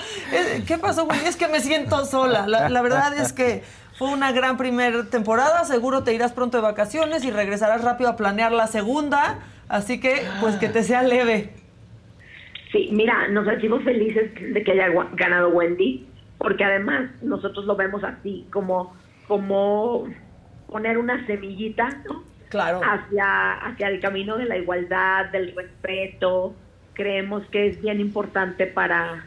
¿qué 0.65 0.77
pasó, 0.77 1.03
güey? 1.05 1.19
Es 1.25 1.35
que 1.35 1.49
me 1.49 1.59
siento 1.59 2.05
sola. 2.05 2.47
La, 2.47 2.69
la 2.69 2.81
verdad 2.81 3.13
es 3.17 3.33
que 3.33 3.61
fue 3.97 4.07
una 4.07 4.31
gran 4.31 4.55
primera 4.55 5.03
temporada. 5.09 5.65
Seguro 5.65 6.03
te 6.05 6.13
irás 6.13 6.31
pronto 6.31 6.55
de 6.57 6.63
vacaciones 6.63 7.25
y 7.25 7.31
regresarás 7.31 7.83
rápido 7.83 8.09
a 8.09 8.15
planear 8.15 8.53
la 8.53 8.67
segunda. 8.67 9.39
Así 9.67 9.99
que, 9.99 10.23
pues 10.39 10.55
que 10.55 10.69
te 10.69 10.81
sea 10.83 11.03
leve. 11.03 11.49
Sí, 12.71 12.87
mira, 12.93 13.27
nos 13.27 13.45
sentimos 13.47 13.83
felices 13.83 14.31
de 14.53 14.63
que 14.63 14.71
haya 14.71 14.87
ganado 15.15 15.49
Wendy, 15.49 16.07
porque 16.37 16.63
además 16.63 17.09
nosotros 17.21 17.65
lo 17.65 17.75
vemos 17.75 18.01
así, 18.05 18.47
como, 18.53 18.93
como 19.27 20.07
poner 20.67 20.97
una 20.97 21.25
semillita, 21.27 21.89
¿no? 22.07 22.23
Claro. 22.49 22.81
hacia, 22.83 23.53
hacia 23.53 23.87
el 23.87 23.99
camino 23.99 24.37
de 24.37 24.45
la 24.45 24.57
igualdad, 24.57 25.25
del 25.31 25.55
respeto. 25.55 26.55
Creemos 26.93 27.45
que 27.47 27.67
es 27.67 27.81
bien 27.81 27.99
importante 27.99 28.67
para, 28.67 29.25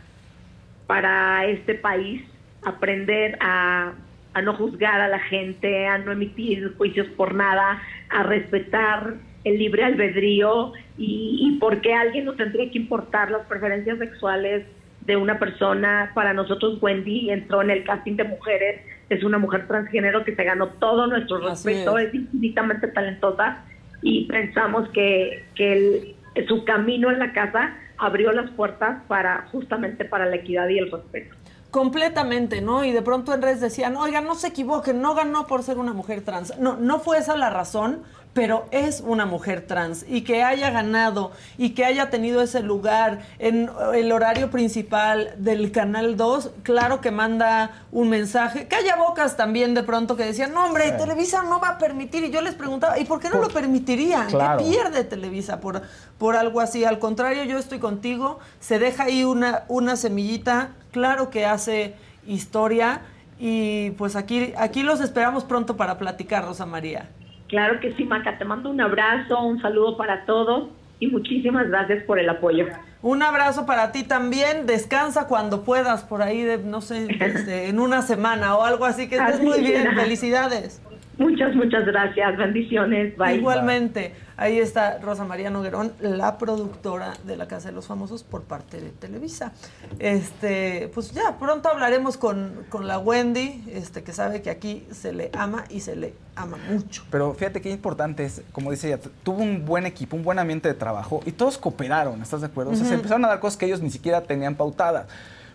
para 0.86 1.44
este 1.46 1.74
país 1.74 2.22
aprender 2.64 3.36
a, 3.40 3.92
a 4.34 4.42
no 4.42 4.54
juzgar 4.54 5.00
a 5.00 5.08
la 5.08 5.18
gente, 5.18 5.86
a 5.86 5.98
no 5.98 6.12
emitir 6.12 6.74
juicios 6.76 7.06
por 7.16 7.34
nada, 7.34 7.82
a 8.10 8.22
respetar 8.22 9.14
el 9.44 9.58
libre 9.58 9.84
albedrío 9.84 10.72
y, 10.96 11.38
y 11.40 11.58
por 11.58 11.80
qué 11.80 11.94
alguien 11.94 12.24
nos 12.24 12.36
tendría 12.36 12.70
que 12.70 12.78
importar 12.78 13.30
las 13.30 13.46
preferencias 13.46 13.98
sexuales 13.98 14.64
de 15.08 15.16
una 15.16 15.38
persona. 15.38 16.12
Para 16.14 16.32
nosotros, 16.32 16.78
Wendy 16.82 17.30
entró 17.30 17.62
en 17.62 17.70
el 17.70 17.84
casting 17.84 18.16
de 18.16 18.24
mujeres, 18.24 18.82
es 19.08 19.24
una 19.24 19.38
mujer 19.38 19.66
transgénero 19.66 20.24
que 20.24 20.34
se 20.34 20.44
ganó 20.44 20.68
todo 20.68 21.06
nuestro 21.06 21.38
respeto, 21.38 21.98
es. 21.98 22.08
es 22.08 22.14
infinitamente 22.14 22.88
talentosa 22.88 23.64
y 24.02 24.26
pensamos 24.26 24.88
que, 24.90 25.44
que 25.54 25.72
el- 25.72 26.46
su 26.46 26.64
camino 26.64 27.10
en 27.10 27.18
la 27.18 27.32
casa 27.32 27.74
abrió 27.96 28.30
las 28.32 28.50
puertas 28.52 29.02
para 29.08 29.48
justamente 29.50 30.04
para 30.04 30.26
la 30.26 30.36
equidad 30.36 30.68
y 30.68 30.78
el 30.78 30.90
respeto. 30.90 31.34
Completamente, 31.70 32.60
¿no? 32.62 32.84
Y 32.84 32.92
de 32.92 33.02
pronto 33.02 33.34
en 33.34 33.42
redes 33.42 33.60
decían, 33.60 33.96
oigan, 33.96 34.24
no 34.24 34.34
se 34.34 34.48
equivoquen, 34.48 35.02
no 35.02 35.14
ganó 35.14 35.46
por 35.46 35.62
ser 35.62 35.78
una 35.78 35.92
mujer 35.92 36.22
trans. 36.22 36.58
No, 36.58 36.76
no 36.76 36.98
fue 36.98 37.18
esa 37.18 37.36
la 37.36 37.50
razón, 37.50 38.02
pero 38.38 38.66
es 38.70 39.00
una 39.04 39.26
mujer 39.26 39.66
trans. 39.66 40.06
Y 40.08 40.20
que 40.20 40.44
haya 40.44 40.70
ganado 40.70 41.32
y 41.56 41.70
que 41.70 41.84
haya 41.84 42.08
tenido 42.08 42.40
ese 42.40 42.60
lugar 42.60 43.18
en 43.40 43.68
el 43.94 44.12
horario 44.12 44.48
principal 44.48 45.34
del 45.38 45.72
Canal 45.72 46.16
2, 46.16 46.52
claro 46.62 47.00
que 47.00 47.10
manda 47.10 47.72
un 47.90 48.08
mensaje. 48.08 48.68
Que 48.68 48.76
haya 48.76 48.94
bocas 48.94 49.36
también 49.36 49.74
de 49.74 49.82
pronto 49.82 50.14
que 50.14 50.24
decían, 50.24 50.52
no, 50.54 50.64
hombre, 50.64 50.92
Televisa 50.92 51.42
no 51.42 51.58
va 51.58 51.70
a 51.70 51.78
permitir. 51.78 52.22
Y 52.22 52.30
yo 52.30 52.40
les 52.40 52.54
preguntaba, 52.54 52.96
¿y 52.96 53.06
por 53.06 53.18
qué 53.18 53.28
no 53.28 53.40
lo 53.40 53.48
permitirían? 53.48 54.28
Claro. 54.28 54.58
¿Qué 54.58 54.70
pierde 54.70 55.02
Televisa 55.02 55.58
por, 55.58 55.82
por 56.16 56.36
algo 56.36 56.60
así? 56.60 56.84
Al 56.84 57.00
contrario, 57.00 57.42
yo 57.42 57.58
estoy 57.58 57.80
contigo. 57.80 58.38
Se 58.60 58.78
deja 58.78 59.02
ahí 59.02 59.24
una, 59.24 59.64
una 59.66 59.96
semillita, 59.96 60.74
claro 60.92 61.28
que 61.28 61.44
hace 61.44 61.96
historia. 62.24 63.00
Y 63.40 63.90
pues 63.92 64.14
aquí, 64.14 64.52
aquí 64.56 64.84
los 64.84 65.00
esperamos 65.00 65.42
pronto 65.42 65.76
para 65.76 65.98
platicar, 65.98 66.44
Rosa 66.44 66.66
María. 66.66 67.08
Claro 67.48 67.80
que 67.80 67.94
sí, 67.94 68.04
Maca, 68.04 68.38
te 68.38 68.44
mando 68.44 68.70
un 68.70 68.80
abrazo, 68.80 69.40
un 69.42 69.60
saludo 69.60 69.96
para 69.96 70.26
todos 70.26 70.68
y 71.00 71.06
muchísimas 71.06 71.68
gracias 71.68 72.02
por 72.04 72.18
el 72.18 72.28
apoyo. 72.28 72.66
Un 73.00 73.22
abrazo 73.22 73.64
para 73.64 73.92
ti 73.92 74.02
también. 74.02 74.66
Descansa 74.66 75.28
cuando 75.28 75.62
puedas, 75.62 76.02
por 76.04 76.22
ahí, 76.22 76.42
de, 76.42 76.58
no 76.58 76.80
sé, 76.80 77.06
este, 77.20 77.68
en 77.68 77.80
una 77.80 78.02
semana 78.02 78.56
o 78.56 78.64
algo 78.64 78.84
así. 78.84 79.08
Que 79.08 79.16
estés 79.16 79.36
Así 79.36 79.44
muy 79.44 79.60
bien. 79.60 79.82
será. 79.82 79.94
Felicidades. 79.94 80.82
Muchas, 81.18 81.52
muchas 81.56 81.84
gracias, 81.84 82.36
bendiciones, 82.36 83.16
bye. 83.16 83.34
Igualmente, 83.34 84.14
ahí 84.36 84.60
está 84.60 84.98
Rosa 84.98 85.24
María 85.24 85.50
Noguerón, 85.50 85.92
la 86.00 86.38
productora 86.38 87.14
de 87.24 87.36
La 87.36 87.48
Casa 87.48 87.70
de 87.70 87.74
los 87.74 87.88
Famosos 87.88 88.22
por 88.22 88.44
parte 88.44 88.80
de 88.80 88.90
Televisa. 88.90 89.52
Este, 89.98 90.88
pues 90.94 91.10
ya, 91.10 91.36
pronto 91.36 91.68
hablaremos 91.68 92.16
con, 92.16 92.64
con 92.68 92.86
la 92.86 93.00
Wendy, 93.00 93.64
este, 93.72 94.04
que 94.04 94.12
sabe 94.12 94.42
que 94.42 94.50
aquí 94.50 94.86
se 94.92 95.12
le 95.12 95.30
ama 95.36 95.64
y 95.70 95.80
se 95.80 95.96
le 95.96 96.14
ama 96.36 96.56
mucho. 96.70 97.02
Pero 97.10 97.34
fíjate 97.34 97.60
qué 97.60 97.70
importante 97.70 98.24
es, 98.24 98.42
como 98.52 98.70
dice 98.70 98.86
ella, 98.86 99.00
tuvo 99.24 99.42
un 99.42 99.64
buen 99.64 99.86
equipo, 99.86 100.16
un 100.16 100.22
buen 100.22 100.38
ambiente 100.38 100.68
de 100.68 100.74
trabajo 100.74 101.20
y 101.26 101.32
todos 101.32 101.58
cooperaron, 101.58 102.22
¿estás 102.22 102.42
de 102.42 102.46
acuerdo? 102.46 102.70
O 102.70 102.76
sea, 102.76 102.86
se 102.86 102.94
empezaron 102.94 103.24
a 103.24 103.28
dar 103.28 103.40
cosas 103.40 103.56
que 103.56 103.66
ellos 103.66 103.82
ni 103.82 103.90
siquiera 103.90 104.20
tenían 104.20 104.54
pautadas. 104.54 105.08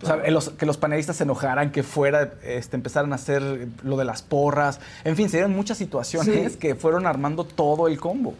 O 0.04 0.06
sea, 0.06 0.18
los- 0.32 0.50
que 0.50 0.66
los 0.66 0.78
panelistas 0.78 1.16
se 1.18 1.24
enojaran, 1.24 1.72
que 1.72 1.84
fuera, 1.84 2.34
este, 2.44 2.76
empezaran 2.76 3.12
a 3.12 3.16
hacer 3.16 3.68
lo 3.84 3.98
de 3.98 4.06
las 4.06 4.22
porras. 4.22 4.80
En 5.04 5.16
fin, 5.16 5.30
se 5.30 5.38
dieron 5.38 5.56
muchas 5.56 5.78
situaciones 5.78 6.54
Sí. 6.54 6.60
que 6.60 6.76
fueron 6.76 7.06
armando 7.08 7.44
todo 7.44 7.88
el 7.88 8.00
combo. 8.00 8.34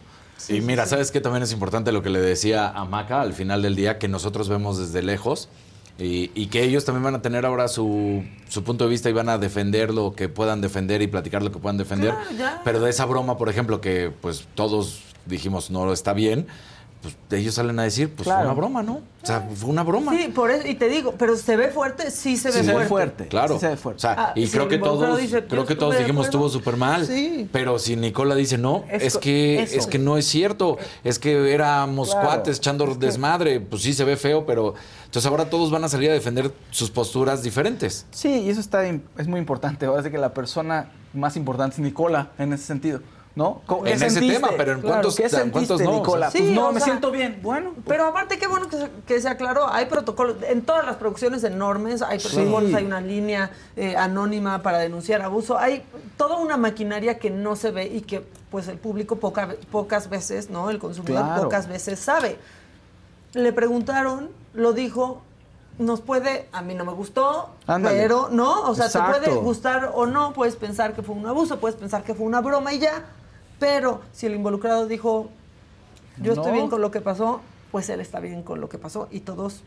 y 0.48 0.60
mira, 0.60 0.84
¿sabes 0.84 1.10
qué? 1.12 1.20
También 1.20 1.42
es 1.44 1.52
importante 1.52 1.92
lo 1.92 2.02
que 2.02 2.10
le 2.10 2.20
decía 2.20 2.68
a 2.68 2.84
Maca 2.84 3.20
al 3.20 3.32
final 3.34 3.62
del 3.62 3.76
día, 3.76 3.98
que 3.98 4.08
nosotros 4.08 4.48
vemos 4.48 4.76
desde 4.78 5.00
lejos 5.00 5.48
y, 5.96 6.32
y 6.34 6.48
que 6.48 6.64
ellos 6.64 6.84
también 6.84 7.04
van 7.04 7.14
a 7.14 7.22
tener 7.22 7.46
ahora 7.46 7.68
su, 7.68 8.24
su 8.48 8.64
punto 8.64 8.82
de 8.84 8.90
vista 8.90 9.08
y 9.08 9.12
van 9.12 9.28
a 9.28 9.38
defender 9.38 9.94
lo 9.94 10.12
que 10.14 10.28
puedan 10.28 10.60
defender 10.60 11.02
y 11.02 11.06
platicar 11.06 11.42
lo 11.42 11.52
que 11.52 11.60
puedan 11.60 11.76
defender. 11.78 12.12
Claro. 12.36 12.60
Pero 12.64 12.80
de 12.80 12.90
esa 12.90 13.04
broma, 13.06 13.38
por 13.38 13.48
ejemplo, 13.48 13.80
que 13.80 14.10
pues 14.20 14.46
todos 14.56 15.02
dijimos 15.24 15.70
no 15.70 15.92
está 15.92 16.12
bien, 16.12 16.46
pues 17.04 17.16
ellos 17.40 17.54
salen 17.54 17.78
a 17.78 17.82
decir, 17.82 18.12
pues 18.14 18.24
Claro. 18.24 18.40
fue 18.40 18.46
una 18.52 18.54
broma, 18.54 18.82
¿no? 18.82 18.94
O 19.22 19.26
sea, 19.26 19.40
fue 19.54 19.70
una 19.70 19.82
broma. 19.82 20.12
Sí, 20.16 20.28
por 20.28 20.50
eso, 20.50 20.66
y 20.66 20.74
te 20.74 20.88
digo, 20.88 21.14
pero 21.18 21.36
se 21.36 21.56
ve 21.56 21.68
fuerte, 21.68 22.10
sí 22.10 22.36
se 22.36 22.50
ve 22.50 22.62
Sí, 22.64 22.88
fuerte. 22.88 23.28
Claro. 23.28 23.54
sí 23.54 23.60
se 23.60 23.68
ve 23.68 23.76
fuerte. 23.76 23.98
O 23.98 24.00
sea, 24.00 24.14
Ah, 24.18 24.32
y 24.34 24.46
sí, 24.46 24.52
creo 24.52 24.68
que 24.68 24.78
todos, 24.78 25.18
dice, 25.18 25.44
creo 25.46 25.62
yo 25.62 25.66
que 25.66 25.74
todos 25.76 25.98
dijimos 25.98 26.26
estuvo 26.26 26.48
súper 26.48 26.76
mal. 26.76 27.06
Sí. 27.06 27.48
Pero 27.52 27.78
si 27.78 27.96
Nicola 27.96 28.34
dice 28.34 28.58
no, 28.58 28.84
Es 28.90 29.16
que 29.18 29.62
eso. 29.62 29.78
es 29.78 29.86
que 29.86 29.98
no 29.98 30.16
es 30.18 30.26
cierto. 30.26 30.78
Es 31.04 31.18
que 31.18 31.52
éramos 31.54 32.10
Claro. 32.10 32.26
cuates 32.26 32.56
echando 32.58 32.86
desmadre. 32.94 33.60
Pues 33.60 33.82
sí 33.82 33.92
se 33.94 34.04
ve 34.04 34.16
feo, 34.16 34.44
pero 34.46 34.74
entonces 35.04 35.30
ahora 35.30 35.48
todos 35.50 35.70
van 35.70 35.84
a 35.84 35.88
salir 35.88 36.10
a 36.10 36.14
defender 36.14 36.50
sus 36.70 36.90
posturas 36.90 37.42
diferentes. 37.42 38.06
Sí, 38.10 38.28
y 38.28 38.50
eso 38.50 38.60
está 38.60 38.84
es 38.86 39.26
muy 39.28 39.38
importante. 39.40 39.86
Ahora 39.86 40.02
sí 40.02 40.10
que 40.10 40.18
la 40.18 40.32
persona 40.34 40.90
más 41.12 41.36
importante 41.36 41.74
es 41.76 41.80
Nicola 41.80 42.30
en 42.38 42.52
ese 42.52 42.64
sentido. 42.64 43.00
¿No? 43.36 43.62
¿Cómo- 43.66 43.84
En 43.84 43.98
qué 43.98 44.06
ese 44.06 44.20
tema, 44.20 44.50
pero 44.56 44.74
¿en 44.74 44.80
cuántos- 44.80 45.16
¿Qué 45.16 45.24
en 45.24 45.30
sentiste, 45.30 45.66
cuántos 45.74 45.80
no? 45.80 45.92
Nicola? 45.98 46.30
Sí, 46.30 46.38
pues 46.38 46.50
no, 46.52 46.70
me 46.70 46.78
sea, 46.78 46.84
siento 46.84 47.10
bien. 47.10 47.40
Bueno, 47.42 47.72
Pero 47.84 48.06
aparte, 48.06 48.38
qué 48.38 48.46
bueno 48.46 48.68
que 48.68 48.76
se, 48.76 48.90
que 49.08 49.20
se 49.20 49.28
aclaró. 49.28 49.68
Hay 49.72 49.86
protocolos, 49.86 50.36
en 50.48 50.62
todas 50.62 50.86
las 50.86 50.96
producciones 50.96 51.42
enormes 51.42 52.00
hay 52.02 52.20
protocolos, 52.20 52.70
Sí. 52.70 52.76
hay 52.76 52.84
una 52.84 53.00
línea 53.00 53.50
eh, 53.74 53.96
anónima 53.96 54.62
para 54.62 54.78
denunciar 54.78 55.20
abuso. 55.22 55.58
Hay 55.58 55.82
toda 56.16 56.36
una 56.36 56.56
maquinaria 56.56 57.18
que 57.18 57.30
no 57.30 57.56
se 57.56 57.72
ve 57.72 57.86
y 57.86 58.02
que 58.02 58.24
pues 58.52 58.68
el 58.68 58.78
público 58.78 59.16
poca- 59.16 59.56
pocas 59.72 60.08
veces, 60.08 60.48
¿no? 60.48 60.70
El 60.70 60.78
consumidor 60.78 61.24
Claro. 61.24 61.42
pocas 61.42 61.66
veces 61.66 61.98
sabe. 61.98 62.38
Le 63.32 63.52
preguntaron, 63.52 64.30
lo 64.52 64.72
dijo, 64.74 65.22
nos 65.80 66.00
puede, 66.00 66.46
a 66.52 66.62
mí 66.62 66.74
no 66.76 66.84
me 66.84 66.92
gustó, 66.92 67.50
Ándale. 67.66 68.00
pero 68.00 68.28
no, 68.30 68.60
o 68.70 68.76
sea, 68.76 68.88
te 68.88 69.00
puede 69.00 69.34
gustar 69.34 69.90
o 69.92 70.06
no, 70.06 70.32
puedes 70.34 70.54
pensar 70.54 70.92
que 70.94 71.02
fue 71.02 71.16
un 71.16 71.26
abuso, 71.26 71.58
puedes 71.58 71.76
pensar 71.76 72.04
que 72.04 72.14
fue 72.14 72.26
una 72.26 72.40
broma 72.40 72.72
y 72.72 72.78
ya, 72.78 73.02
pero 73.58 74.00
si 74.12 74.26
el 74.26 74.34
involucrado 74.34 74.86
dijo, 74.86 75.30
yo 76.18 76.32
estoy 76.32 76.52
bien 76.52 76.68
con 76.68 76.80
lo 76.80 76.90
que 76.90 77.00
pasó, 77.00 77.40
pues 77.72 77.88
él 77.88 78.00
está 78.00 78.20
bien 78.20 78.42
con 78.42 78.60
lo 78.60 78.68
que 78.68 78.78
pasó 78.78 79.08
y 79.10 79.20
todos 79.20 79.62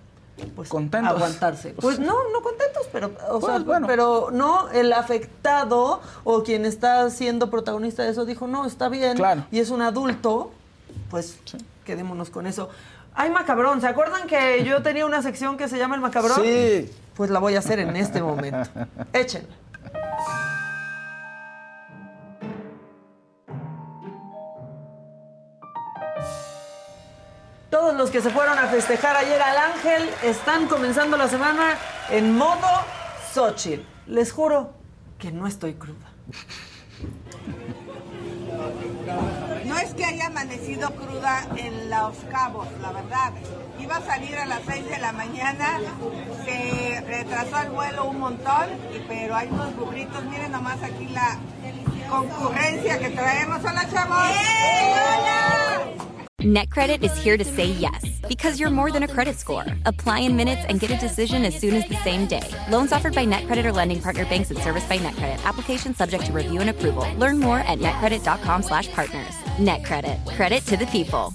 pues 0.55 0.69
Contentos. 0.69 1.15
aguantarse. 1.15 1.71
Pues 1.81 1.97
no, 1.99 2.13
no 2.31 2.41
contentos, 2.43 2.87
pero 2.91 3.11
o 3.31 3.39
Pues, 3.39 3.51
sea, 3.55 3.63
bueno. 3.63 3.87
pero 3.87 4.29
no 4.31 4.69
el 4.69 4.93
afectado 4.93 5.99
o 6.23 6.43
quien 6.43 6.63
está 6.65 7.09
siendo 7.09 7.49
protagonista 7.49 8.03
de 8.03 8.11
eso 8.11 8.23
dijo, 8.23 8.45
"No, 8.45 8.65
está 8.65 8.87
bien" 8.87 9.17
Claro. 9.17 9.45
y 9.51 9.59
es 9.59 9.71
un 9.71 9.81
adulto, 9.81 10.51
pues 11.09 11.39
quedémonos 11.85 12.29
con 12.29 12.45
eso. 12.45 12.69
Ay, 13.15 13.31
macabrón, 13.31 13.81
¿se 13.81 13.87
acuerdan 13.87 14.27
que 14.27 14.63
yo 14.63 14.83
tenía 14.83 15.07
una 15.07 15.23
sección 15.23 15.57
que 15.57 15.67
se 15.67 15.79
llama 15.79 15.95
el 15.95 16.01
macabrón? 16.01 16.39
Sí. 16.43 16.87
Pues 17.15 17.31
la 17.31 17.39
voy 17.39 17.55
a 17.55 17.59
hacer 17.59 17.79
en 17.79 17.95
este 17.95 18.21
momento. 18.21 18.69
Échenla. 19.13 19.55
Todos 27.69 27.93
los 27.95 28.09
que 28.11 28.21
se 28.21 28.29
fueron 28.29 28.57
a 28.57 28.67
festejar 28.67 29.15
ayer 29.17 29.41
al 29.41 29.57
Ángel 29.57 30.09
están 30.23 30.67
comenzando 30.67 31.17
la 31.17 31.27
semana 31.27 31.75
en 32.09 32.37
modo 32.37 32.67
Xochitl. 33.33 33.83
Les 34.07 34.31
juro 34.31 34.71
que 35.19 35.31
no 35.31 35.47
estoy 35.47 35.73
cruda. 35.73 36.07
No 39.65 39.77
es 39.77 39.93
que 39.93 40.05
haya 40.05 40.27
amanecido 40.27 40.89
cruda 40.91 41.45
en 41.57 41.89
Los 41.89 42.15
Cabos, 42.31 42.67
la 42.81 42.91
verdad. 42.93 43.33
Iba 43.79 43.97
a 43.97 44.01
salir 44.01 44.37
a 44.37 44.45
las 44.45 44.61
6 44.65 44.85
de 44.89 44.97
la 44.99 45.11
mañana, 45.11 45.79
se 46.45 47.03
retrasó 47.05 47.59
el 47.61 47.69
vuelo 47.71 48.05
un 48.05 48.19
montón, 48.19 48.69
y- 48.95 49.03
pero 49.07 49.35
hay 49.35 49.49
unos 49.49 49.75
burritos. 49.75 50.23
Miren 50.25 50.51
nomás 50.53 50.81
aquí 50.81 51.07
la 51.09 51.37
concurrencia 52.09 52.97
que 52.97 53.09
traemos. 53.09 53.59
¡Hola, 53.59 53.87
chavos! 53.91 54.17
¡Hola! 54.81 55.91
NetCredit 56.41 57.03
is 57.03 57.17
here 57.17 57.35
to 57.35 57.43
say 57.43 57.65
yes 57.65 58.05
because 58.27 58.59
you're 58.59 58.69
more 58.69 58.91
than 58.91 59.01
a 59.01 59.07
credit 59.07 59.39
score. 59.39 59.65
Apply 59.87 60.19
in 60.19 60.35
minutes 60.35 60.61
and 60.69 60.79
get 60.79 60.91
a 60.91 60.97
decision 60.97 61.43
as 61.43 61.55
soon 61.55 61.73
as 61.73 61.89
the 61.89 61.95
same 62.03 62.27
day. 62.27 62.47
Loans 62.69 62.91
offered 62.91 63.15
by 63.15 63.25
NetCredit 63.25 63.65
or 63.65 63.73
lending 63.73 63.99
partner 63.99 64.23
banks 64.25 64.51
and 64.51 64.59
serviced 64.59 64.87
by 64.87 64.99
NetCredit. 64.99 65.43
Application 65.45 65.95
subject 65.95 66.27
to 66.27 66.31
review 66.31 66.61
and 66.61 66.69
approval. 66.69 67.11
Learn 67.15 67.39
more 67.39 67.59
at 67.59 67.79
netcredit.com/partners. 67.79 69.35
NetCredit. 69.57 70.35
Credit 70.35 70.63
to 70.67 70.77
the 70.77 70.85
people. 70.87 71.33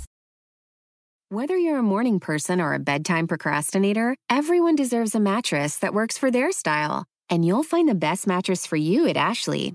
Whether 1.30 1.57
you're 1.57 1.78
a 1.78 1.82
morning 1.82 2.20
person 2.20 2.61
or 2.61 2.72
a 2.72 2.78
bedtime 2.78 3.26
procrastinator, 3.26 4.14
everyone 4.30 4.76
deserves 4.76 5.16
a 5.16 5.20
mattress 5.20 5.78
that 5.78 5.94
works 5.94 6.16
for 6.16 6.30
their 6.30 6.53
style. 6.53 7.07
And 7.28 7.44
you'll 7.44 7.64
find 7.64 7.88
the 7.88 7.96
best 7.96 8.28
mattress 8.28 8.66
for 8.66 8.76
you 8.76 9.09
at 9.09 9.16
Ashley. 9.16 9.74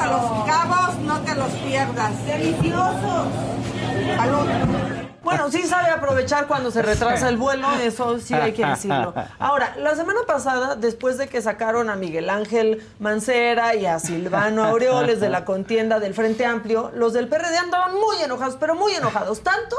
A 0.00 0.06
Los 0.06 0.46
Cabos, 0.46 0.98
no 1.00 1.20
te 1.20 1.34
los 1.34 1.50
pierdas. 1.66 2.26
¡Deliciosos! 2.26 3.26
¡Salud! 4.16 4.48
Bueno, 5.22 5.50
sí 5.50 5.62
sabe 5.64 5.90
aprovechar 5.90 6.46
cuando 6.46 6.70
se 6.70 6.80
retrasa 6.80 7.28
el 7.28 7.36
vuelo, 7.36 7.70
eso 7.82 8.18
sí 8.18 8.32
hay 8.32 8.52
que 8.52 8.64
decirlo. 8.64 9.12
Ahora, 9.38 9.74
la 9.76 9.94
semana 9.94 10.20
pasada, 10.26 10.74
después 10.74 11.18
de 11.18 11.28
que 11.28 11.42
sacaron 11.42 11.90
a 11.90 11.96
Miguel 11.96 12.30
Ángel 12.30 12.82
Mancera 12.98 13.74
y 13.74 13.84
a 13.84 13.98
Silvano 13.98 14.64
Aureoles 14.64 15.20
de 15.20 15.28
la 15.28 15.44
contienda 15.44 16.00
del 16.00 16.14
Frente 16.14 16.46
Amplio, 16.46 16.92
los 16.94 17.12
del 17.12 17.28
PRD 17.28 17.58
andaban 17.58 17.92
muy 17.94 18.22
enojados, 18.22 18.56
pero 18.58 18.74
muy 18.74 18.94
enojados, 18.94 19.42
tanto 19.42 19.76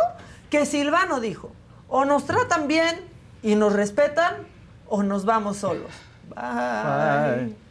que 0.52 0.68
Silvano 0.68 1.20
dijo, 1.20 1.52
o 1.88 2.06
nos 2.06 2.26
tratan 2.26 2.68
bien 2.68 3.02
y 3.42 3.56
nos 3.56 3.74
respetan, 3.74 4.36
o 4.88 5.02
nos 5.02 5.26
vamos 5.26 5.58
solos. 5.58 5.92
Bye. 6.28 7.69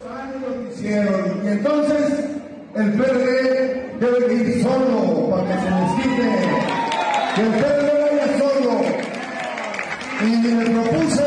Y 0.00 1.48
entonces 1.48 2.24
el 2.76 2.92
PRD 2.92 3.96
debe 3.98 4.34
ir 4.34 4.62
solo 4.62 5.28
para 5.30 5.42
que 5.44 5.54
se 5.54 5.70
les. 5.70 5.88
Que 7.34 7.40
el 7.40 7.48
PRD 7.48 7.88
vaya 8.02 8.38
solo. 8.38 8.72
Y 10.24 10.36
le 10.36 10.70
propuse 10.70 11.24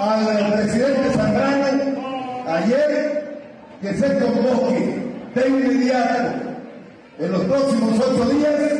al 0.00 0.52
presidente 0.52 1.10
Zambrano 1.14 2.44
ayer 2.48 3.40
que 3.80 3.94
se 3.94 4.18
convoque 4.18 4.80
de 5.34 5.48
inmediato 5.48 6.32
en 7.20 7.32
los 7.32 7.42
próximos 7.42 8.00
ocho 8.00 8.30
días 8.30 8.72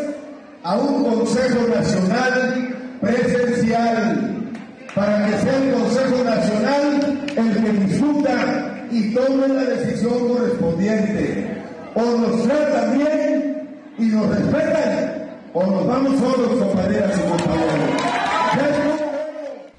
a 0.64 0.76
un 0.76 1.04
Consejo 1.04 1.68
Nacional 1.68 2.76
presencial 3.00 4.50
para 4.94 5.26
que 5.26 5.38
sea 5.38 5.56
el 5.56 5.74
Consejo 5.74 6.24
Nacional 6.24 7.20
el 7.36 7.64
que 7.64 7.84
discuta 7.84 8.59
y 8.90 9.14
tome 9.14 9.48
la 9.48 9.62
decisión 9.62 10.28
correspondiente. 10.28 11.62
O 11.94 12.02
nos 12.02 12.42
tratan 12.44 12.98
bien 12.98 13.80
y 13.98 14.06
nos 14.06 14.28
respetan, 14.28 15.40
o 15.52 15.66
nos 15.66 15.86
vamos 15.86 16.18
solos, 16.18 16.64
compañeras 16.64 17.18
y 17.18 17.28
compañeros. 17.28 19.00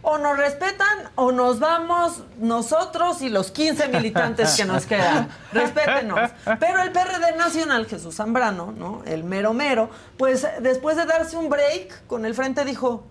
O 0.02 0.18
nos 0.18 0.38
respetan 0.38 1.10
o 1.16 1.32
nos 1.32 1.60
vamos 1.60 2.24
nosotros 2.40 3.22
y 3.22 3.30
los 3.30 3.52
15 3.52 3.90
militantes 3.90 4.56
que 4.58 4.66
nos 4.66 4.86
quedan. 4.86 5.30
Respétenos. 5.54 6.32
Pero 6.60 6.82
el 6.82 6.92
PRD 6.92 7.38
Nacional, 7.38 7.86
Jesús 7.86 8.16
Zambrano, 8.16 8.74
¿no? 8.78 9.04
El 9.06 9.24
mero 9.24 9.54
mero, 9.54 9.90
pues 10.18 10.46
después 10.62 10.98
de 10.98 11.06
darse 11.06 11.38
un 11.38 11.50
break 11.50 12.08
con 12.08 12.26
el 12.26 12.34
frente 12.34 12.66
dijo, 12.66 13.04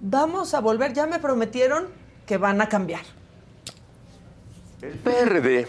vamos 0.00 0.54
a 0.54 0.60
volver, 0.60 0.92
ya 0.92 1.06
me 1.06 1.18
prometieron 1.18 1.88
que 2.26 2.38
van 2.38 2.60
a 2.60 2.68
cambiar. 2.68 3.02
El 4.82 4.92
PRD 4.92 5.68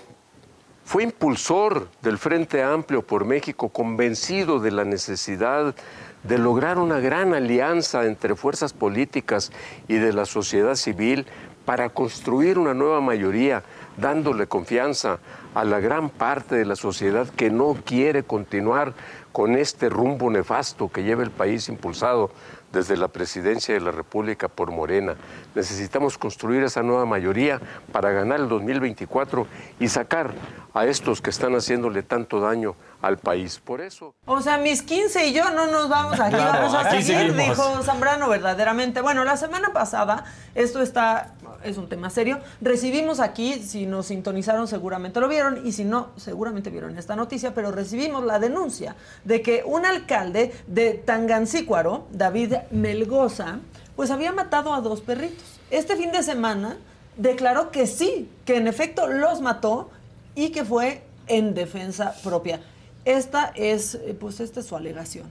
fue 0.85 1.03
impulsor 1.03 1.89
del 2.01 2.17
Frente 2.17 2.63
Amplio 2.63 3.01
por 3.01 3.25
México, 3.25 3.67
convencido 3.67 4.59
de 4.61 4.71
la 4.71 4.85
necesidad 4.85 5.75
de 6.23 6.37
lograr 6.37 6.77
una 6.77 7.01
gran 7.01 7.33
alianza 7.33 8.05
entre 8.05 8.35
fuerzas 8.35 8.71
políticas 8.71 9.51
y 9.89 9.95
de 9.95 10.13
la 10.13 10.25
sociedad 10.25 10.75
civil 10.75 11.25
para 11.65 11.89
construir 11.89 12.57
una 12.57 12.73
nueva 12.73 13.01
mayoría, 13.01 13.63
dándole 13.97 14.47
confianza 14.47 15.19
a 15.55 15.65
la 15.65 15.81
gran 15.81 16.09
parte 16.09 16.55
de 16.55 16.65
la 16.65 16.77
sociedad 16.77 17.27
que 17.27 17.49
no 17.49 17.77
quiere 17.83 18.23
continuar 18.23 18.93
con 19.33 19.57
este 19.57 19.89
rumbo 19.89 20.29
nefasto 20.29 20.89
que 20.89 21.03
lleva 21.03 21.23
el 21.23 21.31
país 21.31 21.67
impulsado 21.67 22.31
desde 22.71 22.97
la 22.97 23.07
presidencia 23.07 23.73
de 23.73 23.81
la 23.81 23.91
República 23.91 24.47
por 24.47 24.71
Morena. 24.71 25.15
Necesitamos 25.55 26.17
construir 26.17 26.63
esa 26.63 26.83
nueva 26.83 27.05
mayoría 27.05 27.59
para 27.91 28.11
ganar 28.11 28.39
el 28.39 28.49
2024 28.49 29.47
y 29.79 29.87
sacar 29.87 30.33
a 30.73 30.85
estos 30.85 31.21
que 31.21 31.29
están 31.29 31.53
haciéndole 31.53 32.03
tanto 32.03 32.39
daño 32.39 32.75
al 33.01 33.17
país. 33.17 33.59
Por 33.59 33.81
eso... 33.81 34.13
O 34.25 34.41
sea, 34.41 34.57
mis 34.57 34.81
15 34.81 35.27
y 35.27 35.33
yo 35.33 35.49
no 35.51 35.67
nos 35.67 35.89
vamos 35.89 36.19
aquí, 36.19 36.35
Claro, 36.35 36.59
vamos 36.59 36.73
a 36.73 36.87
aquí 36.87 37.03
seguir, 37.03 37.31
seguimos. 37.33 37.57
dijo 37.57 37.83
Zambrano 37.83 38.29
verdaderamente. 38.29 39.01
Bueno, 39.01 39.23
la 39.23 39.37
semana 39.37 39.73
pasada, 39.73 40.23
esto 40.55 40.81
está, 40.81 41.33
es 41.63 41.77
un 41.77 41.89
tema 41.89 42.09
serio, 42.09 42.39
recibimos 42.61 43.19
aquí, 43.19 43.61
si 43.61 43.85
nos 43.85 44.07
sintonizaron 44.07 44.67
seguramente 44.67 45.19
lo 45.19 45.27
vieron, 45.27 45.65
y 45.65 45.71
si 45.73 45.83
no, 45.83 46.09
seguramente 46.15 46.69
vieron 46.69 46.97
esta 46.97 47.15
noticia, 47.15 47.53
pero 47.53 47.71
recibimos 47.71 48.23
la 48.23 48.39
denuncia 48.39 48.95
de 49.25 49.41
que 49.41 49.63
un 49.65 49.85
alcalde 49.85 50.53
de 50.67 50.93
Tangancícuaro, 50.93 52.05
David 52.11 52.55
Melgoza, 52.71 53.59
pues 53.95 54.11
había 54.11 54.31
matado 54.31 54.73
a 54.73 54.81
dos 54.81 55.01
perritos. 55.01 55.59
Este 55.69 55.95
fin 55.95 56.11
de 56.11 56.23
semana 56.23 56.77
declaró 57.17 57.71
que 57.71 57.87
sí, 57.87 58.29
que 58.45 58.57
en 58.57 58.67
efecto 58.67 59.07
los 59.07 59.41
mató 59.41 59.89
y 60.35 60.49
que 60.49 60.63
fue 60.65 61.01
en 61.27 61.53
defensa 61.53 62.15
propia. 62.23 62.61
Esta 63.05 63.51
es, 63.55 63.95
eh, 63.95 64.15
pues 64.19 64.39
esta 64.39 64.59
es 64.59 64.65
su 64.67 64.75
alegación. 64.75 65.25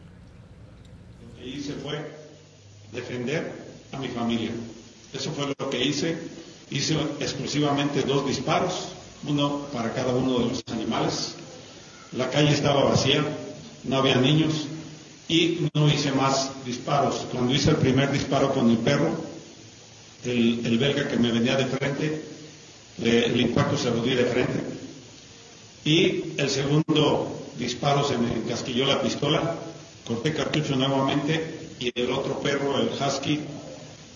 Lo 1.27 1.41
que 1.43 1.49
hice 1.49 1.73
fue 1.75 1.99
defender 2.93 3.53
a 3.93 3.99
mi 3.99 4.09
familia. 4.09 4.51
Eso 5.13 5.31
fue 5.33 5.47
lo 5.59 5.71
que 5.71 5.85
hice. 5.85 6.17
Hice 6.71 6.95
exclusivamente 7.21 8.03
dos 8.03 8.27
disparos, 8.27 8.89
uno 9.27 9.67
para 9.73 9.93
cada 9.93 10.13
uno 10.15 10.39
de 10.41 10.47
los 10.51 10.63
animales. 10.73 11.35
La 12.13 12.31
calle 12.31 12.53
estaba 12.53 12.85
vacía, 12.85 13.25
no 13.85 13.97
había 13.97 14.17
niños 14.17 14.67
y 15.29 15.69
no 15.75 15.89
hice 15.89 16.13
más 16.13 16.51
disparos. 16.65 17.27
Cuando 17.33 17.53
hice 17.55 17.71
el 17.71 17.77
primer 17.77 18.11
disparo 18.13 18.53
con 18.53 18.71
el 18.71 18.79
perro, 18.79 19.11
el, 20.25 20.65
el 20.67 20.79
belga 20.79 21.09
que 21.09 21.17
me 21.17 21.33
venía 21.33 21.57
de 21.57 21.67
frente, 21.67 22.23
le- 22.99 23.27
el 23.27 23.41
impacto 23.41 23.77
se 23.77 23.91
lo 23.91 24.03
di 24.03 24.15
de 24.15 24.25
frente. 24.25 24.61
Y 25.85 26.35
el 26.37 26.51
segundo 26.51 27.41
disparo 27.59 28.05
se 28.05 28.19
me 28.19 28.33
encasquilló 28.35 28.87
la 28.87 29.01
pistola, 29.01 29.57
corté 30.07 30.35
cartucho 30.35 30.77
nuevamente 30.77 31.71
y 31.79 31.91
el 31.95 32.13
otro 32.13 32.41
perro, 32.41 32.79
el 32.79 32.89
husky, 32.89 33.41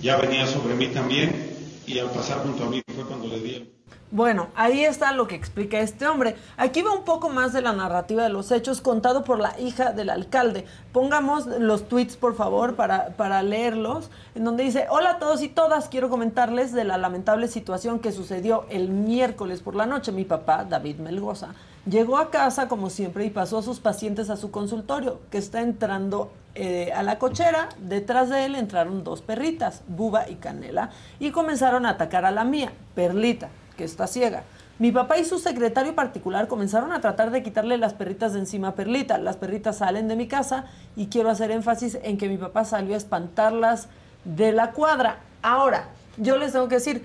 ya 0.03 0.17
venía 0.17 0.47
sobre 0.47 0.75
mí 0.75 0.89
también 0.89 1.55
y 1.87 1.99
al 1.99 2.11
pasar 2.11 2.43
junto 2.43 2.65
a 2.65 2.71
mí 2.71 2.83
fue 2.95 3.05
cuando 3.05 3.29
le 3.29 3.41
di 3.41 3.55
el... 3.55 3.69
Bueno, 4.15 4.47
ahí 4.55 4.85
está 4.85 5.11
lo 5.11 5.27
que 5.27 5.35
explica 5.35 5.81
este 5.81 6.07
hombre. 6.07 6.37
Aquí 6.57 6.83
va 6.83 6.93
un 6.93 7.05
poco 7.05 7.31
más 7.31 7.53
de 7.53 7.61
la 7.63 7.73
narrativa 7.73 8.23
de 8.23 8.29
los 8.29 8.53
hechos 8.53 8.81
contado 8.81 9.25
por 9.25 9.41
la 9.41 9.59
hija 9.59 9.91
del 9.91 10.09
alcalde. 10.09 10.67
Pongamos 10.93 11.47
los 11.47 11.89
tweets, 11.89 12.17
por 12.17 12.37
favor, 12.37 12.77
para, 12.77 13.17
para 13.17 13.43
leerlos, 13.43 14.11
en 14.37 14.45
donde 14.45 14.63
dice, 14.63 14.87
hola 14.89 15.11
a 15.11 15.19
todos 15.19 15.43
y 15.43 15.49
todas, 15.49 15.89
quiero 15.89 16.11
comentarles 16.11 16.73
de 16.73 16.85
la 16.85 16.97
lamentable 16.97 17.49
situación 17.49 17.99
que 17.99 18.13
sucedió 18.13 18.67
el 18.71 18.89
miércoles 18.89 19.63
por 19.63 19.75
la 19.75 19.85
noche. 19.85 20.13
Mi 20.13 20.25
papá, 20.25 20.63
David 20.63 20.99
Melgoza, 20.99 21.49
llegó 21.85 22.19
a 22.19 22.31
casa 22.31 22.69
como 22.69 22.91
siempre 22.91 23.25
y 23.25 23.31
pasó 23.31 23.59
a 23.59 23.63
sus 23.63 23.81
pacientes 23.81 24.31
a 24.31 24.37
su 24.37 24.53
consultorio, 24.53 25.23
que 25.33 25.39
está 25.39 25.61
entrando 25.61 26.31
eh, 26.55 26.93
a 26.95 27.03
la 27.03 27.19
cochera, 27.19 27.71
detrás 27.81 28.31
de 28.31 28.45
él 28.45 28.55
entraron 28.55 29.03
dos 29.03 29.23
perritas, 29.23 29.83
Buba 29.89 30.31
y 30.31 30.37
Canela, 30.37 30.91
y 31.19 31.33
comenzaron 31.33 31.85
a 31.85 31.91
atacar 31.91 32.25
a 32.25 32.31
la 32.31 32.45
mía, 32.45 32.73
Perlita, 32.95 33.49
que 33.77 33.85
está 33.85 34.07
ciega. 34.07 34.45
Mi 34.79 34.91
papá 34.91 35.19
y 35.19 35.25
su 35.25 35.39
secretario 35.39 35.95
particular 35.95 36.49
comenzaron 36.49 36.93
a 36.93 37.01
tratar 37.01 37.31
de 37.31 37.45
quitarle 37.45 37.79
las 37.79 37.95
perritas 37.95 38.33
de 38.33 38.41
encima 38.41 38.69
a 38.69 38.75
Perlita. 38.75 39.19
Las 39.19 39.37
perritas 39.37 39.79
salen 39.79 40.09
de 40.09 40.17
mi 40.17 40.27
casa 40.27 40.65
y 40.97 41.07
quiero 41.07 41.31
hacer 41.31 41.53
énfasis 41.53 41.99
en 42.03 42.19
que 42.19 42.29
mi 42.29 42.39
papá 42.39 42.65
salió 42.65 42.95
a 42.95 42.97
espantarlas 42.97 43.89
de 44.25 44.51
la 44.51 44.73
cuadra. 44.73 45.19
Ahora, 45.43 45.89
yo 46.17 46.37
les 46.39 46.53
tengo 46.53 46.69
que 46.69 46.77
decir, 46.77 47.05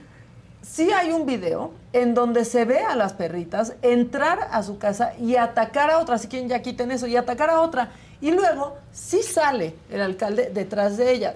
sí 0.63 0.91
hay 0.91 1.11
un 1.11 1.27
video 1.27 1.71
en 1.93 2.13
donde 2.15 2.43
se 2.45 2.65
ve 2.65 2.79
a 2.79 2.95
las 2.95 3.13
perritas 3.13 3.73
entrar 3.81 4.47
a 4.51 4.63
su 4.63 4.79
casa 4.79 5.13
y 5.19 5.35
atacar 5.35 5.91
a 5.91 5.99
otra, 5.99 6.15
así 6.15 6.27
que 6.27 6.47
ya 6.47 6.61
quiten 6.61 6.91
eso, 6.91 7.05
y 7.05 7.17
atacar 7.17 7.49
a 7.51 7.61
otra. 7.61 7.91
Y 8.19 8.31
luego 8.31 8.77
sí 8.91 9.21
sale 9.21 9.75
el 9.89 10.01
alcalde 10.01 10.49
detrás 10.53 10.97
de 10.97 11.11
ella. 11.11 11.35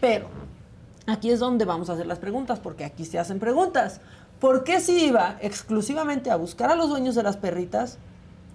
Pero 0.00 0.28
aquí 1.06 1.30
es 1.30 1.40
donde 1.40 1.64
vamos 1.64 1.90
a 1.90 1.94
hacer 1.94 2.06
las 2.06 2.18
preguntas, 2.18 2.58
porque 2.60 2.84
aquí 2.84 3.04
se 3.04 3.18
hacen 3.18 3.38
preguntas. 3.38 4.00
¿Por 4.42 4.64
qué 4.64 4.80
si 4.80 5.04
iba 5.04 5.36
exclusivamente 5.40 6.28
a 6.28 6.34
buscar 6.34 6.68
a 6.68 6.74
los 6.74 6.88
dueños 6.88 7.14
de 7.14 7.22
las 7.22 7.36
perritas, 7.36 7.98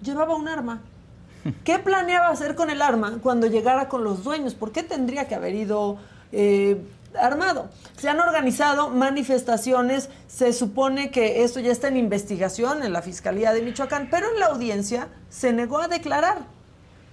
llevaba 0.02 0.36
un 0.36 0.46
arma? 0.46 0.82
¿Qué 1.64 1.78
planeaba 1.78 2.28
hacer 2.28 2.54
con 2.56 2.68
el 2.68 2.82
arma 2.82 3.20
cuando 3.22 3.46
llegara 3.46 3.88
con 3.88 4.04
los 4.04 4.22
dueños? 4.22 4.54
¿Por 4.54 4.70
qué 4.70 4.82
tendría 4.82 5.26
que 5.28 5.34
haber 5.34 5.54
ido 5.54 5.96
eh, 6.30 6.76
armado? 7.18 7.70
Se 7.96 8.10
han 8.10 8.20
organizado 8.20 8.90
manifestaciones, 8.90 10.10
se 10.26 10.52
supone 10.52 11.10
que 11.10 11.42
esto 11.42 11.58
ya 11.58 11.72
está 11.72 11.88
en 11.88 11.96
investigación 11.96 12.82
en 12.82 12.92
la 12.92 13.00
Fiscalía 13.00 13.54
de 13.54 13.62
Michoacán, 13.62 14.08
pero 14.10 14.30
en 14.30 14.40
la 14.40 14.48
audiencia 14.48 15.08
se 15.30 15.54
negó 15.54 15.78
a 15.78 15.88
declarar. 15.88 16.40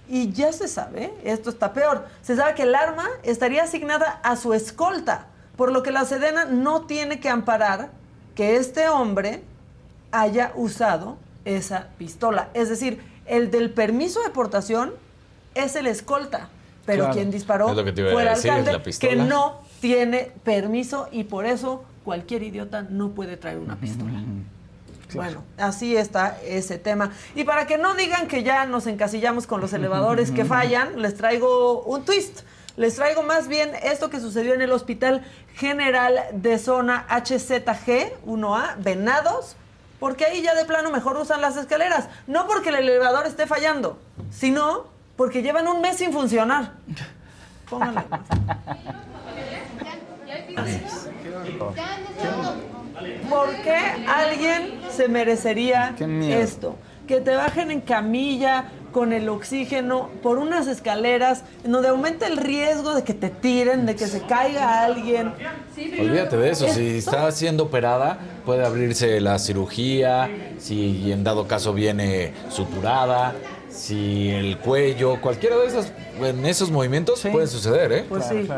Y 0.06 0.32
ya 0.32 0.52
se 0.52 0.68
sabe, 0.68 1.14
esto 1.24 1.48
está 1.48 1.72
peor, 1.72 2.04
se 2.20 2.36
sabe 2.36 2.54
que 2.54 2.64
el 2.64 2.74
arma 2.74 3.06
estaría 3.22 3.62
asignada 3.62 4.20
a 4.22 4.36
su 4.36 4.52
escolta, 4.52 5.28
por 5.56 5.72
lo 5.72 5.82
que 5.82 5.92
la 5.92 6.04
Sedena 6.04 6.44
no 6.44 6.82
tiene 6.82 7.20
que 7.20 7.30
amparar 7.30 8.04
que 8.36 8.56
este 8.56 8.88
hombre 8.88 9.42
haya 10.12 10.52
usado 10.54 11.16
esa 11.44 11.88
pistola. 11.98 12.50
Es 12.54 12.68
decir, 12.68 13.00
el 13.26 13.50
del 13.50 13.70
permiso 13.70 14.22
de 14.22 14.30
portación 14.30 14.92
es 15.54 15.74
el 15.74 15.86
escolta, 15.88 16.48
pero 16.84 17.04
Claro. 17.04 17.14
quien 17.14 17.30
disparó 17.32 17.70
Es 17.70 17.76
lo 17.76 17.84
que 17.84 17.92
te 17.92 18.02
iba 18.02 18.10
a 18.10 18.12
fue 18.12 18.22
el 18.22 18.28
alcalde 18.28 18.80
que 19.00 19.16
no 19.16 19.60
tiene 19.80 20.30
permiso 20.44 21.08
y 21.10 21.24
por 21.24 21.46
eso 21.46 21.84
cualquier 22.04 22.42
idiota 22.44 22.82
no 22.82 23.10
puede 23.10 23.36
traer 23.36 23.58
una 23.58 23.76
pistola. 23.76 24.20
Bueno, 25.14 25.42
así 25.56 25.96
está 25.96 26.38
ese 26.44 26.78
tema. 26.78 27.12
Y 27.34 27.44
para 27.44 27.66
que 27.66 27.78
no 27.78 27.94
digan 27.94 28.26
que 28.28 28.42
ya 28.42 28.66
nos 28.66 28.86
encasillamos 28.86 29.46
con 29.46 29.60
los 29.60 29.72
elevadores 29.72 30.30
que 30.30 30.44
fallan, 30.44 31.00
les 31.00 31.14
traigo 31.16 31.82
un 31.82 32.04
twist. 32.04 32.40
Les 32.76 32.94
traigo 32.94 33.22
más 33.22 33.48
bien 33.48 33.72
esto 33.82 34.10
que 34.10 34.20
sucedió 34.20 34.52
en 34.52 34.60
el 34.60 34.70
Hospital 34.70 35.24
General 35.54 36.20
de 36.32 36.58
Zona 36.58 37.06
HZG 37.08 38.22
1A, 38.26 38.76
Venados, 38.78 39.56
porque 39.98 40.26
ahí 40.26 40.42
ya 40.42 40.54
de 40.54 40.66
plano 40.66 40.90
mejor 40.90 41.16
usan 41.16 41.40
las 41.40 41.56
escaleras. 41.56 42.08
No 42.26 42.46
porque 42.46 42.68
el 42.68 42.76
elevador 42.76 43.26
esté 43.26 43.46
fallando, 43.46 43.98
sino 44.30 44.88
porque 45.16 45.42
llevan 45.42 45.68
un 45.68 45.80
mes 45.80 45.96
sin 45.96 46.12
funcionar. 46.12 46.72
Pónganle. 47.70 48.02
¿Por 53.28 53.50
qué 53.62 54.06
alguien 54.06 54.80
se 54.90 55.08
merecería 55.08 55.94
esto? 55.98 56.76
Que 57.06 57.20
te 57.20 57.34
bajen 57.34 57.70
en 57.70 57.80
camilla 57.80 58.72
con 58.92 59.12
el 59.12 59.28
oxígeno 59.28 60.08
por 60.22 60.38
unas 60.38 60.66
escaleras 60.66 61.42
en 61.64 61.72
donde 61.72 61.88
aumenta 61.88 62.26
el 62.26 62.36
riesgo 62.36 62.94
de 62.94 63.04
que 63.04 63.14
te 63.14 63.28
tiren, 63.28 63.86
de 63.86 63.94
que 63.94 64.06
se 64.06 64.22
caiga 64.22 64.84
alguien. 64.84 65.32
Olvídate 66.00 66.36
de 66.36 66.50
eso, 66.50 66.66
si 66.68 66.98
está 66.98 67.30
siendo 67.30 67.64
operada, 67.64 68.18
puede 68.44 68.64
abrirse 68.64 69.20
la 69.20 69.38
cirugía, 69.38 70.30
si 70.58 71.12
en 71.12 71.22
dado 71.24 71.46
caso 71.46 71.74
viene 71.74 72.32
suturada, 72.48 73.34
si 73.68 74.30
el 74.30 74.58
cuello, 74.58 75.20
cualquiera 75.20 75.56
de 75.58 75.66
esos, 75.66 75.92
en 76.20 76.46
esos 76.46 76.70
movimientos 76.70 77.20
pueden 77.30 77.48
suceder, 77.48 77.92
¿eh? 77.92 78.04
Pues 78.08 78.24
sí. 78.24 78.48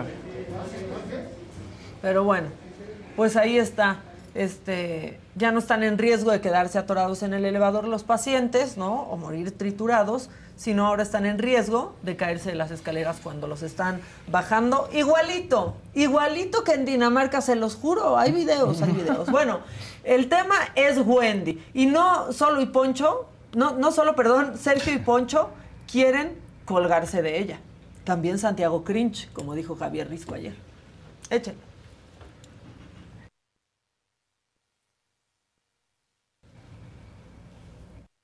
Pero 2.00 2.24
bueno, 2.24 2.46
pues 3.16 3.36
ahí 3.36 3.58
está. 3.58 3.98
Este, 4.34 5.18
ya 5.34 5.52
no 5.52 5.58
están 5.58 5.82
en 5.82 5.98
riesgo 5.98 6.30
de 6.30 6.40
quedarse 6.40 6.78
atorados 6.78 7.22
en 7.22 7.34
el 7.34 7.44
elevador 7.44 7.88
los 7.88 8.04
pacientes, 8.04 8.76
¿no? 8.76 9.02
O 9.02 9.16
morir 9.16 9.56
triturados, 9.56 10.30
sino 10.56 10.86
ahora 10.86 11.02
están 11.02 11.24
en 11.24 11.38
riesgo 11.38 11.94
de 12.02 12.16
caerse 12.16 12.50
de 12.50 12.56
las 12.56 12.70
escaleras 12.70 13.18
cuando 13.22 13.46
los 13.46 13.62
están 13.62 14.00
bajando. 14.30 14.88
Igualito, 14.92 15.76
igualito 15.94 16.64
que 16.64 16.72
en 16.72 16.84
Dinamarca, 16.84 17.40
se 17.40 17.56
los 17.56 17.76
juro, 17.76 18.18
hay 18.18 18.32
videos, 18.32 18.82
hay 18.82 18.92
videos. 18.92 19.30
Bueno, 19.30 19.60
el 20.04 20.28
tema 20.28 20.56
es 20.74 20.98
Wendy. 20.98 21.62
Y 21.74 21.86
no 21.86 22.32
solo 22.32 22.60
y 22.60 22.66
Poncho, 22.66 23.28
no, 23.54 23.72
no 23.72 23.92
solo, 23.92 24.14
perdón, 24.14 24.58
Sergio 24.58 24.92
y 24.92 24.98
Poncho 24.98 25.50
quieren 25.90 26.36
colgarse 26.64 27.22
de 27.22 27.38
ella. 27.38 27.60
También 28.04 28.38
Santiago 28.38 28.84
Cringe, 28.84 29.28
como 29.32 29.54
dijo 29.54 29.76
Javier 29.76 30.08
Risco 30.08 30.34
ayer. 30.34 30.54
Échenlo. 31.30 31.67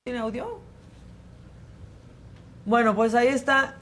¿Tiene 0.05 0.19
audio? 0.19 0.59
Bueno, 2.63 2.93
pues 2.95 3.15
ahí 3.15 3.25
está 3.25 3.73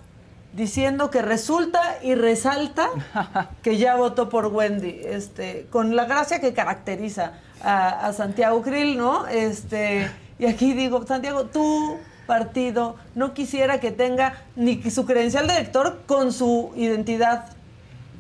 diciendo 0.54 1.12
que 1.12 1.22
resulta 1.22 1.98
y 2.02 2.16
resalta 2.16 2.88
que 3.62 3.76
ya 3.76 3.98
votó 3.98 4.30
por 4.30 4.48
Wendy, 4.48 5.02
este, 5.04 5.68
con 5.70 5.98
la 5.98 6.06
gracia 6.06 6.40
que 6.40 6.54
caracteriza 6.54 7.34
a, 7.62 8.08
a 8.08 8.14
Santiago 8.14 8.62
Krill, 8.62 8.98
¿no? 8.98 9.28
Este, 9.28 10.10
y 10.40 10.46
aquí 10.46 10.72
digo, 10.72 11.06
Santiago, 11.06 11.48
tu 11.48 11.98
partido 12.26 12.96
no 13.16 13.34
quisiera 13.34 13.82
que 13.82 13.92
tenga 13.92 14.46
ni 14.56 14.82
su 14.90 15.06
credencial 15.06 15.48
de 15.48 15.56
elector 15.56 16.04
con 16.06 16.32
su 16.32 16.72
identidad 16.78 17.48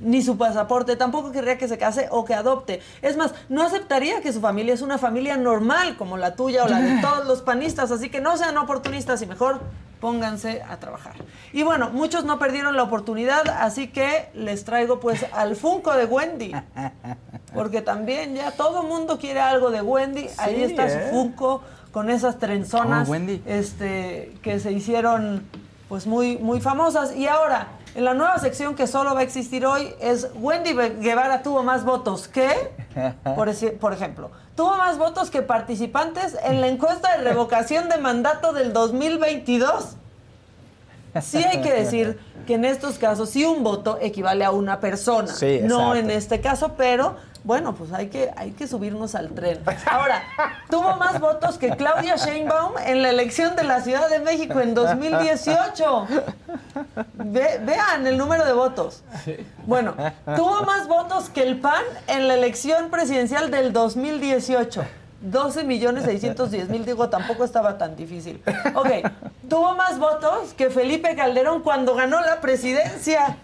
ni 0.04 0.22
su 0.22 0.38
pasaporte, 0.38 0.96
tampoco 0.96 1.32
querría 1.32 1.58
que 1.58 1.68
se 1.68 1.78
case 1.78 2.08
o 2.12 2.26
que 2.26 2.34
adopte. 2.34 2.82
Es 3.02 3.18
más, 3.18 3.34
no 3.50 3.64
aceptaría 3.64 4.22
que 4.22 4.32
su 4.34 4.42
familia 4.42 4.74
es 4.74 4.82
una 4.82 4.98
familia 4.98 5.38
normal 5.38 5.98
como 5.98 6.18
la 6.18 6.36
tuya 6.36 6.64
o 6.64 6.68
la 6.68 6.80
de 6.80 6.98
todos 7.02 7.26
los 7.26 7.42
panistas, 7.42 7.92
así 7.92 8.10
que 8.10 8.22
no 8.22 8.38
sean 8.38 8.58
oportunistas 8.58 9.22
y 9.22 9.26
mejor 9.26 9.62
pónganse 10.00 10.62
a 10.70 10.78
trabajar. 10.78 11.14
Y 11.54 11.64
bueno, 11.64 11.90
muchos 11.90 12.26
no 12.26 12.38
perdieron 12.38 12.76
la 12.76 12.84
oportunidad, 12.84 13.48
así 13.48 13.88
que 13.88 14.30
les 14.34 14.66
traigo 14.66 15.00
pues 15.00 15.26
al 15.32 15.56
Funko 15.56 15.94
de 15.94 16.06
Wendy. 16.06 16.54
Porque 17.54 17.82
también 17.82 18.36
ya 18.36 18.52
todo 18.52 18.84
mundo 18.84 19.18
quiere 19.18 19.40
algo 19.40 19.72
de 19.72 19.82
Wendy. 19.82 20.28
Ahí 20.38 20.64
está 20.64 20.88
¿eh? 20.88 21.08
su 21.10 21.16
Funko 21.16 21.62
con 21.92 22.10
esas 22.10 22.38
trenzonas 22.40 23.08
Oh, 23.08 23.12
Wendy. 23.12 23.42
este, 23.46 24.34
que 24.42 24.60
se 24.60 24.72
hicieron 24.74 25.44
pues 25.88 26.06
muy, 26.08 26.38
muy 26.38 26.60
famosas. 26.60 27.16
Y 27.16 27.28
ahora, 27.28 27.68
en 27.96 28.06
la 28.06 28.14
nueva 28.14 28.40
sección 28.40 28.76
que 28.76 28.88
solo 28.88 29.14
va 29.14 29.22
a 29.22 29.24
existir 29.24 29.66
hoy 29.66 29.94
es 30.00 30.30
Wendy 30.36 30.74
Guevara 30.74 31.44
tuvo 31.44 31.64
más 31.64 31.86
votos 31.86 32.28
que, 32.28 32.50
por, 33.36 33.52
por 33.80 33.94
ejemplo, 33.94 34.32
tuvo 34.56 34.78
más 34.78 34.98
votos 34.98 35.30
que 35.30 35.42
participantes 35.42 36.38
en 36.44 36.62
la 36.62 36.68
encuesta 36.68 37.18
de 37.18 37.24
revocación 37.24 37.90
de 37.90 37.98
mandato 37.98 38.54
del 38.54 38.74
2022. 38.74 39.98
Sí 41.22 41.38
hay 41.44 41.62
que 41.62 41.72
decir 41.74 42.20
que 42.48 42.56
en 42.56 42.66
estos 42.66 42.98
casos 42.98 43.30
sí 43.30 43.46
un 43.46 43.64
voto 43.64 43.98
equivale 44.02 44.44
a 44.46 44.52
una 44.52 44.80
persona, 44.80 45.28
Sí, 45.28 45.60
no 45.64 45.96
en 45.96 46.10
este 46.12 46.42
caso, 46.42 46.74
pero 46.78 47.16
bueno, 47.46 47.76
pues 47.76 47.92
hay 47.92 48.08
que, 48.08 48.32
hay 48.38 48.52
que 48.52 48.68
subirnos 48.68 49.16
al 49.16 49.30
tren. 49.32 49.60
Ahora, 49.92 50.24
tuvo 50.70 50.96
más 50.96 51.20
votos 51.20 51.58
que 51.58 51.72
Claudia 51.72 52.16
Sheinbaum 52.16 52.74
en 52.86 53.02
la 53.02 53.10
elección 53.10 53.56
de 53.58 53.64
la 53.66 53.82
Ciudad 53.82 54.10
de 54.10 54.20
México 54.20 54.60
en 54.62 54.74
2018. 54.74 56.08
Ve- 57.16 57.60
vean 57.64 58.08
el 58.08 58.18
número 58.18 58.46
de 58.46 58.54
votos. 58.54 59.04
Bueno, 59.66 59.94
tuvo 60.36 60.62
más 60.64 60.88
votos 60.88 61.30
que 61.30 61.44
el 61.44 61.60
PAN 61.60 61.84
en 62.08 62.28
la 62.28 62.36
elección 62.36 62.90
presidencial 62.90 63.52
del 63.52 63.74
2018. 63.74 64.84
12 65.24 65.64
millones 65.64 66.04
610 66.04 66.68
mil, 66.70 66.86
digo, 66.86 67.10
tampoco 67.10 67.46
estaba 67.46 67.78
tan 67.78 67.96
difícil. 67.96 68.42
Ok, 68.76 68.90
tuvo 69.50 69.74
más 69.76 69.98
votos 69.98 70.54
que 70.54 70.70
Felipe 70.70 71.16
Calderón 71.16 71.62
cuando 71.62 71.96
ganó 71.96 72.20
la 72.22 72.42
presidencia. 72.42 73.38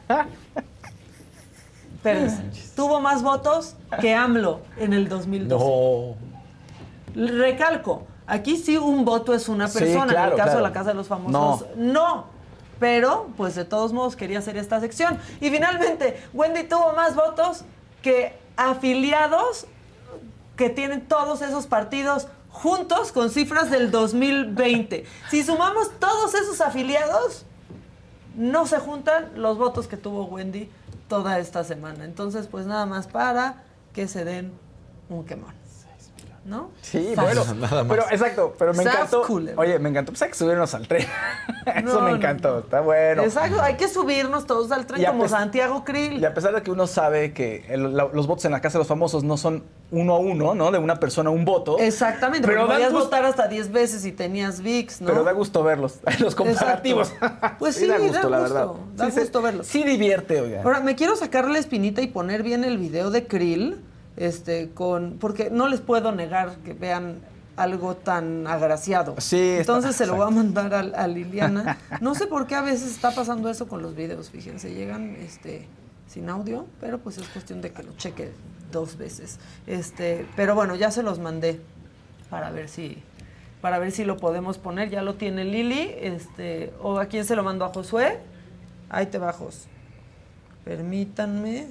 Espérense. 1.96 2.44
Tuvo 2.76 3.00
más 3.02 3.24
votos 3.24 3.76
que 4.02 4.14
AMLO 4.14 4.62
en 4.78 4.94
el 4.94 5.08
2012. 5.10 6.16
Recalco, 7.16 8.04
aquí 8.28 8.58
sí 8.58 8.78
un 8.78 9.04
voto 9.06 9.34
es 9.34 9.50
una 9.50 9.68
Sí, 9.68 9.80
persona. 9.80 10.04
en 10.04 10.10
el 10.10 10.16
caso 10.16 10.36
claro. 10.36 10.56
de 10.58 10.62
la 10.62 10.72
Casa 10.74 10.90
de 10.90 10.96
los 10.96 11.08
Famosos, 11.08 11.66
no. 11.76 12.26
Pero, 12.80 13.28
pues 13.36 13.56
de 13.56 13.66
todos 13.66 13.92
modos 13.92 14.16
quería 14.16 14.40
hacer 14.40 14.56
esta 14.58 14.80
sección. 14.80 15.18
Y 15.42 15.50
finalmente, 15.50 16.22
Wendy 16.34 16.64
tuvo 16.64 16.94
más 16.94 17.14
votos 17.16 17.64
que 18.02 18.34
afiliados 18.56 19.66
que 20.60 20.70
tienen 20.70 21.08
todos 21.08 21.42
esos 21.42 21.68
partidos 21.68 22.28
juntos 22.50 23.14
con 23.14 23.30
cifras 23.30 23.72
del 23.72 23.92
2020. 23.92 25.06
Si 25.32 25.42
sumamos 25.42 25.90
todos 26.02 26.36
esos 26.36 26.60
afiliados, 26.60 27.46
no 28.36 28.68
se 28.68 28.78
juntan 28.78 29.32
los 29.36 29.58
votos 29.58 29.88
que 29.88 29.96
tuvo 29.96 30.26
Wendy 30.26 30.70
toda 31.08 31.40
esta 31.40 31.64
semana. 31.64 32.04
Entonces, 32.04 32.48
pues 32.48 32.66
nada 32.66 32.86
más 32.86 33.08
para 33.08 33.64
que 33.94 34.10
se 34.10 34.26
den 34.26 34.52
un 35.08 35.24
quemón. 35.24 35.59
¿No? 36.46 36.72
Sí, 36.82 37.14
Fácil. 37.16 37.40
bueno. 37.40 37.54
Nada 37.62 37.84
más. 37.84 37.98
Pero 37.98 38.10
exacto, 38.12 38.56
pero 38.58 38.74
me 38.74 38.84
encantó. 38.84 39.22
Oye, 39.58 39.78
me 39.80 39.90
encantó. 39.90 40.12
Pues 40.12 40.22
hay 40.22 40.30
que 40.30 40.36
subirnos 40.36 40.74
al 40.74 40.88
tren. 40.88 41.06
Eso 41.66 41.82
No, 42.00 42.02
me 42.02 42.10
no, 42.12 42.16
encantó. 42.16 42.60
Está 42.60 42.82
bueno. 42.82 43.24
Exacto, 43.24 43.62
hay 43.62 43.76
que 43.76 43.88
subirnos 43.88 44.48
todos 44.48 44.72
al 44.72 44.86
tren 44.88 45.02
Y 45.02 45.06
como 45.06 45.28
Santiago 45.28 45.84
Krill. 45.84 46.20
Y 46.20 46.26
a 46.26 46.34
pesar 46.34 46.56
de 46.56 46.62
que 46.64 46.72
uno 46.72 46.88
sabe 46.88 47.34
que 47.34 47.66
el- 47.70 47.96
la- 47.96 48.10
los 48.12 48.26
votos 48.28 48.46
en 48.46 48.52
la 48.52 48.62
Casa 48.62 48.78
de 48.78 48.80
los 48.80 48.88
Famosos 48.88 49.24
no 49.24 49.38
son 49.38 49.64
uno 49.92 50.16
a 50.16 50.20
uno, 50.20 50.56
¿no? 50.56 50.72
De 50.72 50.78
una 50.80 51.00
persona 51.00 51.30
a 51.30 51.34
un 51.34 51.46
voto. 51.46 51.78
Exactamente, 51.80 52.48
Pero 52.48 52.68
podías 52.68 52.92
gusto- 52.92 53.06
votar 53.06 53.26
hasta 53.26 53.48
10 53.48 53.72
veces 53.72 54.06
y 54.06 54.12
tenías 54.12 54.62
VIX, 54.62 55.02
¿no? 55.02 55.08
Pero 55.08 55.24
da 55.24 55.32
gusto 55.34 55.64
verlos, 55.64 56.00
los 56.20 56.36
comparativos. 56.36 57.12
Pues 57.60 57.76
sí, 57.76 57.88
da 57.88 58.00
da 58.00 58.06
gusto, 58.08 58.30
la 58.30 58.40
verdad. 58.40 58.68
da 58.96 59.12
Sí, 59.12 59.20
gusto 59.20 59.42
verlos. 59.42 59.68
Sí 59.68 59.84
divierte, 59.84 60.42
oiga. 60.42 60.62
Ahora, 60.64 60.80
me 60.80 60.96
quiero 60.96 61.16
sacar 61.16 61.48
la 61.50 61.60
espinita 61.60 62.02
y 62.02 62.08
poner 62.08 62.44
bien 62.44 62.64
el 62.64 62.78
video 62.78 63.10
de 63.12 63.28
Krill, 63.28 63.82
este, 64.20 64.70
con, 64.70 65.18
porque 65.20 65.50
no 65.50 65.68
les 65.68 65.80
puedo 65.82 66.12
negar 66.12 66.58
que 66.58 66.74
vean 66.74 67.18
algo 67.56 67.96
tan 67.96 68.46
agraciado. 68.48 69.16
Sí, 69.18 69.38
está- 69.38 69.60
Entonces 69.62 69.96
se 69.96 70.06
lo 70.06 70.16
voy 70.16 70.28
a 70.28 70.30
mandar 70.30 70.74
a, 70.74 70.80
a 70.80 71.08
Liliana. 71.08 71.78
No 72.02 72.14
sé 72.16 72.28
por 72.28 72.46
qué 72.46 72.54
a 72.56 72.62
veces 72.62 72.92
está 72.92 73.12
pasando 73.12 73.50
eso 73.50 73.68
con 73.68 73.82
los 73.82 73.96
videos, 73.96 74.30
fíjense, 74.30 74.74
llegan 74.74 75.16
este 75.16 75.68
sin 76.08 76.30
audio, 76.30 76.66
pero 76.80 77.00
pues 77.00 77.18
es 77.18 77.28
cuestión 77.28 77.62
de 77.62 77.72
que 77.72 77.84
lo 77.84 77.94
cheque 77.98 78.32
dos 78.72 78.98
veces. 78.98 79.40
Este, 79.68 80.26
pero 80.36 80.54
bueno, 80.56 80.76
ya 80.76 80.92
se 80.92 81.02
los 81.04 81.20
mandé 81.20 81.60
para 82.30 82.52
ver 82.52 82.70
si 82.70 83.02
para 83.62 83.78
ver 83.78 83.92
si 83.92 84.06
lo 84.06 84.16
podemos 84.16 84.58
poner, 84.58 84.90
ya 84.90 85.02
lo 85.02 85.16
tiene 85.16 85.44
Lili, 85.44 85.92
este, 86.00 86.72
o 86.82 86.98
a 86.98 87.08
quién 87.08 87.26
se 87.26 87.36
lo 87.36 87.44
mando 87.44 87.66
a 87.66 87.70
Josué. 87.74 88.20
Ahí 88.90 89.08
te 89.08 89.18
bajos. 89.18 89.66
Permítanme. 90.64 91.68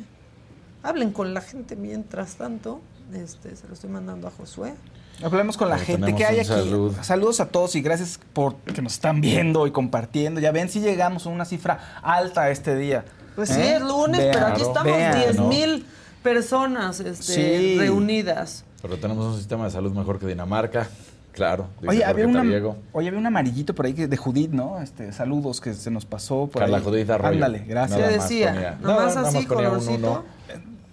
Hablen 0.83 1.13
con 1.13 1.35
la 1.35 1.41
gente 1.41 1.77
mientras 1.77 2.37
tanto. 2.37 2.81
Este, 3.13 3.57
se 3.57 3.67
lo 3.67 3.75
estoy 3.75 3.91
mandando 3.91 4.29
a 4.29 4.31
Josué. 4.31 4.75
Hablemos 5.23 5.57
con 5.57 5.69
la 5.69 5.77
Ahí 5.77 5.85
gente 5.85 6.15
que 6.15 6.25
hay 6.25 6.39
aquí. 6.39 6.49
salud. 6.49 6.95
Saludos 7.03 7.41
a 7.41 7.47
todos 7.49 7.75
y 7.75 7.81
gracias 7.81 8.21
por 8.33 8.55
que 8.57 8.81
nos 8.83 8.93
están 8.95 9.21
viendo 9.21 9.67
y 9.67 9.73
compartiendo. 9.73 10.41
Ya 10.41 10.53
ven 10.53 10.69
si 10.69 10.81
llegamos 10.81 11.27
a 11.27 11.31
una 11.31 11.45
cifra 11.45 11.99
alta 12.03 12.51
este 12.51 12.77
día. 12.77 13.05
Pues 13.35 13.51
¿Eh? 13.51 13.55
sí, 13.55 13.61
es 13.63 13.81
lunes, 13.83 14.21
pero 14.33 14.47
aquí 14.47 14.63
estamos 14.63 14.85
vean, 14.97 15.19
10 15.19 15.37
¿no? 15.37 15.49
mil 15.49 15.87
personas 16.23 17.01
este, 17.01 17.23
Sí. 17.23 17.79
reunidas. 17.79 18.65
Pero 18.83 18.97
tenemos 18.99 19.25
un 19.27 19.37
sistema 19.37 19.65
de 19.65 19.71
salud 19.71 19.93
mejor 19.93 20.19
que 20.21 20.27
Dinamarca. 20.27 20.89
Claro. 21.33 21.69
Oye, 21.87 22.05
había, 22.05 22.27
una, 22.27 22.41
Tariego. 22.41 22.77
oye, 22.93 23.09
había 23.09 23.21
un 23.21 23.27
amarillito 23.27 23.73
por 23.75 23.87
ahí 23.87 23.95
que- 23.95 24.09
de 24.09 24.17
Judith, 24.17 24.51
¿no? 24.51 24.81
Este, 24.81 25.13
saludos 25.13 25.61
que 25.61 25.73
se 25.73 25.91
nos 25.91 26.05
pasó 26.05 26.49
por 26.49 26.63
Carla 26.63 26.79
ahí. 26.79 26.83
Judith 26.85 27.09
Arroyo. 27.11 27.35
Ándale, 27.35 27.65
gracias. 27.67 27.99
Nada 27.99 28.11
¿Qué 28.13 28.19
más 28.19 28.29
decía? 28.29 28.53
ponía- 28.53 28.79
Nada 28.81 28.95
más 29.05 29.15
nada 29.15 29.29
así, 29.29 29.37
más 29.39 29.47
ponía 29.47 29.69
un 29.71 29.75
colorcito. 29.79 30.11
uno. 30.11 30.38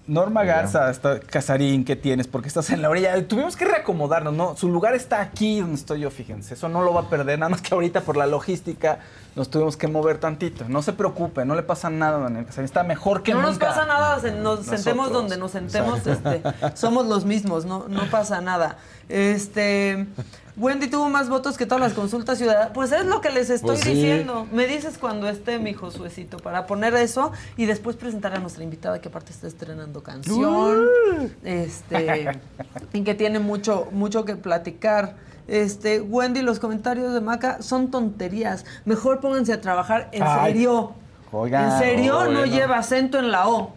Norma. 0.08 0.44
Garza, 0.44 0.90
está, 0.92 1.20
Casarín, 1.20 1.84
¿qué 1.84 1.96
tienes? 1.96 2.28
Porque 2.28 2.48
estás 2.48 2.70
en 2.70 2.82
la 2.82 2.90
orilla. 2.90 3.28
Tuvimos 3.28 3.56
que 3.56 3.66
reacomodarnos, 3.66 4.34
¿no? 4.34 4.56
Su 4.56 4.70
lugar 4.70 4.94
está 4.94 5.22
aquí 5.22 5.60
donde 5.62 5.76
estoy 5.76 6.02
yo, 6.02 6.12
fíjense. 6.12 6.54
Eso 6.54 6.70
no 6.70 6.84
lo 6.84 6.94
va 6.94 7.02
a 7.02 7.10
perder, 7.10 7.40
nada 7.40 7.50
más 7.50 7.62
que 7.62 7.74
ahorita 7.74 8.02
por 8.02 8.16
la 8.16 8.28
logística 8.28 9.00
nos 9.36 9.50
tuvimos 9.50 9.78
que 9.78 9.88
mover 9.88 10.20
tantito. 10.20 10.66
No 10.70 10.82
se 10.82 10.94
preocupe, 10.94 11.44
no 11.44 11.56
le 11.56 11.64
pasa 11.64 11.90
nada, 11.90 12.20
Daniel 12.20 12.46
Casarín. 12.46 12.66
Está 12.66 12.84
mejor 12.84 13.24
que 13.24 13.34
no 13.34 13.42
nos 13.42 13.54
nunca. 13.54 13.68
pasa 13.68 13.86
nada, 13.86 14.32
nos 14.32 14.66
sentemos 14.66 15.12
donde 15.12 15.38
nos 15.38 15.52
sentemos, 15.52 16.06
este, 16.06 16.42
somos 16.76 17.08
los 17.08 17.26
mismos, 17.26 17.66
no, 17.66 17.88
no 17.88 18.04
pasa 18.10 18.42
nada. 18.42 18.78
Este, 19.10 20.08
Wendy 20.58 20.88
tuvo 20.88 21.10
más 21.10 21.28
votos 21.28 21.58
que 21.58 21.66
todas 21.66 21.82
las 21.82 21.94
consultas 21.94 22.38
ciudadanas. 22.38 22.72
Pues 22.74 22.92
es 22.94 23.06
lo 23.06 23.20
que 23.20 23.30
les 23.30 23.50
estoy 23.50 23.72
Pues 23.76 23.82
sí. 23.82 23.94
diciendo. 23.94 24.48
Me 24.54 24.68
dices 24.68 24.98
cuando 24.98 25.28
esté 25.28 25.60
mi 25.60 25.74
Josuecito 25.74 26.38
para 26.38 26.66
poner 26.66 26.94
eso 26.96 27.32
y 27.58 27.66
después 27.66 27.96
presentar 27.98 28.34
a 28.34 28.40
nuestra 28.40 28.64
invitada 28.64 29.02
que 29.02 29.10
aparte 29.10 29.32
está 29.34 29.48
estrenando 29.48 30.02
canción. 30.02 30.86
Este, 31.44 32.40
y 32.94 33.02
que 33.04 33.14
tiene 33.16 33.40
mucho, 33.40 33.88
mucho 33.92 34.24
que 34.24 34.36
platicar. 34.36 35.16
Este, 35.48 36.00
Wendy, 36.02 36.42
los 36.42 36.60
comentarios 36.60 37.14
de 37.14 37.22
Maca 37.22 37.62
son 37.62 37.92
tonterías. 37.92 38.66
Mejor 38.86 39.20
pónganse 39.20 39.54
a 39.54 39.62
trabajar 39.62 40.10
en 40.14 40.24
Ay. 40.24 40.54
serio. 40.54 40.94
Oigan, 41.32 41.72
en 41.72 41.80
serio, 41.80 42.14
no 42.26 42.40
bueno. 42.40 42.46
lleva 42.46 42.78
acento 42.78 43.20
en 43.20 43.30
la 43.30 43.48
O. 43.50 43.74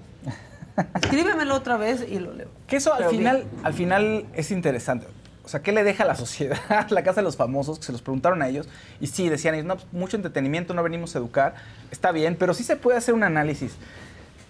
Escríbemelo 1.02 1.56
otra 1.56 1.76
vez 1.76 2.06
y 2.08 2.20
lo 2.20 2.32
leo. 2.32 2.48
Que 2.68 2.76
eso 2.76 2.92
al 2.92 2.98
Pero 2.98 3.10
final, 3.10 3.36
bien. 3.38 3.48
al 3.66 3.74
final 3.74 4.24
es 4.32 4.50
interesante. 4.52 5.08
O 5.48 5.50
sea, 5.50 5.62
¿qué 5.62 5.72
le 5.72 5.82
deja 5.82 6.04
a 6.04 6.06
la 6.06 6.14
sociedad, 6.14 6.58
la 6.90 7.02
casa 7.02 7.22
de 7.22 7.24
los 7.24 7.38
famosos? 7.38 7.78
Que 7.78 7.86
se 7.86 7.92
los 7.92 8.02
preguntaron 8.02 8.42
a 8.42 8.48
ellos. 8.48 8.68
Y 9.00 9.06
sí, 9.06 9.30
decían, 9.30 9.66
no, 9.66 9.76
pues, 9.76 9.86
mucho 9.92 10.16
entretenimiento, 10.16 10.74
no 10.74 10.82
venimos 10.82 11.16
a 11.16 11.20
educar. 11.20 11.54
Está 11.90 12.12
bien, 12.12 12.36
pero 12.38 12.52
sí 12.52 12.64
se 12.64 12.76
puede 12.76 12.98
hacer 12.98 13.14
un 13.14 13.22
análisis 13.22 13.72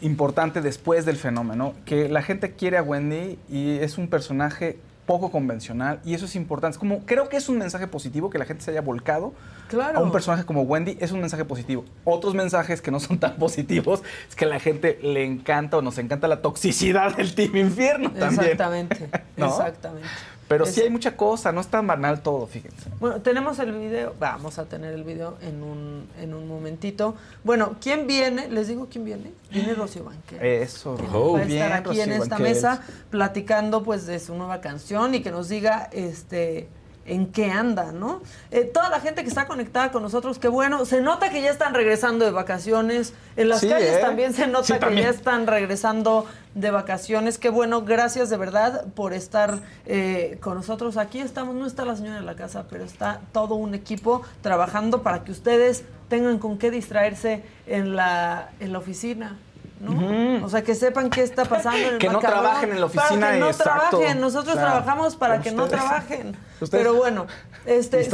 importante 0.00 0.60
después 0.60 1.06
del 1.06 1.14
fenómeno. 1.14 1.74
Que 1.84 2.08
la 2.08 2.20
gente 2.20 2.50
quiere 2.50 2.78
a 2.78 2.82
Wendy 2.82 3.38
y 3.48 3.78
es 3.78 3.96
un 3.96 4.08
personaje 4.08 4.76
poco 5.06 5.30
convencional 5.30 6.00
y 6.04 6.14
eso 6.14 6.24
es 6.24 6.34
importante. 6.34 6.74
Es 6.74 6.78
como, 6.78 7.06
creo 7.06 7.28
que 7.28 7.36
es 7.36 7.48
un 7.48 7.58
mensaje 7.58 7.86
positivo 7.86 8.28
que 8.28 8.38
la 8.38 8.44
gente 8.44 8.64
se 8.64 8.72
haya 8.72 8.80
volcado 8.82 9.34
Claro. 9.68 10.00
a 10.00 10.02
un 10.02 10.10
personaje 10.10 10.44
como 10.44 10.62
Wendy, 10.62 10.96
es 10.98 11.12
un 11.12 11.20
mensaje 11.20 11.44
positivo. 11.44 11.84
Otros 12.02 12.34
mensajes 12.34 12.82
que 12.82 12.90
no 12.90 12.98
son 12.98 13.18
tan 13.18 13.36
positivos 13.38 14.02
es 14.28 14.34
que 14.34 14.46
a 14.46 14.48
la 14.48 14.58
gente 14.58 14.98
le 15.00 15.24
encanta 15.24 15.76
o 15.76 15.82
nos 15.82 15.96
encanta 15.98 16.26
la 16.26 16.42
toxicidad 16.42 17.16
del 17.16 17.36
Team 17.36 17.54
Infierno 17.56 18.10
también. 18.10 18.50
Exactamente. 18.50 19.08
¿No? 19.36 19.46
Exactamente. 19.46 20.08
Pero 20.48 20.64
Es- 20.64 20.74
sí 20.74 20.80
hay 20.80 20.88
mucha 20.90 21.14
cosa, 21.16 21.52
no 21.52 21.60
es 21.60 21.68
tan 21.68 21.86
banal 21.86 22.22
todo, 22.22 22.46
fíjense. 22.46 22.88
Bueno, 22.98 23.20
tenemos 23.20 23.58
el 23.58 23.72
video, 23.72 24.14
vamos 24.18 24.58
a 24.58 24.64
tener 24.64 24.94
el 24.94 25.04
video 25.04 25.36
en 25.42 25.62
un, 25.62 26.08
en 26.20 26.32
un 26.32 26.48
momentito. 26.48 27.14
Bueno, 27.44 27.76
¿quién 27.80 28.06
viene? 28.06 28.48
Les 28.48 28.66
digo 28.68 28.88
quién 28.90 29.04
viene. 29.04 29.30
Viene 29.50 29.74
Rocío 29.74 30.04
Banquero. 30.04 30.42
Eso, 30.42 30.96
va 30.96 31.40
a 31.40 31.42
estar 31.42 31.72
aquí 31.74 31.84
Rocío 31.88 32.02
en 32.04 32.12
esta 32.12 32.38
mesa 32.38 32.80
platicando 33.10 33.82
pues 33.82 34.06
de 34.06 34.18
su 34.20 34.34
nueva 34.34 34.60
canción 34.62 35.14
y 35.14 35.20
que 35.22 35.30
nos 35.30 35.48
diga 35.50 35.88
este 35.92 36.68
en 37.08 37.26
qué 37.32 37.50
anda, 37.50 37.92
¿no? 37.92 38.22
Eh, 38.50 38.64
toda 38.64 38.88
la 38.90 39.00
gente 39.00 39.22
que 39.22 39.28
está 39.28 39.46
conectada 39.46 39.90
con 39.90 40.02
nosotros, 40.02 40.38
qué 40.38 40.48
bueno, 40.48 40.84
se 40.84 41.00
nota 41.00 41.30
que 41.30 41.40
ya 41.42 41.50
están 41.50 41.74
regresando 41.74 42.24
de 42.24 42.30
vacaciones, 42.30 43.14
en 43.36 43.48
las 43.48 43.60
Sí, 43.60 43.68
calles 43.68 43.96
¿eh? 43.96 44.00
también 44.00 44.32
se 44.34 44.46
nota 44.46 44.64
Sí, 44.64 44.72
que 44.74 44.78
también. 44.78 45.04
ya 45.04 45.10
están 45.10 45.46
regresando 45.46 46.26
de 46.54 46.70
vacaciones, 46.70 47.38
qué 47.38 47.50
bueno, 47.50 47.82
gracias 47.82 48.30
de 48.30 48.36
verdad 48.36 48.86
por 48.94 49.12
estar 49.12 49.60
eh, 49.86 50.38
con 50.40 50.54
nosotros. 50.54 50.96
Aquí 50.96 51.20
estamos, 51.20 51.54
no 51.54 51.66
está 51.66 51.84
la 51.84 51.96
señora 51.96 52.16
de 52.20 52.26
la 52.26 52.34
casa, 52.36 52.66
pero 52.68 52.84
está 52.84 53.20
todo 53.32 53.54
un 53.54 53.74
equipo 53.74 54.22
trabajando 54.42 55.02
para 55.02 55.24
que 55.24 55.32
ustedes 55.32 55.84
tengan 56.08 56.38
con 56.38 56.58
qué 56.58 56.70
distraerse 56.70 57.42
en 57.66 57.94
la, 57.96 58.50
en 58.60 58.72
la 58.72 58.78
oficina. 58.78 59.36
¿No? 59.80 60.44
O 60.44 60.48
sea, 60.48 60.62
que 60.62 60.74
sepan 60.74 61.10
qué 61.10 61.22
está 61.22 61.44
pasando 61.44 61.78
en 61.78 61.92
el 61.94 61.98
Que 61.98 62.08
no 62.08 62.18
trabajen 62.18 62.70
en 62.72 62.80
la 62.80 62.88
Para 62.88 63.04
oficina, 63.06 63.32
que 63.32 63.38
no 63.38 63.46
exacto. 63.48 63.98
trabajen. 63.98 64.20
Nosotros 64.20 64.54
trabajamos 64.54 65.16
para 65.16 65.40
que 65.40 65.52
no 65.52 65.66
trabajen. 65.66 66.36
ustedes 66.60 66.70
Pero 66.70 66.94
bueno, 66.94 67.26
este, 67.66 68.04
si, 68.04 68.10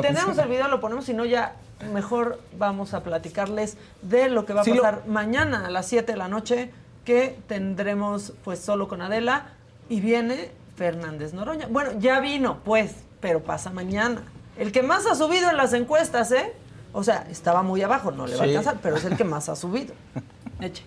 tenemos 0.00 0.38
el 0.38 0.48
video 0.48 0.68
lo 0.68 0.80
ponemos, 0.80 1.04
si 1.04 1.14
no 1.14 1.24
ya 1.24 1.54
mejor 1.92 2.38
vamos 2.58 2.94
a 2.94 3.02
platicarles 3.02 3.76
de 4.02 4.28
lo 4.28 4.44
que 4.46 4.52
va 4.52 4.60
a 4.60 4.64
Sí, 4.64 4.72
lo- 4.72 4.82
pasar 4.82 5.02
mañana 5.06 5.66
a 5.66 5.70
las 5.70 5.86
7 5.86 6.12
de 6.12 6.18
la 6.18 6.28
noche, 6.28 6.70
que 7.04 7.38
tendremos 7.48 8.32
pues 8.44 8.58
solo 8.60 8.86
con 8.88 9.00
Adela 9.02 9.46
y 9.88 10.00
viene 10.00 10.50
Fernández 10.76 11.32
Noroña. 11.32 11.66
Bueno, 11.70 11.92
ya 11.98 12.20
vino, 12.20 12.58
pues, 12.64 12.92
pero 13.20 13.40
pasa 13.42 13.70
mañana. 13.70 14.22
El 14.58 14.72
que 14.72 14.82
más 14.82 15.06
ha 15.06 15.14
subido 15.14 15.48
en 15.50 15.56
las 15.56 15.72
encuestas, 15.72 16.30
¿eh? 16.32 16.52
O 16.92 17.02
sea, 17.02 17.26
estaba 17.30 17.62
muy 17.62 17.82
abajo, 17.82 18.10
no 18.10 18.26
le 18.26 18.34
va 18.36 18.42
a 18.42 18.44
alcanzar, 18.44 18.76
pero 18.82 18.96
es 18.96 19.04
el 19.04 19.16
que 19.16 19.24
más 19.34 19.48
ha 19.48 19.56
subido. 19.56 19.94
Eche. 20.60 20.82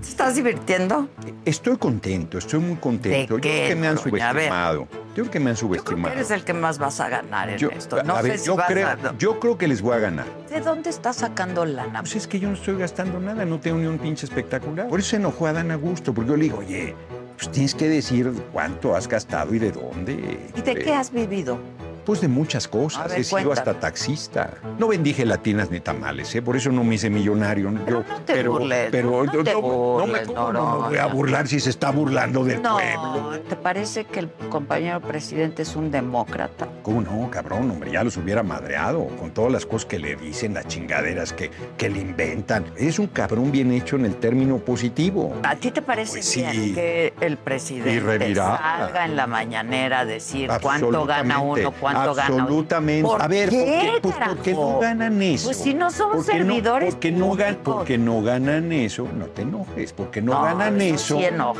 ¿Te 0.00 0.08
estás 0.08 0.34
divirtiendo? 0.34 1.08
Estoy 1.44 1.76
contento, 1.76 2.38
estoy 2.38 2.60
muy 2.60 2.76
contento. 2.76 3.18
¿De 3.18 3.26
Yo 3.26 3.40
creo 3.40 3.62
qué, 3.62 3.68
que 3.68 3.74
me 3.76 3.88
han 3.88 3.98
subestimado. 3.98 4.88
Yo 5.14 5.24
creo 5.24 5.30
que 5.30 5.40
me 5.40 5.50
han 5.50 5.56
Yo 5.56 5.68
creo 5.68 5.70
que 5.72 5.78
subestimado. 5.80 6.14
eres 6.14 6.30
el 6.30 6.44
que 6.44 6.52
más 6.54 6.78
vas 6.78 7.00
a 7.00 7.08
ganar 7.08 7.50
en 7.50 7.58
Yo- 7.58 7.70
esto. 7.70 8.02
No 8.02 8.14
a 8.16 8.22
sé 8.22 8.28
ver, 8.28 8.38
si 8.38 8.46
yo, 8.46 8.56
vas 8.56 8.66
creo, 8.68 8.88
a... 8.88 8.96
yo 9.18 9.40
creo 9.40 9.58
que 9.58 9.68
les 9.68 9.82
voy 9.82 9.96
a 9.96 9.98
ganar. 9.98 10.26
¿De 10.48 10.60
dónde 10.60 10.90
estás 10.90 11.16
sacando 11.16 11.64
lana? 11.64 12.00
Pues 12.00 12.16
es 12.16 12.26
que 12.26 12.38
yo 12.40 12.48
no 12.48 12.54
estoy 12.54 12.76
gastando 12.76 13.18
nada, 13.20 13.44
no 13.44 13.58
tengo 13.60 13.78
ni 13.78 13.86
un 13.86 13.98
pinche 13.98 14.24
espectacular. 14.26 14.88
Por 14.88 15.00
eso 15.00 15.10
se 15.10 15.16
enojó 15.16 15.46
a 15.46 15.52
Dan 15.52 15.70
Augusto, 15.70 16.14
porque 16.14 16.30
yo 16.30 16.36
le 16.36 16.44
digo, 16.44 16.58
oye, 16.58 16.94
pues 17.36 17.50
tienes 17.50 17.74
que 17.74 17.88
decir 17.88 18.32
cuánto 18.52 18.94
has 18.94 19.08
gastado 19.08 19.54
y 19.54 19.58
de 19.58 19.72
dónde. 19.72 20.50
¿Y 20.56 20.60
de 20.62 20.74
qué 20.76 20.94
has 20.94 21.10
vivido? 21.12 21.58
Pues 22.04 22.20
de 22.20 22.28
muchas 22.28 22.66
cosas. 22.68 23.08
ver, 23.10 23.20
He 23.20 23.24
sido 23.24 23.42
cuéntame. 23.42 23.52
hasta 23.70 23.80
taxista. 23.80 24.50
No 24.78 24.88
vendí 24.88 25.12
gelatinas 25.12 25.70
ni 25.70 25.80
tamales, 25.80 26.34
¿eh? 26.34 26.42
por 26.42 26.56
eso 26.56 26.70
no 26.70 26.82
me 26.84 26.94
hice 26.96 27.10
millonario. 27.10 27.72
Yo, 27.88 28.02
te 28.24 28.32
pero, 28.34 28.52
burles, 28.52 28.88
pero 28.90 29.24
no 29.24 29.42
te 29.44 29.52
no, 29.54 29.60
no 29.60 30.06
me, 30.06 30.06
burles, 30.06 30.28
¿cómo 30.28 30.52
no 30.52 30.80
me 30.82 30.88
voy 30.88 30.98
a 30.98 31.06
burlar 31.06 31.46
si 31.48 31.60
se 31.60 31.70
está 31.70 31.90
burlando 31.90 32.44
del 32.44 32.62
No, 32.62 32.74
pueblo. 32.76 33.40
¿te 33.48 33.56
parece 33.56 34.04
que 34.04 34.20
el 34.20 34.30
compañero 34.48 35.00
presidente 35.00 35.62
es 35.62 35.76
un 35.76 35.90
demócrata? 35.90 36.68
¿Cómo 36.82 37.00
no, 37.02 37.30
cabrón? 37.30 37.70
Hombre, 37.70 37.92
ya 37.92 38.02
los 38.04 38.16
hubiera 38.16 38.42
madreado 38.42 39.06
con 39.18 39.30
todas 39.32 39.52
las 39.52 39.66
cosas 39.66 39.86
que 39.86 39.98
le 39.98 40.16
dicen, 40.16 40.54
las 40.54 40.66
chingaderas 40.68 41.32
que, 41.32 41.50
que 41.76 41.88
le 41.88 42.00
inventan. 42.00 42.64
Es 42.76 42.98
un 42.98 43.08
cabrón 43.08 43.50
bien 43.52 43.72
hecho 43.72 43.96
en 43.96 44.04
el 44.06 44.16
término 44.16 44.58
positivo. 44.58 45.34
¿A 45.42 45.56
ti 45.56 45.70
te 45.70 45.82
parece 45.82 46.12
Pues 46.14 46.24
sí. 46.26 46.40
bien 46.42 46.74
que 46.74 47.12
el 47.20 47.36
presidente 47.36 48.34
salga 48.34 49.04
en 49.04 49.16
la 49.16 49.26
mañanera 49.26 50.00
a 50.00 50.04
decir 50.04 50.50
cuánto 50.62 51.04
gana 51.04 51.40
uno, 51.40 51.72
cuánto 51.72 51.89
Absolutamente. 51.96 53.08
¿Por 53.08 53.22
a 53.22 53.28
ver, 53.28 53.48
qué, 53.50 53.98
¿por 54.02 54.12
qué, 54.12 54.18
pues 54.18 54.28
porque 54.28 54.52
no 54.54 54.78
ganan 54.80 55.22
eso? 55.22 55.46
Pues 55.46 55.56
si 55.58 55.74
no 55.74 55.90
son 55.90 56.10
Porque 56.12 56.32
servidores 56.32 56.94
porque 56.94 57.12
no, 57.12 57.36
gan- 57.36 57.56
porque 57.62 57.98
no 57.98 58.22
ganan 58.22 58.72
eso, 58.72 59.06
no 59.16 59.26
te 59.26 59.42
enojes, 59.42 59.92
porque 59.92 60.22
no, 60.22 60.34
No, 60.34 60.42
ganan 60.42 60.80
eso 60.80 61.16
sí 61.18 61.24
no, 61.34 61.54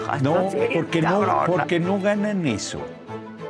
sí, 0.50 0.58
porque 0.74 1.02
no, 1.02 1.44
porque 1.46 1.80
no 1.80 2.00
ganan 2.00 2.46
eso. 2.46 2.80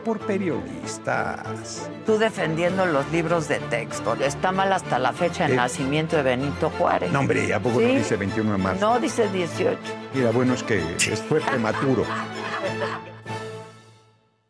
Por 0.04 0.18
periodistas. 0.20 1.90
Tú 2.06 2.16
defendiendo 2.18 2.86
los 2.86 3.10
libros 3.12 3.48
de 3.48 3.58
texto. 3.58 4.14
Está 4.14 4.50
mal 4.50 4.72
hasta 4.72 4.98
la 4.98 5.12
fecha 5.12 5.46
de 5.46 5.52
Eh. 5.52 5.56
nacimiento 5.56 6.16
de 6.16 6.22
Benito 6.22 6.70
Juárez. 6.78 7.12
No, 7.12 7.20
hombre, 7.20 7.52
¿a 7.52 7.60
poco 7.60 7.80
no 7.80 7.86
dice 7.86 8.16
21 8.16 8.52
de 8.52 8.58
marzo? 8.58 8.80
No, 8.80 8.98
dice 8.98 9.28
18. 9.28 9.78
Mira, 10.14 10.30
bueno, 10.30 10.54
es 10.54 10.62
que 10.62 10.80
fue 11.28 11.40
prematuro. 11.40 12.04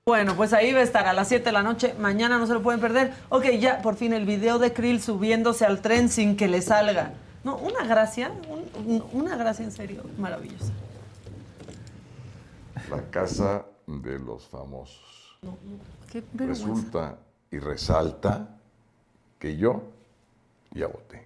Bueno, 0.07 0.35
pues 0.35 0.53
ahí 0.53 0.73
va 0.73 0.81
a 0.81 0.83
estar 0.83 1.07
a 1.07 1.13
las 1.13 1.29
7 1.29 1.45
de 1.45 1.53
la 1.53 1.63
noche. 1.63 1.95
Mañana 1.99 2.39
no 2.39 2.47
se 2.47 2.55
lo 2.55 2.63
pueden 2.63 2.81
perder. 2.81 3.13
Ok, 3.29 3.45
ya, 3.61 3.83
por 3.83 3.97
fin 3.97 4.13
el 4.13 4.25
video 4.27 4.59
de 4.59 4.73
Krill 4.73 5.01
subiéndose 5.01 5.65
al 5.67 5.81
tren 5.83 6.09
sin 6.09 6.37
que 6.37 6.49
le 6.49 6.63
salga. 6.63 7.13
No, 7.45 7.57
una 7.59 7.85
gracia, 7.85 8.33
un- 8.49 8.69
un- 8.87 9.05
una 9.13 9.37
gracia 9.37 9.65
en 9.65 9.73
serio, 9.73 10.03
maravillosa. 10.19 10.73
La 12.91 13.03
casa 13.11 13.67
de 13.87 14.19
los 14.19 14.49
famosos. 14.49 15.37
No, 15.43 15.51
no, 15.51 15.57
qué 16.11 16.23
vergüenza. 16.33 16.65
Resulta 16.67 17.19
y 17.51 17.59
resalta 17.59 18.49
que 19.39 19.57
yo 19.57 19.83
ya 20.73 20.87
voté. 20.87 21.25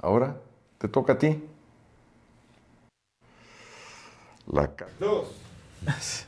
Ahora 0.00 0.36
te 0.78 0.88
toca 0.88 1.14
a 1.14 1.18
ti. 1.18 1.42
La 4.46 4.74
ca- 4.74 4.86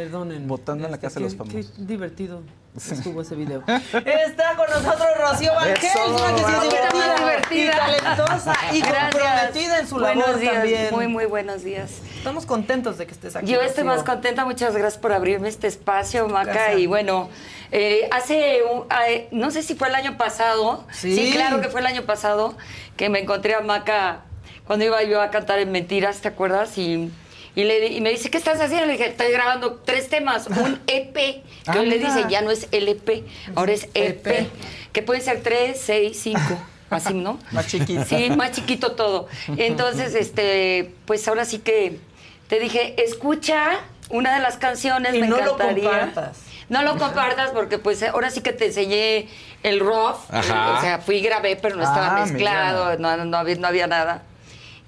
Perdonen. 0.00 0.46
Votando 0.46 0.84
en 0.84 0.90
la 0.90 0.96
Este, 0.96 1.06
casa 1.06 1.20
de 1.20 1.24
los 1.24 1.36
famosos. 1.36 1.72
Qué 1.76 1.82
divertido 1.84 2.42
estuvo 2.76 3.22
ese 3.22 3.34
video. 3.34 3.62
Está 3.66 4.54
con 4.56 4.66
nosotros 4.68 5.06
Rocío 5.18 5.54
Banquels, 5.54 5.84
Eso, 5.84 6.06
una 6.10 6.34
que 6.34 6.38
sí 6.38 6.52
es 6.52 6.62
divertida, 6.62 7.06
Más 7.06 7.18
divertida. 7.20 7.72
y 7.72 8.00
talentosa 8.02 8.54
y 8.72 8.80
Gracias. 8.80 9.02
comprometida 9.14 9.78
en 9.78 9.88
su 9.88 9.94
Buenos 9.94 10.26
labor 10.26 10.40
días, 10.40 10.54
también. 10.54 10.88
muy, 10.94 11.08
muy 11.08 11.24
buenos 11.24 11.64
días. 11.64 11.90
Estamos 12.18 12.44
contentos 12.44 12.98
de 12.98 13.06
que 13.06 13.12
estés 13.12 13.34
aquí. 13.36 13.46
Yo 13.46 13.60
estoy 13.62 13.84
Rocío. 13.84 13.96
más 13.96 14.02
contenta, 14.04 14.44
muchas 14.44 14.74
gracias 14.76 15.00
por 15.00 15.12
abrirme 15.12 15.48
este 15.48 15.66
espacio, 15.68 16.28
Maca. 16.28 16.74
Y 16.74 16.86
bueno, 16.86 17.30
eh, 17.72 18.08
hace, 18.12 18.60
un- 18.70 18.84
eh, 19.08 19.28
no 19.30 19.50
sé 19.50 19.62
si 19.62 19.74
fue 19.74 19.88
el 19.88 19.94
año 19.94 20.18
pasado, 20.18 20.84
Sí. 20.92 21.30
claro 21.32 21.62
que 21.62 21.68
fue 21.68 21.80
el 21.80 21.86
año 21.86 22.02
pasado, 22.02 22.54
que 22.98 23.08
me 23.08 23.20
encontré 23.20 23.54
a 23.54 23.60
Maca 23.60 24.20
cuando 24.66 24.84
iba 24.84 25.02
yo 25.04 25.22
a 25.22 25.30
cantar 25.30 25.60
en 25.60 25.72
Mentiras, 25.72 26.18
¿te 26.20 26.28
acuerdas? 26.28 26.76
Y, 26.76 27.10
y, 27.56 27.64
le 27.64 27.80
di- 27.80 27.96
y 27.96 28.00
me 28.00 28.10
dice, 28.10 28.30
¿qué 28.30 28.38
estás 28.38 28.60
haciendo? 28.60 28.86
Le 28.86 28.92
dije, 28.92 29.08
estoy 29.08 29.32
grabando 29.32 29.80
tres 29.84 30.08
temas, 30.08 30.46
un 30.46 30.80
EP, 30.86 31.14
que 31.72 31.78
hoy 31.78 31.86
le 31.86 31.98
dicen, 31.98 32.28
ya 32.28 32.42
no 32.42 32.52
es 32.52 32.68
LP, 32.70 33.24
ahora 33.56 33.72
es 33.72 33.88
EP, 33.94 34.46
que 34.92 35.02
pueden 35.02 35.22
ser 35.22 35.42
tres, 35.42 35.80
seis, 35.84 36.20
cinco. 36.22 36.56
Así, 36.88 37.14
¿no? 37.14 37.40
Más 37.50 37.66
chiquito. 37.66 38.04
Sí, 38.04 38.30
más 38.30 38.52
chiquito 38.52 38.92
todo. 38.92 39.26
Entonces, 39.56 40.14
este, 40.14 40.94
pues 41.04 41.26
ahora 41.26 41.44
sí 41.44 41.58
que 41.58 41.98
te 42.46 42.60
dije, 42.60 42.94
escucha 43.02 43.80
una 44.08 44.32
de 44.36 44.40
las 44.40 44.56
canciones, 44.56 45.12
Y 45.14 45.20
me 45.20 45.26
no 45.26 45.36
lo 45.38 45.42
encantaría. 45.54 45.82
compartas. 45.90 46.38
No 46.68 46.82
lo 46.82 46.96
compartas 46.98 47.50
porque 47.50 47.78
pues 47.78 48.02
ahora 48.04 48.30
sí 48.30 48.40
que 48.40 48.52
te 48.52 48.66
enseñé 48.66 49.28
el 49.64 49.80
rough. 49.80 50.16
Ajá. 50.30 50.76
O 50.78 50.80
sea, 50.80 50.98
fui 51.00 51.16
y 51.16 51.20
grabé, 51.22 51.56
pero 51.56 51.74
no 51.76 51.82
estaba 51.82 52.16
Ah, 52.22 52.24
mezclado, 52.26 52.96
no, 52.98 53.24
no, 53.24 53.36
había, 53.36 53.56
no 53.56 53.66
había 53.66 53.86
nada. 53.88 54.22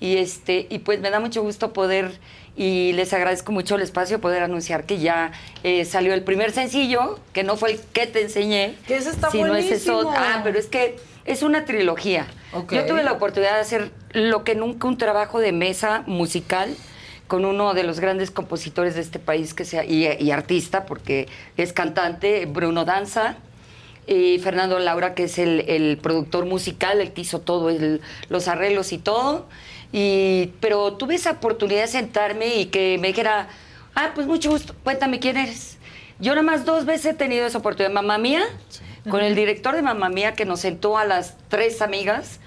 Y 0.00 0.18
este, 0.18 0.66
y 0.70 0.78
pues 0.78 1.00
me 1.00 1.10
da 1.10 1.18
mucho 1.18 1.42
gusto 1.42 1.72
poder, 1.72 2.18
y 2.58 2.92
les 2.92 3.12
agradezco 3.12 3.52
mucho 3.52 3.76
el 3.76 3.82
espacio, 3.82 4.20
poder 4.20 4.42
anunciar 4.42 4.84
que 4.84 4.98
ya 4.98 5.30
eh, 5.62 5.84
salió 5.84 6.12
el 6.12 6.24
primer 6.24 6.50
sencillo, 6.50 7.20
que 7.32 7.44
no 7.44 7.56
fue 7.56 7.72
el 7.72 7.80
que 7.92 8.06
te 8.08 8.20
enseñé. 8.22 8.74
Que 8.88 8.96
ese 8.96 9.10
está 9.10 9.30
sino 9.30 9.48
buenísimo. 9.48 10.12
Ah, 10.18 10.40
pero 10.42 10.58
es 10.58 10.66
que 10.66 10.96
es 11.24 11.42
una 11.42 11.64
trilogía. 11.64 12.26
Yo 12.76 12.84
tuve 12.86 13.04
la 13.04 13.12
oportunidad 13.12 13.54
de 13.54 13.60
hacer 13.60 13.90
lo 14.12 14.42
que 14.42 14.54
nunca 14.56 14.88
un 14.88 14.98
trabajo 14.98 15.38
de 15.38 15.52
mesa 15.52 16.02
musical 16.06 16.74
con 17.28 17.44
uno 17.44 17.74
de 17.74 17.84
los 17.84 18.00
grandes 18.00 18.30
compositores 18.32 18.94
de 18.96 19.02
este 19.02 19.18
país 19.18 19.54
que 19.54 19.64
sea, 19.64 19.84
y, 19.84 20.06
y 20.18 20.30
artista, 20.32 20.84
porque 20.86 21.28
es 21.56 21.72
cantante, 21.72 22.46
Bruno 22.46 22.84
Danza, 22.84 23.36
y 24.06 24.38
Fernando 24.38 24.78
Laura, 24.78 25.14
que 25.14 25.24
es 25.24 25.38
el, 25.38 25.60
el 25.68 25.98
productor 25.98 26.46
musical, 26.46 27.02
el 27.02 27.12
que 27.12 27.20
hizo 27.20 27.40
todo, 27.40 27.68
el- 27.68 28.00
los 28.30 28.48
arreglos 28.48 28.92
y 28.94 28.98
todo. 28.98 29.46
Y, 29.92 30.52
pero 30.60 30.94
tuve 30.94 31.14
esa 31.14 31.32
oportunidad 31.32 31.82
de 31.82 31.86
sentarme 31.88 32.56
y 32.56 32.66
que 32.66 32.98
me 33.00 33.08
dijera, 33.08 33.48
ah, 33.94 34.10
pues 34.14 34.26
mucho 34.26 34.50
gusto, 34.50 34.74
cuéntame 34.84 35.18
quién 35.18 35.36
eres. 35.36 35.78
Yo 36.20 36.32
nada 36.34 36.42
más 36.42 36.64
dos 36.64 36.84
veces 36.84 37.06
he 37.06 37.14
tenido 37.14 37.46
esa 37.46 37.58
oportunidad. 37.58 37.92
Mamá 37.92 38.18
Mía, 38.18 38.42
con 39.08 39.20
el 39.22 39.34
director 39.34 39.74
de 39.74 39.82
Mamá 39.82 40.08
Mía, 40.10 40.34
que 40.34 40.44
nos 40.44 40.60
sentó 40.60 40.98
a 40.98 41.04
las 41.04 41.36
tres 41.48 41.80
amigas, 41.80 42.40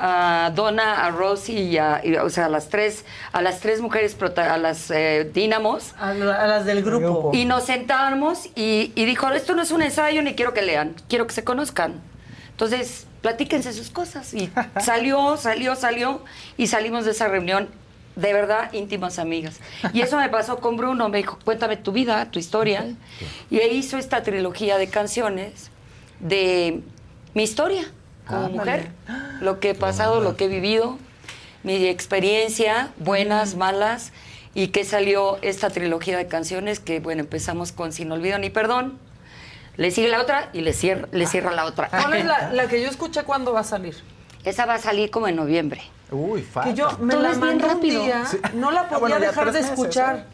a 0.00 0.52
Donna, 0.54 1.04
a 1.06 1.10
Rosy 1.10 1.52
y 1.58 1.78
a, 1.78 2.00
y, 2.04 2.14
o 2.16 2.30
sea, 2.30 2.46
a 2.46 2.48
las 2.48 2.68
tres, 2.68 3.04
a 3.32 3.42
las 3.42 3.60
tres 3.60 3.80
mujeres, 3.80 4.14
prota- 4.16 4.54
a 4.54 4.58
las 4.58 4.90
eh, 4.90 5.28
dínamos. 5.32 5.94
A, 5.98 6.14
la- 6.14 6.42
a 6.42 6.46
las 6.46 6.64
del 6.64 6.82
grupo. 6.82 7.30
Y 7.34 7.44
nos 7.44 7.64
sentábamos 7.64 8.46
y, 8.54 8.92
y 8.94 9.04
dijo, 9.04 9.28
esto 9.30 9.54
no 9.54 9.62
es 9.62 9.70
un 9.72 9.82
ensayo 9.82 10.22
ni 10.22 10.34
quiero 10.34 10.54
que 10.54 10.62
lean, 10.62 10.94
quiero 11.08 11.26
que 11.26 11.34
se 11.34 11.44
conozcan. 11.44 12.00
Entonces, 12.58 13.06
platíquense 13.22 13.72
sus 13.72 13.88
cosas. 13.88 14.34
Y 14.34 14.50
salió, 14.80 15.36
salió, 15.36 15.76
salió 15.76 16.24
y 16.56 16.66
salimos 16.66 17.04
de 17.04 17.12
esa 17.12 17.28
reunión 17.28 17.68
de 18.16 18.32
verdad 18.32 18.72
íntimas 18.72 19.20
amigas. 19.20 19.60
Y 19.92 20.00
eso 20.00 20.16
me 20.16 20.28
pasó 20.28 20.58
con 20.58 20.76
Bruno, 20.76 21.08
me 21.08 21.18
dijo, 21.18 21.38
cuéntame 21.44 21.76
tu 21.76 21.92
vida, 21.92 22.32
tu 22.32 22.40
historia. 22.40 22.84
Y 23.48 23.60
él 23.60 23.76
hizo 23.76 23.96
esta 23.96 24.24
trilogía 24.24 24.76
de 24.76 24.88
canciones 24.88 25.70
de 26.18 26.82
mi 27.32 27.44
historia 27.44 27.92
como 28.26 28.46
Ándale. 28.46 28.58
mujer, 28.58 28.90
lo 29.40 29.60
que 29.60 29.70
he 29.70 29.74
pasado, 29.76 30.20
lo 30.20 30.36
que 30.36 30.46
he 30.46 30.48
vivido, 30.48 30.98
mi 31.62 31.86
experiencia, 31.86 32.90
buenas, 32.98 33.54
malas, 33.54 34.10
y 34.52 34.68
que 34.68 34.84
salió 34.84 35.38
esta 35.42 35.70
trilogía 35.70 36.18
de 36.18 36.26
canciones 36.26 36.80
que, 36.80 36.98
bueno, 36.98 37.20
empezamos 37.20 37.70
con 37.70 37.92
Sin 37.92 38.10
Olvido 38.10 38.36
ni 38.38 38.50
Perdón, 38.50 38.98
le 39.78 39.90
sigue 39.90 40.08
la 40.08 40.20
otra 40.20 40.50
y 40.52 40.60
le 40.60 40.72
cierra, 40.74 41.08
le 41.12 41.26
cierra 41.26 41.52
la 41.52 41.64
otra. 41.64 41.88
¿Cuál 41.90 42.12
es 42.14 42.24
la, 42.26 42.52
la 42.52 42.66
que 42.68 42.82
yo 42.82 42.88
escuché 42.88 43.22
cuándo 43.24 43.52
va 43.54 43.60
a 43.60 43.64
salir? 43.64 43.96
Esa 44.44 44.66
va 44.66 44.74
a 44.74 44.78
salir 44.78 45.10
como 45.10 45.26
en 45.28 45.36
noviembre. 45.36 45.80
Uy, 46.10 46.42
falta. 46.42 46.70
Que 46.70 46.76
yo 46.76 46.90
me 46.98 47.12
Todo 47.14 47.22
la 47.22 47.30
es 47.30 47.40
bien 47.40 47.48
mandó 47.50 47.66
un 47.66 47.72
rápido. 47.74 48.02
día, 48.02 48.26
Sí. 48.26 48.38
no 48.54 48.70
la 48.70 48.80
Ah, 48.82 48.88
podía 48.88 48.98
bueno, 48.98 49.20
dejar 49.20 49.46
de 49.46 49.52
meses, 49.52 49.70
escuchar. 49.70 50.16
¿eh? 50.16 50.24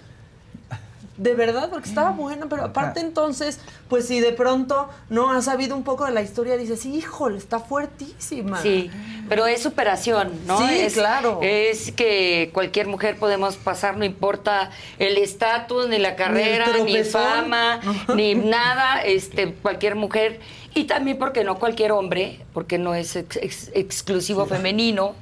De 1.16 1.34
verdad, 1.34 1.70
porque 1.70 1.88
estaba 1.88 2.10
buena, 2.10 2.46
pero 2.48 2.64
aparte 2.64 2.98
entonces, 2.98 3.60
pues 3.88 4.08
si 4.08 4.18
de 4.18 4.32
pronto 4.32 4.88
no 5.10 5.30
has 5.30 5.44
sabido 5.44 5.76
un 5.76 5.84
poco 5.84 6.04
de 6.06 6.10
la 6.10 6.22
historia, 6.22 6.56
dices, 6.56 6.84
híjole, 6.86 7.38
está 7.38 7.60
fuertísima. 7.60 8.60
Sí, 8.60 8.90
pero 9.28 9.46
es 9.46 9.62
superación, 9.62 10.32
¿no? 10.46 10.58
Sí, 10.58 10.74
es, 10.80 10.94
claro. 10.94 11.38
Es 11.42 11.92
que 11.92 12.50
cualquier 12.52 12.88
mujer 12.88 13.16
podemos 13.16 13.56
pasar, 13.56 13.96
no 13.96 14.04
importa 14.04 14.70
el 14.98 15.16
estatus, 15.18 15.88
ni 15.88 15.98
la 15.98 16.16
carrera, 16.16 16.66
ni, 16.84 17.04
fama, 17.04 17.80
ni 18.16 18.34
nada, 18.34 19.00
este, 19.02 19.52
cualquier 19.54 19.94
mujer. 19.94 20.40
Y 20.74 20.84
también 20.84 21.18
porque 21.18 21.44
no 21.44 21.60
cualquier 21.60 21.92
hombre, 21.92 22.40
porque 22.52 22.78
no 22.78 22.94
es 22.96 23.14
ex- 23.14 23.36
ex- 23.36 23.70
exclusivo 23.74 24.46
femenino. 24.46 25.14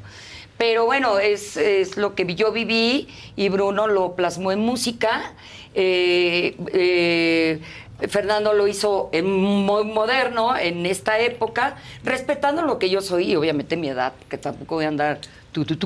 Pero 0.62 0.84
bueno, 0.84 1.18
es, 1.18 1.56
es 1.56 1.97
lo 1.97 2.14
que 2.14 2.36
yo 2.36 2.52
viví 2.52 3.09
y 3.34 3.48
Bruno 3.48 3.89
lo 3.89 4.14
plasmó 4.14 4.52
en 4.52 4.60
música. 4.60 5.32
Eh, 5.74 6.55
eh, 6.72 7.60
Fernando 8.06 8.52
lo 8.52 8.68
hizo 8.68 9.09
en 9.10 9.28
muy 9.28 9.82
moderno, 9.82 10.56
en 10.56 10.86
esta 10.86 11.18
época, 11.18 11.74
respetando 12.05 12.62
lo 12.62 12.78
que 12.78 12.90
yo 12.90 13.02
soy 13.02 13.32
y 13.32 13.34
obviamente 13.34 13.76
mi 13.76 13.89
edad, 13.89 14.12
que 14.28 14.39
tampoco 14.39 14.76
voy 14.76 14.84
a 14.84 14.89
andar 14.89 15.18
tu, 15.52 15.64
tu, 15.64 15.76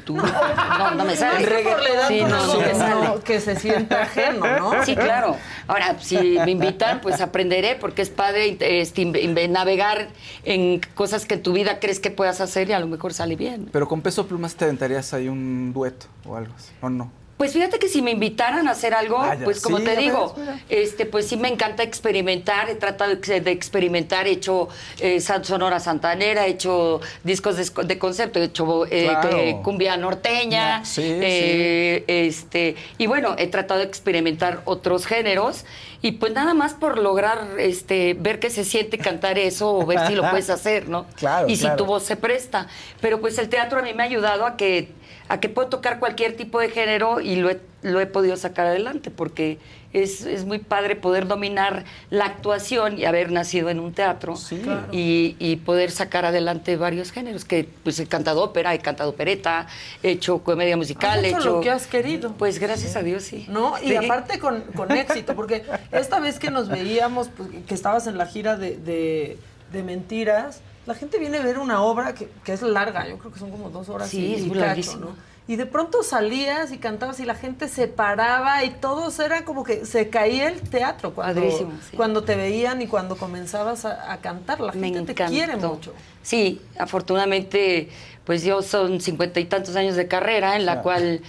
tu. 0.00 0.16
No, 0.16 0.90
no 0.94 1.04
me 1.04 1.16
sale. 1.16 1.44
Edad, 1.44 2.08
Sí, 2.08 2.20
no, 2.20 2.28
no 2.28 2.46
no, 2.46 2.60
me 2.60 2.74
sale. 2.74 3.04
no, 3.06 3.20
que 3.20 3.40
se 3.40 3.56
sienta 3.56 4.02
ajeno, 4.02 4.58
¿no? 4.58 4.84
Sí, 4.84 4.96
claro. 4.96 5.36
Ahora, 5.68 5.96
si 6.00 6.16
me 6.44 6.50
invitan, 6.50 7.00
pues 7.00 7.20
aprenderé, 7.20 7.76
porque 7.76 8.02
es 8.02 8.10
padre 8.10 8.56
este, 8.60 9.04
navegar 9.48 10.08
en 10.44 10.80
cosas 10.94 11.24
que 11.24 11.34
en 11.34 11.42
tu 11.42 11.52
vida 11.52 11.78
crees 11.78 12.00
que 12.00 12.10
puedas 12.10 12.40
hacer 12.40 12.68
y 12.68 12.72
a 12.72 12.80
lo 12.80 12.88
mejor 12.88 13.14
sale 13.14 13.36
bien. 13.36 13.68
Pero 13.72 13.86
con 13.86 14.02
peso 14.02 14.26
plumas 14.26 14.54
te 14.56 14.64
aventarías 14.64 15.14
ahí 15.14 15.28
un 15.28 15.72
dueto 15.72 16.06
o 16.26 16.36
algo 16.36 16.52
así, 16.56 16.72
¿o 16.80 16.90
no? 16.90 17.21
Pues 17.42 17.54
fíjate 17.54 17.80
que 17.80 17.88
si 17.88 18.02
me 18.02 18.12
invitaran 18.12 18.68
a 18.68 18.70
hacer 18.70 18.94
algo, 18.94 19.18
Ah, 19.20 19.36
pues 19.42 19.60
como 19.60 19.78
Sí, 19.78 19.84
te 19.84 19.96
digo, 19.96 20.36
este, 20.68 21.06
pues 21.06 21.26
sí 21.26 21.36
me 21.36 21.48
encanta 21.48 21.82
experimentar, 21.82 22.70
he 22.70 22.76
tratado 22.76 23.16
de 23.16 23.50
experimentar, 23.50 24.28
he 24.28 24.30
hecho 24.30 24.68
eh, 25.00 25.20
sonora 25.20 25.80
santanera, 25.80 26.46
he 26.46 26.50
hecho 26.50 27.00
discos 27.24 27.56
de, 27.56 27.68
de 27.84 27.98
concepto, 27.98 28.38
he 28.38 28.44
hecho 28.44 28.86
eh, 28.86 29.06
Claro. 29.08 29.30
que- 29.30 29.58
cumbia 29.64 29.96
norteña, 29.96 30.78
No, 30.78 30.84
sí, 30.84 31.02
eh, 31.04 32.04
este, 32.06 32.76
y 32.96 33.08
bueno, 33.08 33.34
he 33.36 33.48
tratado 33.48 33.80
de 33.80 33.86
experimentar 33.86 34.60
otros 34.64 35.04
géneros 35.04 35.64
y 36.00 36.12
pues 36.12 36.32
nada 36.32 36.54
más 36.54 36.74
por 36.74 36.96
lograr 36.98 37.58
este, 37.58 38.14
ver 38.14 38.38
qué 38.38 38.50
se 38.50 38.62
siente 38.64 38.98
cantar 38.98 39.36
eso 39.36 39.74
o 39.78 39.84
ver 39.84 40.06
si 40.06 40.14
lo 40.14 40.30
puedes 40.30 40.48
hacer, 40.56 40.88
¿no? 40.88 41.06
Claro, 41.16 41.48
y 41.48 41.56
si 41.56 41.62
claro. 41.62 41.76
tu 41.76 41.86
voz 41.86 42.04
se 42.04 42.14
presta. 42.14 42.68
Pero 43.00 43.20
pues 43.20 43.36
el 43.38 43.48
teatro 43.48 43.80
a 43.80 43.82
mí 43.82 43.94
me 43.94 44.04
ha 44.04 44.06
ayudado 44.06 44.46
a 44.46 44.56
que 44.56 44.90
a 45.32 45.40
que 45.40 45.48
puedo 45.48 45.68
tocar 45.68 45.98
cualquier 45.98 46.36
tipo 46.36 46.60
de 46.60 46.68
género 46.68 47.18
y 47.22 47.36
lo 47.36 47.48
he, 47.48 47.58
lo 47.80 48.00
he 48.00 48.06
podido 48.06 48.36
sacar 48.36 48.66
adelante, 48.66 49.10
porque 49.10 49.58
es, 49.94 50.26
es 50.26 50.44
muy 50.44 50.58
padre 50.58 50.94
poder 50.94 51.26
dominar 51.26 51.84
la 52.10 52.26
actuación 52.26 52.98
y 52.98 53.06
haber 53.06 53.32
nacido 53.32 53.70
en 53.70 53.80
un 53.80 53.94
teatro 53.94 54.34
Claro. 54.62 54.88
y, 54.92 55.34
y 55.38 55.56
poder 55.56 55.90
sacar 55.90 56.26
adelante 56.26 56.76
varios 56.76 57.12
géneros, 57.12 57.46
que 57.46 57.66
pues 57.82 57.98
he 57.98 58.06
cantado 58.06 58.42
ópera, 58.42 58.74
he 58.74 58.78
cantado 58.80 59.08
opereta, 59.08 59.66
he 60.02 60.10
hecho 60.10 60.40
comedia 60.44 60.76
musical, 60.76 61.20
Has 61.20 61.24
he 61.24 61.28
hecho 61.28 61.38
hecho... 61.38 61.50
lo 61.56 61.60
que 61.62 61.70
has 61.70 61.86
querido. 61.86 62.34
Pues 62.34 62.58
gracias 62.58 62.94
a 62.96 63.02
Dios, 63.02 63.22
sí. 63.22 63.46
¿No? 63.48 63.78
Y 63.82 63.88
Sí. 63.88 63.96
aparte 63.96 64.38
con, 64.38 64.60
con 64.76 64.90
éxito, 64.96 65.34
porque 65.34 65.62
esta 65.92 66.20
vez 66.20 66.38
que 66.38 66.50
nos 66.50 66.68
veíamos, 66.68 67.30
pues, 67.34 67.48
que 67.66 67.72
estabas 67.74 68.06
en 68.06 68.18
la 68.18 68.26
gira 68.26 68.58
de, 68.58 68.76
de- 68.76 69.38
de 69.72 69.82
mentiras, 69.82 70.60
la 70.86 70.94
gente 70.94 71.18
viene 71.18 71.38
a 71.38 71.42
ver 71.42 71.58
una 71.58 71.82
obra 71.82 72.14
que, 72.14 72.28
que 72.44 72.52
es 72.52 72.62
larga, 72.62 73.06
yo 73.08 73.18
creo 73.18 73.32
que 73.32 73.38
son 73.38 73.50
como 73.50 73.70
dos 73.70 73.88
horas 73.88 74.08
Sí, 74.08 74.26
y, 74.26 74.34
es 74.34 74.46
y 74.46 74.50
cacho. 74.50 74.96
¿no? 74.98 75.32
Y 75.48 75.56
de 75.56 75.66
pronto 75.66 76.02
salías 76.04 76.70
y 76.72 76.78
cantabas 76.78 77.18
y 77.18 77.24
la 77.24 77.34
gente 77.34 77.68
se 77.68 77.88
paraba 77.88 78.62
y 78.64 78.70
todos 78.70 79.18
era 79.18 79.44
como 79.44 79.64
que 79.64 79.84
se 79.86 80.08
caía 80.08 80.48
el 80.48 80.60
teatro 80.60 81.12
cuando, 81.14 81.40
Padrísimo, 81.40 81.72
sí. 81.90 81.96
cuando 81.96 82.22
te 82.22 82.36
veían 82.36 82.80
y 82.80 82.86
cuando 82.86 83.16
comenzabas 83.16 83.84
a, 83.84 84.12
a 84.12 84.18
cantar. 84.18 84.60
La 84.60 84.72
Me 84.72 84.90
gente 84.90 85.14
te 85.14 85.24
quiere 85.26 85.56
mucho. 85.56 85.92
Sí, 86.22 86.60
afortunadamente, 86.78 87.88
pues 88.24 88.44
yo 88.44 88.62
son 88.62 89.00
cincuenta 89.00 89.40
y 89.40 89.44
tantos 89.44 89.74
años 89.76 89.96
de 89.96 90.06
carrera 90.08 90.56
en 90.56 90.64
la 90.64 90.74
Claro. 90.74 90.82
cual 90.84 91.20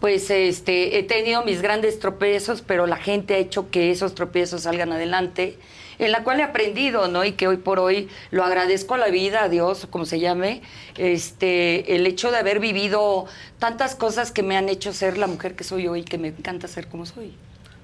pues 0.00 0.30
este 0.30 0.98
he 0.98 1.02
tenido 1.02 1.44
mis 1.44 1.60
grandes 1.60 1.98
tropiezos, 1.98 2.62
pero 2.62 2.86
la 2.86 2.96
gente 2.96 3.34
ha 3.34 3.38
hecho 3.38 3.68
que 3.70 3.90
esos 3.90 4.14
tropiezos 4.14 4.62
salgan 4.62 4.92
adelante, 4.92 5.58
en 5.98 6.12
la 6.12 6.24
cual 6.24 6.40
he 6.40 6.42
aprendido, 6.42 7.08
¿no? 7.08 7.24
Y 7.24 7.32
que 7.32 7.48
hoy 7.48 7.56
por 7.56 7.78
hoy 7.78 8.08
lo 8.30 8.44
agradezco 8.44 8.94
a 8.94 8.98
la 8.98 9.08
vida, 9.08 9.44
a 9.44 9.48
Dios, 9.48 9.84
o 9.84 9.90
como 9.90 10.04
se 10.04 10.20
llame, 10.20 10.62
este 10.96 11.96
el 11.96 12.06
hecho 12.06 12.30
de 12.30 12.38
haber 12.38 12.60
vivido 12.60 13.26
tantas 13.58 13.94
cosas 13.94 14.30
que 14.32 14.42
me 14.42 14.56
han 14.56 14.68
hecho 14.68 14.92
ser 14.92 15.18
la 15.18 15.26
mujer 15.26 15.54
que 15.54 15.64
soy 15.64 15.88
hoy, 15.88 16.04
que 16.04 16.18
me 16.18 16.28
encanta 16.28 16.68
ser 16.68 16.88
como 16.88 17.06
soy. 17.06 17.34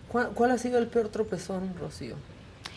¿Cuál, 0.08 0.28
cuál 0.28 0.52
ha 0.52 0.58
sido 0.58 0.78
el 0.78 0.86
peor 0.86 1.08
tropezón, 1.08 1.74
Rocío? 1.80 2.14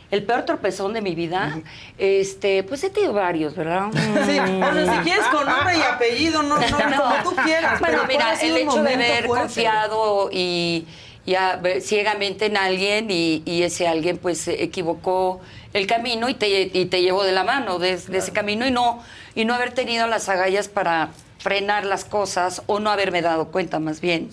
El 0.09 0.23
peor 0.23 0.43
tropezón 0.43 0.93
de 0.93 1.01
mi 1.01 1.15
vida, 1.15 1.59
este, 1.97 2.63
pues 2.63 2.81
he 2.85 2.89
tenido 2.89 3.11
varios, 3.11 3.55
¿verdad? 3.55 3.87
Sí, 3.93 4.39
o 4.39 4.73
sea, 4.73 4.97
si 4.97 5.03
quieres 5.03 5.25
con 5.25 5.45
nombre 5.45 5.77
y 5.77 5.81
apellido, 5.81 6.43
no, 6.43 6.57
no, 6.57 6.65
como 6.97 7.15
tú 7.23 7.35
quieras. 7.43 7.79
Bueno, 7.81 8.03
pero 8.07 8.19
¿cuál 8.19 8.37
mira, 8.37 8.41
el 8.41 8.57
hecho 8.57 8.83
de 8.83 8.93
haber 8.93 9.25
fuerte? 9.25 9.43
confiado 9.43 10.29
y, 10.31 10.87
y 11.27 11.35
a- 11.35 11.57
ver 11.57 11.81
ciegamente 11.81 12.47
en 12.47 12.57
alguien 12.57 13.11
y, 13.11 13.43
y 13.45 13.61
ese 13.61 13.87
alguien 13.87 14.17
pues 14.17 14.47
equivocó 14.47 15.39
el 15.73 15.85
camino 15.85 16.29
y 16.29 16.33
te, 16.33 16.71
y 16.73 16.85
te 16.85 17.01
llevó 17.03 17.23
de 17.23 17.33
la 17.33 17.43
mano 17.43 17.77
de, 17.77 17.97
de 17.97 18.17
ese 18.17 18.31
camino 18.31 18.65
y 18.65 18.71
no, 18.71 19.03
y 19.35 19.45
no 19.45 19.53
haber 19.53 19.73
tenido 19.73 20.07
las 20.07 20.29
agallas 20.29 20.67
para 20.69 21.09
frenar 21.37 21.85
las 21.85 22.05
cosas 22.05 22.63
o 22.65 22.79
no 22.79 22.89
haberme 22.89 23.21
dado 23.21 23.49
cuenta 23.51 23.79
más 23.79 24.01
bien. 24.01 24.29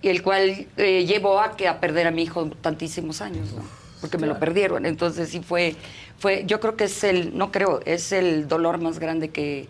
Y 0.00 0.08
el 0.08 0.22
cual 0.22 0.66
eh, 0.76 1.04
llevó 1.06 1.40
a 1.40 1.56
que 1.56 1.66
a 1.68 1.80
perder 1.80 2.06
a 2.06 2.10
mi 2.12 2.22
hijo 2.22 2.48
tantísimos 2.62 3.20
años, 3.20 3.52
¿no? 3.52 3.62
porque 4.00 4.16
me 4.16 4.28
lo 4.28 4.38
perdieron. 4.38 4.86
Entonces 4.86 5.28
sí 5.28 5.40
fue, 5.40 5.74
fue, 6.18 6.42
yo 6.46 6.58
creo 6.60 6.76
que 6.76 6.84
es 6.84 7.04
el, 7.04 7.36
no 7.38 7.52
creo, 7.52 7.80
es 7.84 8.10
el 8.12 8.48
dolor 8.48 8.78
más 8.78 8.98
grande 8.98 9.28
que, 9.30 9.66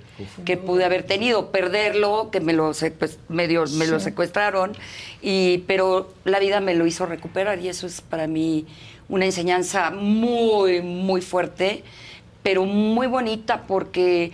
que 0.47 0.57
pude 0.57 0.85
haber 0.85 1.03
tenido. 1.03 1.51
Perderlo, 1.51 2.31
que 2.31 2.41
me 2.41 2.53
lo, 2.55 2.73
secues- 2.73 3.19
medio, 3.29 3.65
me 3.67 3.87
lo 3.87 4.01
secuestraron, 4.01 4.73
y, 5.21 5.59
pero 5.67 6.13
la 6.25 6.39
vida 6.39 6.61
me 6.61 6.75
lo 6.75 6.87
hizo 6.87 7.05
recuperar 7.07 7.59
y 7.61 7.69
eso 7.69 7.87
es 7.87 8.01
para 8.01 8.27
mí 8.27 8.67
una 9.11 9.25
enseñanza 9.27 9.91
muy, 9.91 10.81
muy 10.81 11.21
fuerte, 11.21 11.83
pero 12.43 12.65
muy 12.65 13.07
bonita 13.07 13.65
porque 13.67 14.33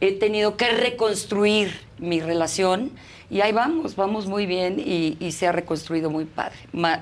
he 0.00 0.12
tenido 0.12 0.56
que 0.56 0.68
reconstruir 0.70 1.72
mi 1.98 2.20
relación 2.20 2.90
y 3.30 3.40
ahí 3.40 3.52
vamos, 3.52 3.96
vamos 3.96 4.26
muy 4.26 4.46
bien 4.46 4.78
y, 4.78 5.16
y 5.18 5.32
se 5.32 5.46
ha 5.46 5.52
reconstruido 5.52 6.10
muy 6.10 6.24
padre, 6.24 6.56
Ma- 6.72 7.00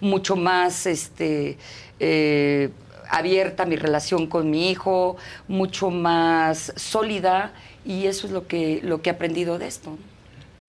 mucho 0.00 0.34
más 0.36 0.86
este, 0.86 1.56
eh, 2.00 2.70
abierta 3.10 3.64
mi 3.66 3.76
relación 3.76 4.26
con 4.28 4.50
mi 4.50 4.70
hijo, 4.70 5.16
mucho 5.48 5.90
más 5.90 6.72
sólida 6.76 7.52
y 7.84 8.06
eso 8.06 8.26
es 8.26 8.32
lo 8.32 8.46
que, 8.46 8.80
lo 8.82 9.02
que 9.02 9.10
he 9.10 9.12
aprendido 9.12 9.58
de 9.58 9.66
esto. 9.66 9.98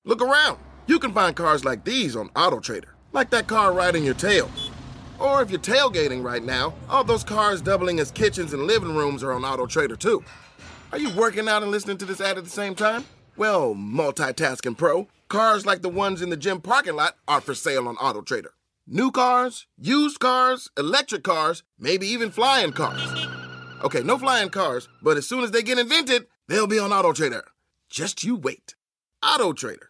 Look 0.05 0.21
around. 0.21 0.57
You 0.87 0.97
can 0.97 1.13
find 1.13 1.35
cars 1.35 1.63
like 1.63 1.83
these 1.83 2.15
on 2.15 2.29
AutoTrader, 2.29 2.89
like 3.13 3.29
that 3.29 3.47
car 3.47 3.73
riding 3.73 4.03
your 4.03 4.15
tail. 4.15 4.49
Or 5.19 5.41
if 5.41 5.51
you're 5.51 5.59
tailgating 5.59 6.23
right 6.23 6.43
now, 6.43 6.73
all 6.89 7.03
those 7.03 7.23
cars 7.23 7.61
doubling 7.61 7.99
as 7.99 8.09
kitchens 8.09 8.53
and 8.53 8.63
living 8.63 8.95
rooms 8.95 9.21
are 9.21 9.33
on 9.33 9.41
AutoTrader 9.41 9.99
too. 9.99 10.23
Are 10.91 10.97
you 10.97 11.11
working 11.11 11.47
out 11.47 11.61
and 11.61 11.71
listening 11.71 11.97
to 11.97 12.05
this 12.05 12.21
ad 12.21 12.37
at 12.37 12.43
the 12.43 12.49
same 12.49 12.73
time? 12.73 13.05
Well, 13.37 13.75
multitasking 13.75 14.77
pro, 14.77 15.07
cars 15.27 15.65
like 15.65 15.81
the 15.81 15.89
ones 15.89 16.21
in 16.21 16.29
the 16.29 16.37
gym 16.37 16.61
parking 16.61 16.95
lot 16.95 17.15
are 17.27 17.41
for 17.41 17.53
sale 17.53 17.87
on 17.87 17.95
AutoTrader. 17.97 18.49
New 18.91 19.11
cars, 19.11 19.67
used 19.77 20.19
cars, 20.19 20.67
electric 20.75 21.23
cars, 21.23 21.61
maybe 21.77 22.07
even 22.07 22.31
flying 22.31 22.71
cars. 22.71 23.27
Okay, 23.83 24.01
no 24.01 24.17
flying 24.17 24.49
cars, 24.49 24.89
but 25.03 25.15
as 25.15 25.27
soon 25.27 25.43
as 25.43 25.51
they 25.51 25.61
get 25.61 25.77
invented, 25.77 26.25
they'll 26.47 26.65
be 26.65 26.79
on 26.79 26.89
AutoTrader. 26.89 27.43
Just 27.91 28.23
you 28.23 28.35
wait. 28.35 28.73
AutoTrader. 29.23 29.89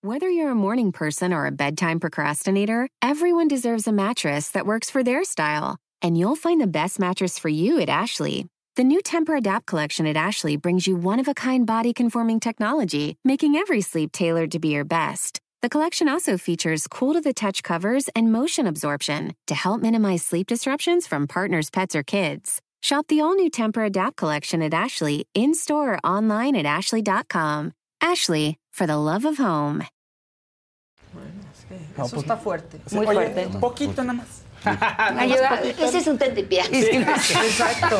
Whether 0.00 0.28
you're 0.28 0.50
a 0.50 0.56
morning 0.56 0.90
person 0.90 1.32
or 1.32 1.46
a 1.46 1.52
bedtime 1.52 2.00
procrastinator, 2.00 2.88
everyone 3.00 3.46
deserves 3.46 3.86
a 3.86 3.92
mattress 3.92 4.48
that 4.48 4.66
works 4.66 4.90
for 4.90 5.04
their 5.04 5.22
style. 5.22 5.76
And 6.02 6.18
you'll 6.18 6.34
find 6.34 6.60
the 6.60 6.66
best 6.66 6.98
mattress 6.98 7.38
for 7.38 7.48
you 7.48 7.78
at 7.78 7.88
Ashley. 7.88 8.48
The 8.74 8.82
new 8.82 9.00
Temper 9.00 9.36
Adapt 9.36 9.66
collection 9.66 10.08
at 10.08 10.16
Ashley 10.16 10.56
brings 10.56 10.88
you 10.88 10.96
one 10.96 11.20
of 11.20 11.28
a 11.28 11.34
kind 11.34 11.64
body 11.64 11.92
conforming 11.92 12.40
technology, 12.40 13.18
making 13.24 13.54
every 13.54 13.82
sleep 13.82 14.10
tailored 14.10 14.50
to 14.50 14.58
be 14.58 14.70
your 14.70 14.84
best. 14.84 15.38
The 15.62 15.68
collection 15.70 16.08
also 16.08 16.36
features 16.38 16.88
cool 16.88 17.14
to 17.14 17.20
the 17.20 17.32
touch 17.32 17.62
covers 17.62 18.08
and 18.16 18.32
motion 18.32 18.66
absorption 18.66 19.32
to 19.46 19.54
help 19.54 19.80
minimize 19.80 20.24
sleep 20.24 20.48
disruptions 20.48 21.06
from 21.06 21.28
partners, 21.28 21.70
pets, 21.70 21.94
or 21.94 22.02
kids. 22.02 22.60
Shop 22.80 23.06
the 23.06 23.20
all 23.20 23.36
new 23.36 23.48
Temper 23.48 23.84
Adapt 23.84 24.16
collection 24.16 24.60
at 24.60 24.74
Ashley 24.74 25.28
in 25.34 25.54
store 25.54 25.92
or 25.92 25.98
online 26.04 26.56
at 26.56 26.66
ashley.com. 26.66 27.72
Ashley, 28.00 28.58
for 28.72 28.88
the 28.88 28.96
love 28.96 29.24
of 29.24 29.38
home. 29.38 29.86
No, 31.14 31.20
Eso 32.06 32.16
pues, 32.16 32.24
está 32.24 32.36
fuerte. 32.36 32.80
sí, 32.86 32.98
oye, 32.98 33.46
Un 33.46 33.60
poquito 33.60 34.02
nada 34.02 34.14
más. 34.14 34.42
Ayuda, 34.64 35.60
ese 35.62 35.98
es 35.98 36.06
un 36.08 36.18
tentepié. 36.18 36.62
Exacto. 36.72 37.98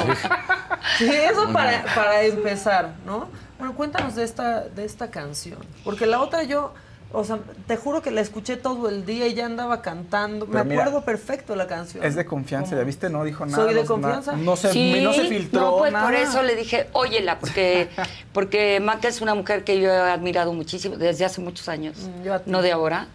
Sí, 0.98 1.08
eso 1.08 1.52
para, 1.52 1.84
para 1.94 2.24
empezar, 2.24 2.96
¿no? 3.06 3.28
Bueno, 3.58 3.76
cuéntanos 3.76 4.16
de 4.16 4.24
esta, 4.24 4.62
de 4.62 4.84
esta 4.84 5.12
canción. 5.12 5.58
Porque 5.84 6.06
la 6.06 6.20
otra 6.20 6.42
yo, 6.42 6.74
o 7.12 7.24
sea, 7.24 7.38
te 7.66 7.76
juro 7.76 8.00
que 8.02 8.10
la 8.10 8.20
escuché 8.20 8.56
todo 8.56 8.88
el 8.88 9.04
día 9.06 9.26
y 9.26 9.34
ya 9.34 9.46
andaba 9.46 9.82
cantando. 9.82 10.46
Me 10.46 10.64
mira, 10.64 10.82
acuerdo 10.84 11.04
perfecto 11.04 11.54
la 11.56 11.66
canción. 11.66 12.04
Es 12.04 12.14
de 12.14 12.24
confianza, 12.24 12.76
¿ya 12.76 12.82
viste? 12.84 13.10
No 13.10 13.22
dijo 13.24 13.44
nada. 13.46 13.64
¿Soy 13.64 13.74
de 13.74 13.82
no- 13.82 13.86
confianza? 13.86 14.32
No, 14.36 14.56
se, 14.56 14.72
Sí, 14.72 15.00
no 15.02 15.12
se 15.12 15.24
filtró 15.26 15.60
No, 15.60 15.76
pues 15.78 15.92
nada. 15.92 16.04
por 16.04 16.14
eso 16.14 16.42
le 16.42 16.54
dije, 16.56 16.88
óyela, 16.92 17.38
porque, 17.38 17.88
porque 18.32 18.80
Maca 18.80 19.08
es 19.08 19.20
una 19.20 19.34
mujer 19.34 19.64
que 19.64 19.80
yo 19.80 19.88
he 19.90 19.96
admirado 20.10 20.52
muchísimo 20.52 20.96
desde 20.96 21.24
hace 21.24 21.40
muchos 21.40 21.68
años, 21.68 21.96
Mm, 21.98 22.22
yo 22.24 22.34
a 22.34 22.38
ti. 22.40 22.50
no 22.50 22.62
de 22.62 22.72
ahora. 22.72 23.08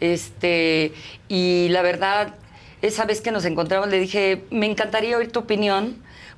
Este, 0.00 0.92
y 1.28 1.68
la 1.70 1.82
verdad, 1.82 2.34
esa 2.82 3.04
vez 3.04 3.20
que 3.20 3.30
nos 3.30 3.44
encontramos 3.44 3.88
le 3.88 3.98
dije, 3.98 4.44
me 4.50 4.66
encantaría 4.66 5.16
oír 5.16 5.32
tu 5.32 5.40
opinión, 5.40 5.96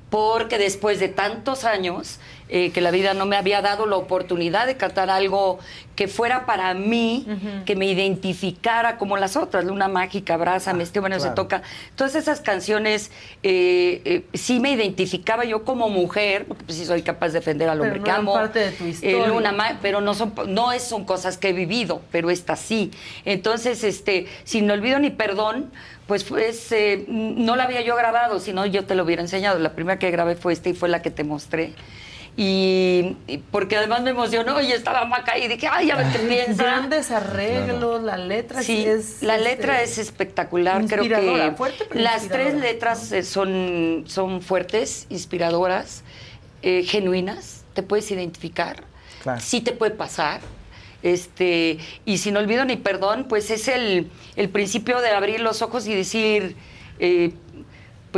porque 0.09 0.57
después 0.57 0.99
de 0.99 1.09
tantos 1.09 1.65
años 1.65 2.19
eh, 2.49 2.71
que 2.71 2.79
la 2.79 2.91
vida 2.91 3.13
no 3.13 3.25
me 3.25 3.35
había 3.35 3.61
dado 3.61 3.85
la 3.85 3.97
oportunidad 3.97 4.67
de 4.67 4.77
cantar 4.77 5.09
algo 5.09 5.59
que 5.97 6.07
fuera 6.07 6.45
para 6.45 6.75
mí, 6.75 7.25
que 7.65 7.75
me 7.75 7.87
identificara 7.87 8.97
como 8.97 9.17
las 9.17 9.35
otras, 9.35 9.65
Luna 9.65 9.87
Mágica, 9.87 10.35
Abrázame, 10.35 10.83
este 10.83 10.99
bueno 10.99 11.19
se 11.19 11.31
toca. 11.31 11.63
Todas 11.95 12.13
esas 12.13 12.39
canciones 12.39 13.11
eh, 13.41 14.01
eh, 14.05 14.25
sí 14.35 14.59
me 14.59 14.71
identificaba 14.71 15.43
yo 15.43 15.65
como 15.65 15.89
mujer, 15.89 16.45
porque 16.45 16.63
pues 16.65 16.77
sí 16.77 16.85
soy 16.85 17.01
capaz 17.01 17.29
de 17.29 17.39
defender 17.39 17.67
al 17.67 17.79
Pero 17.79 17.87
hombre 17.87 17.99
no 17.99 18.05
que 18.05 18.11
amo. 18.11 18.33
parte 18.33 18.59
de 18.59 18.71
tu 18.73 18.85
historia. 18.85 19.27
Luna 19.27 19.79
pero 19.81 19.99
no 19.99 20.13
son 20.13 20.33
no 20.47 20.77
son 20.79 21.03
cosas 21.03 21.37
que 21.37 21.49
he 21.49 21.53
vivido, 21.53 22.01
pero 22.11 22.29
esta 22.29 22.55
sí. 22.55 22.91
Entonces, 23.25 23.83
este, 23.83 24.27
sin 24.43 24.69
olvido 24.69 24.99
ni 24.99 25.09
perdón, 25.09 25.71
pues 26.05 26.23
pues, 26.23 26.73
no 27.07 27.55
la 27.55 27.63
había 27.63 27.81
yo 27.81 27.95
grabado, 27.95 28.39
si 28.39 28.53
no 28.53 28.67
yo 28.67 28.85
te 28.85 28.93
lo 28.93 29.03
hubiera 29.03 29.23
enseñado. 29.23 29.57
La 29.57 29.73
primera 29.73 29.97
que 29.97 30.11
grabé 30.11 30.35
fue 30.35 30.53
esta 30.53 30.69
y 30.69 30.73
fue 30.73 30.89
la 30.89 31.01
que 31.01 31.09
te 31.09 31.23
mostré. 31.23 31.73
Y, 32.39 33.17
y 33.25 33.39
porque 33.39 33.77
además 33.77 34.03
me 34.03 34.11
emocionó 34.11 34.61
y 34.61 34.71
estaba 34.71 35.05
Maca 35.05 35.39
y 35.39 35.47
dije, 35.47 35.67
ay, 35.71 35.87
ya 35.87 35.95
me 35.95 36.05
te 36.05 36.19
piensa. 36.19 36.61
Grandes 36.61 37.09
arreglos, 37.09 38.03
la 38.03 38.15
letra 38.17 38.61
Sí, 38.61 38.85
es... 38.85 39.23
la 39.23 39.37
este, 39.37 39.49
letra 39.49 39.81
es 39.81 39.97
espectacular. 39.97 40.85
Creo 40.85 41.03
que 41.03 41.53
fuerte, 41.57 41.85
pero 41.89 41.99
las 41.99 42.27
tres 42.27 42.53
letras 42.53 43.11
eh, 43.11 43.23
son, 43.23 44.03
son 44.05 44.43
fuertes, 44.43 45.07
inspiradoras, 45.09 46.03
eh, 46.61 46.83
genuinas. 46.83 47.63
Te 47.73 47.81
puedes 47.81 48.11
identificar. 48.11 48.83
Claro. 49.23 49.41
Sí 49.41 49.61
te 49.61 49.71
puede 49.71 49.95
pasar. 49.95 50.39
Este, 51.01 51.79
y 52.05 52.19
sin 52.19 52.37
olvido 52.37 52.65
ni 52.65 52.75
perdón, 52.75 53.25
pues 53.27 53.49
es 53.49 53.67
el, 53.67 54.11
el 54.35 54.49
principio 54.49 54.99
de 55.01 55.09
abrir 55.09 55.39
los 55.39 55.63
ojos 55.63 55.87
y 55.87 55.95
decir, 55.95 56.55
eh, 56.99 57.31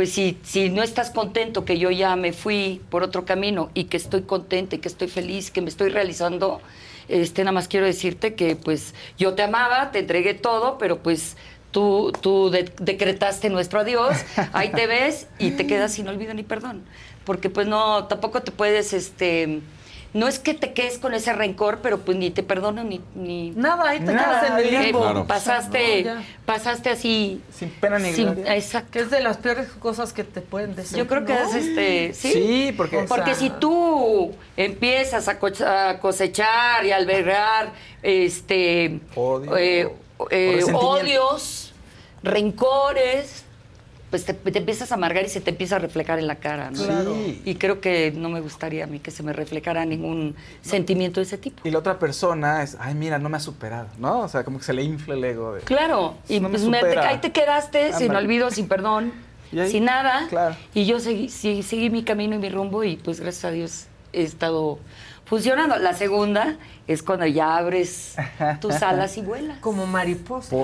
pues 0.00 0.12
si, 0.12 0.38
si 0.42 0.70
no 0.70 0.82
estás 0.82 1.10
contento 1.10 1.66
que 1.66 1.76
yo 1.78 1.90
ya 1.90 2.16
me 2.16 2.32
fui 2.32 2.80
por 2.88 3.02
otro 3.02 3.26
camino 3.26 3.68
y 3.74 3.84
que 3.84 3.98
estoy 3.98 4.22
contenta 4.22 4.76
y 4.76 4.78
que 4.78 4.88
estoy 4.88 5.08
feliz, 5.08 5.50
que 5.50 5.60
me 5.60 5.68
estoy 5.68 5.90
realizando, 5.90 6.62
este, 7.08 7.44
nada 7.44 7.52
más 7.52 7.68
quiero 7.68 7.84
decirte 7.84 8.32
que 8.34 8.56
pues 8.56 8.94
yo 9.18 9.34
te 9.34 9.42
amaba, 9.42 9.90
te 9.90 9.98
entregué 9.98 10.32
todo, 10.32 10.78
pero 10.78 11.02
pues 11.02 11.36
tú, 11.70 12.12
tú 12.22 12.48
de- 12.48 12.72
decretaste 12.80 13.50
nuestro 13.50 13.80
adiós, 13.80 14.16
ahí 14.54 14.70
te 14.70 14.86
ves 14.86 15.26
y 15.38 15.50
te 15.50 15.66
quedas 15.66 15.92
sin 15.92 16.08
olvido 16.08 16.32
ni 16.32 16.44
perdón. 16.44 16.82
Porque 17.26 17.50
pues 17.50 17.66
no, 17.66 18.06
tampoco 18.06 18.40
te 18.40 18.52
puedes, 18.52 18.94
este, 18.94 19.60
no 20.12 20.26
es 20.26 20.38
que 20.40 20.54
te 20.54 20.72
quedes 20.72 20.98
con 20.98 21.14
ese 21.14 21.32
rencor, 21.32 21.78
pero 21.82 21.98
pues 22.00 22.18
ni 22.18 22.30
te 22.30 22.42
perdono 22.42 22.82
ni... 22.82 23.00
ni 23.14 23.50
Nada, 23.52 23.88
ahí 23.90 23.98
te 24.00 24.12
nada. 24.12 24.40
quedas 24.40 24.50
en 24.50 24.66
el 24.68 24.74
Eh, 24.74 24.82
limbo. 24.86 25.00
Claro. 25.02 25.26
Pasaste, 25.26 26.02
No, 26.04 26.22
pasaste 26.46 26.90
así... 26.90 27.40
Sin 27.54 27.70
pena 27.70 27.98
ni 28.00 28.12
sin- 28.12 28.26
gloria. 28.34 28.56
Exacto. 28.56 28.90
Que 28.90 28.98
es 29.00 29.10
de 29.10 29.20
las 29.20 29.36
peores 29.36 29.68
cosas 29.78 30.12
que 30.12 30.24
te 30.24 30.40
pueden 30.40 30.74
decir. 30.74 30.98
Yo 30.98 31.06
creo 31.06 31.24
que 31.24 31.34
¿no? 31.34 31.40
es 31.48 31.54
este, 31.54 32.12
sí. 32.14 32.32
Sí, 32.32 32.74
porque- 32.76 33.04
porque 33.08 33.22
O 33.22 33.26
sea- 33.26 33.34
si 33.36 33.50
tú 33.50 34.32
empiezas 34.56 35.28
a, 35.28 35.38
co- 35.38 35.48
a 35.64 35.98
cosechar 36.00 36.84
y 36.84 36.90
albergar 36.92 37.70
este 38.02 39.00
Odio. 39.14 39.56
eh, 39.56 39.88
eh, 40.30 40.64
odios, 40.74 41.72
rencores, 42.22 43.44
pues 44.10 44.24
te, 44.24 44.34
te 44.34 44.58
empiezas 44.58 44.90
a 44.90 44.96
amargar 44.96 45.24
y 45.24 45.28
se 45.28 45.40
te 45.40 45.50
empieza 45.50 45.76
a 45.76 45.78
reflejar 45.78 46.18
en 46.18 46.26
la 46.26 46.36
cara, 46.36 46.70
¿no? 46.70 46.84
Claro. 46.84 47.16
Y 47.44 47.54
creo 47.54 47.80
que 47.80 48.12
no 48.14 48.28
me 48.28 48.40
gustaría 48.40 48.84
a 48.84 48.86
mí 48.86 48.98
que 48.98 49.10
se 49.12 49.22
me 49.22 49.32
reflejara 49.32 49.84
ningún 49.84 50.34
sentimiento 50.62 51.20
de 51.20 51.24
ese 51.26 51.38
tipo. 51.38 51.66
Y 51.66 51.70
la 51.70 51.78
otra 51.78 51.98
persona 51.98 52.62
es, 52.62 52.76
ay, 52.80 52.94
mira, 52.94 53.18
no 53.18 53.28
me 53.28 53.36
ha 53.36 53.40
superado, 53.40 53.88
¿no? 53.98 54.20
O 54.20 54.28
sea, 54.28 54.42
como 54.44 54.58
que 54.58 54.64
se 54.64 54.72
le 54.72 54.82
infla 54.82 55.14
el 55.14 55.24
ego 55.24 55.54
de... 55.54 55.60
Claro, 55.62 56.14
y 56.28 56.40
No 56.40 56.48
me 56.48 56.58
pues 56.58 56.68
me- 56.68 56.80
te- 56.80 56.98
ahí 56.98 57.18
te 57.18 57.30
quedaste 57.32 57.92
sin 57.92 58.14
olvido, 58.14 58.50
sin 58.50 58.66
perdón, 58.68 59.12
sin 59.68 59.84
nada. 59.84 60.26
claro. 60.28 60.56
Y 60.74 60.86
yo 60.86 60.98
seguí, 61.00 61.28
sí- 61.28 61.62
seguí 61.62 61.88
mi 61.90 62.02
camino 62.02 62.34
y 62.34 62.38
mi 62.38 62.48
rumbo 62.48 62.82
y 62.84 62.96
pues 62.96 63.20
gracias 63.20 63.44
a 63.44 63.50
Dios 63.52 63.86
he 64.12 64.22
estado 64.24 64.78
funcionando. 65.24 65.76
La 65.78 65.94
segunda 65.94 66.56
es 66.92 67.02
cuando 67.02 67.24
ya 67.26 67.56
abres 67.56 68.14
tus 68.60 68.82
alas 68.82 69.16
y 69.16 69.22
vuelas. 69.22 69.58
Como 69.58 69.86
mariposa. 69.86 70.56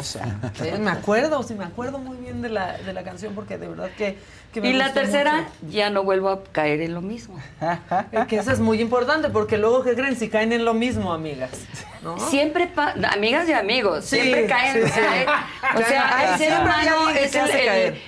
Me 0.80 0.90
acuerdo, 0.90 1.42
sí, 1.42 1.54
me 1.54 1.64
acuerdo 1.64 1.98
muy 1.98 2.16
bien 2.16 2.42
de 2.42 2.48
la, 2.48 2.78
de 2.78 2.92
la 2.92 3.02
canción 3.04 3.34
porque 3.34 3.58
de 3.58 3.68
verdad 3.68 3.90
que, 3.96 4.18
que 4.52 4.60
me 4.60 4.70
Y 4.70 4.72
la 4.72 4.92
tercera, 4.92 5.36
mucho. 5.36 5.50
ya 5.70 5.90
no 5.90 6.02
vuelvo 6.02 6.28
a 6.30 6.42
caer 6.44 6.80
en 6.80 6.94
lo 6.94 7.00
mismo. 7.00 7.38
Eh, 8.12 8.24
Que 8.28 8.36
eso 8.38 8.50
es 8.50 8.60
muy 8.60 8.80
importante 8.80 9.28
porque 9.30 9.56
luego, 9.58 9.82
¿qué 9.82 9.94
creen? 9.94 10.16
Si 10.16 10.28
caen 10.28 10.52
en 10.52 10.64
lo 10.64 10.74
mismo, 10.74 11.12
amigas. 11.12 11.50
¿no? 12.02 12.18
Siempre, 12.18 12.66
pa- 12.68 12.94
amigas 13.12 13.48
y 13.48 13.52
amigos, 13.52 14.04
Sí, 14.04 14.16
siempre 14.20 14.46
caen. 14.46 14.74
sí, 14.86 14.92
sí. 14.92 15.00
caen. 15.00 15.28
O 15.76 15.78
sea, 15.88 16.32
el 16.32 16.38
ser 16.38 16.60
humano 16.60 17.10
es 17.10 17.34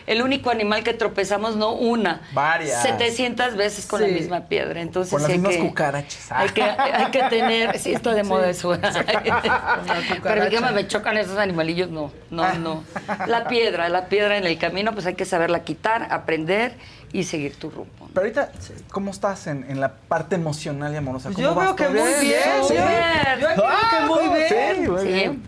el, 0.07 0.23
único 0.23 0.51
animal 0.51 0.83
que 0.85 0.95
tropezamos, 0.95 1.57
no 1.57 1.73
una. 1.73 2.21
Varias. 2.33 2.83
700 2.83 3.57
veces 3.57 3.87
con 3.87 4.01
la 4.03 4.09
misma 4.09 4.43
piedra. 4.47 4.81
Entonces, 4.81 5.13
Con 5.13 5.23
las 5.23 5.31
hay 5.31 5.39
mismas 5.39 5.57
que, 5.57 5.61
cucarachas. 5.63 6.27
Hay 6.31 6.49
que, 6.51 6.63
hay 6.63 7.11
que 7.11 7.23
tener, 7.25 7.79
sí, 7.79 7.93
está 8.11 8.23
de 8.23 8.29
moda 8.29 8.51
eso. 8.51 8.77
Pero 10.23 10.49
que 10.51 10.61
me 10.61 10.87
chocan 10.87 11.17
esos 11.17 11.39
animalillos, 11.39 11.91
no, 11.91 12.13
no, 12.31 12.53
no. 12.55 12.85
La 13.27 13.47
piedra, 13.49 13.89
la 13.89 14.07
piedra 14.07 14.37
en 14.37 14.47
el 14.47 14.59
camino, 14.59 14.93
pues 14.93 15.07
hay 15.07 15.15
que 15.15 15.25
saberla 15.25 15.61
quitar, 15.65 16.09
aprender 16.11 16.75
y 17.13 17.25
seguir 17.25 17.57
tu 17.57 17.71
rumbo. 17.71 18.09
Pero 18.13 18.21
ahorita, 18.21 18.51
¿cómo 18.91 19.11
estás 19.11 19.47
en, 19.47 19.65
en 19.69 19.81
la 19.81 19.93
parte 19.95 20.35
emocional 20.35 20.93
y 20.93 20.97
amorosa? 20.97 21.31
¿Cómo 21.31 21.41
Yo 21.41 21.55
vas? 21.55 21.67
veo 21.67 21.77
que 21.77 21.85
¿Todo 21.85 21.93
muy 21.95 22.27
bien. 22.27 22.41
Sí. 22.67 22.75
Yo, 22.75 23.49
yo 23.49 23.55
creo 23.55 23.79
que 23.91 24.07
muy 24.07 24.37
bien. 24.37 24.49
Sí, 24.49 24.91
muy 24.91 25.01
Sí, 25.03 25.07
bien. 25.13 25.43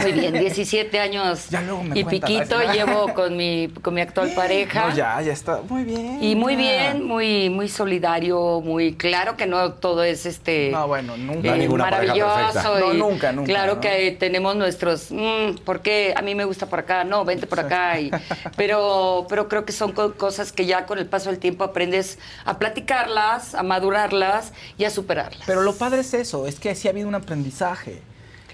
Muy 0.00 0.12
bien, 0.12 0.32
17 0.34 0.98
años 1.00 1.48
Ya 1.50 1.60
luego 1.62 1.82
me 1.84 1.98
y 1.98 2.04
piquito 2.04 2.60
llevo 2.72 3.12
con 3.14 3.36
mi, 3.36 3.68
con 3.82 3.94
mi 3.94 4.00
actual 4.00 4.32
pareja. 4.36 4.88
No, 4.88 4.94
ya, 4.96 5.20
ya 5.22 5.32
está. 5.32 5.60
Muy 5.68 5.84
bien. 5.84 6.22
Y 6.22 6.34
muy 6.36 6.52
ya. 6.54 6.58
bien, 6.58 7.04
muy, 7.04 7.50
muy 7.50 7.68
solidario, 7.68 8.60
muy 8.60 8.94
claro 8.94 9.36
que 9.36 9.46
no 9.46 9.72
todo 9.74 10.02
es 10.04 10.26
este 10.26 10.70
No, 10.70 10.86
bueno, 10.88 11.16
nunca. 11.16 11.54
Eh, 11.54 11.58
ninguna 11.58 11.84
maravilloso. 11.84 12.78
No, 12.80 12.92
nunca, 12.94 13.32
nunca, 13.32 13.46
Claro 13.48 13.74
¿no? 13.76 13.80
que 13.80 14.16
tenemos 14.18 14.56
nuestros, 14.56 15.10
mm, 15.10 15.56
¿por 15.64 15.80
qué 15.80 16.14
a 16.16 16.22
mí 16.22 16.34
me 16.34 16.44
gusta 16.44 16.66
por 16.66 16.80
acá? 16.80 17.04
No, 17.04 17.24
vente 17.24 17.46
por 17.46 17.60
acá. 17.60 17.98
y- 18.00 18.10
pero, 18.56 19.26
pero 19.28 19.48
creo 19.48 19.64
que 19.64 19.72
son 19.72 19.92
co- 19.92 20.14
cosas 20.14 20.52
que 20.52 20.66
ya 20.66 20.86
con 20.86 20.98
el 20.98 21.06
paso 21.06 21.30
del 21.30 21.38
tiempo 21.38 21.64
aprendes 21.64 22.18
a 22.44 22.58
platicarlas, 22.58 23.54
a 23.54 23.62
madurarlas 23.62 24.52
y 24.78 24.84
a 24.84 24.90
superarlas. 24.90 25.42
Pero 25.46 25.62
lo 25.62 25.74
padre 25.74 26.00
es 26.00 26.14
eso, 26.14 26.46
es 26.46 26.58
que 26.60 26.74
sí 26.74 26.88
ha 26.88 26.90
habido 26.90 27.08
un 27.08 27.14
aprendizaje. 27.14 28.02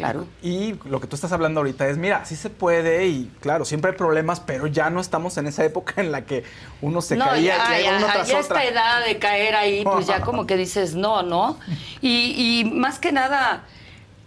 Claro. 0.00 0.26
Y 0.42 0.74
lo 0.84 1.00
que 1.00 1.06
tú 1.06 1.14
estás 1.14 1.32
hablando 1.32 1.60
ahorita 1.60 1.88
es, 1.88 1.96
mira, 1.98 2.24
sí 2.24 2.36
se 2.36 2.50
puede 2.50 3.06
y 3.06 3.30
claro, 3.40 3.64
siempre 3.64 3.92
hay 3.92 3.96
problemas, 3.96 4.40
pero 4.40 4.66
ya 4.66 4.90
no 4.90 5.00
estamos 5.00 5.36
en 5.38 5.46
esa 5.46 5.64
época 5.64 5.94
en 6.00 6.10
la 6.10 6.24
que 6.24 6.44
uno 6.80 7.02
se 7.02 7.16
no, 7.16 7.26
caía 7.26 7.56
ya, 7.56 7.64
y 7.64 7.66
caía 7.68 7.90
uno 7.98 8.06
ya, 8.06 8.12
tras 8.12 8.28
ya 8.28 8.38
otra. 8.40 8.62
esta 8.62 8.64
edad 8.72 9.04
de 9.04 9.18
caer 9.18 9.54
ahí, 9.54 9.84
pues 9.84 10.06
ya 10.06 10.20
como 10.22 10.46
que 10.46 10.56
dices 10.56 10.94
no, 10.94 11.22
¿no? 11.22 11.58
Y, 12.02 12.60
y 12.60 12.64
más 12.64 12.98
que 12.98 13.12
nada, 13.12 13.64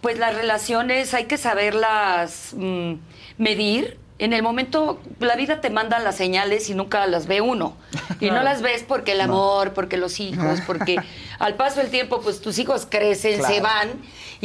pues 0.00 0.18
las 0.18 0.34
relaciones 0.34 1.12
hay 1.14 1.24
que 1.24 1.38
saberlas 1.38 2.50
mm, 2.56 2.94
medir. 3.38 3.98
En 4.20 4.32
el 4.32 4.44
momento, 4.44 5.00
la 5.18 5.34
vida 5.34 5.60
te 5.60 5.70
manda 5.70 5.98
las 5.98 6.14
señales 6.16 6.70
y 6.70 6.74
nunca 6.74 7.04
las 7.08 7.26
ve 7.26 7.40
uno. 7.40 7.76
Y 8.20 8.30
no 8.30 8.42
las 8.44 8.62
ves 8.62 8.84
porque 8.86 9.12
el 9.12 9.20
amor, 9.20 9.72
porque 9.72 9.96
los 9.96 10.20
hijos, 10.20 10.60
porque 10.68 10.96
al 11.40 11.54
paso 11.54 11.80
del 11.80 11.90
tiempo, 11.90 12.20
pues 12.20 12.40
tus 12.40 12.58
hijos 12.60 12.86
crecen, 12.88 13.38
Claro. 13.40 13.54
se 13.54 13.60
van 13.60 13.88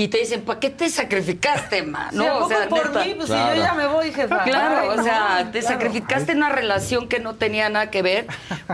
y 0.03 0.07
te 0.07 0.19
dicen, 0.19 0.41
¿para 0.41 0.59
qué 0.59 0.69
te 0.69 0.89
sacrificaste, 0.89 1.83
ma? 1.83 2.09
Si 2.11 2.25
a 2.25 2.33
poco 2.39 2.49
por 2.69 2.87
neta. 2.89 3.03
mí, 3.05 3.13
pues 3.15 3.27
Claro. 3.27 3.51
si 3.53 3.57
yo 3.59 3.63
ya 3.65 3.73
me 3.73 3.87
voy, 3.87 4.11
jefa. 4.11 4.43
Claro, 4.43 4.91
Ay, 4.93 4.99
o 4.99 5.03
sea, 5.03 5.43
no, 5.45 5.51
te 5.51 5.59
claro. 5.59 5.75
sacrificaste 5.75 6.31
en 6.31 6.37
una 6.39 6.49
relación 6.49 7.07
que 7.07 7.19
no 7.19 7.35
tenía 7.35 7.69
nada 7.69 7.89
que 7.91 8.01
ver 8.01 8.27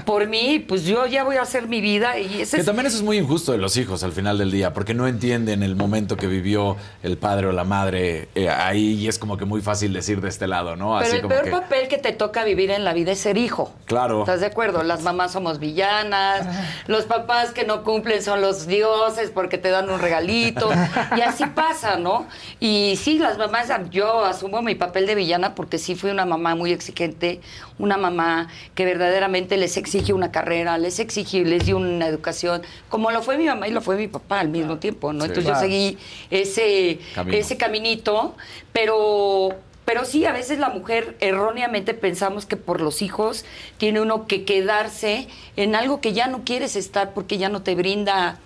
por 0.06 0.28
mí, 0.28 0.60
pues 0.60 0.84
yo 0.84 1.06
ya 1.08 1.24
voy 1.24 1.38
a 1.38 1.42
hacer 1.42 1.68
mi 1.68 1.82
vida 1.82 2.20
y 2.20 2.42
ese 2.42 2.58
Que 2.58 2.62
es 2.62 2.66
también 2.66 2.86
eso 2.88 2.98
es 2.98 3.04
muy 3.04 3.18
injusto 3.18 3.52
de 3.52 3.58
los 3.58 3.76
hijos 3.78 4.04
al 4.04 4.12
final 4.12 4.38
del 4.38 4.52
día, 4.52 4.74
porque 4.74 4.94
no 4.94 5.08
entienden 5.08 5.64
el 5.64 5.76
momento 5.76 6.16
que 6.18 6.28
vivió 6.28 6.78
el 7.04 7.18
padre 7.18 7.48
o 7.48 7.52
la 7.52 7.64
madre 7.64 8.30
eh, 8.36 8.50
ahí 8.50 8.94
y 8.94 9.08
es 9.08 9.18
como 9.20 9.38
que 9.38 9.46
muy 9.46 9.62
fácil 9.62 9.94
decir 9.94 10.22
de 10.22 10.30
este 10.30 10.48
lado, 10.48 10.76
¿no? 10.76 10.96
Pero 11.00 11.08
Así 11.08 11.16
el 11.16 11.22
como 11.24 11.34
peor 11.34 11.46
que, 11.46 11.52
papel 11.52 11.88
que 11.88 11.98
te 11.98 12.12
toca 12.12 12.44
vivir 12.44 12.70
en 12.72 12.84
la 12.84 12.94
vida 12.94 13.12
es 13.14 13.20
ser 13.20 13.38
hijo. 13.38 13.74
claro. 13.86 14.20
¿Estás 14.20 14.42
de 14.42 14.46
acuerdo? 14.48 14.84
Las 14.84 15.02
mamás 15.02 15.32
somos 15.32 15.60
villanas, 15.60 16.46
los 16.88 17.06
papás 17.06 17.52
que 17.52 17.66
no 17.66 17.84
cumplen 17.84 18.22
son 18.22 18.42
los 18.42 18.68
dioses 18.68 19.32
porque 19.34 19.58
te 19.58 19.70
dan 19.70 19.90
un 19.90 20.00
regalito, 20.00 20.70
y 21.18 21.22
así 21.22 21.46
pasa, 21.48 21.98
¿no? 21.98 22.28
Y 22.60 22.96
sí, 22.98 23.18
las 23.20 23.38
mamás, 23.38 23.70
yo 23.92 24.24
asumo 24.26 24.62
mi 24.62 24.76
papel 24.76 25.06
de 25.08 25.16
villana 25.16 25.56
porque 25.56 25.78
sí 25.78 25.96
fui 25.96 26.10
una 26.12 26.26
mamá 26.26 26.56
muy 26.56 26.72
exigente, 26.72 27.42
una 27.80 27.98
mamá 27.98 28.48
que 28.74 28.86
verdaderamente 28.86 29.58
les 29.58 29.78
exige 29.78 30.14
una 30.14 30.32
carrera, 30.32 30.78
les 30.78 31.00
exige, 31.00 31.44
les 31.46 31.66
dio 31.66 31.78
una 31.78 32.08
educación, 32.08 32.62
como 32.90 33.12
lo 33.12 33.22
fue 33.22 33.38
mi 33.38 33.46
mamá 33.46 33.68
y 33.68 33.72
lo 33.72 33.82
fue 33.82 33.96
mi 33.98 34.08
papá 34.08 34.40
al 34.40 34.50
mismo 34.50 34.78
tiempo, 34.78 35.14
¿no? 35.14 35.22
Sí. 35.22 35.28
Entonces 35.30 35.46
Claro. 35.52 35.62
yo 35.68 35.68
seguí 35.68 35.98
ese 36.32 37.00
Camino. 37.14 37.38
ese 37.38 37.58
caminito, 37.58 38.36
pero 38.74 39.50
pero 39.86 40.04
sí, 40.04 40.26
a 40.26 40.32
veces 40.32 40.58
la 40.58 40.70
mujer 40.70 41.16
erróneamente 41.20 41.94
pensamos 41.94 42.48
que 42.48 42.58
por 42.58 42.82
los 42.82 43.04
hijos 43.04 43.46
tiene 43.78 44.02
uno 44.02 44.26
que 44.26 44.44
quedarse 44.44 45.28
en 45.58 45.76
algo 45.76 46.02
que 46.02 46.12
ya 46.12 46.26
no 46.26 46.44
quieres 46.44 46.76
estar 46.76 47.14
porque 47.14 47.38
ya 47.38 47.50
no 47.50 47.62
te 47.62 47.76
brinda 47.76 48.40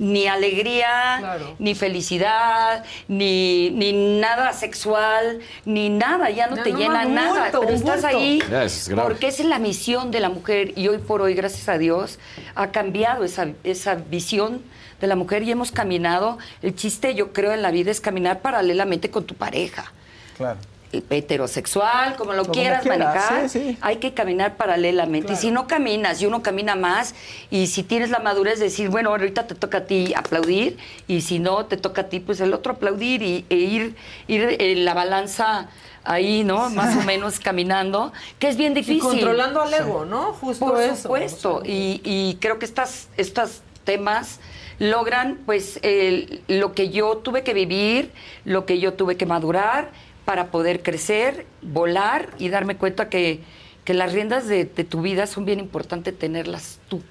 ni 0.00 0.26
alegría, 0.26 1.16
Claro. 1.20 1.54
ni 1.58 1.74
felicidad, 1.74 2.84
ni, 3.06 3.70
ni 3.70 3.92
nada 4.18 4.52
sexual, 4.54 5.40
ni 5.66 5.90
nada, 5.90 6.30
ya 6.30 6.46
no 6.48 6.56
Ya 6.56 6.62
te 6.64 6.72
no, 6.72 6.78
llena 6.78 7.04
nada. 7.04 7.42
bulto, 7.50 7.60
pero 7.60 7.74
estás 7.74 8.00
bulto. 8.02 8.16
ahí 8.16 8.42
es 8.64 8.90
porque 8.94 9.28
esa 9.28 9.42
es 9.42 9.48
la 9.48 9.58
misión 9.58 10.10
de 10.10 10.20
la 10.20 10.30
mujer 10.30 10.72
y 10.76 10.88
hoy 10.88 10.98
por 10.98 11.20
hoy, 11.20 11.34
gracias 11.34 11.68
a 11.68 11.76
Dios, 11.76 12.18
ha 12.54 12.70
cambiado 12.72 13.24
esa, 13.24 13.48
esa 13.62 13.94
visión 13.94 14.62
de 15.02 15.06
la 15.06 15.16
mujer 15.16 15.42
y 15.42 15.50
hemos 15.50 15.70
caminado. 15.70 16.38
El 16.62 16.74
chiste, 16.74 17.14
yo 17.14 17.32
creo, 17.34 17.52
en 17.52 17.60
la 17.62 17.70
vida 17.70 17.90
es 17.90 18.00
caminar 18.00 18.40
paralelamente 18.40 19.10
con 19.10 19.24
tu 19.24 19.34
pareja 19.34 19.92
Claro. 20.36 20.58
Heterosexual, 20.92 22.16
como 22.16 22.32
lo 22.32 22.42
Como 22.42 22.52
quieras 22.54 22.82
quieras, 22.82 22.98
manejar, 22.98 23.48
sí, 23.48 23.60
sí. 23.70 23.78
hay 23.80 23.96
que 23.96 24.12
caminar 24.12 24.56
paralelamente. 24.56 25.32
Y 25.34 25.36
si 25.36 25.50
no 25.50 25.66
caminas 25.66 26.20
y 26.22 26.26
uno 26.26 26.42
camina 26.42 26.74
más, 26.76 27.14
y 27.50 27.66
si 27.68 27.82
tienes 27.82 28.10
la 28.10 28.18
madurez 28.18 28.58
de 28.58 28.66
decir, 28.66 28.88
bueno, 28.88 29.10
ahorita 29.10 29.46
te 29.46 29.54
toca 29.54 29.78
a 29.78 29.84
ti 29.84 30.12
aplaudir, 30.14 30.76
y 31.06 31.20
si 31.22 31.38
no 31.38 31.66
te 31.66 31.76
toca 31.76 32.02
a 32.02 32.08
ti, 32.08 32.20
pues 32.20 32.40
el 32.40 32.52
otro 32.52 32.72
aplaudir 32.74 33.22
y, 33.22 33.44
e 33.50 33.56
ir, 33.56 33.96
ir 34.26 34.56
en 34.60 34.84
la 34.84 34.94
balanza 34.94 35.68
ahí, 36.02 36.44
¿no? 36.44 36.70
Más 36.70 36.96
o 36.96 37.02
menos 37.02 37.38
caminando, 37.40 38.12
que 38.38 38.48
es 38.48 38.56
bien 38.56 38.72
Y 38.72 38.76
difícil. 38.76 39.00
controlando 39.02 39.60
al 39.62 39.72
ego, 39.72 40.04
¿no? 40.04 40.32
Justo 40.32 40.66
Por 40.66 40.80
eso. 40.80 40.96
supuesto. 40.96 41.62
Y, 41.64 42.00
y 42.04 42.38
creo 42.40 42.58
que 42.58 42.64
estas, 42.64 43.08
estos 43.16 43.60
temas 43.84 44.40
logran, 44.78 45.38
pues, 45.44 45.78
el- 45.82 46.40
lo 46.48 46.72
que 46.72 46.88
yo 46.88 47.18
tuve 47.18 47.42
que 47.42 47.52
vivir, 47.52 48.10
lo 48.46 48.64
que 48.64 48.78
yo 48.80 48.94
tuve 48.94 49.16
que 49.18 49.26
madurar 49.26 49.90
para 50.30 50.52
poder 50.52 50.84
crecer, 50.84 51.44
volar 51.60 52.28
y 52.38 52.50
darme 52.50 52.76
cuenta 52.76 53.08
que, 53.08 53.40
que 53.84 53.94
las 53.94 54.12
riendas 54.12 54.46
de, 54.46 54.64
de 54.64 54.84
tu 54.84 55.02
vida 55.02 55.26
son 55.26 55.44
bien 55.44 55.58
importantes 55.58 56.16
tenerlas 56.16 56.78
tú 56.86 57.02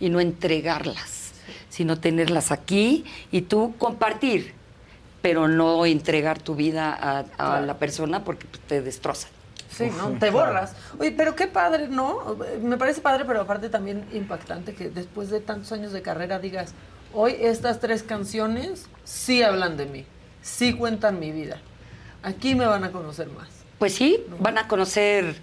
y 0.00 0.10
no 0.10 0.18
entregarlas, 0.18 1.34
sino 1.68 2.00
tenerlas 2.00 2.50
aquí 2.50 3.04
y 3.30 3.42
tú 3.42 3.76
compartir, 3.78 4.54
pero 5.22 5.46
no 5.46 5.86
entregar 5.86 6.40
tu 6.40 6.56
vida 6.56 6.92
a, 6.92 7.58
a 7.58 7.60
la 7.60 7.78
persona 7.78 8.24
porque 8.24 8.48
te 8.66 8.82
destrozan. 8.82 9.30
Sí, 9.70 9.88
¿no? 9.96 10.10
Te 10.10 10.30
claro. 10.30 10.32
borras. 10.32 10.74
Oye, 10.98 11.12
pero 11.12 11.36
qué 11.36 11.46
padre, 11.46 11.86
¿no? 11.86 12.36
Me 12.60 12.76
parece 12.76 13.00
padre, 13.00 13.24
pero 13.24 13.42
aparte 13.42 13.68
también 13.68 14.04
impactante 14.12 14.74
que 14.74 14.90
después 14.90 15.30
de 15.30 15.38
tantos 15.38 15.70
años 15.70 15.92
de 15.92 16.02
carrera 16.02 16.40
digas, 16.40 16.74
hoy 17.12 17.36
estas 17.38 17.78
tres 17.78 18.02
canciones 18.02 18.86
sí 19.04 19.44
hablan 19.44 19.76
de 19.76 19.86
mí, 19.86 20.04
sí 20.42 20.72
cuentan 20.72 21.20
mi 21.20 21.30
vida. 21.30 21.60
Aquí 22.24 22.54
me 22.54 22.64
van 22.64 22.84
a 22.84 22.90
conocer 22.90 23.28
más. 23.28 23.48
Pues 23.78 23.94
sí, 23.94 24.24
van 24.40 24.56
a 24.56 24.66
conocer 24.66 25.36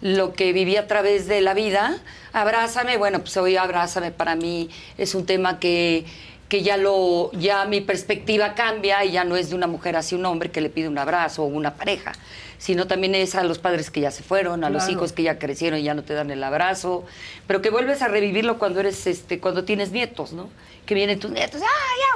lo 0.00 0.32
que 0.34 0.52
viví 0.52 0.76
a 0.76 0.86
través 0.86 1.26
de 1.26 1.40
la 1.40 1.52
vida. 1.52 1.98
Abrázame, 2.32 2.96
bueno, 2.96 3.18
pues 3.18 3.36
hoy 3.36 3.56
Abrázame 3.56 4.12
para 4.12 4.36
mí 4.36 4.70
es 4.96 5.16
un 5.16 5.26
tema 5.26 5.58
que, 5.58 6.04
que 6.48 6.62
ya 6.62 6.76
lo, 6.76 7.32
ya 7.32 7.64
mi 7.64 7.80
perspectiva 7.80 8.54
cambia 8.54 9.04
y 9.04 9.10
ya 9.10 9.24
no 9.24 9.36
es 9.36 9.50
de 9.50 9.56
una 9.56 9.66
mujer 9.66 9.96
hacia 9.96 10.16
un 10.16 10.26
hombre 10.26 10.52
que 10.52 10.60
le 10.60 10.70
pide 10.70 10.86
un 10.86 10.98
abrazo 10.98 11.42
o 11.42 11.46
una 11.46 11.74
pareja, 11.74 12.12
sino 12.58 12.86
también 12.86 13.14
es 13.14 13.34
a 13.36 13.44
los 13.44 13.58
padres 13.58 13.90
que 13.90 14.00
ya 14.00 14.10
se 14.10 14.22
fueron, 14.22 14.64
a 14.64 14.70
los 14.70 14.88
hijos 14.88 15.12
que 15.12 15.22
ya 15.22 15.38
crecieron 15.38 15.78
y 15.78 15.84
ya 15.84 15.94
no 15.94 16.02
te 16.02 16.12
dan 16.14 16.30
el 16.30 16.42
abrazo, 16.42 17.04
pero 17.46 17.62
que 17.62 17.70
vuelves 17.70 18.02
a 18.02 18.08
revivirlo 18.08 18.58
cuando 18.58 18.80
eres, 18.80 19.06
este, 19.06 19.38
cuando 19.40 19.64
tienes 19.64 19.92
nietos, 19.92 20.32
¿no? 20.32 20.48
Que 20.84 20.94
vienen 20.94 21.18
tus 21.20 21.30
nietos, 21.30 21.60
¡ay, 21.60 21.68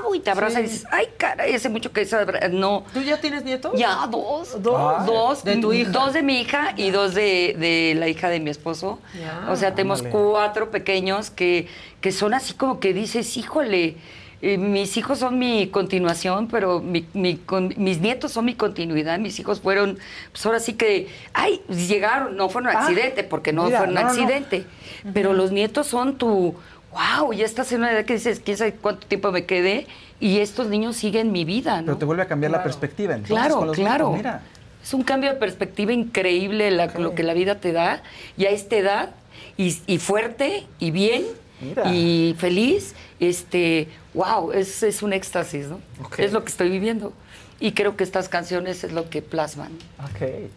ya, 0.03 0.09
uy! 0.09 0.21
Te 0.21 0.31
abrazan 0.31 0.61
y 0.61 0.69
dices, 0.69 0.87
¡ay, 0.91 1.07
caray! 1.19 1.55
Hace 1.55 1.69
mucho 1.69 1.93
que 1.93 2.01
esa 2.01 2.23
abra- 2.23 2.49
no. 2.49 2.85
¿Tú 2.95 3.03
ya 3.03 3.21
tienes 3.21 3.45
nietos? 3.45 3.73
Ya, 3.77 4.07
dos. 4.11 4.61
Dos. 4.63 5.07
Dos. 5.07 5.45
De 5.45 5.59
tu 5.59 5.73
hija. 5.75 5.91
Dos 5.91 6.15
de 6.15 6.23
mi 6.23 6.41
hija 6.41 6.73
y 6.77 6.91
dos 6.91 7.13
de, 7.15 7.55
de 7.59 7.95
la 7.99 8.09
hija 8.09 8.31
de 8.31 8.41
mi 8.41 8.49
esposo. 8.51 8.99
Ya. 9.21 9.47
o 9.51 9.57
sea, 9.57 9.75
tenemos 9.75 9.99
Ándale. 10.01 10.17
cuatro 10.17 10.71
pequeños 10.71 11.29
que, 11.31 11.69
que 12.01 12.13
son 12.13 12.33
así 12.35 12.55
como 12.55 12.81
que 12.81 12.95
dices, 12.95 13.37
híjole, 13.37 13.97
eh, 14.43 14.59
mis 14.59 14.97
hijos 14.97 15.21
son 15.21 15.39
mi 15.39 15.69
continuación, 15.69 16.49
pero 16.49 16.81
mi- 16.81 17.07
mi 17.15 17.37
con- 17.37 17.73
mis 17.77 18.01
nietos 18.01 18.33
son 18.33 18.45
mi 18.45 18.55
continuidad. 18.55 19.19
Mis 19.21 19.39
hijos 19.39 19.61
fueron, 19.61 19.99
pues 20.33 20.45
ahora 20.45 20.59
sí 20.61 20.73
que, 20.75 21.09
ay, 21.33 21.61
llegaron, 21.69 22.37
no 22.37 22.49
fueron 22.49 22.71
un 22.71 22.77
Ah, 22.77 22.81
accidente, 22.81 23.23
porque 23.23 23.53
no 23.53 23.65
mira, 23.67 23.79
fue 23.79 23.89
un 23.89 23.95
no, 23.95 24.01
no, 24.01 24.07
no. 24.07 24.13
accidente. 24.13 24.65
Pero 25.15 25.33
los 25.33 25.53
nietos 25.53 25.87
son 25.87 26.19
tu, 26.19 26.55
wow, 26.93 27.33
ya 27.33 27.45
estás 27.45 27.71
en 27.73 27.79
una 27.79 27.93
edad 27.93 28.05
que 28.05 28.15
dices, 28.15 28.41
quién 28.45 28.57
sabe 28.57 28.73
cuánto 28.75 29.07
tiempo 29.07 29.31
me 29.31 29.45
quedé, 29.47 29.87
y 30.19 30.39
estos 30.39 30.69
niños 30.69 30.97
siguen 30.97 31.31
mi 31.33 31.45
vida, 31.45 31.81
¿no? 31.81 31.87
Pero 31.87 31.99
te 31.99 32.05
vuelve 32.05 32.23
a 32.23 32.27
cambiar 32.27 32.51
la 32.53 32.63
perspectiva. 32.65 33.15
entonces, 33.15 33.37
Claro, 33.37 33.57
con 33.59 33.69
los 33.69 33.77
claro. 33.77 34.11
mira. 34.13 34.43
Es 34.83 34.93
un 34.95 35.05
cambio 35.05 35.31
de 35.31 35.37
perspectiva 35.37 35.93
increíble 35.93 36.71
la- 36.73 36.87
lo 36.99 37.15
que 37.15 37.23
la 37.23 37.35
vida 37.35 37.61
te 37.61 37.71
da 37.73 38.03
y 38.37 38.47
a 38.47 38.51
esta 38.51 38.75
edad 38.77 39.11
y, 39.57 39.77
y 39.87 39.99
fuerte 39.99 40.67
y 40.81 40.91
bien 40.91 41.23
Mira. 41.61 41.85
y 41.95 42.35
feliz, 42.39 42.95
este, 43.21 43.89
wow, 44.15 44.53
es, 44.53 44.83
es 44.83 45.03
un 45.03 45.13
éxtasis, 45.13 45.67
¿no? 45.67 45.81
Es 46.19 46.33
lo 46.33 46.43
que 46.43 46.51
estoy 46.51 46.71
viviendo 46.71 47.13
y 47.63 47.73
creo 47.73 47.97
que 47.97 48.03
estas 48.03 48.29
canciones 48.29 48.83
es 48.83 48.91
lo 48.93 49.09
que 49.09 49.23
plasman. 49.23 49.71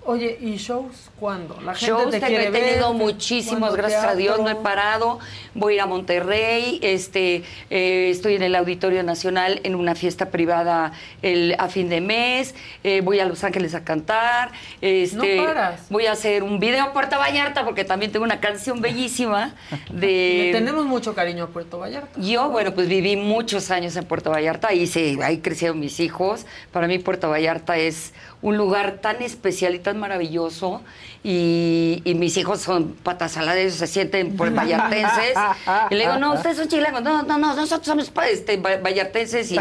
Oye, 0.06 0.40
¿y 0.42 0.56
shows 0.58 1.12
cuándo? 1.20 1.54
La 1.64 1.76
gente 1.76 1.86
Shows 1.86 2.06
te 2.10 2.20
tengo- 2.20 2.28
quiere 2.28 2.48
he 2.48 2.52
tenido 2.52 2.90
ver, 2.94 2.98
muchísimos, 3.02 3.60
¿cuándo 3.60 3.78
gracias 3.78 4.04
a 4.04 4.16
Dios, 4.16 4.40
no 4.40 4.50
he 4.50 4.56
parado. 4.56 5.20
Voy 5.54 5.74
a 5.74 5.76
ir 5.76 5.82
a 5.82 5.86
Monterrey, 5.86 6.80
este, 6.82 7.44
eh, 7.70 8.10
estoy 8.10 8.36
en 8.36 8.42
el 8.42 8.56
Auditorio 8.56 9.04
Nacional 9.04 9.62
en 9.64 9.76
una 9.76 9.94
fiesta 9.94 10.32
privada 10.32 10.94
el, 11.22 11.56
a 11.60 11.70
fin 11.70 11.90
de 11.90 12.02
mes, 12.02 12.56
eh, 12.84 13.02
voy 13.02 13.20
a 13.20 13.26
Los 13.26 13.44
Ángeles 13.44 13.76
a 13.76 13.84
cantar, 13.84 14.52
este, 14.82 15.38
No 15.38 15.46
paras. 15.46 15.82
voy 15.92 16.08
a 16.08 16.12
hacer 16.14 16.42
un 16.42 16.60
video 16.60 16.86
a 16.86 16.92
Puerto 16.94 17.18
Vallarta 17.20 17.64
porque 17.66 17.86
también 17.86 18.12
tengo 18.12 18.26
una 18.26 18.40
canción 18.40 18.82
bellísima 18.82 19.54
de... 19.92 20.06
Le 20.52 20.52
tenemos 20.54 20.86
mucho 20.86 21.14
cariño 21.14 21.44
a 21.44 21.48
Puerto 21.50 21.78
Vallarta. 21.78 22.20
Yo, 22.20 22.50
bueno, 22.50 22.74
pues 22.74 22.88
viví 22.88 23.16
muchos 23.16 23.70
años 23.70 23.96
en 23.96 24.06
Puerto 24.06 24.32
Vallarta, 24.32 24.70
ahí, 24.70 24.88
se, 24.88 25.18
ahí 25.24 25.38
crecieron 25.38 25.80
mis 25.80 26.00
hijos. 26.00 26.48
Para 26.72 26.88
mí 26.88 26.95
Puerto 27.00 27.30
Vallarta 27.30 27.78
es 27.78 28.14
un 28.46 28.58
lugar 28.58 29.00
tan 29.02 29.22
especial 29.24 29.74
y 29.74 29.80
tan 29.80 29.98
maravilloso. 30.00 30.82
Y, 31.28 32.04
y 32.06 32.14
mis 32.14 32.38
hijos 32.38 32.62
son 32.62 32.94
patas 33.02 33.32
saladas, 33.32 33.74
se 33.74 33.88
sienten 33.88 34.38
por 34.38 34.52
vallartenses. 34.54 35.34
Y 35.90 35.96
le 35.96 36.02
digo, 36.02 36.18
no, 36.20 36.34
ustedes 36.36 36.58
son 36.58 36.68
chilangos. 36.68 37.02
No, 37.02 37.24
no, 37.24 37.40
no, 37.40 37.56
nosotros 37.56 37.88
somos 37.88 38.12
pa- 38.12 38.28
este, 38.28 38.58
va- 38.58 38.78
vallartenses 38.78 39.52
y, 39.52 39.56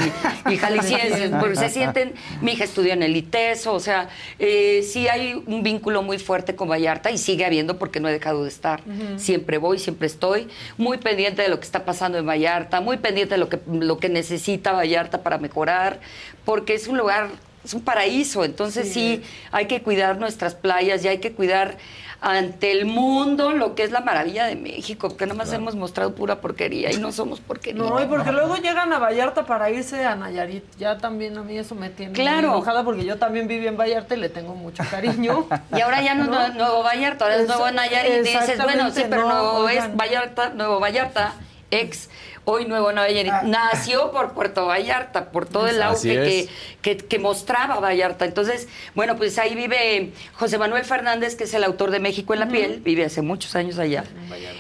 y 0.51 0.57
jaliscienses. 0.59 1.31
Porque 1.41 1.57
se 1.57 1.71
sienten, 1.71 2.13
mi 2.43 2.53
hija 2.53 2.65
estudió 2.65 2.93
en 2.93 3.03
el 3.03 3.17
ITESO, 3.17 3.73
o 3.73 3.81
sea, 3.81 4.11
eh, 4.39 4.83
sí 4.87 5.09
hay 5.09 5.43
un 5.47 5.63
vínculo 5.63 6.03
muy 6.03 6.19
fuerte 6.19 6.55
con 6.55 6.69
Vallarta 6.69 7.11
y 7.11 7.17
sigue 7.17 7.47
habiendo 7.47 7.79
porque 7.79 7.99
no 8.01 8.09
he 8.09 8.13
dejado 8.13 8.43
de 8.43 8.51
estar. 8.51 8.83
Siempre 9.17 9.57
voy, 9.57 9.79
siempre 9.79 10.07
estoy 10.07 10.49
muy 10.77 10.99
pendiente 10.99 11.41
de 11.41 11.49
lo 11.49 11.59
que 11.59 11.65
está 11.65 11.87
pasando 11.87 12.19
en 12.19 12.27
Vallarta, 12.27 12.83
muy 12.83 12.99
pendiente 12.99 13.37
de 13.37 13.39
lo 13.39 13.49
que, 13.49 13.59
lo 13.67 13.97
que 13.97 14.11
necesita 14.11 14.73
Vallarta 14.73 15.23
para 15.23 15.39
mejorar, 15.39 15.99
porque 16.45 16.75
es 16.75 16.89
un 16.89 16.99
lugar, 16.99 17.29
es 17.65 17.75
un 17.75 17.83
paraíso, 17.83 18.45
entonces 18.45 18.93
sí. 18.93 19.23
hay 19.53 19.67
que 19.67 19.83
cuidar 19.83 20.19
nuestras 20.19 20.55
playas 20.55 21.05
y 21.05 21.09
hay 21.09 21.19
que 21.19 21.33
cuidar 21.33 21.77
ante 22.21 22.73
el 22.73 22.87
mundo 22.87 23.53
lo 23.53 23.75
que 23.75 23.83
es 23.83 23.91
la 23.91 24.01
maravilla 24.01 24.47
de 24.47 24.57
México, 24.57 25.09
porque 25.09 25.27
nada 25.27 25.37
más 25.37 25.53
hemos 25.53 25.75
mostrado 25.77 26.15
pura 26.15 26.41
porquería 26.41 26.91
y 26.91 26.97
no 26.97 27.13
somos 27.13 27.41
porquería. 27.41 27.83
No, 27.83 28.03
y 28.03 28.07
porque 28.07 28.33
luego 28.33 28.57
llegan 28.57 28.91
a 28.95 28.99
Vallarta 28.99 29.45
para 29.45 29.71
irse 29.71 30.07
a 30.07 30.15
Nayarit. 30.17 30.65
Ya 30.79 30.97
también 30.97 31.37
a 31.37 31.43
mí 31.43 31.59
eso 31.59 31.75
me 31.75 31.91
tiene 31.91 32.15
Claro. 32.15 32.49
enojada 32.49 32.83
porque 32.83 33.05
yo 33.05 33.19
también 33.19 33.47
viví 33.47 33.67
en 33.67 33.77
Vallarta 33.77 34.15
y 34.15 34.21
le 34.21 34.31
tengo 34.31 34.55
mucho 34.55 34.83
cariño. 34.91 35.47
Y 35.77 35.81
ahora 35.83 36.01
ya 36.03 36.15
no, 36.15 36.25
es 36.47 36.55
Nuevo 36.55 36.83
Vallarta, 36.83 37.25
ahora 37.27 37.37
es 37.37 37.47
Nuevo 37.49 37.71
Nayarit. 37.71 38.13
Y 38.13 38.19
dices, 38.21 38.63
bueno, 38.63 38.91
sí, 38.91 39.03
pero 39.11 39.29
no, 39.29 39.29
Nuevo 39.29 39.53
oigan. 39.67 39.91
es 39.91 39.97
Vallarta, 39.97 40.49
Nuevo 40.51 40.81
Vallarta, 40.81 41.35
ex, 41.71 42.09
hoy 42.45 42.67
Nuevo 42.67 42.93
Nayarit. 42.93 43.33
Nació 43.45 44.11
por 44.11 44.33
Puerto 44.33 44.67
Vallarta, 44.67 45.31
por 45.31 45.47
todo 45.47 45.67
el 45.67 45.83
auge 45.83 46.15
que, 46.15 46.41
es. 46.41 46.49
que, 46.83 46.97
que 46.97 47.19
mostraba 47.19 47.81
Vallarta. 47.81 48.25
Entonces, 48.25 48.69
bueno, 48.95 49.17
pues 49.17 49.39
ahí 49.39 49.55
vive 49.55 50.13
José 50.35 50.59
Manuel 50.59 50.85
Fernández, 50.85 51.37
que 51.37 51.45
es 51.45 51.55
el 51.55 51.65
autor 51.65 51.91
de 51.91 52.01
México 52.01 52.35
en 52.35 52.41
la 52.41 52.49
piel, 52.49 52.81
vive 52.85 53.05
hace 53.05 53.23
muchos 53.23 53.55
años 53.57 53.79
allá. 53.79 54.05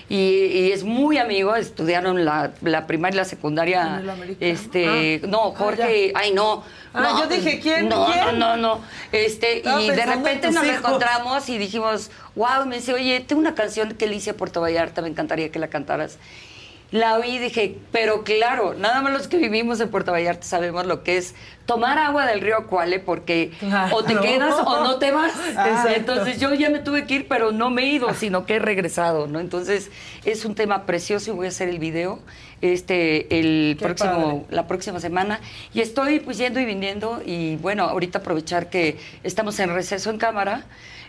Y, 0.09 0.16
y 0.16 0.73
es 0.73 0.85
muy 0.85 1.19
amigo, 1.19 1.55
estudiaron 1.56 2.24
la, 2.24 2.52
la 2.62 2.86
primaria 2.86 3.15
y 3.16 3.19
la 3.19 3.24
secundaria. 3.24 3.82
En 3.98 4.02
el 4.05 4.11
americano. 4.11 4.52
Este, 4.52 5.20
Ah. 5.24 5.27
no, 5.28 5.48
Ah, 5.48 5.55
Jorge, 5.56 6.12
ay 6.15 6.32
no. 6.32 6.62
Ah, 6.93 7.01
no, 7.02 7.20
yo 7.20 7.27
dije, 7.27 7.59
¿quién? 7.61 7.89
No, 7.89 8.06
¿Quién? 8.06 8.39
no, 8.39 8.56
no, 8.56 8.77
no. 8.77 8.81
Este, 9.12 9.59
Estaba 9.59 9.82
y 9.82 9.89
de 9.90 9.94
pensando 9.97 10.12
en 10.12 10.24
repente 10.24 10.51
nos 10.52 10.65
hijos. 10.65 10.78
encontramos 10.78 11.48
y 11.48 11.59
dijimos, 11.59 12.11
wow, 12.36 12.66
me 12.66 12.77
dice, 12.77 12.94
oye, 12.94 13.20
tengo 13.20 13.40
una 13.40 13.55
canción 13.55 13.94
que 13.94 14.06
le 14.06 14.15
hice 14.16 14.31
a 14.31 14.35
Puerto 14.36 14.61
Vallarta, 14.61 15.02
me 15.02 15.09
encantaría 15.09 15.51
que 15.51 15.59
la 15.59 15.69
cantaras. 15.69 16.19
La 16.90 17.16
oí 17.16 17.36
y 17.36 17.39
dije, 17.39 17.78
pero 17.90 18.23
claro, 18.23 18.74
nada 18.74 19.02
más 19.02 19.12
los 19.12 19.27
que 19.27 19.36
vivimos 19.36 19.81
en 19.81 19.89
Puerto 19.89 20.12
Vallarta 20.12 20.47
sabemos 20.47 20.86
lo 20.86 21.02
que 21.02 21.16
es 21.16 21.35
tomar 21.66 21.98
agua 21.98 22.24
del 22.27 22.40
río 22.40 22.66
Cuale, 22.69 23.01
porque 23.01 23.51
o 23.90 24.05
te 24.05 24.16
quedas 24.20 24.55
o 24.65 24.85
no 24.85 24.97
te 24.98 25.11
vas. 25.11 25.32
Entonces 25.97 26.39
yo 26.39 26.55
ya 26.55 26.70
me 26.70 26.78
tuve 26.78 27.06
que 27.06 27.15
ir, 27.15 27.28
pero 27.28 27.51
no 27.51 27.70
me 27.70 27.82
he 27.82 27.86
ido, 27.86 28.15
sino 28.15 28.47
que 28.47 28.56
he 28.56 28.59
regresado, 28.61 29.27
¿no? 29.27 29.40
Entonces 29.40 29.90
es 30.24 30.44
un 30.44 30.55
tema 30.55 30.86
precioso 30.86 31.32
y 31.32 31.35
voy 31.35 31.47
a 31.47 31.48
hacer 31.48 31.69
el 31.69 31.81
video 31.81 32.20
este 32.61 33.39
el 33.40 33.77
Qué 33.78 33.85
próximo 33.85 34.40
padre. 34.40 34.56
la 34.56 34.66
próxima 34.66 35.01
semana 35.01 35.40
y 35.74 35.81
estoy 35.81 36.20
pues 36.20 36.39
yendo 36.39 36.61
y 36.61 36.65
viniendo 36.65 37.20
y 37.24 37.56
bueno 37.56 37.85
ahorita 37.85 38.20
aprovechar 38.20 38.70
que 38.70 38.97
estamos 39.23 39.59
en 39.59 39.74
receso 39.74 40.11
en 40.11 40.19
cámara 40.19 40.65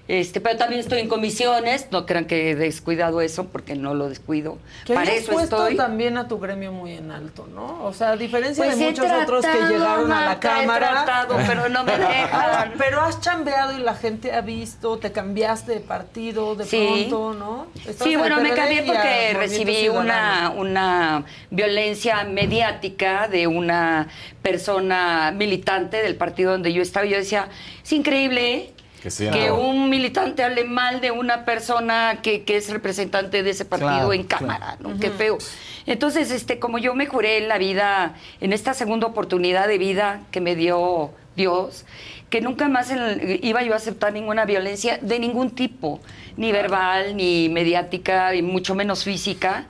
este 0.07 0.39
pero 0.39 0.55
también 0.57 0.81
estoy 0.81 0.99
en 0.99 1.07
comisiones 1.09 1.87
no 1.91 2.05
crean 2.05 2.25
que 2.25 2.51
he 2.51 2.55
descuidado 2.55 3.21
eso 3.21 3.45
porque 3.47 3.75
no 3.75 3.95
lo 3.95 4.07
descuido 4.07 4.59
Que 4.85 4.93
para 4.93 5.11
eso 5.11 5.31
puesto 5.33 5.57
estoy 5.57 5.77
también 5.77 6.17
a 6.17 6.27
tu 6.27 6.37
gremio 6.39 6.71
muy 6.71 6.93
en 6.93 7.09
alto, 7.09 7.47
¿no? 7.53 7.83
O 7.83 7.91
sea, 7.91 8.11
a 8.11 8.15
diferencia 8.17 8.63
Pues 8.63 8.77
de 8.77 8.85
muchos 8.85 9.07
otros 9.23 9.43
que 9.45 9.57
llegaron 9.73 10.11
a 10.11 10.25
la 10.25 10.31
he 10.33 10.39
cámara. 10.39 10.89
tratado, 11.05 11.37
pero 11.47 11.69
no 11.69 11.83
me 11.83 11.97
dejan. 11.97 12.73
pero 12.77 13.01
has 13.01 13.19
chambeado 13.19 13.73
y 13.77 13.81
la 13.81 13.95
gente 13.95 14.31
ha 14.33 14.41
visto, 14.41 14.97
te 14.99 15.11
cambiaste 15.11 15.71
de 15.73 15.79
partido 15.79 16.55
de 16.55 16.65
Sí. 16.65 17.07
pronto, 17.09 17.33
¿no? 17.33 17.67
Sí, 18.03 18.13
en 18.13 18.19
bueno, 18.19 18.41
me 18.41 18.51
cambié 18.53 18.83
porque 18.83 19.33
recibí 19.35 19.89
una, 19.89 20.51
una 20.55 21.25
violencia 21.49 22.23
mediática 22.25 23.27
de 23.27 23.47
una 23.47 24.07
persona 24.43 25.31
militante 25.35 26.01
del 26.03 26.15
partido 26.15 26.51
donde 26.51 26.71
yo 26.73 26.81
estaba. 26.83 27.05
Y 27.05 27.09
yo 27.09 27.17
decía, 27.17 27.49
es 27.83 27.91
increíble 27.91 28.53
¿eh? 28.55 28.73
Que 29.05 29.11
sí, 29.11 29.29
que 29.29 29.49
no. 29.49 29.59
un 29.59 29.87
militante 29.91 30.43
hable 30.43 30.63
mal 30.63 30.99
de 30.99 31.11
una 31.11 31.45
persona 31.45 32.21
que, 32.23 32.41
que 32.43 32.57
es 32.57 32.71
representante 32.71 33.43
de 33.43 33.51
ese 33.51 33.63
partido 33.63 33.89
Claro, 33.91 34.13
en 34.13 34.23
cámara, 34.23 34.77
¿no? 34.79 34.99
Qué 34.99 35.11
feo. 35.11 35.37
Entonces, 35.85 36.31
este, 36.31 36.57
como 36.57 36.79
yo 36.79 36.95
me 36.95 37.05
juré 37.05 37.37
en 37.37 37.47
la 37.47 37.59
vida, 37.59 38.15
en 38.41 38.51
esta 38.51 38.73
segunda 38.73 39.05
oportunidad 39.05 39.67
de 39.67 39.77
vida 39.77 40.21
que 40.31 40.41
me 40.41 40.55
dio 40.55 41.11
Dios, 41.35 41.85
que 42.31 42.41
nunca 42.41 42.67
más 42.67 42.89
en- 42.89 43.39
iba 43.43 43.61
yo 43.61 43.73
a 43.73 43.75
aceptar 43.75 44.11
ninguna 44.11 44.43
violencia 44.45 44.97
de 44.99 45.19
ningún 45.19 45.51
tipo, 45.51 45.99
ni 46.35 46.51
verbal, 46.51 47.15
ni 47.15 47.47
mediática, 47.49 48.33
y 48.33 48.41
mucho 48.41 48.73
menos 48.73 49.03
física. 49.03 49.65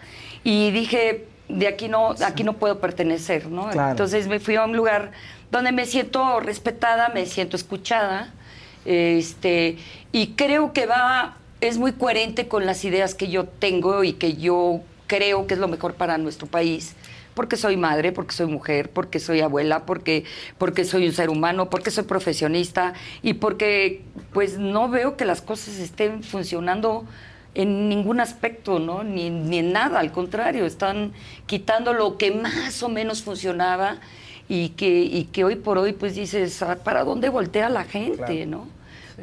Y 0.45 0.71
dije, 0.71 1.27
de 1.49 1.67
aquí 1.67 1.89
no, 1.89 2.15
aquí 2.25 2.45
no 2.45 2.53
puedo 2.53 2.79
pertenecer, 2.79 3.47
¿no? 3.47 3.69
Claro. 3.71 3.91
Entonces 3.91 4.29
me 4.29 4.39
fui 4.39 4.55
a 4.55 4.63
un 4.63 4.77
lugar 4.77 5.11
donde 5.51 5.73
me 5.73 5.85
siento 5.85 6.39
respetada, 6.39 7.09
me 7.09 7.25
siento 7.25 7.57
escuchada, 7.57 8.33
este, 8.85 9.77
y 10.11 10.27
creo 10.35 10.71
que 10.73 10.85
va, 10.85 11.37
es 11.61 11.77
muy 11.77 11.93
coherente 11.93 12.47
con 12.47 12.65
las 12.65 12.85
ideas 12.85 13.15
que 13.15 13.27
yo 13.27 13.45
tengo 13.45 14.03
y 14.03 14.13
que 14.13 14.35
yo 14.35 14.81
creo 15.07 15.47
que 15.47 15.55
es 15.55 15.59
lo 15.59 15.67
mejor 15.67 15.95
para 15.95 16.17
nuestro 16.17 16.47
país, 16.47 16.95
porque 17.33 17.57
soy 17.57 17.75
madre, 17.77 18.11
porque 18.11 18.33
soy 18.33 18.47
mujer, 18.47 18.89
porque 18.89 19.19
soy 19.19 19.41
abuela, 19.41 19.85
porque, 19.85 20.23
porque 20.57 20.85
soy 20.85 21.07
un 21.07 21.13
ser 21.13 21.29
humano, 21.29 21.69
porque 21.69 21.91
soy 21.91 22.05
profesionista 22.05 22.93
y 23.21 23.33
porque 23.33 24.01
pues 24.31 24.57
no 24.57 24.87
veo 24.89 25.17
que 25.17 25.25
las 25.25 25.41
cosas 25.41 25.79
estén 25.79 26.23
funcionando 26.23 27.05
en 27.53 27.87
ningún 27.89 28.19
aspecto, 28.19 28.79
¿no? 28.79 29.03
Ni, 29.03 29.29
ni 29.29 29.59
en 29.59 29.71
nada, 29.71 29.99
al 29.99 30.11
contrario, 30.11 30.65
están 30.65 31.13
quitando 31.45 31.93
lo 31.93 32.17
que 32.17 32.31
más 32.31 32.81
o 32.83 32.89
menos 32.89 33.23
funcionaba 33.23 33.97
y 34.47 34.69
que, 34.69 35.01
y 35.01 35.25
que 35.25 35.43
hoy 35.43 35.55
por 35.55 35.77
hoy 35.77 35.93
pues 35.93 36.15
dices, 36.15 36.61
"Ah, 36.61 36.77
¿para 36.83 37.03
dónde 37.03 37.29
voltea 37.29 37.69
la 37.69 37.83
gente, 37.83 38.45
no? 38.45 38.67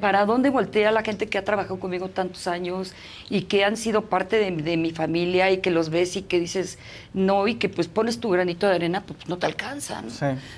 ¿Para 0.00 0.24
dónde 0.26 0.50
voltea 0.50 0.90
la 0.90 1.02
gente 1.02 1.28
que 1.28 1.38
ha 1.38 1.44
trabajado 1.44 1.78
conmigo 1.78 2.08
tantos 2.08 2.46
años 2.46 2.92
y 3.30 3.42
que 3.42 3.64
han 3.64 3.76
sido 3.76 4.02
parte 4.02 4.36
de, 4.36 4.50
de 4.50 4.76
mi 4.76 4.90
familia 4.90 5.50
y 5.50 5.58
que 5.58 5.70
los 5.70 5.90
ves 5.90 6.16
y 6.16 6.22
que 6.22 6.40
dices 6.40 6.78
no 7.14 7.46
y 7.48 7.56
que 7.56 7.68
pues 7.68 7.88
pones 7.88 8.18
tu 8.18 8.30
granito 8.30 8.66
de 8.66 8.74
arena, 8.74 9.02
pues 9.06 9.28
no 9.28 9.38
te 9.38 9.46
alcanzan? 9.46 10.06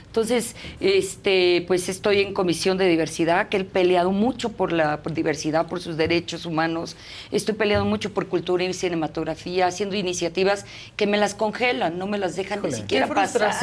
Entonces, 0.06 0.54
este, 0.80 1.64
pues 1.66 1.88
estoy 1.88 2.20
en 2.20 2.34
comisión 2.34 2.78
de 2.78 2.88
diversidad, 2.88 3.48
que 3.48 3.56
he 3.56 3.64
peleado 3.64 4.12
mucho 4.12 4.50
por 4.50 4.72
la 4.72 5.02
por 5.02 5.12
diversidad, 5.12 5.66
por 5.66 5.80
sus 5.80 5.96
derechos 5.96 6.46
humanos. 6.46 6.96
Estoy 7.32 7.54
peleando 7.54 7.84
mucho 7.84 8.12
por 8.14 8.28
cultura 8.28 8.64
y 8.64 8.72
cinematografía, 8.72 9.66
haciendo 9.66 9.96
iniciativas 9.96 10.66
que 10.96 11.06
me 11.06 11.18
las 11.18 11.34
congelan, 11.34 11.98
no 11.98 12.06
me 12.06 12.18
las 12.18 12.36
dejan 12.36 12.62
ni 12.62 12.72
siquiera 12.72 13.08
Qué 13.08 13.14
pasar. 13.14 13.54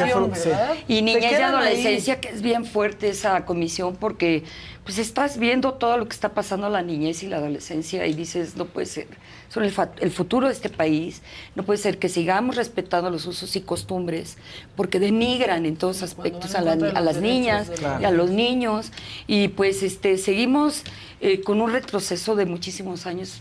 Y 0.88 0.96
Se 0.96 1.02
niñez 1.02 1.22
y 1.22 1.34
ahí. 1.34 1.42
adolescencia, 1.42 2.20
que 2.20 2.28
es 2.28 2.42
bien 2.42 2.64
fuerte 2.64 3.08
esa 3.08 3.44
comisión, 3.44 3.96
porque 3.96 4.44
pues 4.84 4.98
estás 4.98 5.38
viendo 5.38 5.74
todo 5.74 5.96
lo 5.96 6.06
que 6.08 6.12
está 6.14 6.30
pasando 6.30 6.66
a 6.66 6.70
la 6.70 6.82
niñez 6.82 7.22
y 7.22 7.28
la 7.28 7.36
adolescencia 7.36 8.04
y 8.06 8.14
dices, 8.14 8.56
no 8.56 8.64
puede 8.66 8.86
ser, 8.86 9.06
son 9.48 9.62
el, 9.62 9.70
fa- 9.70 9.92
el 10.00 10.10
futuro 10.10 10.48
de 10.48 10.52
este 10.52 10.68
país, 10.70 11.22
no 11.54 11.62
puede 11.62 11.78
ser 11.78 11.98
que 11.98 12.08
sigamos 12.08 12.56
respetando 12.56 13.08
los 13.08 13.24
usos 13.26 13.54
y 13.54 13.60
costumbres, 13.60 14.38
porque 14.74 14.98
denigran 14.98 15.66
en 15.66 15.76
todos 15.76 16.02
aspectos 16.02 16.56
a, 16.56 16.62
la- 16.62 16.72
a 16.72 17.00
las 17.00 17.16
niñas 17.22 17.68
y 18.02 18.04
a 18.04 18.10
los 18.10 18.30
niños, 18.30 18.90
y 19.28 19.48
pues 19.48 19.82
este 19.84 20.18
seguimos 20.18 20.82
eh, 21.20 21.40
con 21.42 21.60
un 21.60 21.70
retroceso 21.70 22.34
de 22.34 22.46
muchísimos 22.46 23.06
años 23.06 23.40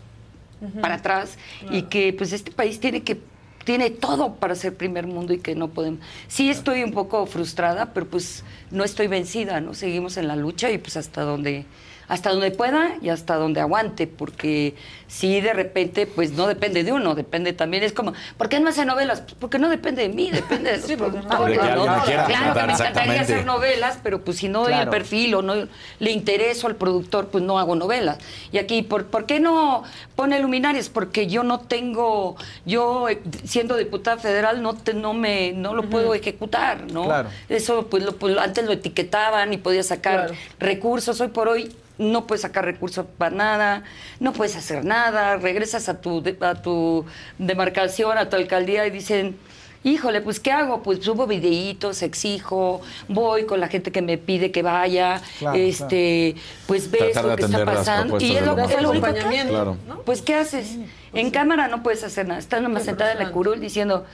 para 0.80 0.96
atrás 0.96 1.40
y 1.72 1.82
que 1.84 2.14
pues 2.14 2.34
este 2.34 2.52
país 2.52 2.80
tiene 2.80 3.02
que 3.02 3.18
tiene 3.64 3.90
todo 3.90 4.36
para 4.36 4.56
ser 4.56 4.76
primer 4.76 5.08
mundo 5.08 5.34
y 5.34 5.40
que 5.40 5.56
no 5.56 5.70
podemos. 5.70 6.02
Sí 6.28 6.50
estoy 6.50 6.84
un 6.84 6.92
poco 6.92 7.26
frustrada, 7.26 7.94
pero 7.94 8.08
pues 8.08 8.44
no 8.72 8.84
estoy 8.84 9.08
vencida, 9.08 9.62
¿no? 9.62 9.74
Seguimos 9.74 10.18
en 10.18 10.28
la 10.28 10.36
lucha 10.36 10.72
y 10.72 10.78
pues 10.78 10.98
hasta 10.98 11.22
donde 11.22 11.66
hasta 12.12 12.30
donde 12.32 12.52
pueda 12.52 12.96
y 13.02 13.08
hasta 13.08 13.36
donde 13.38 13.62
aguante, 13.62 14.06
porque 14.06 14.76
si 15.08 15.40
de 15.40 15.54
repente, 15.54 16.06
pues 16.06 16.34
no 16.34 16.46
depende 16.46 16.84
de 16.84 16.92
uno, 16.92 17.16
depende 17.16 17.54
también, 17.54 17.84
es 17.84 17.94
como, 17.94 18.12
¿por 18.38 18.50
qué 18.50 18.60
no 18.60 18.68
hace 18.68 18.84
novelas? 18.84 19.22
Pues 19.22 19.36
porque 19.40 19.60
no 19.60 19.70
depende 19.70 20.02
de 20.02 20.10
mí, 20.10 20.30
depende 20.30 20.72
de 20.74 20.78
los 20.90 20.92
productores, 20.92 21.62
De 21.62 21.70
que 21.70 21.74
¿no? 21.74 22.04
quiera 22.04 22.26
Claro 22.26 22.54
que 22.54 22.68
me 22.68 22.74
encantaría 22.74 23.22
hacer 23.22 23.46
novelas, 23.46 23.98
pero 24.04 24.26
pues 24.26 24.36
si 24.40 24.50
no 24.50 24.64
doy 24.64 24.74
el 24.74 24.90
perfil 24.90 25.36
o 25.36 25.42
no 25.42 25.54
le 26.00 26.12
intereso 26.12 26.68
al 26.68 26.76
productor, 26.76 27.28
pues 27.30 27.46
no 27.46 27.58
hago 27.58 27.78
novelas. 27.78 28.18
Y 28.52 28.58
aquí, 28.58 28.82
¿por, 28.82 29.06
¿por 29.06 29.26
qué 29.26 29.40
no 29.40 29.84
pone 30.18 30.38
luminarias? 30.42 30.90
Porque 30.90 31.28
yo 31.28 31.44
no 31.44 31.62
tengo, 31.62 32.36
yo 32.66 33.08
eh, 33.08 33.22
siendo 33.46 33.78
diputada 33.78 34.18
federal 34.18 34.62
no 34.62 34.74
te, 34.74 34.94
no 34.94 35.14
me, 35.14 35.54
no 35.54 35.74
lo 35.74 35.84
puedo 35.90 36.14
ejecutar, 36.14 36.92
¿no? 36.92 37.06
Claro. 37.06 37.30
Eso 37.48 37.88
pues, 37.88 38.04
lo- 38.04 38.18
pues, 38.18 38.38
antes 38.38 38.66
lo 38.66 38.74
etiquetaban 38.74 39.54
y 39.54 39.58
podía 39.58 39.84
sacar 39.84 40.32
recursos. 40.60 41.22
Hoy 41.22 41.30
por 41.30 41.48
hoy 41.48 41.74
no 42.02 42.28
puedes 42.28 42.42
sacar 42.42 42.66
recursos 42.66 43.06
para 43.18 43.36
nada, 43.36 43.84
no 44.20 44.34
puedes 44.34 44.56
hacer 44.56 44.84
nada, 44.84 45.38
regresas 45.38 45.88
a 45.90 46.02
tu, 46.02 46.22
de- 46.22 46.38
a 46.42 46.56
tu 46.62 47.06
demarcación, 47.38 48.18
a 48.18 48.30
tu 48.30 48.36
alcaldía 48.36 48.86
y 48.88 48.92
dicen, 48.92 49.38
híjole, 49.84 50.22
pues 50.22 50.40
¿qué 50.40 50.52
hago? 50.52 50.84
Pues 50.84 51.00
subo 51.04 51.26
videitos, 51.28 52.02
exijo, 52.02 52.82
voy 53.08 53.46
con 53.46 53.60
la 53.60 53.68
gente 53.68 53.92
que 53.92 54.02
me 54.02 54.18
pide 54.18 54.52
que 54.52 54.62
vaya, 54.62 55.22
Claro, 55.40 55.58
este, 55.58 56.36
pues 56.68 56.90
ves 56.92 57.14
Tratar 57.14 57.26
lo 57.26 57.36
que 57.36 57.44
está 57.44 57.66
pasando 57.66 58.20
y 58.20 58.36
es 58.36 58.46
lo, 58.46 58.56
los 58.56 58.72
es 58.72 58.82
lo 58.82 58.90
único 58.92 59.06
que 59.06 59.10
acompañamiento, 59.12 59.54
Claro. 59.54 59.78
Pues 60.06 60.22
¿qué 60.22 60.36
haces? 60.36 60.78
En 61.14 61.32
cámara 61.32 61.68
no 61.68 61.84
puedes 61.84 62.04
hacer 62.04 62.28
nada, 62.28 62.40
estás 62.40 62.62
nomás 62.62 62.84
sentada 62.84 63.12
en 63.14 63.20
la 63.20 63.32
curul 63.32 63.60
diciendo, 63.60 64.06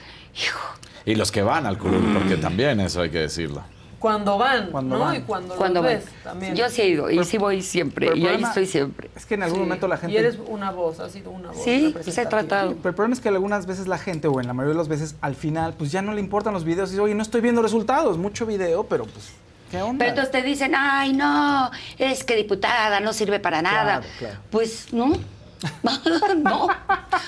Y 1.06 1.16
los 1.16 1.32
que 1.32 1.42
van 1.42 1.66
al 1.66 1.78
curul, 1.78 2.14
porque 2.14 2.36
también 2.38 2.80
eso 2.80 3.02
hay 3.02 3.10
que 3.10 3.20
decirlo. 3.20 3.64
Cuando 4.00 4.38
van, 4.38 4.70
Cuando 4.70 4.98
¿no? 4.98 5.06
van. 5.06 5.16
Y 5.16 5.22
cuando, 5.22 5.56
Cuando 5.56 5.82
los 5.82 5.92
van. 5.92 6.00
ves 6.02 6.24
también. 6.24 6.56
Yo 6.56 6.70
sí 6.70 6.82
he 6.84 6.88
ido, 6.90 7.10
y 7.10 7.24
sí 7.26 7.38
voy 7.40 7.62
siempre, 7.64 8.16
y 8.16 8.28
ahí 8.28 8.44
estoy 8.44 8.68
siempre. 8.68 9.10
Es 9.16 9.26
que 9.26 9.34
en 9.34 9.44
algún 9.44 9.58
Sí. 9.60 9.64
momento 9.64 9.88
la 9.88 9.98
gente... 9.98 10.14
Y 10.14 10.18
eres 10.18 10.38
una 10.48 10.72
voz, 10.72 11.00
has 11.00 11.12
sido 11.12 11.32
una 11.32 11.50
voz. 11.50 11.64
Sí, 11.64 11.96
se 12.02 12.22
ha 12.22 12.30
tratado. 12.30 12.76
Pero 12.76 12.90
el 12.90 12.96
problema 12.96 13.14
es 13.16 13.20
que 13.22 13.30
algunas 13.30 13.66
veces 13.66 13.88
la 13.88 13.98
gente, 13.98 14.28
o 14.28 14.40
en 14.40 14.46
la 14.48 14.54
mayoría 14.54 14.74
de 14.74 14.78
las 14.78 14.88
veces, 14.88 15.16
al 15.22 15.36
final, 15.36 15.74
pues 15.74 15.92
ya 15.92 16.02
no 16.04 16.14
le 16.14 16.20
importan 16.22 16.54
los 16.54 16.64
videos. 16.64 16.90
Y 16.90 16.94
dice, 16.94 17.02
oye, 17.02 17.16
no 17.16 17.24
estoy 17.24 17.42
viendo 17.42 17.62
resultados, 17.64 18.18
mucho 18.20 18.46
video, 18.46 18.84
pero 18.84 19.06
pues, 19.06 19.32
¿qué 19.72 19.82
onda? 19.82 19.98
Pero 19.98 20.10
entonces 20.10 20.32
te 20.32 20.44
dicen, 20.44 20.74
ay, 20.76 21.14
no, 21.14 21.72
es 21.98 22.24
que 22.24 22.36
diputada 22.36 23.00
no 23.00 23.14
sirve 23.14 23.40
para 23.40 23.64
nada. 23.64 24.02
Claro, 24.02 24.06
claro. 24.20 24.40
Pues 24.52 24.94
no. 24.94 25.14
no, 26.38 26.68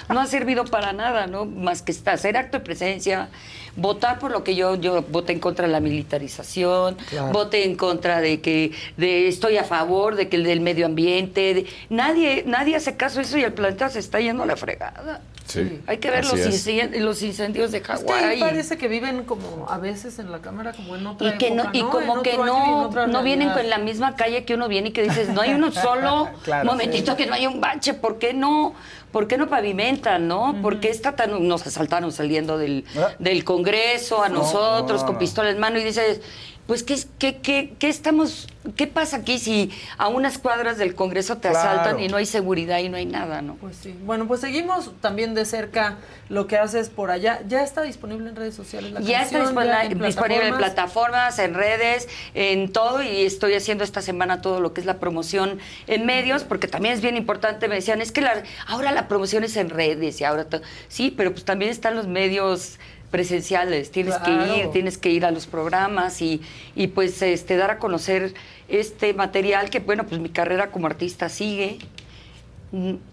no 0.08 0.20
ha 0.20 0.26
servido 0.28 0.64
para 0.66 0.94
nada, 0.94 1.26
¿no? 1.26 1.46
Más 1.46 1.82
que 1.82 1.96
hacer 2.06 2.38
acto 2.38 2.60
de 2.60 2.64
presencia, 2.64 3.30
votar 3.76 4.20
por 4.20 4.32
lo 4.32 4.44
que 4.44 4.56
yo, 4.56 4.76
yo 4.76 5.02
voté 5.10 5.34
en 5.34 5.40
contra 5.40 5.66
de 5.68 5.72
la 5.74 5.80
militarización, 5.80 6.96
Claro. 7.10 7.32
voté 7.32 7.66
en 7.66 7.76
contra 7.76 8.22
de 8.22 8.41
que, 8.41 8.72
de 8.98 9.28
estoy 9.28 9.58
a 9.58 9.64
favor 9.64 10.16
de 10.16 10.30
que 10.30 10.36
el 10.38 10.44
del 10.44 10.60
medio 10.62 10.86
ambiente, 10.86 11.54
de- 11.54 11.66
nadie, 11.90 12.44
nadie 12.46 12.76
hace 12.76 12.96
caso 12.98 13.18
de 13.20 13.24
eso 13.26 13.38
y 13.38 13.44
el 13.44 13.54
planeta 13.54 13.90
se 13.90 14.00
está 14.00 14.20
yendo 14.20 14.44
a 14.44 14.46
la 14.46 14.56
fregada. 14.56 15.22
Sí. 15.49 15.81
Hay 15.88 15.97
que 15.97 16.11
ver 16.11 16.26
los, 16.26 17.21
incendios 17.23 17.71
de 17.71 17.80
Es 17.80 17.84
que 17.84 17.91
ahí 18.13 18.38
Hawái. 18.38 18.39
parece 18.39 18.77
que 18.77 18.88
viven 18.88 19.23
como 19.23 19.67
a 19.67 19.80
veces 19.80 20.19
en 20.19 20.31
la 20.31 20.39
cámara 20.41 20.73
como 20.73 20.95
en 20.95 21.07
otra 21.07 21.27
y 21.27 21.38
que 21.39 21.49
no, 21.49 21.69
y 21.73 21.81
¿no? 21.81 21.89
como 21.89 22.17
En 22.17 22.21
que 22.23 22.34
en 22.35 22.45
no, 22.45 22.89
no 23.07 23.23
vienen 23.23 23.49
con 23.49 23.67
la 23.67 23.80
misma 23.80 24.15
calle 24.15 24.45
que 24.45 24.53
uno 24.53 24.67
viene 24.67 24.89
y 24.89 24.91
que 24.91 25.01
dices, 25.01 25.30
no 25.30 25.41
hay 25.41 25.53
uno 25.55 25.71
solo, 25.71 26.30
Claro, 26.43 26.65
momentito 26.69 27.11
sí. 27.13 27.17
que 27.17 27.26
no 27.26 27.34
hay 27.34 27.47
un 27.47 27.59
bache, 27.59 27.95
¿por 27.95 28.19
qué 28.19 28.34
no? 28.34 28.76
¿Por 29.11 29.27
qué 29.27 29.39
no 29.39 29.47
pavimentan, 29.49 30.27
no? 30.27 30.55
¿Por 30.61 30.80
qué 30.80 30.89
está 30.89 31.15
tan, 31.15 31.47
nos 31.47 31.65
asaltaron 31.65 32.11
saliendo 32.11 32.59
del, 32.59 32.85
del 33.17 33.43
Congreso 33.43 34.21
a 34.21 34.30
No, 34.30 34.35
nosotros 34.39 35.01
no, 35.01 35.05
con 35.07 35.15
no. 35.15 35.19
pistola 35.19 35.49
en 35.49 35.57
mano 35.57 35.80
y 35.80 35.84
dices, 35.84 36.21
pues 36.70 36.84
qué, 36.84 37.00
qué, 37.18 37.38
qué, 37.38 37.74
qué 37.80 37.90
estamos, 37.90 38.48
qué 38.76 38.86
pasa 38.86 39.18
aquí 39.18 39.40
si 39.40 39.72
a 39.98 40.08
unas 40.08 40.38
cuadras 40.38 40.78
del 40.78 40.94
Congreso 40.94 41.38
te 41.38 41.50
Claro. 41.50 41.58
asaltan 41.82 42.00
y 42.00 42.08
no 42.10 42.18
hay 42.18 42.28
seguridad 42.28 42.78
y 42.78 42.90
no 42.90 42.98
hay 42.98 43.08
nada, 43.08 43.41
¿no? 43.41 43.56
Pues 43.56 43.76
sí. 43.78 43.96
Bueno, 44.06 44.28
pues 44.28 44.41
seguimos 44.41 44.91
también 45.02 45.34
de 45.34 45.46
cerca 45.46 45.98
lo 46.30 46.46
que 46.46 46.60
haces 46.60 46.90
por 46.90 47.10
allá. 47.10 47.40
¿Ya 47.48 47.64
está 47.64 47.82
disponible 47.82 48.30
en 48.30 48.36
redes 48.36 48.54
sociales 48.54 48.91
la 48.91 49.00
Ya 49.02 49.24
está 49.24 49.40
disponible, 49.40 49.74
¿Ya 49.74 50.06
disponible 50.06 50.48
en 50.48 50.54
plataformas? 50.58 50.58
plataformas, 50.60 51.40
en 51.40 51.54
redes, 51.56 52.08
en 52.36 52.72
todo 52.72 53.02
y 53.02 53.22
estoy 53.26 53.56
haciendo 53.56 53.84
esta 53.84 54.04
semana 54.04 54.41
todo 54.41 54.62
lo 54.62 54.72
que 54.72 54.82
es 54.82 54.86
la 54.86 55.00
promoción 55.00 55.58
en 55.88 56.06
medios, 56.06 56.44
porque 56.44 56.68
también 56.68 56.94
es 56.94 57.02
bien 57.02 57.18
importante, 57.18 57.68
me 57.68 57.74
decían, 57.74 58.00
es 58.00 58.12
que 58.12 58.22
la- 58.22 58.44
ahora 58.68 58.91
la 58.91 59.08
promoción 59.08 59.44
es 59.44 59.58
en 59.58 59.72
redes 59.72 60.22
y 60.22 60.24
ahora 60.24 60.46
to-". 60.46 60.62
sí, 60.88 61.10
pero 61.18 61.32
pues 61.32 61.46
también 61.46 61.72
están 61.72 61.96
los 61.96 62.06
medios 62.06 62.78
presenciales, 63.11 63.91
tienes 63.91 64.15
que 64.18 64.31
ir, 64.31 64.72
tienes 64.72 64.98
que 64.98 65.10
ir 65.10 65.26
a 65.26 65.31
los 65.31 65.48
programas 65.48 66.22
y, 66.22 66.41
y 66.76 66.88
pues 66.88 67.22
este 67.22 67.57
dar 67.57 67.72
a 67.72 67.77
conocer 67.77 68.34
este 68.68 69.14
material 69.14 69.69
que 69.69 69.80
bueno, 69.80 70.06
pues 70.06 70.22
mi 70.22 70.30
carrera 70.30 70.72
como 70.72 70.88
artista 70.88 71.30
sigue 71.30 71.80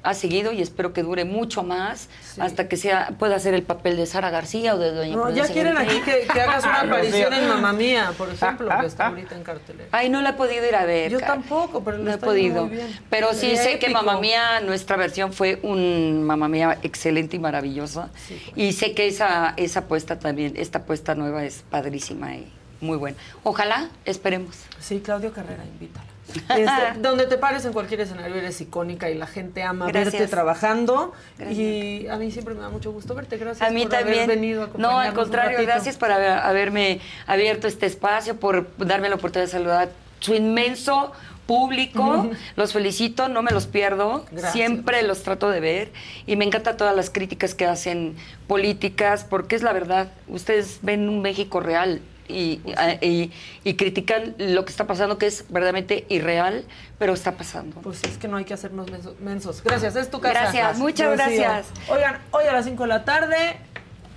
ha 0.03 0.15
seguido 0.15 0.53
y 0.53 0.61
espero 0.61 0.93
que 0.93 1.03
dure 1.03 1.25
mucho 1.25 1.63
más 1.63 2.09
hasta 2.39 2.69
que 2.69 2.77
sea 2.77 3.15
pueda 3.19 3.37
hacer 3.37 3.55
el 3.55 3.63
papel 3.63 3.97
de 3.97 4.05
Sara 4.05 4.29
García 4.31 4.75
o 4.75 4.79
de 4.79 4.93
Doña 4.93 5.17
No, 5.17 5.31
ya 5.31 5.47
quieren 5.47 5.79
aquí 5.79 6.01
que, 6.03 6.27
que 6.31 6.41
hagas 6.41 6.65
una 6.65 6.81
aparición 6.83 7.33
en 7.33 7.49
Mamá 7.49 7.73
Mía, 7.73 8.13
por 8.19 8.29
ejemplo, 8.29 8.69
que 8.81 8.87
está 8.87 9.07
ahorita 9.09 9.35
en 9.35 9.43
cartelera. 9.43 9.89
Ay, 9.93 10.11
no 10.11 10.21
la 10.21 10.31
he 10.31 10.33
podido 10.35 10.67
ir 10.67 10.75
a 10.75 10.85
ver. 10.85 11.11
Yo 11.11 11.21
cara. 11.21 11.35
tampoco, 11.35 11.83
pero 11.83 11.99
no 11.99 12.13
he 12.13 12.19
podido. 12.19 12.67
muy 12.67 12.77
bien. 12.77 13.01
Pero 13.09 13.33
sí 13.33 13.57
sé 13.57 13.79
que. 13.79 13.97
Mamá 13.97 14.21
Mía, 14.21 14.61
nuestra 14.61 14.97
versión 14.97 15.33
fue 15.33 15.59
un 15.63 16.23
Mamá 16.25 16.49
Mía 16.49 16.79
excelente 16.83 17.37
y 17.37 17.39
maravillosa. 17.39 18.11
Y 18.55 18.73
sé 18.73 18.93
que 18.93 19.07
esa, 19.07 19.55
esa 19.57 19.81
apuesta 19.81 20.19
también, 20.19 20.53
esta 20.57 20.81
apuesta 20.81 21.15
nueva 21.15 21.45
es 21.45 21.65
padrísima 21.71 22.35
y 22.35 22.53
muy 22.81 22.99
buena. 22.99 23.17
Ojalá, 23.43 23.89
esperemos. 24.05 24.57
Sí, 24.81 25.01
Claudio 25.01 25.33
Carrera, 25.33 25.65
invítala. 25.65 26.16
Este, 26.29 26.67
donde 27.01 27.27
te 27.27 27.39
pares 27.39 27.65
en 27.65 27.73
cualquier 27.73 28.01
escenario 28.01 28.35
eres 28.37 28.61
icónica 28.61 29.09
y 29.11 29.15
la 29.15 29.27
gente 29.27 29.63
ama 29.63 29.87
Gracias. 29.87 30.13
verte 30.15 30.29
trabajando. 30.29 31.13
Gracias. 31.39 31.59
Y 31.59 32.09
a 32.09 32.17
mí 32.17 32.31
siempre 32.31 32.55
me 32.55 32.61
da 32.61 32.69
mucho 32.69 32.93
gusto 32.93 33.15
verte. 33.15 33.37
Gracias 33.39 33.69
A 33.69 33.73
mí 33.73 33.83
por 33.83 33.91
también. 33.93 34.25
haber 34.25 34.29
venido 34.37 34.65
a 34.65 34.69
no, 34.79 34.99
al 34.99 35.15
contrario, 35.15 35.59
gracias 35.63 35.97
por 35.97 36.11
haber- 36.11 36.31
haberme 36.39 37.01
abierto 37.27 37.67
este 37.69 37.87
espacio, 37.87 38.37
por 38.41 38.67
darme 38.79 39.09
la 39.09 39.15
oportunidad 39.17 39.47
de 39.47 39.53
saludar 39.53 39.89
a 39.89 39.91
su 40.21 40.35
inmenso 40.35 41.13
público. 41.47 42.29
Los 42.57 42.73
felicito, 42.73 43.29
no 43.29 43.41
me 43.43 43.53
los 43.53 43.67
pierdo. 43.69 44.25
Gracias. 44.33 44.53
Siempre 44.53 45.03
los 45.05 45.23
trato 45.23 45.49
de 45.49 45.61
ver. 45.61 45.93
Y 46.27 46.35
me 46.35 46.45
encanta 46.45 46.77
todas 46.77 46.97
las 46.97 47.09
críticas 47.09 47.55
que 47.55 47.67
hacen 47.67 48.17
políticas, 48.49 49.25
porque 49.25 49.55
es 49.55 49.63
la 49.63 49.73
verdad. 49.73 50.09
Ustedes 50.27 50.81
ven 50.83 51.09
un 51.09 51.23
México 51.23 51.61
real. 51.61 52.01
Y, 52.29 52.61
y- 53.01 53.31
y 53.65 53.75
critican 53.75 54.35
lo 54.39 54.65
que 54.65 54.71
está 54.71 54.87
pasando, 54.87 55.19
que 55.19 55.27
es 55.27 55.45
verdaderamente 55.49 56.05
irreal, 56.09 56.65
pero 56.99 57.13
está 57.15 57.33
pasando. 57.37 57.81
Pues 57.81 58.03
es 58.05 58.19
que 58.19 58.29
no 58.29 58.37
hay 58.37 58.45
que 58.45 58.55
hacernos 58.55 58.89
menso- 58.91 59.15
mensos. 59.21 59.63
Gracias, 59.63 59.97
es 59.97 60.11
tu 60.11 60.21
casa. 60.21 60.41
Gracias, 60.41 60.79
muchas 60.79 61.19
Rocío. 61.19 61.43
gracias. 61.43 61.67
Oigan, 61.89 62.19
hoy 62.33 62.45
a 62.45 62.53
las 62.53 62.65
5 62.65 62.83
de 62.85 62.89
la 62.89 63.05
tarde, 63.05 63.37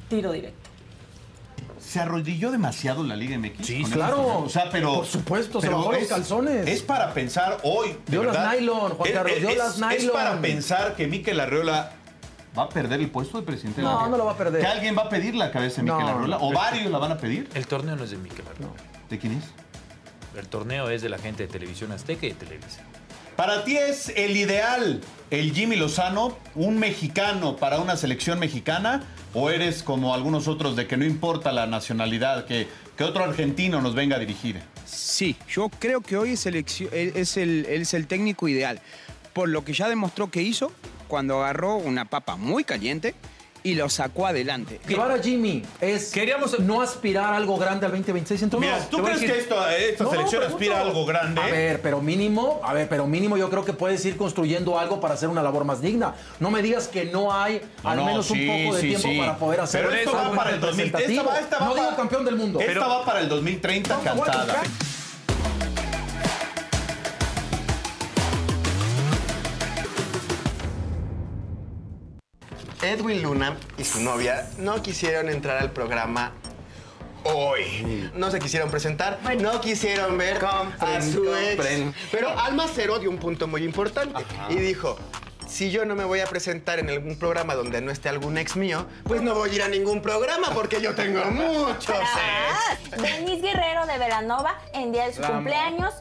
tiro 0.10 0.31
directo. 0.31 0.57
se 1.80 1.99
arrodilló 1.99 2.52
demasiado 2.52 3.03
la 3.03 3.15
Liga 3.15 3.36
MX. 3.40 3.65
Sí, 3.65 3.84
claro. 3.84 4.44
O 4.44 4.49
sea, 4.49 4.69
pero. 4.69 4.94
Por 4.95 5.06
supuesto, 5.07 5.60
se 5.60 5.69
bajó 5.69 5.91
los 5.94 6.03
es- 6.03 6.07
calzones. 6.10 6.68
Es 6.68 6.84
para 6.84 7.14
pensar 7.15 7.57
hoy. 7.64 7.95
Dio 8.06 8.23
las 8.26 8.53
nylon, 8.53 8.91
Juan 8.91 9.11
Carlos, 9.11 9.31
es- 9.34 9.41
dio 9.41 9.56
las 9.56 9.77
nylon. 9.80 9.94
Es 9.94 10.06
para 10.11 10.40
pensar 10.40 10.95
que 10.95 11.07
Mikel 11.07 11.40
Arreola 11.40 11.94
va 12.57 12.63
a 12.63 12.69
perder 12.69 12.99
el 12.99 13.09
puesto 13.09 13.39
de 13.39 13.45
presidente 13.45 13.81
de 13.81 13.88
la 13.88 13.93
No, 13.93 14.09
no 14.09 14.17
lo 14.17 14.26
va 14.26 14.31
a 14.34 14.38
perder. 14.38 14.61
¿Que 14.61 14.67
alguien 14.67 14.97
va 14.97 15.03
a 15.03 15.09
pedir 15.09 15.35
la 15.35 15.51
cabeza 15.51 15.81
de 15.81 15.88
No, 15.88 15.97
Mikel 15.97 16.13
Arreola? 16.13 16.38
¿O 16.41 16.51
varios 16.51 16.91
la 16.91 16.97
van 16.97 17.11
a 17.11 17.17
pedir? 17.17 17.49
El 17.53 17.67
torneo 17.67 17.95
no 17.95 18.03
es 18.03 18.11
de 18.11 18.17
Mikel 18.17 18.45
Arreola. 18.47 18.73
¿De 19.09 19.17
quién 19.17 19.34
es? 19.34 19.45
El 20.38 20.47
torneo 20.47 20.89
es 20.89 21.01
de 21.01 21.09
la 21.09 21.17
gente 21.17 21.43
de 21.43 21.51
Televisión 21.51 21.91
Azteca 21.91 22.26
y 22.26 22.30
de 22.30 22.35
Televisa. 22.35 22.81
Para 23.35 23.63
ti 23.63 23.77
es 23.77 24.09
el 24.09 24.35
ideal 24.35 25.01
el 25.31 25.53
Jimmy 25.53 25.76
Lozano, 25.76 26.38
un 26.55 26.80
mexicano 26.80 27.55
para 27.55 27.80
una 27.80 27.95
selección 27.95 28.39
mexicana, 28.39 29.03
o 29.34 29.49
eres 29.49 29.84
como 29.84 30.13
algunos 30.13 30.47
otros 30.47 30.76
de 30.76 30.88
que 30.88 30.97
no 30.97 31.05
importa 31.05 31.51
la 31.51 31.67
nacionalidad, 31.67 32.45
que, 32.45 32.67
que 32.97 33.03
otro 33.03 33.23
argentino 33.23 33.81
nos 33.81 33.93
venga 33.93 34.15
a 34.15 34.19
dirigir? 34.19 34.59
Sí, 34.85 35.35
yo 35.47 35.69
creo 35.69 36.01
que 36.01 36.17
hoy 36.17 36.31
es, 36.31 36.45
él 36.47 36.55
es, 36.55 37.38
el, 37.38 37.65
es 37.65 37.93
el 37.93 38.07
técnico 38.07 38.47
ideal, 38.47 38.81
por 39.34 39.49
lo 39.49 39.63
que 39.63 39.73
ya 39.73 39.88
demostró 39.88 40.31
que 40.31 40.41
hizo 40.41 40.71
cuando 41.10 41.44
agarró 41.44 41.76
una 41.76 42.06
papa 42.06 42.38
muy 42.38 42.64
caliente 42.64 43.15
y 43.61 43.76
lo 43.76 43.90
sacó 43.90 44.26
adelante. 44.26 44.80
Llevar 44.88 45.11
a 45.11 45.22
Jimmy 45.22 45.64
es 45.81 46.11
Queríamos 46.14 46.57
no 46.61 46.81
aspirar 46.81 47.34
a 47.34 47.36
algo 47.36 47.57
grande 47.57 47.86
al 47.86 47.91
2026 47.91 48.44
entonces. 48.44 48.72
Mira, 48.72 48.90
¿tú 48.90 49.03
crees 49.03 49.19
que 49.19 49.38
esto- 49.38 49.68
esta 49.68 50.10
selección 50.10 50.44
aspira 50.44 50.77
a 50.77 50.81
algo 50.84 51.06
grande? 51.06 51.41
A 51.41 51.48
ver, 51.48 51.81
pero 51.81 51.99
mínimo, 51.99 52.61
a 52.64 52.72
ver, 52.73 52.88
pero 52.88 53.06
mínimo 53.06 53.36
yo 53.36 53.49
creo 53.49 53.65
que 53.65 53.73
puedes 53.73 54.06
ir 54.06 54.15
construyendo 54.15 54.80
algo 54.80 55.02
para 55.02 55.15
hacer 55.15 55.27
una 55.27 55.44
labor 55.44 55.65
más 55.65 55.81
digna. 55.81 56.15
No 56.40 56.52
me 56.52 56.61
digas 56.61 56.88
que 56.88 57.03
no 57.06 57.34
hay 57.34 57.61
No, 57.84 57.90
al 57.90 57.98
no, 57.98 58.06
menos 58.06 58.27
sí, 58.27 58.48
un 58.48 58.64
poco 58.64 58.76
de 58.77 58.81
sí, 58.81 58.88
tiempo 58.90 59.07
sí. 59.10 59.18
para 59.19 59.38
poder 59.38 59.60
hacer 59.60 59.81
Pero 59.86 59.94
esto 59.98 60.11
va 60.14 60.22
algo 60.22 60.36
para 60.38 60.49
el 60.52 60.60
2000. 60.61 60.86
Esta 60.86 60.98
representativo. 60.99 61.30
va, 61.36 61.40
esta 61.41 61.57
va 61.60 61.65
no 61.65 61.72
para- 61.73 61.84
digo 61.84 61.95
campeón 61.98 62.26
del 62.26 62.36
mundo. 62.38 62.60
Esta 62.61 62.88
va 62.88 63.03
para 63.06 63.19
el 63.19 63.27
2030 63.27 63.98
No, 63.98 64.03
no 64.06 64.15
voy 64.22 64.30
a 64.30 64.31
cantada. 64.31 64.61
Edwin 72.81 73.22
Luna 73.22 73.57
y 73.77 73.84
su 73.84 73.99
novia 74.01 74.49
no 74.57 74.81
quisieron 74.81 75.30
entrar 75.30 75.57
al 75.57 75.72
programa 75.72 76.31
hoy. 77.23 78.10
No 78.14 78.31
se 78.31 78.39
quisieron 78.39 78.72
presentar, 78.72 79.19
no 79.39 79.60
quisieron 79.61 80.18
ver 80.18 80.39
a 80.43 81.01
su 81.01 81.35
ex. 81.35 81.95
Pero 82.11 82.30
Alma 82.38 82.65
Cero 82.73 82.99
dio 82.99 83.10
un 83.10 83.18
punto 83.18 83.47
muy 83.47 83.64
importante 83.64 84.23
y 84.49 84.56
dijo... 84.56 84.97
Si 85.47 85.72
yo 85.72 85.84
no 85.84 85.95
me 85.95 86.03
voy 86.03 86.19
a 86.19 86.27
presentar 86.27 86.77
en 86.77 86.91
algún 86.91 87.18
programa 87.18 87.56
donde 87.56 87.81
no 87.81 87.89
esté 87.89 88.07
algún 88.07 88.38
ex 88.38 88.56
mío, 88.56 88.85
pues 89.06 89.23
no 89.23 89.34
voy 89.34 89.49
a 89.49 89.53
ir 89.56 89.64
a 89.64 89.68
ningún 89.68 89.99
programa 89.99 90.51
porque 90.53 90.80
yo 90.80 90.93
tengo 90.93 91.26
muchos 91.26 91.89
ex. 91.89 93.01
Denise 93.01 93.41
Guerrero 93.41 93.88
de 93.88 93.97
Velanova, 93.97 94.60
en 94.73 94.91
día 94.91 95.07
de 95.07 95.14
su 95.15 95.23
cumpleaños, 95.23 95.95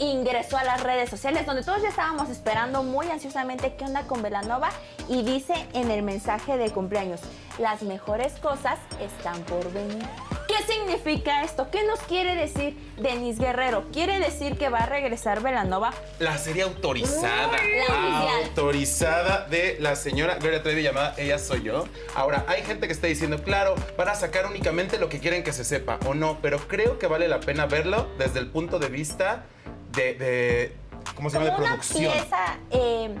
ingresó 0.00 0.56
a 0.56 0.64
las 0.64 0.82
redes 0.82 1.10
sociales 1.10 1.46
donde 1.46 1.62
todos 1.62 1.82
ya 1.82 1.88
estábamos 1.88 2.30
esperando 2.30 2.82
muy 2.82 3.08
ansiosamente 3.08 3.74
qué 3.76 3.84
onda 3.84 4.02
con 4.04 4.22
Velanova 4.22 4.70
y 5.08 5.22
dice 5.22 5.54
en 5.72 5.90
el 5.90 6.02
mensaje 6.02 6.56
de 6.56 6.70
cumpleaños, 6.70 7.20
las 7.58 7.82
mejores 7.82 8.32
cosas 8.34 8.78
están 9.00 9.40
por 9.42 9.70
venir. 9.72 10.06
¿Qué 10.50 10.72
significa 10.72 11.44
esto? 11.44 11.70
¿Qué 11.70 11.84
nos 11.86 12.00
quiere 12.00 12.34
decir 12.34 12.76
Denise 12.96 13.40
Guerrero? 13.40 13.84
¿Quiere 13.92 14.18
decir 14.18 14.58
que 14.58 14.68
va 14.68 14.78
a 14.78 14.86
regresar 14.86 15.42
Velanova? 15.42 15.92
La 16.18 16.38
serie 16.38 16.64
autorizada. 16.64 17.52
La. 17.88 18.46
Autorizada 18.46 19.46
de 19.46 19.76
la 19.78 19.94
señora 19.94 20.36
Gloria 20.36 20.62
Trevi 20.62 20.82
llamada 20.82 21.14
Ella 21.18 21.38
Soy 21.38 21.62
Yo. 21.62 21.86
Ahora, 22.16 22.44
hay 22.48 22.62
gente 22.62 22.88
que 22.88 22.92
está 22.92 23.06
diciendo, 23.06 23.44
claro, 23.44 23.76
van 23.96 24.08
a 24.08 24.16
sacar 24.16 24.46
únicamente 24.46 24.98
lo 24.98 25.08
que 25.08 25.20
quieren 25.20 25.44
que 25.44 25.52
se 25.52 25.64
sepa 25.64 26.00
o 26.04 26.14
no, 26.14 26.38
pero 26.42 26.58
creo 26.66 26.98
que 26.98 27.06
vale 27.06 27.28
la 27.28 27.38
pena 27.38 27.66
verlo 27.66 28.08
desde 28.18 28.40
el 28.40 28.48
punto 28.48 28.80
de 28.80 28.88
vista 28.88 29.44
de, 29.92 30.14
de- 30.14 30.76
¿cómo 31.14 31.30
se 31.30 31.34
llama? 31.38 31.46
De 31.46 31.52
como 31.52 31.64
una 31.66 31.74
producción. 31.76 32.12
pieza, 32.12 32.56
eh, 32.70 33.14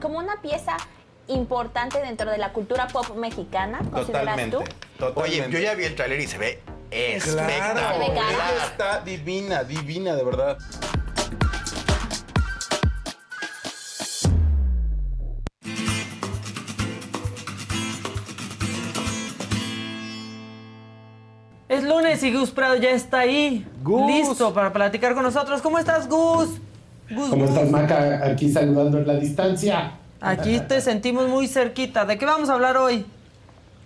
como 0.00 0.18
una 0.18 0.40
pieza 0.42 0.76
importante 1.28 2.00
dentro 2.00 2.30
de 2.30 2.38
la 2.38 2.52
cultura 2.52 2.86
pop 2.88 3.16
mexicana, 3.16 3.78
¿consideras 3.90 4.36
Totalmente. 4.36 4.56
tú? 4.98 5.12
Oye, 5.16 5.44
yo 5.50 5.58
ya 5.58 5.74
vi 5.74 5.84
el 5.84 5.94
tráiler 5.96 6.20
y 6.20 6.26
se 6.26 6.38
ve 6.38 6.62
Claro, 6.88 7.80
espectacular. 7.80 8.54
está 8.64 9.00
divina, 9.00 9.64
divina, 9.64 10.14
de 10.14 10.24
verdad. 10.24 10.56
Lunes 21.86 22.22
y 22.22 22.32
Gus 22.32 22.50
Prado 22.50 22.76
ya 22.76 22.90
está 22.90 23.20
ahí. 23.20 23.66
Listo 24.06 24.52
para 24.52 24.72
platicar 24.72 25.14
con 25.14 25.22
nosotros. 25.22 25.62
¿Cómo 25.62 25.78
estás, 25.78 26.08
Gus? 26.08 26.48
Gus, 27.10 27.30
¿Cómo 27.30 27.46
Gus. 27.46 27.54
estás, 27.54 27.70
Maca? 27.70 28.26
Aquí 28.26 28.50
saludando 28.50 28.98
en 28.98 29.06
la 29.06 29.14
distancia. 29.14 29.92
Aquí 30.20 30.60
te 30.60 30.80
sentimos 30.80 31.28
muy 31.28 31.46
cerquita. 31.46 32.04
¿De 32.04 32.18
qué 32.18 32.24
vamos 32.26 32.48
a 32.50 32.54
hablar 32.54 32.76
hoy? 32.76 33.06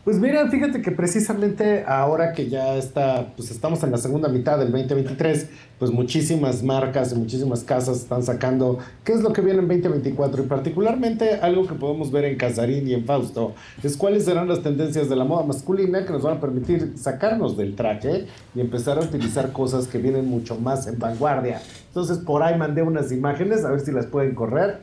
Pues 0.02 0.18
mira, 0.18 0.48
fíjate 0.48 0.80
que 0.80 0.92
precisamente 0.92 1.84
ahora 1.86 2.32
que 2.32 2.48
ya 2.48 2.74
está, 2.76 3.34
pues 3.36 3.50
estamos 3.50 3.82
en 3.82 3.90
la 3.90 3.98
segunda 3.98 4.30
mitad 4.30 4.58
del 4.58 4.72
2023, 4.72 5.50
pues 5.78 5.90
muchísimas 5.90 6.62
marcas 6.62 7.12
y 7.12 7.16
muchísimas 7.16 7.64
casas 7.64 7.98
están 7.98 8.22
sacando 8.22 8.78
qué 9.04 9.12
es 9.12 9.20
lo 9.20 9.34
que 9.34 9.42
viene 9.42 9.58
en 9.58 9.68
2024 9.68 10.44
y 10.44 10.46
particularmente 10.46 11.34
algo 11.34 11.66
que 11.66 11.74
podemos 11.74 12.10
ver 12.10 12.24
en 12.24 12.38
Casarín 12.38 12.88
y 12.88 12.94
en 12.94 13.04
Fausto 13.04 13.52
es 13.82 13.98
cuáles 13.98 14.24
serán 14.24 14.48
las 14.48 14.62
tendencias 14.62 15.10
de 15.10 15.16
la 15.16 15.24
moda 15.24 15.44
masculina 15.44 16.06
que 16.06 16.12
nos 16.14 16.22
van 16.22 16.38
a 16.38 16.40
permitir 16.40 16.94
sacarnos 16.96 17.58
del 17.58 17.76
traje 17.76 18.26
y 18.54 18.60
empezar 18.60 18.96
a 18.96 19.02
utilizar 19.02 19.52
cosas 19.52 19.86
que 19.86 19.98
vienen 19.98 20.24
mucho 20.24 20.58
más 20.58 20.86
en 20.86 20.98
vanguardia. 20.98 21.60
Entonces 21.88 22.16
por 22.16 22.42
ahí 22.42 22.56
mandé 22.56 22.80
unas 22.80 23.12
imágenes 23.12 23.66
a 23.66 23.70
ver 23.70 23.80
si 23.80 23.92
las 23.92 24.06
pueden 24.06 24.34
correr. 24.34 24.78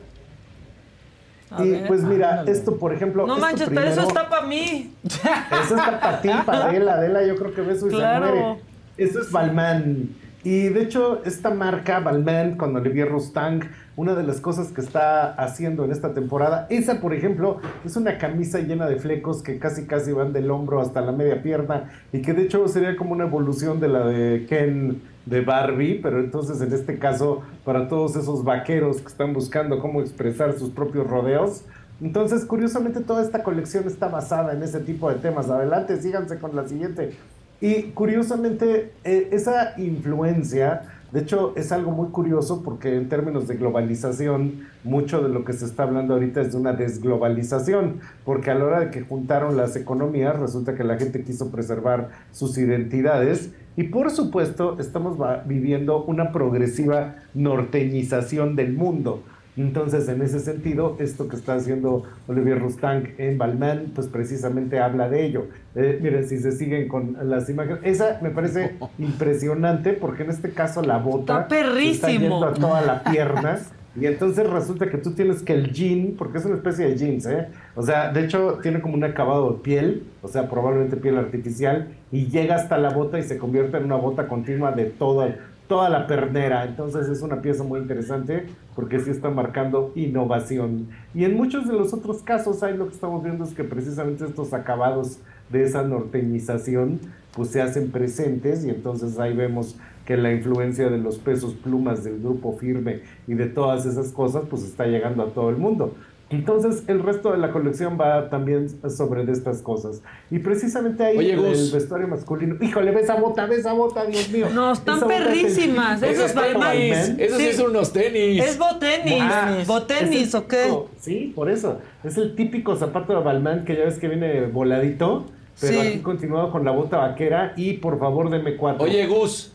A 1.49 1.63
y 1.63 1.71
ver, 1.71 1.87
pues 1.87 2.03
mira, 2.03 2.31
ándale. 2.31 2.51
esto 2.51 2.77
por 2.77 2.93
ejemplo... 2.93 3.25
No 3.25 3.37
manches, 3.37 3.69
pero 3.69 3.87
eso 3.87 4.01
está 4.01 4.27
para 4.29 4.45
mí. 4.45 4.93
eso 5.03 5.75
está 5.77 5.99
para 5.99 6.21
ti, 6.21 6.29
para 6.45 6.65
Adela. 6.69 6.93
Adela, 6.93 7.25
yo 7.25 7.35
creo 7.37 7.53
que 7.53 7.61
beso 7.61 7.87
y 7.87 7.91
Claro. 7.91 8.25
se 8.25 8.31
muere. 8.33 8.61
Eso 8.97 9.21
es 9.21 9.31
Balmain. 9.31 10.15
Y 10.43 10.69
de 10.69 10.81
hecho, 10.83 11.21
esta 11.25 11.49
marca, 11.49 11.99
Balmain, 11.99 12.55
con 12.57 12.75
Olivier 12.75 13.09
Rostand, 13.09 13.63
una 13.97 14.15
de 14.15 14.23
las 14.23 14.39
cosas 14.39 14.67
que 14.67 14.79
está 14.79 15.33
haciendo 15.33 15.83
en 15.83 15.91
esta 15.91 16.13
temporada, 16.13 16.67
esa, 16.69 17.01
por 17.01 17.13
ejemplo, 17.13 17.59
es 17.83 17.97
una 17.97 18.17
camisa 18.17 18.59
llena 18.59 18.87
de 18.87 18.95
flecos 18.95 19.43
que 19.43 19.57
casi 19.59 19.85
casi 19.85 20.13
van 20.13 20.31
del 20.31 20.49
hombro 20.51 20.79
hasta 20.79 21.01
la 21.01 21.11
media 21.11 21.41
pierna 21.41 21.89
y 22.13 22.21
que 22.21 22.33
de 22.33 22.43
hecho 22.43 22.65
sería 22.67 22.95
como 22.95 23.11
una 23.11 23.25
evolución 23.25 23.79
de 23.79 23.87
la 23.89 24.05
de 24.05 24.45
Ken 24.47 25.01
de 25.25 25.41
Barbie, 25.41 25.99
pero 26.01 26.19
entonces 26.19 26.61
en 26.61 26.71
este 26.71 26.99
caso 26.99 27.41
para 27.65 27.89
todos 27.89 28.15
esos 28.15 28.45
vaqueros 28.45 29.01
que 29.01 29.07
están 29.07 29.33
buscando 29.33 29.79
cómo 29.79 29.99
expresar 29.99 30.53
sus 30.53 30.69
propios 30.69 31.07
rodeos, 31.07 31.63
entonces, 31.99 32.45
curiosamente, 32.45 33.01
toda 33.01 33.23
esta 33.23 33.41
colección 33.41 33.87
está 33.87 34.07
basada 34.07 34.53
en 34.53 34.61
ese 34.61 34.79
tipo 34.81 35.09
de 35.09 35.15
temas. 35.15 35.49
Adelante, 35.49 35.99
síganse 35.99 36.37
con 36.37 36.55
la 36.55 36.67
siguiente. 36.67 37.13
Y 37.59 37.83
curiosamente, 37.93 38.91
eh, 39.03 39.29
esa 39.31 39.73
influencia, 39.77 40.83
de 41.11 41.21
hecho, 41.21 41.53
es 41.55 41.71
algo 41.71 41.91
muy 41.91 42.09
curioso 42.09 42.63
porque 42.63 42.97
en 42.97 43.07
términos 43.07 43.47
de 43.47 43.55
globalización, 43.55 44.67
mucho 44.83 45.21
de 45.21 45.29
lo 45.29 45.45
que 45.45 45.53
se 45.53 45.63
está 45.63 45.83
hablando 45.83 46.13
ahorita 46.13 46.41
es 46.41 46.51
de 46.51 46.57
una 46.57 46.73
desglobalización, 46.73 48.01
porque 48.25 48.51
a 48.51 48.55
la 48.55 48.65
hora 48.65 48.79
de 48.81 48.91
que 48.91 49.01
juntaron 49.01 49.55
las 49.55 49.77
economías, 49.77 50.37
resulta 50.37 50.75
que 50.75 50.83
la 50.83 50.97
gente 50.97 51.23
quiso 51.23 51.49
preservar 51.49 52.09
sus 52.31 52.57
identidades. 52.57 53.51
Y 53.77 53.83
por 53.83 54.11
supuesto, 54.11 54.77
estamos 54.79 55.17
viviendo 55.45 56.03
una 56.03 56.33
progresiva 56.33 57.15
norteñización 57.33 58.57
del 58.57 58.73
mundo. 58.73 59.23
Entonces, 59.57 60.07
en 60.07 60.21
ese 60.21 60.39
sentido, 60.39 60.95
esto 60.99 61.27
que 61.27 61.35
está 61.35 61.55
haciendo 61.55 62.03
Olivier 62.27 62.59
Rostand 62.59 63.07
en 63.17 63.37
Balmain, 63.37 63.91
pues 63.93 64.07
precisamente 64.07 64.79
habla 64.79 65.09
de 65.09 65.25
ello. 65.25 65.47
Eh, 65.75 65.99
miren, 66.01 66.27
si 66.29 66.37
se 66.37 66.51
siguen 66.51 66.87
con 66.87 67.17
las 67.23 67.49
imágenes, 67.49 67.79
esa 67.83 68.19
me 68.21 68.29
parece 68.29 68.75
impresionante 68.99 69.93
porque 69.93 70.23
en 70.23 70.29
este 70.29 70.51
caso 70.51 70.81
la 70.83 70.97
bota 70.99 71.41
Está 71.41 71.47
perrísimo. 71.47 71.91
está 71.91 72.11
yendo 72.11 72.45
a 72.45 72.53
toda 72.53 72.81
la 72.81 73.03
pierna. 73.11 73.59
Y 73.99 74.05
entonces 74.05 74.47
resulta 74.47 74.91
que 74.91 74.99
tú 74.99 75.13
tienes 75.15 75.41
que 75.41 75.53
el 75.53 75.71
jean, 75.73 76.13
porque 76.19 76.37
es 76.37 76.45
una 76.45 76.57
especie 76.57 76.85
de 76.85 76.95
jeans, 76.95 77.25
¿eh? 77.25 77.47
O 77.75 77.81
sea, 77.81 78.11
de 78.13 78.25
hecho 78.25 78.59
tiene 78.61 78.79
como 78.79 78.93
un 78.93 79.03
acabado 79.03 79.51
de 79.53 79.57
piel, 79.63 80.03
o 80.21 80.27
sea, 80.27 80.47
probablemente 80.47 80.97
piel 80.97 81.17
artificial, 81.17 81.87
y 82.11 82.27
llega 82.27 82.53
hasta 82.57 82.77
la 82.77 82.91
bota 82.91 83.17
y 83.17 83.23
se 83.23 83.39
convierte 83.39 83.77
en 83.77 83.85
una 83.85 83.95
bota 83.95 84.27
continua 84.27 84.71
de 84.71 84.85
toda, 84.85 85.35
toda 85.67 85.89
la 85.89 86.07
pernera. 86.07 86.65
Entonces 86.65 87.07
es 87.09 87.21
una 87.21 87.41
pieza 87.41 87.63
muy 87.63 87.79
interesante 87.79 88.47
porque 88.75 88.99
sí 88.99 89.09
está 89.09 89.29
marcando 89.29 89.91
innovación. 89.95 90.87
Y 91.13 91.25
en 91.25 91.35
muchos 91.35 91.67
de 91.67 91.73
los 91.73 91.93
otros 91.93 92.21
casos, 92.21 92.63
ahí 92.63 92.75
lo 92.75 92.87
que 92.87 92.93
estamos 92.93 93.23
viendo 93.23 93.43
es 93.43 93.53
que 93.53 93.63
precisamente 93.63 94.25
estos 94.25 94.53
acabados 94.53 95.19
de 95.49 95.63
esa 95.63 95.83
norteñización 95.83 96.99
pues 97.35 97.49
se 97.49 97.61
hacen 97.61 97.91
presentes 97.91 98.65
y 98.65 98.69
entonces 98.69 99.19
ahí 99.19 99.35
vemos 99.35 99.77
que 100.05 100.17
la 100.17 100.31
influencia 100.31 100.89
de 100.89 100.97
los 100.97 101.17
pesos 101.17 101.53
plumas 101.53 102.03
del 102.03 102.19
grupo 102.19 102.57
firme 102.57 103.01
y 103.27 103.33
de 103.33 103.45
todas 103.45 103.85
esas 103.85 104.11
cosas 104.11 104.45
pues 104.49 104.63
está 104.63 104.85
llegando 104.87 105.23
a 105.23 105.27
todo 105.27 105.49
el 105.49 105.57
mundo. 105.57 105.93
Entonces, 106.29 106.83
el 106.87 107.01
resto 107.03 107.31
de 107.31 107.37
la 107.37 107.51
colección 107.51 107.97
va 107.99 108.29
también 108.29 108.67
sobre 108.89 109.25
de 109.25 109.31
estas 109.31 109.61
cosas. 109.61 110.01
Y 110.29 110.39
precisamente 110.39 111.05
ahí 111.05 111.17
Oye, 111.17 111.33
el, 111.33 111.71
vestuario 111.71 112.07
masculino. 112.09 112.57
Híjole, 112.59 112.91
ve 112.91 113.01
esa 113.01 113.15
bota, 113.15 113.45
ve 113.45 113.55
esa 113.55 113.71
bota, 113.71 114.05
Dios 114.05 114.29
mío. 114.29 114.47
No, 114.53 114.73
están 114.73 114.97
es 114.97 115.03
perrísimas. 115.05 116.03
Esos. 116.03 116.33
Balmain. 116.33 116.93
Esos 117.17 117.37
sí 117.37 117.53
son 117.53 117.69
unos 117.69 117.93
tenis. 117.93 118.43
Es 118.43 118.57
botenis. 118.57 119.21
Ah, 119.21 119.63
botenis, 119.65 120.35
¿o 120.35 120.47
qué? 120.47 120.73
Sí, 120.99 121.31
por 121.33 121.49
eso. 121.49 121.79
Es 122.03 122.17
el 122.17 122.35
típico 122.35 122.75
zapato 122.75 123.13
de 123.13 123.23
Balmain 123.23 123.63
que 123.63 123.77
ya 123.77 123.85
ves 123.85 123.97
que 123.97 124.09
viene 124.09 124.47
voladito, 124.47 125.25
pero 125.61 125.73
Sí. 125.81 125.87
aquí 125.87 125.99
continuado 125.99 126.51
con 126.51 126.65
la 126.65 126.71
bota 126.71 126.97
vaquera 126.97 127.53
y 127.55 127.73
por 127.73 127.99
favor 127.99 128.29
deme 128.29 128.57
cuatro. 128.57 128.83
Oye, 128.83 129.07
Gus, 129.07 129.53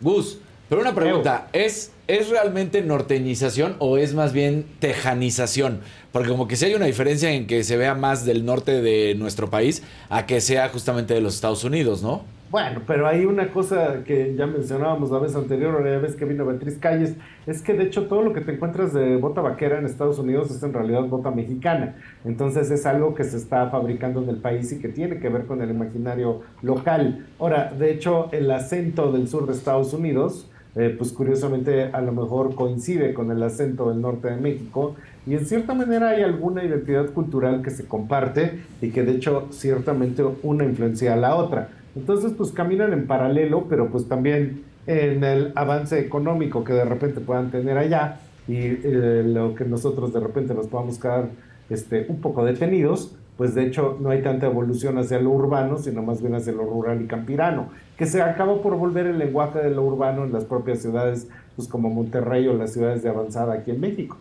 Gus, 0.00 0.38
pero 0.72 0.80
una 0.80 0.94
pregunta, 0.94 1.48
¿es, 1.52 1.92
¿es 2.08 2.30
realmente 2.30 2.80
norteñización 2.80 3.76
o 3.78 3.98
es 3.98 4.14
más 4.14 4.32
bien 4.32 4.64
tejanización? 4.78 5.80
Porque 6.12 6.30
como 6.30 6.48
que 6.48 6.56
sí 6.56 6.64
hay 6.64 6.72
una 6.72 6.86
diferencia 6.86 7.30
en 7.30 7.46
que 7.46 7.62
se 7.62 7.76
vea 7.76 7.94
más 7.94 8.24
del 8.24 8.46
norte 8.46 8.80
de 8.80 9.14
nuestro 9.14 9.50
país 9.50 9.82
a 10.08 10.24
que 10.24 10.40
sea 10.40 10.70
justamente 10.70 11.12
de 11.12 11.20
los 11.20 11.34
Estados 11.34 11.62
Unidos, 11.64 12.02
¿no? 12.02 12.22
Bueno, 12.50 12.80
pero 12.86 13.06
hay 13.06 13.26
una 13.26 13.48
cosa 13.48 14.02
que 14.06 14.34
ya 14.34 14.46
mencionábamos 14.46 15.10
la 15.10 15.18
vez 15.18 15.36
anterior, 15.36 15.74
ahora 15.74 15.90
ya 15.90 15.98
ves 15.98 16.16
que 16.16 16.24
vino 16.24 16.46
Beatriz 16.46 16.78
Calles, 16.78 17.16
es 17.46 17.60
que 17.60 17.74
de 17.74 17.84
hecho 17.84 18.06
todo 18.06 18.22
lo 18.22 18.32
que 18.32 18.40
te 18.40 18.52
encuentras 18.52 18.94
de 18.94 19.16
bota 19.16 19.42
vaquera 19.42 19.78
en 19.78 19.84
Estados 19.84 20.18
Unidos 20.18 20.50
es 20.50 20.62
en 20.62 20.72
realidad 20.72 21.02
bota 21.02 21.30
mexicana. 21.30 21.96
Entonces 22.24 22.70
es 22.70 22.86
algo 22.86 23.14
que 23.14 23.24
se 23.24 23.36
está 23.36 23.68
fabricando 23.68 24.22
en 24.22 24.30
el 24.30 24.36
país 24.36 24.72
y 24.72 24.80
que 24.80 24.88
tiene 24.88 25.18
que 25.18 25.28
ver 25.28 25.44
con 25.44 25.60
el 25.60 25.68
imaginario 25.68 26.40
local. 26.62 27.26
Ahora, 27.38 27.70
de 27.78 27.92
hecho, 27.92 28.30
el 28.32 28.50
acento 28.50 29.12
del 29.12 29.28
sur 29.28 29.46
de 29.46 29.52
Estados 29.52 29.92
Unidos, 29.92 30.48
eh, 30.74 30.94
pues 30.96 31.12
curiosamente 31.12 31.84
a 31.92 32.00
lo 32.00 32.12
mejor 32.12 32.54
coincide 32.54 33.12
con 33.12 33.30
el 33.30 33.42
acento 33.42 33.90
del 33.90 34.00
norte 34.00 34.30
de 34.30 34.36
México 34.36 34.96
y 35.26 35.34
en 35.34 35.44
cierta 35.44 35.74
manera 35.74 36.10
hay 36.10 36.22
alguna 36.22 36.64
identidad 36.64 37.10
cultural 37.10 37.60
que 37.62 37.70
se 37.70 37.84
comparte 37.84 38.62
y 38.80 38.90
que 38.90 39.02
de 39.02 39.12
hecho 39.12 39.48
ciertamente 39.50 40.24
una 40.42 40.64
influencia 40.64 41.12
a 41.12 41.16
la 41.16 41.36
otra. 41.36 41.68
Entonces 41.94 42.32
pues 42.32 42.52
caminan 42.52 42.92
en 42.92 43.06
paralelo, 43.06 43.66
pero 43.68 43.90
pues 43.90 44.08
también 44.08 44.62
en 44.86 45.22
el 45.22 45.52
avance 45.54 45.98
económico 45.98 46.64
que 46.64 46.72
de 46.72 46.84
repente 46.84 47.20
puedan 47.20 47.50
tener 47.50 47.76
allá 47.76 48.20
y 48.48 48.56
eh, 48.56 49.22
lo 49.24 49.54
que 49.54 49.64
nosotros 49.64 50.12
de 50.12 50.20
repente 50.20 50.54
nos 50.54 50.66
podamos 50.66 50.98
quedar 50.98 51.28
este, 51.70 52.06
un 52.08 52.20
poco 52.20 52.44
detenidos, 52.44 53.14
pues 53.36 53.54
de 53.54 53.66
hecho 53.66 53.96
no 54.00 54.10
hay 54.10 54.22
tanta 54.22 54.46
evolución 54.46 54.98
hacia 54.98 55.18
lo 55.18 55.30
urbano, 55.30 55.78
sino 55.78 56.02
más 56.02 56.20
bien 56.20 56.34
hacia 56.34 56.52
lo 56.52 56.64
rural 56.64 57.02
y 57.02 57.06
campirano, 57.06 57.68
que 57.96 58.06
se 58.06 58.22
acaba 58.22 58.62
por 58.62 58.76
volver 58.76 59.06
el 59.06 59.18
lenguaje 59.18 59.58
de 59.58 59.70
lo 59.70 59.82
urbano 59.82 60.24
en 60.24 60.32
las 60.32 60.44
propias 60.44 60.80
ciudades, 60.80 61.28
pues 61.56 61.68
como 61.68 61.90
Monterrey 61.90 62.46
o 62.48 62.54
las 62.54 62.72
ciudades 62.72 63.02
de 63.02 63.08
avanzada 63.08 63.54
aquí 63.54 63.70
en 63.70 63.80
México. 63.80 64.16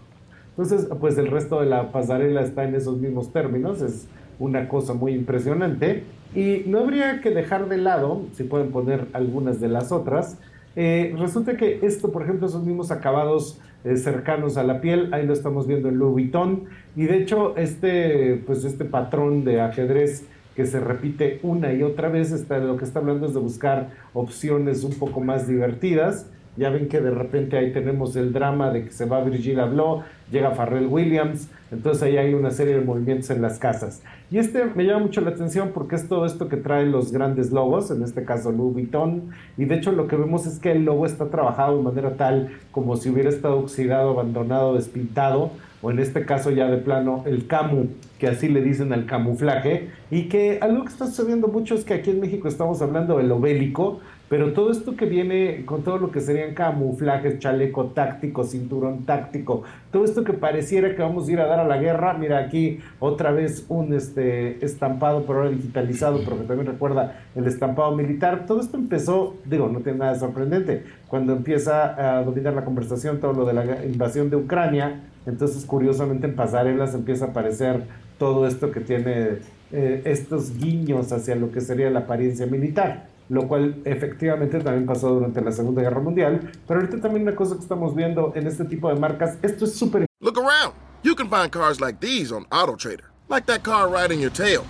Entonces, 0.50 0.88
pues 1.00 1.18
el 1.18 1.28
resto 1.28 1.60
de 1.62 1.68
la 1.68 1.92
pasarela 1.92 2.42
está 2.42 2.64
en 2.64 2.76
esos 2.76 2.98
mismos 2.98 3.32
términos, 3.32 3.82
es 3.82 4.08
una 4.40 4.68
cosa 4.68 4.94
muy 4.94 5.14
impresionante 5.14 6.04
y 6.36 6.64
no 6.68 6.80
habría 6.80 7.22
que 7.22 7.30
dejar 7.32 7.70
de 7.70 7.78
lado, 7.78 8.24
si 8.34 8.44
pueden 8.44 8.72
poner 8.72 9.08
algunas 9.14 9.60
de 9.60 9.68
las 9.68 9.92
otras, 9.92 10.38
eh, 10.76 11.14
resulta 11.18 11.58
que 11.58 11.80
esto, 11.84 12.12
por 12.12 12.24
ejemplo, 12.24 12.48
esos 12.48 12.64
mismos 12.64 12.92
acabados 12.92 13.60
eh, 13.84 13.98
cercanos 13.98 14.58
a 14.58 14.64
la 14.64 14.82
piel, 14.82 15.14
ahí 15.14 15.26
lo 15.26 15.34
estamos 15.34 15.68
viendo 15.68 15.90
en 15.90 15.98
Louis 15.98 16.12
Vuitton, 16.14 16.66
y 16.96 17.04
de 17.04 17.18
hecho 17.18 17.56
este, 17.58 18.42
pues 18.46 18.64
este 18.64 18.86
patrón 18.86 19.44
de 19.44 19.62
ajedrez 19.62 20.26
que 20.56 20.66
se 20.66 20.80
repite 20.80 21.40
una 21.44 21.74
y 21.74 21.84
otra 21.84 22.10
vez, 22.10 22.32
está, 22.32 22.60
lo 22.60 22.78
que 22.78 22.86
está 22.86 23.00
hablando 23.00 23.28
es 23.28 23.34
de 23.34 23.40
buscar 23.40 23.90
opciones 24.14 24.84
un 24.84 24.94
poco 24.94 25.22
más 25.22 25.48
divertidas. 25.48 26.30
Ya 26.58 26.70
ven 26.70 26.90
que 26.90 27.00
de 27.00 27.12
repente 27.12 27.58
ahí 27.58 27.72
tenemos 27.72 28.16
el 28.18 28.34
drama 28.34 28.72
de 28.72 28.84
que 28.84 28.92
se 28.92 29.06
va 29.06 29.24
Virgil 29.24 29.60
Abloh, 29.60 30.04
llega 30.32 30.52
Farrell 30.52 30.88
Williams, 30.88 31.48
entonces 31.72 32.04
ahí 32.04 32.18
hay 32.18 32.34
una 32.34 32.52
serie 32.52 32.76
de 32.76 32.82
movimientos 32.82 33.30
en 33.30 33.42
las 33.42 33.58
casas. 33.58 34.02
Y 34.30 34.38
este 34.38 34.66
me 34.76 34.84
llama 34.84 35.06
mucho 35.06 35.22
la 35.22 35.30
atención 35.30 35.72
porque 35.74 35.96
es 35.96 36.10
todo 36.10 36.26
esto 36.26 36.50
que 36.50 36.58
trae 36.58 36.86
los 36.86 37.14
grandes 37.14 37.52
logos, 37.52 37.90
en 37.92 38.04
este 38.04 38.26
caso 38.26 38.52
Louis 38.52 38.74
Vuitton, 38.74 39.30
y 39.58 39.66
de 39.66 39.76
hecho 39.76 39.94
lo 39.94 40.08
que 40.08 40.18
vemos 40.18 40.46
es 40.46 40.60
que 40.60 40.74
el 40.74 40.84
logo 40.84 41.06
está 41.06 41.30
trabajado 41.30 41.78
de 41.78 41.84
manera 41.84 42.18
tal 42.18 42.50
como 42.72 42.98
si 42.98 43.10
hubiera 43.10 43.30
estado 43.30 43.58
oxidado, 43.58 44.10
abandonado, 44.10 44.76
despintado, 44.76 45.52
o 45.82 45.90
en 45.90 46.00
este 46.00 46.26
caso 46.26 46.52
ya 46.52 46.70
de 46.70 46.78
plano 46.78 47.24
el 47.26 47.48
camu, 47.48 47.88
que 48.20 48.28
así 48.28 48.50
le 48.50 48.62
dicen 48.62 48.92
al 48.92 49.06
camuflaje, 49.06 49.90
y 50.12 50.24
que 50.24 50.60
algo 50.62 50.84
que 50.84 50.90
está 50.90 51.08
sucediendo 51.08 51.48
mucho 51.48 51.76
es 51.76 51.86
que 51.86 51.94
aquí 51.94 52.12
en 52.12 52.20
México 52.20 52.48
estamos 52.48 52.82
hablando 52.82 53.18
de 53.18 53.24
lo 53.24 53.40
bélico, 53.40 54.00
pero 54.32 54.54
todo 54.54 54.72
esto 54.72 54.96
que 54.96 55.08
viene 55.08 55.66
con 55.66 55.84
todo 55.84 55.98
lo 55.98 56.10
que 56.10 56.22
serían 56.22 56.54
camuflajes, 56.54 57.40
chaleco 57.40 57.88
táctico, 57.88 58.46
cinturón 58.46 59.04
táctico, 59.04 59.64
todo 59.92 60.06
esto 60.06 60.24
que 60.24 60.32
pareciera 60.32 60.96
que 60.96 61.02
vamos 61.02 61.28
a 61.28 61.32
ir 61.34 61.42
a 61.42 61.48
dar 61.48 61.60
a 61.60 61.68
la 61.68 61.76
guerra, 61.76 62.14
mira 62.14 62.38
aquí 62.38 62.80
otra 63.02 63.32
vez 63.32 63.66
un 63.68 63.94
este 63.94 64.64
estampado, 64.64 65.26
pero 65.28 65.40
ahora 65.40 65.50
digitalizado, 65.50 66.22
pero 66.24 66.38
que 66.38 66.46
también 66.46 66.68
recuerda 66.68 67.20
el 67.36 67.46
estampado 67.46 67.94
militar. 67.94 68.46
Todo 68.46 68.62
esto 68.62 68.78
empezó, 68.78 69.36
digo, 69.44 69.68
no 69.68 69.82
tiene 69.82 70.00
nada 70.00 70.14
de 70.14 70.20
sorprendente, 70.20 70.86
cuando 71.10 71.34
empieza 71.34 72.20
a 72.20 72.24
dominar 72.24 72.54
la 72.54 72.64
conversación 72.64 73.20
todo 73.20 73.34
lo 73.34 73.44
de 73.44 73.52
la 73.52 73.86
invasión 73.86 74.30
de 74.30 74.38
Ucrania, 74.38 75.02
entonces 75.26 75.66
curiosamente 75.66 76.28
en 76.28 76.36
pasarelas 76.36 76.96
empieza 76.96 77.26
a 77.26 77.28
aparecer 77.32 77.82
todo 78.18 78.48
esto 78.48 78.72
que 78.72 78.80
tiene 78.80 79.40
eh, 79.74 80.04
estos 80.06 80.58
guiños 80.58 81.12
hacia 81.12 81.36
lo 81.36 81.52
que 81.52 81.60
sería 81.60 81.90
la 81.90 82.00
apariencia 82.00 82.46
militar 82.46 83.11
lo 83.32 83.48
cual 83.48 83.82
efectivamente 83.86 84.60
también 84.60 84.86
pasó 84.86 85.10
durante 85.10 85.42
la 85.42 85.54
Segunda 85.54 85.82
Guerra 85.82 86.02
Mundial, 86.02 86.52
pero 86.68 86.82
ahorita 86.82 87.00
también 87.00 87.24
una 87.24 87.36
cosa 87.36 87.56
que 87.56 87.62
estamos 87.62 87.96
viendo 87.96 88.34
en 88.36 88.46
este 88.46 88.66
tipo 88.66 88.90
de 88.90 89.00
marcas, 89.00 89.38
esto 89.42 89.64
es 89.64 89.74
súper 89.74 90.06
Look 90.20 90.38
around. 90.38 90.74
You 91.02 91.16
can 91.16 91.30
find 91.30 91.50
cars 91.50 91.80
like 91.80 92.02
these 92.02 92.32
on 92.32 92.44
AutoTrader, 92.52 93.06
like 93.30 93.46
that 93.46 93.64
car 93.64 93.88
riding 93.88 94.20
your 94.20 94.32
tail. 94.32 94.66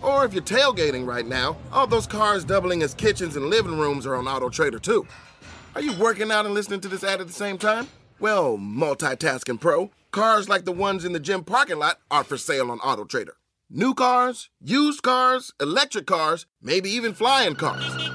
Or 0.00 0.24
if 0.24 0.32
you're 0.32 0.42
tailgating 0.44 1.06
right 1.06 1.26
now, 1.26 1.56
all 1.72 1.88
those 1.88 2.06
cars 2.06 2.44
doubling 2.44 2.84
as 2.84 2.94
kitchens 2.94 3.34
and 3.34 3.50
living 3.50 3.76
rooms 3.76 4.06
are 4.06 4.14
on 4.14 4.26
AutoTrader 4.26 4.80
too. 4.80 5.04
Are 5.74 5.82
you 5.82 5.92
working 5.98 6.30
out 6.30 6.46
and 6.46 6.54
listening 6.54 6.80
to 6.82 6.88
this 6.88 7.02
ad 7.02 7.20
at 7.20 7.26
the 7.26 7.32
same 7.32 7.58
time? 7.58 7.88
Well, 8.20 8.56
multitasking 8.56 9.60
pro, 9.60 9.90
cars 10.12 10.48
like 10.48 10.64
the 10.64 10.72
ones 10.72 11.04
in 11.04 11.12
the 11.12 11.20
gym 11.20 11.42
parking 11.42 11.80
lot 11.80 11.98
are 12.12 12.22
for 12.22 12.38
sale 12.38 12.70
on 12.70 12.78
AutoTrader. 12.78 13.37
New 13.70 13.92
cars, 13.92 14.48
used 14.60 15.02
cars, 15.02 15.52
electric 15.60 16.06
cars, 16.06 16.46
maybe 16.62 16.88
even 16.88 17.12
flying 17.12 17.54
cars. 17.54 18.10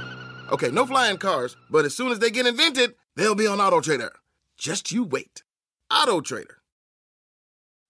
Okay, 0.52 0.72
no 0.72 0.84
flying 0.84 1.18
cars, 1.18 1.56
but 1.70 1.86
as 1.86 1.96
soon 1.96 2.12
as 2.12 2.18
they 2.18 2.32
get 2.32 2.48
invented, 2.48 2.96
they'll 3.16 3.36
be 3.36 3.46
on 3.46 3.60
AutoTrader. 3.60 4.10
Just 4.58 4.92
you 4.92 5.04
wait. 5.04 5.44
AutoTrader. 5.92 6.56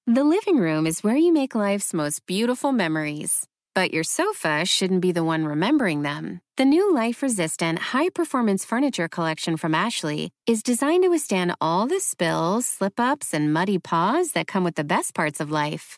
The 0.08 0.26
living 0.26 0.58
room 0.58 0.86
is 0.86 1.06
where 1.06 1.16
you 1.16 1.32
make 1.32 1.56
life's 1.56 1.94
most 1.94 2.26
beautiful 2.26 2.74
memories. 2.74 3.48
But 3.74 3.94
your 3.94 4.04
sofa 4.04 4.66
shouldn't 4.66 5.02
be 5.02 5.14
the 5.14 5.24
one 5.24 5.46
remembering 5.46 6.02
them. 6.02 6.42
The 6.58 6.66
new 6.66 6.94
life 6.94 7.24
resistant, 7.24 7.80
high 7.80 8.10
performance 8.10 8.66
furniture 8.66 9.08
collection 9.08 9.56
from 9.56 9.74
Ashley 9.74 10.32
is 10.46 10.62
designed 10.64 11.04
to 11.04 11.10
withstand 11.10 11.56
all 11.62 11.88
the 11.88 12.02
spills, 12.02 12.66
slip 12.66 13.00
ups, 13.00 13.34
and 13.34 13.54
muddy 13.54 13.80
paws 13.80 14.34
that 14.34 14.48
come 14.48 14.66
with 14.66 14.76
the 14.76 14.84
best 14.84 15.16
parts 15.16 15.40
of 15.40 15.50
life. 15.50 15.98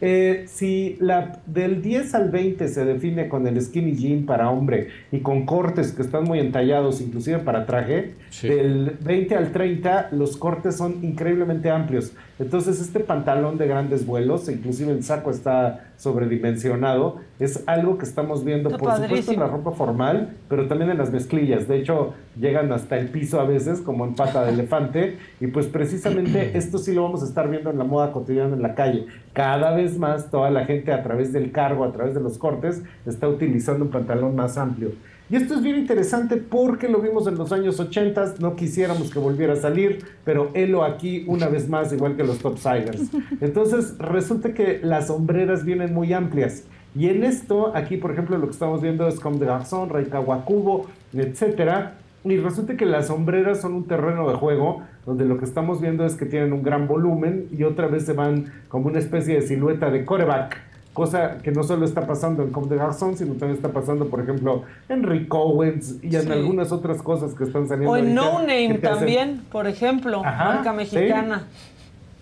Eh, 0.00 0.44
si 0.48 0.96
la, 1.00 1.40
del 1.46 1.82
10 1.82 2.14
al 2.14 2.30
20 2.30 2.68
se 2.68 2.84
define 2.84 3.28
con 3.28 3.46
el 3.46 3.60
skinny 3.60 3.96
jean 3.96 4.26
para 4.26 4.50
hombre 4.50 4.88
y 5.10 5.20
con 5.20 5.44
cortes 5.44 5.92
que 5.92 6.02
están 6.02 6.24
muy 6.24 6.38
entallados, 6.38 7.00
inclusive 7.00 7.38
para 7.38 7.66
traje, 7.66 8.14
del 8.42 8.96
20 9.00 9.34
al 9.34 9.52
30 9.52 10.10
los 10.12 10.36
cortes 10.36 10.76
son 10.76 11.04
increíblemente 11.04 11.70
amplios. 11.70 12.12
Entonces 12.38 12.80
este 12.80 13.00
pantalón 13.00 13.58
de 13.58 13.66
grandes 13.66 14.06
vuelos, 14.06 14.48
inclusive 14.48 14.92
el 14.92 15.02
saco 15.02 15.30
está 15.30 15.87
sobredimensionado, 15.98 17.16
es 17.40 17.64
algo 17.66 17.98
que 17.98 18.04
estamos 18.04 18.44
viendo, 18.44 18.70
Está 18.70 18.78
por 18.78 18.96
supuesto, 18.96 19.32
en 19.32 19.40
la 19.40 19.48
ropa 19.48 19.72
formal, 19.72 20.36
pero 20.48 20.68
también 20.68 20.90
en 20.90 20.98
las 20.98 21.12
mezclillas. 21.12 21.68
De 21.68 21.76
hecho, 21.76 22.14
llegan 22.38 22.72
hasta 22.72 22.96
el 22.98 23.08
piso 23.08 23.40
a 23.40 23.44
veces, 23.44 23.80
como 23.80 24.04
en 24.06 24.14
pata 24.14 24.44
de 24.44 24.52
elefante, 24.52 25.18
y 25.40 25.48
pues 25.48 25.66
precisamente 25.66 26.52
esto 26.56 26.78
sí 26.78 26.94
lo 26.94 27.02
vamos 27.02 27.22
a 27.22 27.26
estar 27.26 27.50
viendo 27.50 27.70
en 27.70 27.78
la 27.78 27.84
moda 27.84 28.12
cotidiana 28.12 28.54
en 28.54 28.62
la 28.62 28.74
calle. 28.74 29.06
Cada 29.32 29.74
vez 29.74 29.98
más 29.98 30.30
toda 30.30 30.50
la 30.50 30.64
gente 30.64 30.92
a 30.92 31.02
través 31.02 31.32
del 31.32 31.50
cargo, 31.50 31.84
a 31.84 31.92
través 31.92 32.14
de 32.14 32.20
los 32.20 32.38
cortes, 32.38 32.82
está 33.04 33.28
utilizando 33.28 33.84
un 33.84 33.90
pantalón 33.90 34.36
más 34.36 34.56
amplio. 34.56 34.92
Y 35.30 35.36
esto 35.36 35.54
es 35.54 35.62
bien 35.62 35.76
interesante 35.76 36.38
porque 36.38 36.88
lo 36.88 37.00
vimos 37.00 37.26
en 37.26 37.36
los 37.36 37.52
años 37.52 37.78
80, 37.78 38.36
no 38.38 38.56
quisiéramos 38.56 39.10
que 39.10 39.18
volviera 39.18 39.52
a 39.52 39.56
salir, 39.56 40.02
pero 40.24 40.50
helo 40.54 40.84
aquí 40.84 41.24
una 41.26 41.48
vez 41.48 41.68
más, 41.68 41.92
igual 41.92 42.16
que 42.16 42.24
los 42.24 42.38
topsiders. 42.38 43.10
Entonces, 43.42 43.98
resulta 43.98 44.54
que 44.54 44.80
las 44.82 45.08
sombreras 45.08 45.64
vienen 45.64 45.92
muy 45.92 46.14
amplias. 46.14 46.64
Y 46.94 47.08
en 47.08 47.24
esto, 47.24 47.76
aquí 47.76 47.98
por 47.98 48.12
ejemplo, 48.12 48.38
lo 48.38 48.46
que 48.46 48.52
estamos 48.52 48.80
viendo 48.80 49.06
es 49.06 49.20
Comme 49.20 49.38
des 49.38 49.48
Garçons, 49.48 49.92
Rey 49.92 50.06
Kawakubo, 50.06 50.86
etcétera. 51.12 51.98
Y 52.24 52.36
resulta 52.38 52.76
que 52.76 52.86
las 52.86 53.08
sombreras 53.08 53.60
son 53.60 53.74
un 53.74 53.84
terreno 53.84 54.28
de 54.28 54.34
juego 54.34 54.82
donde 55.04 55.24
lo 55.26 55.38
que 55.38 55.44
estamos 55.44 55.80
viendo 55.80 56.04
es 56.04 56.14
que 56.14 56.26
tienen 56.26 56.52
un 56.52 56.62
gran 56.62 56.88
volumen 56.88 57.48
y 57.56 57.64
otra 57.64 57.86
vez 57.86 58.04
se 58.04 58.14
van 58.14 58.52
como 58.68 58.88
una 58.88 58.98
especie 58.98 59.34
de 59.34 59.42
silueta 59.42 59.90
de 59.90 60.04
coreback. 60.04 60.56
Cosa 60.94 61.38
que 61.38 61.52
no 61.52 61.62
solo 61.62 61.84
está 61.84 62.06
pasando 62.08 62.42
en 62.42 62.50
Comme 62.50 62.66
de 62.68 62.76
Garçon, 62.76 63.16
sino 63.16 63.34
también 63.34 63.52
está 63.52 63.68
pasando, 63.68 64.06
por 64.06 64.20
ejemplo, 64.20 64.64
en 64.88 65.04
Rick 65.04 65.32
Owens 65.32 65.96
y 66.02 66.16
en 66.16 66.22
Sí. 66.22 66.32
algunas 66.32 66.72
otras 66.72 67.02
cosas 67.02 67.34
que 67.34 67.44
están 67.44 67.68
saliendo. 67.68 67.92
O 67.92 67.96
en 67.96 68.18
ahorita 68.18 68.32
No 68.32 68.38
Name 68.40 68.66
hacen- 68.70 68.80
también, 68.80 69.42
por 69.52 69.66
ejemplo, 69.68 70.22
Ajá, 70.24 70.44
marca 70.44 70.70
sí. 70.72 70.76
mexicana. 70.76 71.44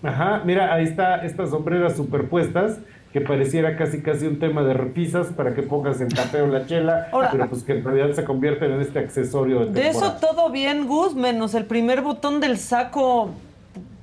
Ajá, 0.03 0.41
mira, 0.45 0.73
ahí 0.73 0.83
está 0.83 1.25
estas 1.25 1.49
sombreras 1.49 1.95
superpuestas 1.95 2.77
que 3.11 3.21
pareciera 3.21 3.75
casi 3.77 4.01
casi 4.03 4.27
un 4.27 4.37
tema 4.37 4.61
de 4.61 4.75
repisas 4.75 5.27
para 5.27 5.55
que 5.55 5.63
pongas 5.63 5.99
el 6.01 6.13
café 6.13 6.43
o 6.43 6.47
la 6.47 6.67
chela, 6.67 7.07
Ahora- 7.11 7.29
pero 7.31 7.49
pues 7.49 7.63
que 7.63 7.71
en 7.79 7.83
realidad 7.83 8.11
se 8.13 8.23
convierten 8.25 8.71
en 8.73 8.81
este 8.81 8.99
accesorio 8.99 9.61
de 9.65 9.71
De 9.71 9.87
eso 9.87 10.01
temporada. 10.11 10.19
todo 10.19 10.51
bien, 10.51 10.85
Gus, 10.85 11.15
menos 11.15 11.55
el 11.55 11.65
primer 11.65 12.01
botón 12.01 12.39
del 12.41 12.57
saco 12.59 13.31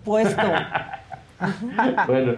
puesto. 0.04 0.42
Bueno, 2.06 2.34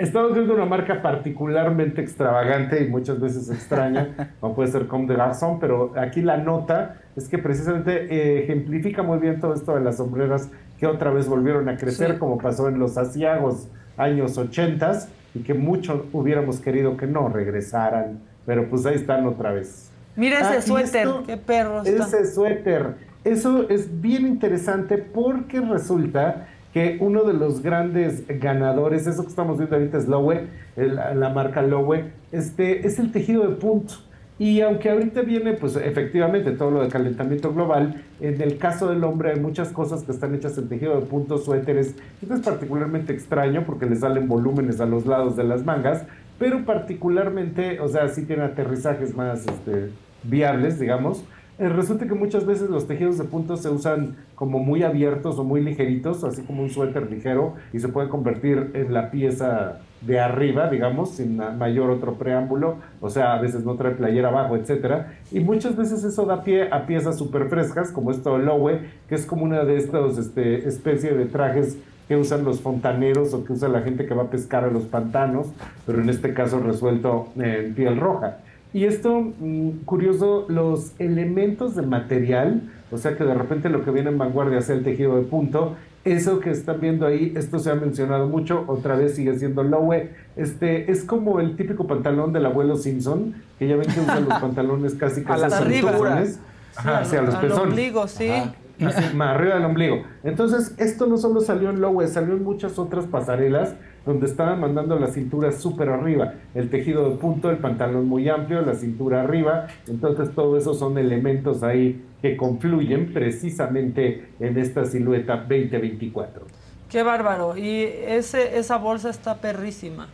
estamos 0.00 0.34
viendo 0.34 0.54
una 0.54 0.64
marca 0.64 1.02
particularmente 1.02 2.00
extravagante 2.00 2.82
y 2.82 2.88
muchas 2.88 3.20
veces 3.20 3.50
extraña, 3.50 4.32
como 4.40 4.54
puede 4.54 4.70
ser 4.70 4.86
Comme 4.86 5.06
de 5.06 5.16
Garçon, 5.16 5.60
pero 5.60 5.92
aquí 5.96 6.22
la 6.22 6.36
nota 6.38 6.96
es 7.16 7.28
que 7.28 7.38
precisamente 7.38 8.06
eh, 8.12 8.42
ejemplifica 8.44 9.02
muy 9.02 9.18
bien 9.18 9.40
todo 9.40 9.54
esto 9.54 9.74
de 9.74 9.80
las 9.82 9.96
sombreras 9.98 10.50
que 10.78 10.86
otra 10.86 11.10
vez 11.10 11.28
volvieron 11.28 11.68
a 11.68 11.76
crecer, 11.76 12.12
Sí. 12.12 12.18
como 12.18 12.38
pasó 12.38 12.68
en 12.68 12.78
los 12.78 12.96
asiagos 12.96 13.68
años 13.96 14.38
80 14.38 15.06
y 15.34 15.40
que 15.40 15.54
mucho 15.54 16.06
hubiéramos 16.12 16.60
querido 16.60 16.96
que 16.96 17.06
no 17.06 17.28
regresaran, 17.28 18.18
pero 18.46 18.68
pues 18.68 18.86
ahí 18.86 18.94
están 18.96 19.26
otra 19.26 19.52
vez. 19.52 19.90
Mira 20.16 20.38
Ah, 20.42 20.56
ese 20.56 20.58
y 20.58 20.62
suéter, 20.72 21.06
esto- 21.06 21.22
qué 21.26 21.36
perro 21.36 21.82
está. 21.82 22.04
ese 22.04 22.26
suéter. 22.32 22.94
Eso 23.22 23.68
es 23.68 24.00
bien 24.00 24.26
interesante 24.26 24.96
porque 24.96 25.60
resulta 25.60 26.46
que 26.72 26.98
uno 27.00 27.24
de 27.24 27.32
los 27.34 27.62
grandes 27.62 28.24
ganadores, 28.28 29.06
eso 29.06 29.22
que 29.22 29.28
estamos 29.28 29.58
viendo 29.58 29.76
ahorita 29.76 29.98
es 29.98 30.06
Lowe, 30.08 30.46
el- 30.76 30.96
la 30.96 31.28
marca 31.30 31.62
Lowe, 31.62 32.04
este, 32.32 32.86
es 32.86 32.98
el 32.98 33.10
tejido 33.12 33.46
de 33.48 33.56
punto. 33.56 33.94
Y 34.38 34.62
aunque 34.62 34.88
ahorita 34.88 35.20
viene, 35.20 35.52
pues 35.52 35.76
efectivamente, 35.76 36.52
todo 36.52 36.70
lo 36.70 36.82
de 36.82 36.88
calentamiento 36.88 37.52
global, 37.52 38.02
en 38.22 38.40
el 38.40 38.56
caso 38.56 38.88
del 38.88 39.04
hombre 39.04 39.32
hay 39.32 39.40
muchas 39.40 39.68
cosas 39.68 40.02
que 40.02 40.12
están 40.12 40.34
hechas 40.34 40.56
en 40.56 40.66
tejido 40.68 40.98
de 40.98 41.04
punto, 41.06 41.36
suéteres. 41.36 41.94
Esto 42.22 42.34
es 42.34 42.40
particularmente 42.40 43.12
extraño 43.12 43.64
porque 43.66 43.84
le 43.84 43.96
salen 43.96 44.28
volúmenes 44.28 44.80
a 44.80 44.86
los 44.86 45.04
lados 45.04 45.36
de 45.36 45.44
las 45.44 45.64
mangas, 45.66 46.04
pero 46.38 46.64
particularmente, 46.64 47.80
o 47.80 47.88
sea, 47.88 48.08
sí 48.08 48.24
tiene 48.24 48.44
aterrizajes 48.44 49.14
más 49.14 49.40
este, 49.46 49.90
viables, 50.22 50.78
digamos. 50.80 51.24
Eh, 51.60 51.68
resulta 51.68 52.06
que 52.06 52.14
muchas 52.14 52.46
veces 52.46 52.70
los 52.70 52.86
tejidos 52.86 53.18
de 53.18 53.24
punto 53.24 53.56
se 53.58 53.68
usan 53.68 54.16
como 54.34 54.58
muy 54.60 54.82
abiertos 54.82 55.38
o 55.38 55.44
muy 55.44 55.60
ligeritos, 55.62 56.24
así 56.24 56.40
como 56.42 56.62
un 56.62 56.70
suéter 56.70 57.10
ligero, 57.10 57.52
y 57.74 57.80
se 57.80 57.88
puede 57.88 58.08
convertir 58.08 58.70
en 58.72 58.94
la 58.94 59.10
pieza 59.10 59.78
de 60.00 60.18
arriba, 60.18 60.70
digamos, 60.70 61.10
sin 61.10 61.36
ma- 61.36 61.50
mayor 61.50 61.90
otro 61.90 62.14
preámbulo, 62.14 62.76
o 63.02 63.10
sea, 63.10 63.34
a 63.34 63.40
veces 63.42 63.62
no 63.66 63.74
trae 63.74 63.92
playera 63.92 64.28
abajo, 64.30 64.56
etcétera, 64.56 65.12
y 65.30 65.40
muchas 65.40 65.76
veces 65.76 66.02
eso 66.02 66.24
da 66.24 66.42
pie 66.44 66.72
a 66.72 66.86
piezas 66.86 67.18
súper 67.18 67.50
frescas, 67.50 67.90
como 67.92 68.10
esto 68.10 68.38
Lowe, 68.38 68.80
que 69.06 69.14
es 69.14 69.26
como 69.26 69.44
una 69.44 69.62
de 69.64 69.76
estas 69.76 70.16
este, 70.16 70.66
especie 70.66 71.12
de 71.12 71.26
trajes 71.26 71.76
que 72.08 72.16
usan 72.16 72.42
los 72.42 72.60
fontaneros 72.62 73.34
o 73.34 73.44
que 73.44 73.52
usa 73.52 73.68
la 73.68 73.82
gente 73.82 74.06
que 74.06 74.14
va 74.14 74.22
a 74.22 74.30
pescar 74.30 74.64
a 74.64 74.70
los 74.70 74.84
pantanos, 74.84 75.48
pero 75.86 76.00
en 76.00 76.08
este 76.08 76.32
caso 76.32 76.58
resuelto 76.60 77.28
en 77.36 77.74
piel 77.74 77.98
roja. 77.98 78.38
Y 78.72 78.84
esto, 78.84 79.20
mm, 79.20 79.84
curioso, 79.84 80.46
los 80.48 80.92
elementos 80.98 81.74
de 81.74 81.82
material, 81.82 82.62
o 82.92 82.98
sea 82.98 83.16
que 83.16 83.24
de 83.24 83.34
repente 83.34 83.68
lo 83.68 83.84
que 83.84 83.90
viene 83.90 84.10
en 84.10 84.18
vanguardia 84.18 84.60
sea 84.62 84.76
el 84.76 84.84
tejido 84.84 85.16
de 85.16 85.22
punto, 85.22 85.74
eso 86.04 86.40
que 86.40 86.50
están 86.50 86.80
viendo 86.80 87.06
ahí, 87.06 87.32
esto 87.36 87.58
se 87.58 87.70
ha 87.70 87.74
mencionado 87.74 88.26
mucho, 88.26 88.64
otra 88.68 88.96
vez 88.96 89.16
sigue 89.16 89.38
siendo 89.38 89.62
Lowe, 89.62 90.10
este, 90.36 90.90
es 90.90 91.04
como 91.04 91.40
el 91.40 91.56
típico 91.56 91.86
pantalón 91.86 92.32
del 92.32 92.46
abuelo 92.46 92.76
Simpson, 92.76 93.34
que 93.58 93.68
ya 93.68 93.76
ven 93.76 93.86
que 93.92 94.00
usan 94.00 94.26
los 94.28 94.38
pantalones 94.40 94.94
casi 94.94 95.20
A 95.20 95.24
casi 95.24 95.40
las 95.42 95.50
los 95.52 95.60
arriba. 95.60 95.90
pezones. 95.92 96.40
Ajá, 96.76 96.98
hacia 97.00 97.22
los 97.22 97.34
al 97.34 97.40
pezones. 97.42 97.64
ombligo, 97.64 98.08
sí. 98.08 98.30
Así, 98.30 99.14
más 99.16 99.34
arriba 99.34 99.56
del 99.56 99.64
ombligo. 99.66 100.02
Entonces, 100.24 100.74
esto 100.78 101.06
no 101.06 101.18
solo 101.18 101.40
salió 101.40 101.68
en 101.68 101.80
Lowe, 101.82 102.06
salió 102.06 102.34
en 102.34 102.44
muchas 102.44 102.78
otras 102.78 103.06
pasarelas 103.06 103.74
donde 104.06 104.26
estaban 104.26 104.60
mandando 104.60 104.98
la 104.98 105.08
cintura 105.08 105.52
súper 105.52 105.88
arriba. 105.90 106.34
El 106.54 106.70
tejido 106.70 107.10
de 107.10 107.16
punto, 107.16 107.50
el 107.50 107.58
pantalón 107.58 108.08
muy 108.08 108.28
amplio, 108.28 108.62
la 108.62 108.74
cintura 108.74 109.22
arriba. 109.22 109.66
Entonces, 109.88 110.30
todo 110.34 110.56
eso 110.56 110.74
son 110.74 110.98
elementos 110.98 111.62
ahí 111.62 112.02
que 112.22 112.36
confluyen 112.36 113.12
precisamente 113.12 114.26
en 114.40 114.58
esta 114.58 114.84
silueta 114.84 115.36
2024. 115.48 116.46
Qué 116.88 117.02
bárbaro. 117.02 117.56
Y 117.56 117.82
ese, 118.06 118.58
esa 118.58 118.76
bolsa 118.78 119.10
está 119.10 119.36
perrísima. 119.40 120.08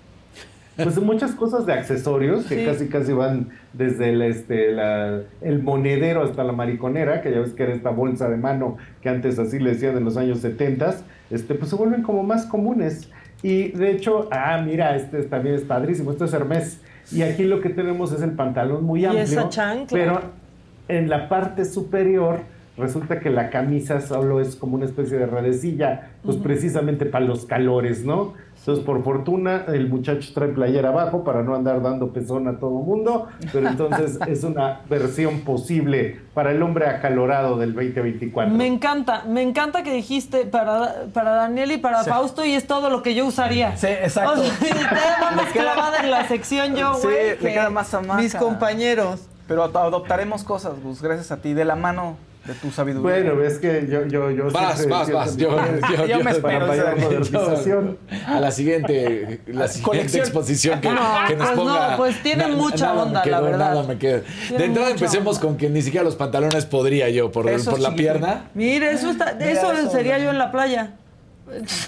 Pues 0.76 1.00
muchas 1.00 1.32
cosas 1.32 1.64
de 1.64 1.72
accesorios 1.72 2.44
que 2.44 2.56
Sí. 2.58 2.64
casi 2.66 2.88
casi 2.88 3.12
van 3.14 3.48
desde 3.72 4.10
el, 4.10 4.20
este, 4.20 4.72
la- 4.72 5.22
el 5.40 5.62
monedero 5.62 6.22
hasta 6.22 6.44
la 6.44 6.52
mariconera, 6.52 7.22
que 7.22 7.30
ya 7.30 7.40
ves 7.40 7.54
que 7.54 7.62
era 7.62 7.72
esta 7.72 7.88
bolsa 7.88 8.28
de 8.28 8.36
mano 8.36 8.76
que 9.00 9.08
antes 9.08 9.38
así 9.38 9.58
le 9.58 9.70
decían 9.70 9.96
en 9.96 10.04
los 10.04 10.18
años 10.18 10.40
70, 10.40 10.96
este, 11.30 11.54
pues 11.54 11.70
se 11.70 11.76
vuelven 11.76 12.02
como 12.02 12.22
más 12.24 12.44
comunes. 12.44 13.10
Y 13.42 13.68
de 13.68 13.90
hecho, 13.92 14.28
ah, 14.32 14.60
mira, 14.64 14.96
este 14.96 15.22
también 15.24 15.54
es 15.56 15.62
padrísimo, 15.62 16.10
esto 16.10 16.24
es 16.24 16.32
Hermes. 16.32 16.80
Y 17.12 17.22
aquí 17.22 17.44
lo 17.44 17.60
que 17.60 17.68
tenemos 17.70 18.12
es 18.12 18.22
el 18.22 18.32
pantalón 18.32 18.84
muy 18.84 19.02
Y 19.02 19.04
amplio, 19.06 19.22
esa 19.22 19.48
chancla. 19.48 19.88
pero 19.96 20.20
en 20.88 21.08
la 21.08 21.28
parte 21.28 21.64
superior 21.64 22.40
resulta 22.77 23.20
que 23.20 23.31
la 23.31 23.51
camisa 23.51 24.01
solo 24.01 24.40
es 24.40 24.57
como 24.57 24.77
una 24.77 24.85
especie 24.85 25.16
de 25.19 25.27
redecilla, 25.27 26.11
pues 26.23 26.36
Ujú. 26.36 26.44
precisamente 26.44 27.07
para 27.07 27.24
los 27.24 27.47
calores, 27.47 28.05
¿no? 28.05 28.35
Entonces, 28.59 28.85
por 28.85 29.05
fortuna, 29.05 29.65
el 29.69 29.89
muchacho 29.89 30.28
trae 30.35 30.48
playera 30.48 30.89
abajo 30.89 31.23
para 31.23 31.44
no 31.44 31.55
andar 31.55 31.81
dando 31.82 32.12
pezón 32.12 32.48
a 32.48 32.59
todo 32.59 32.70
mundo, 32.70 33.28
pero 33.53 33.69
entonces 33.69 34.19
es 34.27 34.43
una 34.43 34.81
versión 34.90 35.43
posible 35.43 36.20
para 36.35 36.51
el 36.51 36.61
hombre 36.62 36.86
acalorado 36.89 37.59
del 37.59 37.74
2024. 37.74 38.53
Me 38.53 38.66
encanta, 38.66 39.23
me 39.28 39.43
encanta 39.43 39.85
que 39.85 39.93
dijiste 39.93 40.47
para, 40.47 41.05
para 41.12 41.31
Daniel 41.31 41.70
y 41.73 41.77
para 41.78 42.03
Sí. 42.03 42.11
Fausto 42.11 42.44
y 42.44 42.53
es 42.55 42.66
todo 42.66 42.90
lo 42.90 43.03
que 43.05 43.15
yo 43.15 43.27
usaría. 43.27 43.77
Sí, 43.77 43.86
exacto. 43.86 44.40
O 44.40 44.44
sea, 44.44 44.59
te 44.59 45.36
más 45.36 45.53
clavada 45.53 46.01
en 46.03 46.11
la 46.11 46.27
sección 46.27 46.74
yo, 46.74 46.94
Sí, 46.94 47.07
güey. 47.07 47.28
le 47.31 47.36
que 47.36 47.53
queda 47.53 47.70
más 47.70 47.94
a 47.94 48.01
Maca. 48.01 48.20
Mis 48.20 48.35
compañeros. 48.35 49.28
Pero 49.47 49.62
ad- 49.62 49.77
adoptaremos 49.77 50.43
cosas, 50.43 50.73
Gus, 50.82 51.01
gracias 51.01 51.31
a 51.31 51.36
ti, 51.40 51.55
de 51.55 51.65
la 51.65 51.77
mano 51.77 52.16
de 52.47 52.55
tu 52.55 52.70
sabiduría. 52.70 53.02
Bueno, 53.02 53.43
es 53.43 53.59
que 53.59 53.86
yo, 53.90 54.06
yo, 54.06 54.31
yo 54.31 54.51
Vas, 54.51 54.77
siempre 54.78 54.97
vas, 54.97 55.10
vas. 55.12 55.36
Yo, 55.36 55.51
yo, 55.97 56.06
Yo 56.06 56.18
me 56.18 56.35
para 56.35 56.36
espero, 56.36 56.66
modernización. 56.97 57.98
A 58.27 58.40
la 58.40 58.51
siguiente, 58.51 59.40
la 59.47 59.68
siguiente 59.68 59.82
Colección. 59.82 60.23
exposición 60.23 60.81
que, 60.81 60.89
No, 60.89 61.01
que 61.27 61.36
nos 61.36 61.47
pues 61.48 61.56
no, 61.59 61.64
ponga. 61.64 61.97
pues 61.97 62.23
tiene 62.23 62.47
mucha 62.48 62.86
nada 62.86 63.02
onda, 63.02 63.24
la 63.27 63.40
verdad. 63.40 63.59
Nada 63.74 63.82
me 63.82 63.98
queda. 63.98 64.23
Tiene 64.48 64.59
De 64.59 64.64
entrada 64.66 64.90
empecemos 64.90 65.36
onda. 65.36 65.48
con 65.48 65.56
que 65.56 65.68
ni 65.70 65.82
siquiera 65.82 66.05
los 66.05 66.16
pantalones 66.16 66.66
podría 66.66 67.09
yo 67.10 67.31
por, 67.32 67.48
Eso 67.48 67.70
por 67.70 67.81
la 67.81 67.94
pierna. 67.94 68.51
Mire, 68.55 68.93
eso 68.93 69.10
está, 69.10 69.35
Mira 69.35 69.51
eso, 69.51 69.73
eso, 69.73 69.90
sería 69.90 70.18
yo 70.18 70.31
en 70.31 70.39
la 70.39 70.51
playa. 70.52 70.94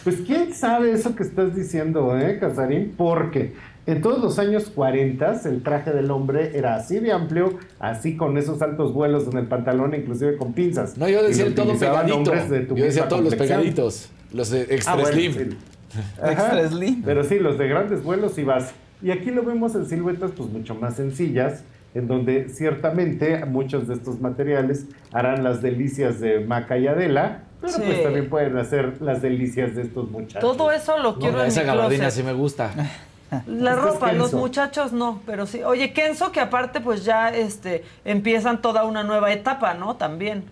Pues 0.05 0.16
quién 0.26 0.55
sabe 0.55 0.93
eso 0.93 1.16
que 1.16 1.24
estás 1.24 1.55
diciendo, 1.55 2.16
¿eh, 2.16 2.39
Casarín? 2.39 2.94
Porque 2.97 3.55
en 3.89 4.02
todos 4.02 4.20
los 4.20 4.39
años 4.39 4.70
40 4.74 5.40
el 5.47 5.62
traje 5.62 5.90
del 5.93 6.10
hombre 6.10 6.56
era 6.56 6.77
así 6.77 6.98
de 7.01 7.10
amplio, 7.12 7.59
así 7.81 8.16
con 8.16 8.36
esos 8.39 8.60
altos 8.62 8.93
vuelos 8.93 9.27
en 9.27 9.39
el 9.39 9.47
pantalón, 9.47 9.94
inclusive 9.94 10.36
con 10.36 10.52
pinzas. 10.52 10.97
No, 10.97 11.09
yo 11.09 11.23
decía 11.23 11.55
todo 11.55 11.77
pegadito. 11.78 12.31
de 12.31 12.60
tu 12.60 12.77
Yo 12.77 12.85
decía 12.85 13.09
todos 13.09 13.24
los 13.24 13.35
pegaditos. 13.35 14.10
Los 14.32 14.51
de 14.51 14.62
extra 14.62 14.93
Ah, 14.93 14.97
bueno, 14.97 15.12
slim. 15.12 15.32
sí. 15.32 15.40
Extra 16.23 16.69
slim. 16.69 17.02
Pero 17.02 17.24
sí, 17.24 17.39
los 17.39 17.56
de 17.56 17.66
grandes 17.66 18.02
vuelos 18.05 18.36
y 18.39 18.44
vas. 18.44 18.73
Y 19.02 19.10
aquí 19.10 19.31
lo 19.31 19.43
vemos 19.43 19.74
en 19.74 19.86
siluetas 19.86 20.32
pues 20.36 20.51
mucho 20.51 20.74
más 20.74 20.97
sencillas, 20.97 21.62
en 21.94 22.06
donde 22.09 22.51
ciertamente 22.51 23.44
muchos 23.47 23.89
de 23.89 23.94
estos 23.94 24.20
materiales 24.20 24.85
harán 25.12 25.43
las 25.43 25.62
delicias 25.62 26.20
de 26.20 26.40
Maca 26.40 26.77
y 26.77 26.86
Adela, 26.89 27.44
pero 27.62 27.73
Sí. 27.73 27.82
pues 27.86 28.02
también 28.02 28.28
pueden 28.28 28.56
hacer 28.59 29.01
las 29.01 29.23
delicias 29.23 29.74
de 29.74 29.82
estos 29.82 30.10
muchachos. 30.10 30.40
Todo 30.40 30.70
eso 30.73 30.98
lo 30.98 31.19
quiero 31.19 31.39
No, 31.39 31.43
en 31.44 31.48
esa 31.48 31.60
mi 31.62 31.66
gabardina 31.69 32.02
closet. 32.05 32.20
sí 32.20 32.27
me 32.27 32.35
gusta. 32.35 32.70
La 33.30 33.72
Este 33.72 33.88
es 33.88 33.94
ropa, 33.94 34.12
los 34.12 34.32
muchachos 34.32 34.92
no, 34.92 35.20
pero 35.26 35.46
sí. 35.46 35.62
Oye, 35.62 35.92
Kenzo, 35.92 36.32
que 36.32 36.40
aparte 36.40 36.80
pues 36.80 37.05
ya 37.05 37.28
este 37.28 37.84
empiezan 38.05 38.62
toda 38.62 38.84
una 38.84 39.05
nueva 39.05 39.32
etapa, 39.32 39.74
¿no? 39.74 39.96
También. 39.96 40.44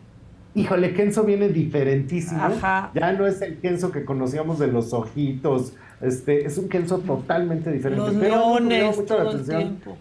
Híjole, 0.55 0.95
Kenzo 0.95 1.25
viene 1.25 1.49
diferentísimo. 1.49 2.43
Ajá. 2.43 2.91
Ya 2.95 3.13
no 3.13 3.27
es 3.27 3.41
el 3.43 3.59
Kenzo 3.59 3.93
que 3.93 4.05
conocíamos 4.05 4.59
de 4.59 4.69
los 4.69 4.93
ojitos. 4.93 5.75
Este, 6.01 6.47
es 6.47 6.59
un 6.59 6.69
Kenzo 6.69 6.99
totalmente 6.99 7.71
diferente. 7.71 8.05
Los 8.05 8.15
Pero 8.15 8.59
leones 8.59 8.97
mucho 8.97 9.01
la 9.03 9.07
todo 9.07 9.21
el 9.23 9.29
atención 9.29 9.59
tiempo. 9.59 9.97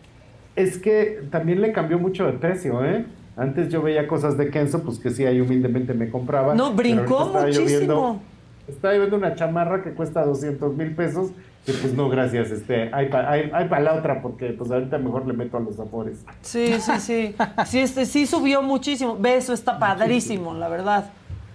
Es 0.56 0.78
que 0.78 1.24
también 1.30 1.62
le 1.62 1.72
cambió 1.72 2.00
mucho 2.00 2.26
de 2.26 2.34
precio, 2.34 2.84
¿eh? 2.86 3.06
Antes 3.38 3.68
yo 3.70 3.82
veía 3.82 4.08
cosas 4.08 4.38
de 4.38 4.50
Kenzo, 4.50 4.82
pues 4.84 5.00
que 5.00 5.10
sí, 5.10 5.26
ahí 5.26 5.42
humildemente 5.42 5.94
me 5.94 6.10
compraba. 6.10 6.56
No, 6.56 6.74
brincó 6.74 7.26
estaba 7.28 7.50
yo 7.50 7.66
viendo 7.66 7.96
muchísimo. 7.96 8.22
Estaba 8.68 8.94
viendo 8.94 9.18
una 9.18 9.36
chamarra 9.36 9.84
que 9.84 9.92
cuesta 9.92 10.26
200 10.26 10.76
mil 10.76 10.96
pesos. 10.96 11.32
Pues 11.66 11.94
no, 11.94 12.10
gracias. 12.10 12.52
Este, 12.52 12.90
hay 12.94 13.10
para 13.10 13.32
hay, 13.32 13.50
hay 13.54 13.68
pa 13.68 13.80
la 13.80 13.96
otra 13.96 14.22
porque 14.22 14.50
pues 14.50 14.70
ahorita 14.70 14.98
mejor 15.00 15.26
le 15.26 15.34
meto 15.34 15.58
a 15.58 15.60
los 15.60 15.76
sabores. 15.76 16.24
Sí, 16.42 16.76
sí, 16.80 16.92
sí. 17.00 17.36
Sí, 17.66 17.80
este, 17.80 18.06
sí 18.06 18.28
subió 18.28 18.62
muchísimo. 18.62 19.18
Ve, 19.20 19.38
eso 19.38 19.54
está 19.54 19.80
padrísimo, 19.80 20.54
la 20.54 20.70
verdad. 20.70 21.12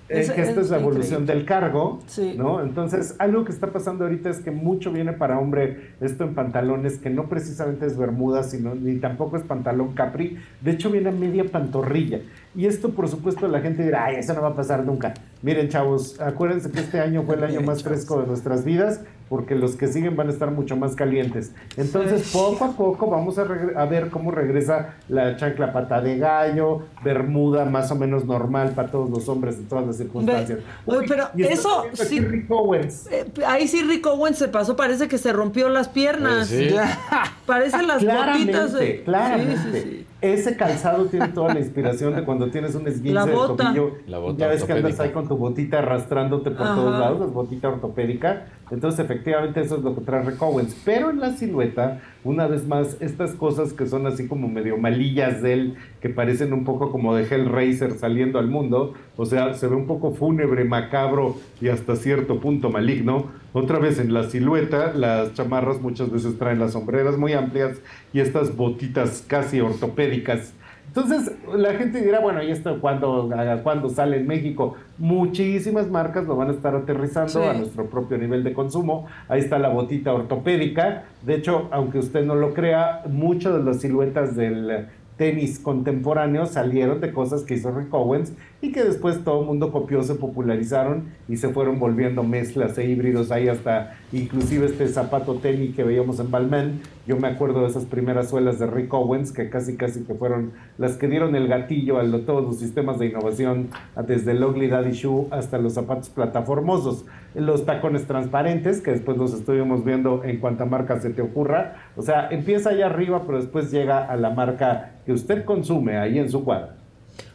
Es, 0.08 0.28
que 0.32 0.42
esta 0.42 0.60
es, 0.60 0.70
la 0.70 0.78
evolución 0.78 1.22
increíble. 1.22 1.34
del 1.34 1.44
cargo, 1.44 2.00
Sí. 2.08 2.34
¿no? 2.36 2.60
Entonces, 2.62 3.14
algo 3.20 3.44
que 3.44 3.52
está 3.52 3.68
pasando 3.68 4.02
ahorita 4.02 4.28
es 4.28 4.40
que 4.40 4.50
mucho 4.50 4.90
viene 4.90 5.12
para 5.12 5.38
hombre 5.38 5.92
esto 6.00 6.24
en 6.24 6.34
pantalones, 6.34 6.98
que 6.98 7.10
no 7.10 7.28
precisamente 7.28 7.86
es 7.86 7.96
bermuda, 7.96 8.42
sino 8.42 8.74
ni 8.74 8.96
tampoco 8.96 9.36
es 9.36 9.44
pantalón 9.44 9.92
capri, 9.92 10.36
de 10.62 10.72
hecho 10.72 10.90
viene 10.90 11.10
a 11.10 11.12
media 11.12 11.44
pantorrilla. 11.44 12.22
Y 12.54 12.66
esto, 12.66 12.90
por 12.90 13.08
supuesto, 13.08 13.46
la 13.46 13.60
gente 13.60 13.84
dirá, 13.84 14.06
ay, 14.06 14.16
eso 14.16 14.34
no 14.34 14.42
va 14.42 14.48
a 14.48 14.54
pasar 14.56 14.84
nunca. 14.84 15.14
Miren, 15.42 15.68
chavos, 15.68 16.20
acuérdense 16.20 16.70
que 16.70 16.80
este 16.80 16.98
año 17.00 17.22
fue 17.22 17.36
el 17.36 17.44
año 17.44 17.60
más 17.64 17.84
fresco 17.84 18.20
de 18.20 18.26
nuestras 18.26 18.64
vidas, 18.64 19.00
porque 19.28 19.54
los 19.54 19.76
que 19.76 19.86
siguen 19.86 20.16
van 20.16 20.26
a 20.26 20.32
estar 20.32 20.50
mucho 20.50 20.76
más 20.76 20.96
calientes. 20.96 21.52
Entonces, 21.76 22.22
Sí. 22.22 22.36
poco 22.36 22.64
a 22.64 22.72
poco 22.72 23.06
vamos 23.08 23.38
a, 23.38 23.44
ver 23.44 24.10
cómo 24.10 24.32
regresa 24.32 24.94
la 25.08 25.36
chancla 25.36 25.72
pata 25.72 26.00
de 26.00 26.18
gallo, 26.18 26.82
bermuda 27.04 27.64
más 27.66 27.92
o 27.92 27.94
menos 27.94 28.24
normal 28.24 28.72
para 28.74 28.90
todos 28.90 29.08
los 29.08 29.28
hombres 29.28 29.54
en 29.56 29.66
todas 29.66 29.86
las 29.86 29.96
circunstancias. 29.98 30.58
Ve- 30.58 30.96
Oye, 30.96 31.06
pero 31.08 31.28
eso 31.36 31.84
sí. 31.92 32.18
Rick 32.18 32.50
Owens. 32.50 33.06
Eh, 33.12 33.26
ahí 33.46 33.68
sí 33.68 33.82
Rick 33.84 34.04
Owens 34.08 34.38
se 34.38 34.48
pasó, 34.48 34.74
parece 34.74 35.06
que 35.06 35.18
se 35.18 35.32
rompió 35.32 35.68
las 35.68 35.88
piernas. 35.88 36.50
Eh, 36.50 36.70
sí. 36.70 36.76
Parecen 37.46 37.86
las 37.86 37.98
claramente, 38.02 38.52
botitas 38.52 38.72
de. 38.72 39.02
claramente. 39.04 39.56
Sí, 39.56 39.70
sí, 39.72 39.80
sí. 39.98 40.06
Ese 40.20 40.56
calzado 40.56 41.06
tiene 41.06 41.28
toda 41.28 41.54
la 41.54 41.60
inspiración 41.60 42.14
de 42.14 42.24
cuando 42.24 42.50
tienes 42.50 42.74
un 42.74 42.86
esguince 42.86 43.14
La 43.14 43.26
de 43.26 43.32
tobillo. 43.32 43.96
La 44.06 44.18
bota 44.18 44.38
ya 44.38 44.48
ves 44.48 44.64
que 44.64 44.72
andas 44.72 45.00
ahí 45.00 45.10
con 45.10 45.28
tu 45.28 45.36
botita 45.36 45.78
arrastrándote 45.78 46.50
por 46.50 46.66
Ajá. 46.66 46.74
todos 46.74 46.98
lados, 46.98 47.20
la 47.20 47.26
botita 47.26 47.68
ortopédica. 47.68 48.46
Entonces, 48.70 49.04
efectivamente, 49.04 49.60
eso 49.60 49.76
es 49.76 49.82
lo 49.82 49.94
que 49.94 50.02
trae 50.02 50.22
Rick. 50.22 50.38
Pero 50.84 51.10
en 51.10 51.20
la 51.20 51.36
silueta, 51.36 52.00
una 52.22 52.46
vez 52.46 52.66
más, 52.66 52.96
estas 53.00 53.32
cosas 53.32 53.72
que 53.72 53.86
son 53.86 54.06
así 54.06 54.28
como 54.28 54.48
medio 54.48 54.76
malillas 54.76 55.42
de 55.42 55.52
él, 55.52 55.74
que 56.00 56.08
parecen 56.08 56.52
un 56.52 56.64
poco 56.64 56.92
como 56.92 57.14
de 57.14 57.24
Hellraiser 57.24 57.92
saliendo 57.98 58.38
al 58.38 58.48
mundo. 58.48 58.94
O 59.16 59.26
sea, 59.26 59.54
se 59.54 59.66
ve 59.66 59.74
un 59.74 59.86
poco 59.86 60.12
fúnebre, 60.12 60.64
macabro 60.64 61.36
y 61.60 61.68
hasta 61.68 61.96
cierto 61.96 62.40
punto 62.40 62.70
maligno. 62.70 63.26
Otra 63.52 63.78
vez 63.78 63.98
en 63.98 64.14
la 64.14 64.24
silueta, 64.24 64.92
las 64.94 65.34
chamarras 65.34 65.80
muchas 65.80 66.10
veces 66.10 66.38
traen 66.38 66.60
las 66.60 66.72
sombreras 66.72 67.18
muy 67.18 67.32
amplias 67.32 67.80
y 68.12 68.20
estas 68.20 68.56
botitas 68.56 69.24
casi 69.26 69.60
ortopédicas. 69.60 70.54
Entonces, 70.94 71.30
la 71.56 71.74
gente 71.74 72.02
dirá, 72.02 72.18
bueno, 72.18 72.42
¿y 72.42 72.50
esto 72.50 72.80
cuándo, 72.80 73.30
cuándo 73.62 73.88
sale 73.90 74.16
en 74.16 74.26
México? 74.26 74.74
Muchísimas 74.98 75.88
marcas 75.88 76.24
lo 76.26 76.34
van 76.34 76.48
a 76.48 76.52
estar 76.52 76.74
aterrizando 76.74 77.28
Sí. 77.30 77.38
a 77.38 77.52
nuestro 77.54 77.86
propio 77.86 78.18
nivel 78.18 78.42
de 78.42 78.52
consumo. 78.52 79.06
Ahí 79.28 79.38
está 79.38 79.60
la 79.60 79.68
botita 79.68 80.12
ortopédica. 80.12 81.04
De 81.22 81.34
hecho, 81.36 81.68
aunque 81.70 81.98
usted 82.00 82.24
no 82.24 82.34
lo 82.34 82.54
crea, 82.54 83.02
muchas 83.08 83.54
de 83.54 83.62
las 83.62 83.80
siluetas 83.80 84.34
del 84.34 84.86
tenis 85.16 85.60
contemporáneo 85.60 86.46
salieron 86.46 87.00
de 87.00 87.12
cosas 87.12 87.42
que 87.42 87.54
hizo 87.54 87.70
Rick 87.70 87.92
Owens 87.94 88.32
y 88.62 88.72
que 88.72 88.84
después 88.84 89.24
todo 89.24 89.40
el 89.40 89.46
mundo 89.46 89.72
copió, 89.72 90.02
se 90.02 90.14
popularizaron 90.16 91.04
y 91.28 91.36
se 91.38 91.48
fueron 91.48 91.78
volviendo 91.78 92.22
mezclas 92.22 92.76
e 92.76 92.84
híbridos 92.90 93.30
ahí 93.30 93.48
hasta 93.48 93.96
inclusive 94.12 94.66
este 94.66 94.86
zapato 94.88 95.36
tenis 95.36 95.74
que 95.74 95.82
veíamos 95.84 96.20
en 96.20 96.30
Balmain. 96.30 96.80
Yo 97.06 97.16
me 97.16 97.28
acuerdo 97.28 97.62
de 97.62 97.68
esas 97.68 97.86
primeras 97.86 98.28
suelas 98.28 98.58
de 98.58 98.66
Rick 98.66 98.92
Owens 98.92 99.32
que 99.32 99.48
casi 99.48 99.76
casi 99.76 100.04
que 100.04 100.14
fueron 100.14 100.52
las 100.76 100.96
que 100.98 101.08
dieron 101.08 101.34
el 101.36 101.48
gatillo 101.48 101.98
a 101.98 102.02
lo- 102.02 102.20
todos 102.20 102.44
los 102.44 102.58
sistemas 102.58 102.98
de 102.98 103.06
innovación 103.06 103.68
desde 104.06 104.32
el 104.32 104.44
Ugly 104.44 104.68
Daddy 104.68 104.92
Shoe 104.92 105.26
hasta 105.30 105.56
los 105.58 105.72
zapatos 105.74 106.10
plataformosos, 106.10 107.06
los 107.34 107.64
tacones 107.64 108.06
transparentes 108.06 108.80
que 108.82 108.90
después 108.90 109.16
los 109.16 109.32
estuvimos 109.32 109.84
viendo 109.84 110.22
en 110.24 110.38
cuanta 110.38 110.66
marca 110.66 111.00
se 111.00 111.10
te 111.10 111.22
ocurra. 111.22 111.76
O 111.96 112.02
sea, 112.02 112.28
empieza 112.30 112.70
allá 112.70 112.86
arriba 112.86 113.22
pero 113.26 113.38
después 113.38 113.70
llega 113.70 114.04
a 114.04 114.16
la 114.16 114.30
marca 114.30 114.96
que 115.06 115.12
usted 115.12 115.44
consume 115.44 115.96
ahí 115.96 116.18
en 116.18 116.28
su 116.28 116.44
cuadra. 116.44 116.76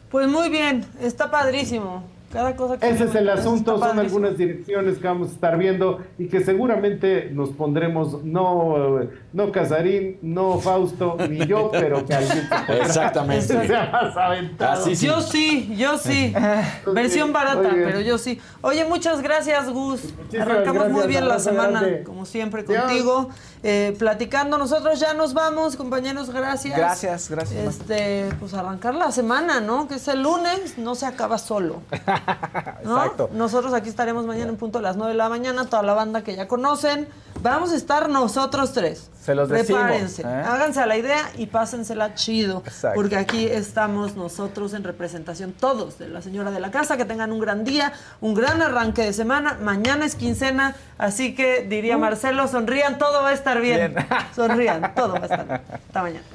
Pues 0.09 0.27
muy 0.27 0.49
bien, 0.49 0.85
está 1.01 1.29
padrísimo. 1.31 2.03
Cada 2.31 2.53
cosa 2.53 2.77
que 2.77 2.89
Ese 2.89 3.05
es 3.05 3.15
el 3.15 3.29
asunto, 3.29 3.71
son 3.71 3.79
padrísimo. 3.79 4.01
algunas 4.01 4.37
direcciones 4.37 4.97
que 4.97 5.07
vamos 5.07 5.29
a 5.29 5.31
estar 5.31 5.57
viendo 5.57 6.01
y 6.17 6.27
que 6.27 6.43
seguramente 6.43 7.29
nos 7.31 7.51
pondremos, 7.51 8.25
no, 8.25 8.99
no 9.31 9.51
Casarín, 9.53 10.17
no 10.21 10.59
Fausto, 10.59 11.15
ni 11.29 11.45
yo, 11.45 11.69
pero 11.71 12.05
que 12.05 12.13
alguien 12.13 12.49
se. 12.67 12.77
Exactamente. 12.81 13.67
sea 13.67 13.89
más 13.89 14.17
aventado. 14.17 14.81
Así 14.83 14.97
sí. 14.97 15.05
Yo 15.05 15.21
sí, 15.21 15.75
yo 15.77 15.97
sí. 15.97 16.33
Versión 16.93 17.31
barata, 17.31 17.69
pero 17.71 18.01
yo 18.01 18.17
sí. 18.17 18.41
Oye, 18.59 18.83
muchas 18.83 19.21
gracias, 19.21 19.69
Gus. 19.69 20.01
Muchísimas 20.17 20.47
Arrancamos 20.49 20.89
muy 20.89 21.07
bien 21.07 21.29
la 21.29 21.39
semana, 21.39 21.79
grande. 21.79 22.03
como 22.03 22.25
siempre, 22.25 22.65
contigo. 22.65 23.29
Eh, 23.67 23.95
platicando. 23.97 24.59
Nosotros 24.59 24.99
ya 24.99 25.15
nos 25.15 25.33
vamos, 25.33 25.75
compañeros, 25.75 26.29
gracias. 26.29 26.77
Gracias, 26.77 27.29
gracias. 27.31 27.75
Este, 27.75 28.29
pues 28.39 28.53
arrancar 28.53 28.93
la 28.93 29.11
semana, 29.11 29.59
¿no? 29.59 29.87
Que 29.87 29.95
es 29.95 30.07
el 30.07 30.21
lunes, 30.21 30.77
no 30.77 30.93
se 30.93 31.07
acaba 31.07 31.39
solo. 31.39 31.81
¿no? 32.83 33.03
Exacto. 33.03 33.31
Nosotros 33.33 33.73
aquí 33.73 33.89
estaremos 33.89 34.27
mañana 34.27 34.51
en 34.51 34.57
punto 34.57 34.77
a 34.77 34.81
las 34.83 34.97
9 34.97 35.13
de 35.13 35.17
la 35.17 35.29
mañana, 35.29 35.65
toda 35.65 35.81
la 35.81 35.95
banda 35.95 36.23
que 36.23 36.35
ya 36.35 36.47
conocen. 36.47 37.07
Vamos 37.45 37.71
a 37.73 37.75
estar 37.75 38.09
nosotros 38.09 38.73
tres. 38.73 39.11
Se 39.21 39.35
los 39.35 39.49
decimos, 39.49 39.83
Prepárense, 39.83 40.23
¿eh? 40.23 40.25
háganse 40.25 40.79
a 40.79 40.87
la 40.87 40.97
idea 40.97 41.29
y 41.37 41.45
pásensela 41.45 42.15
chido. 42.15 42.63
Exacto. 42.65 42.95
Porque 42.95 43.17
aquí 43.17 43.45
estamos 43.45 44.15
nosotros 44.15 44.73
en 44.73 44.83
representación 44.83 45.51
todos 45.51 45.99
de 45.99 46.07
la 46.09 46.23
señora 46.23 46.49
de 46.49 46.59
la 46.59 46.71
casa. 46.71 46.97
Que 46.97 47.05
tengan 47.05 47.31
un 47.31 47.39
gran 47.39 47.63
día, 47.63 47.93
un 48.19 48.33
gran 48.33 48.63
arranque 48.63 49.03
de 49.03 49.13
semana. 49.13 49.59
Mañana 49.61 50.05
es 50.05 50.15
quincena, 50.15 50.75
así 50.97 51.35
que 51.35 51.61
diría 51.61 51.99
Marcelo, 51.99 52.47
sonrían, 52.47 52.97
todo 52.97 53.21
va 53.21 53.29
a 53.29 53.33
estar 53.33 53.61
bien. 53.61 53.93
Bien. 53.93 54.07
Sonrían, 54.35 54.95
todo 54.95 55.13
va 55.13 55.19
a 55.19 55.23
estar 55.25 55.45
bien. 55.45 55.61
Hasta 55.71 56.01
mañana. 56.01 56.34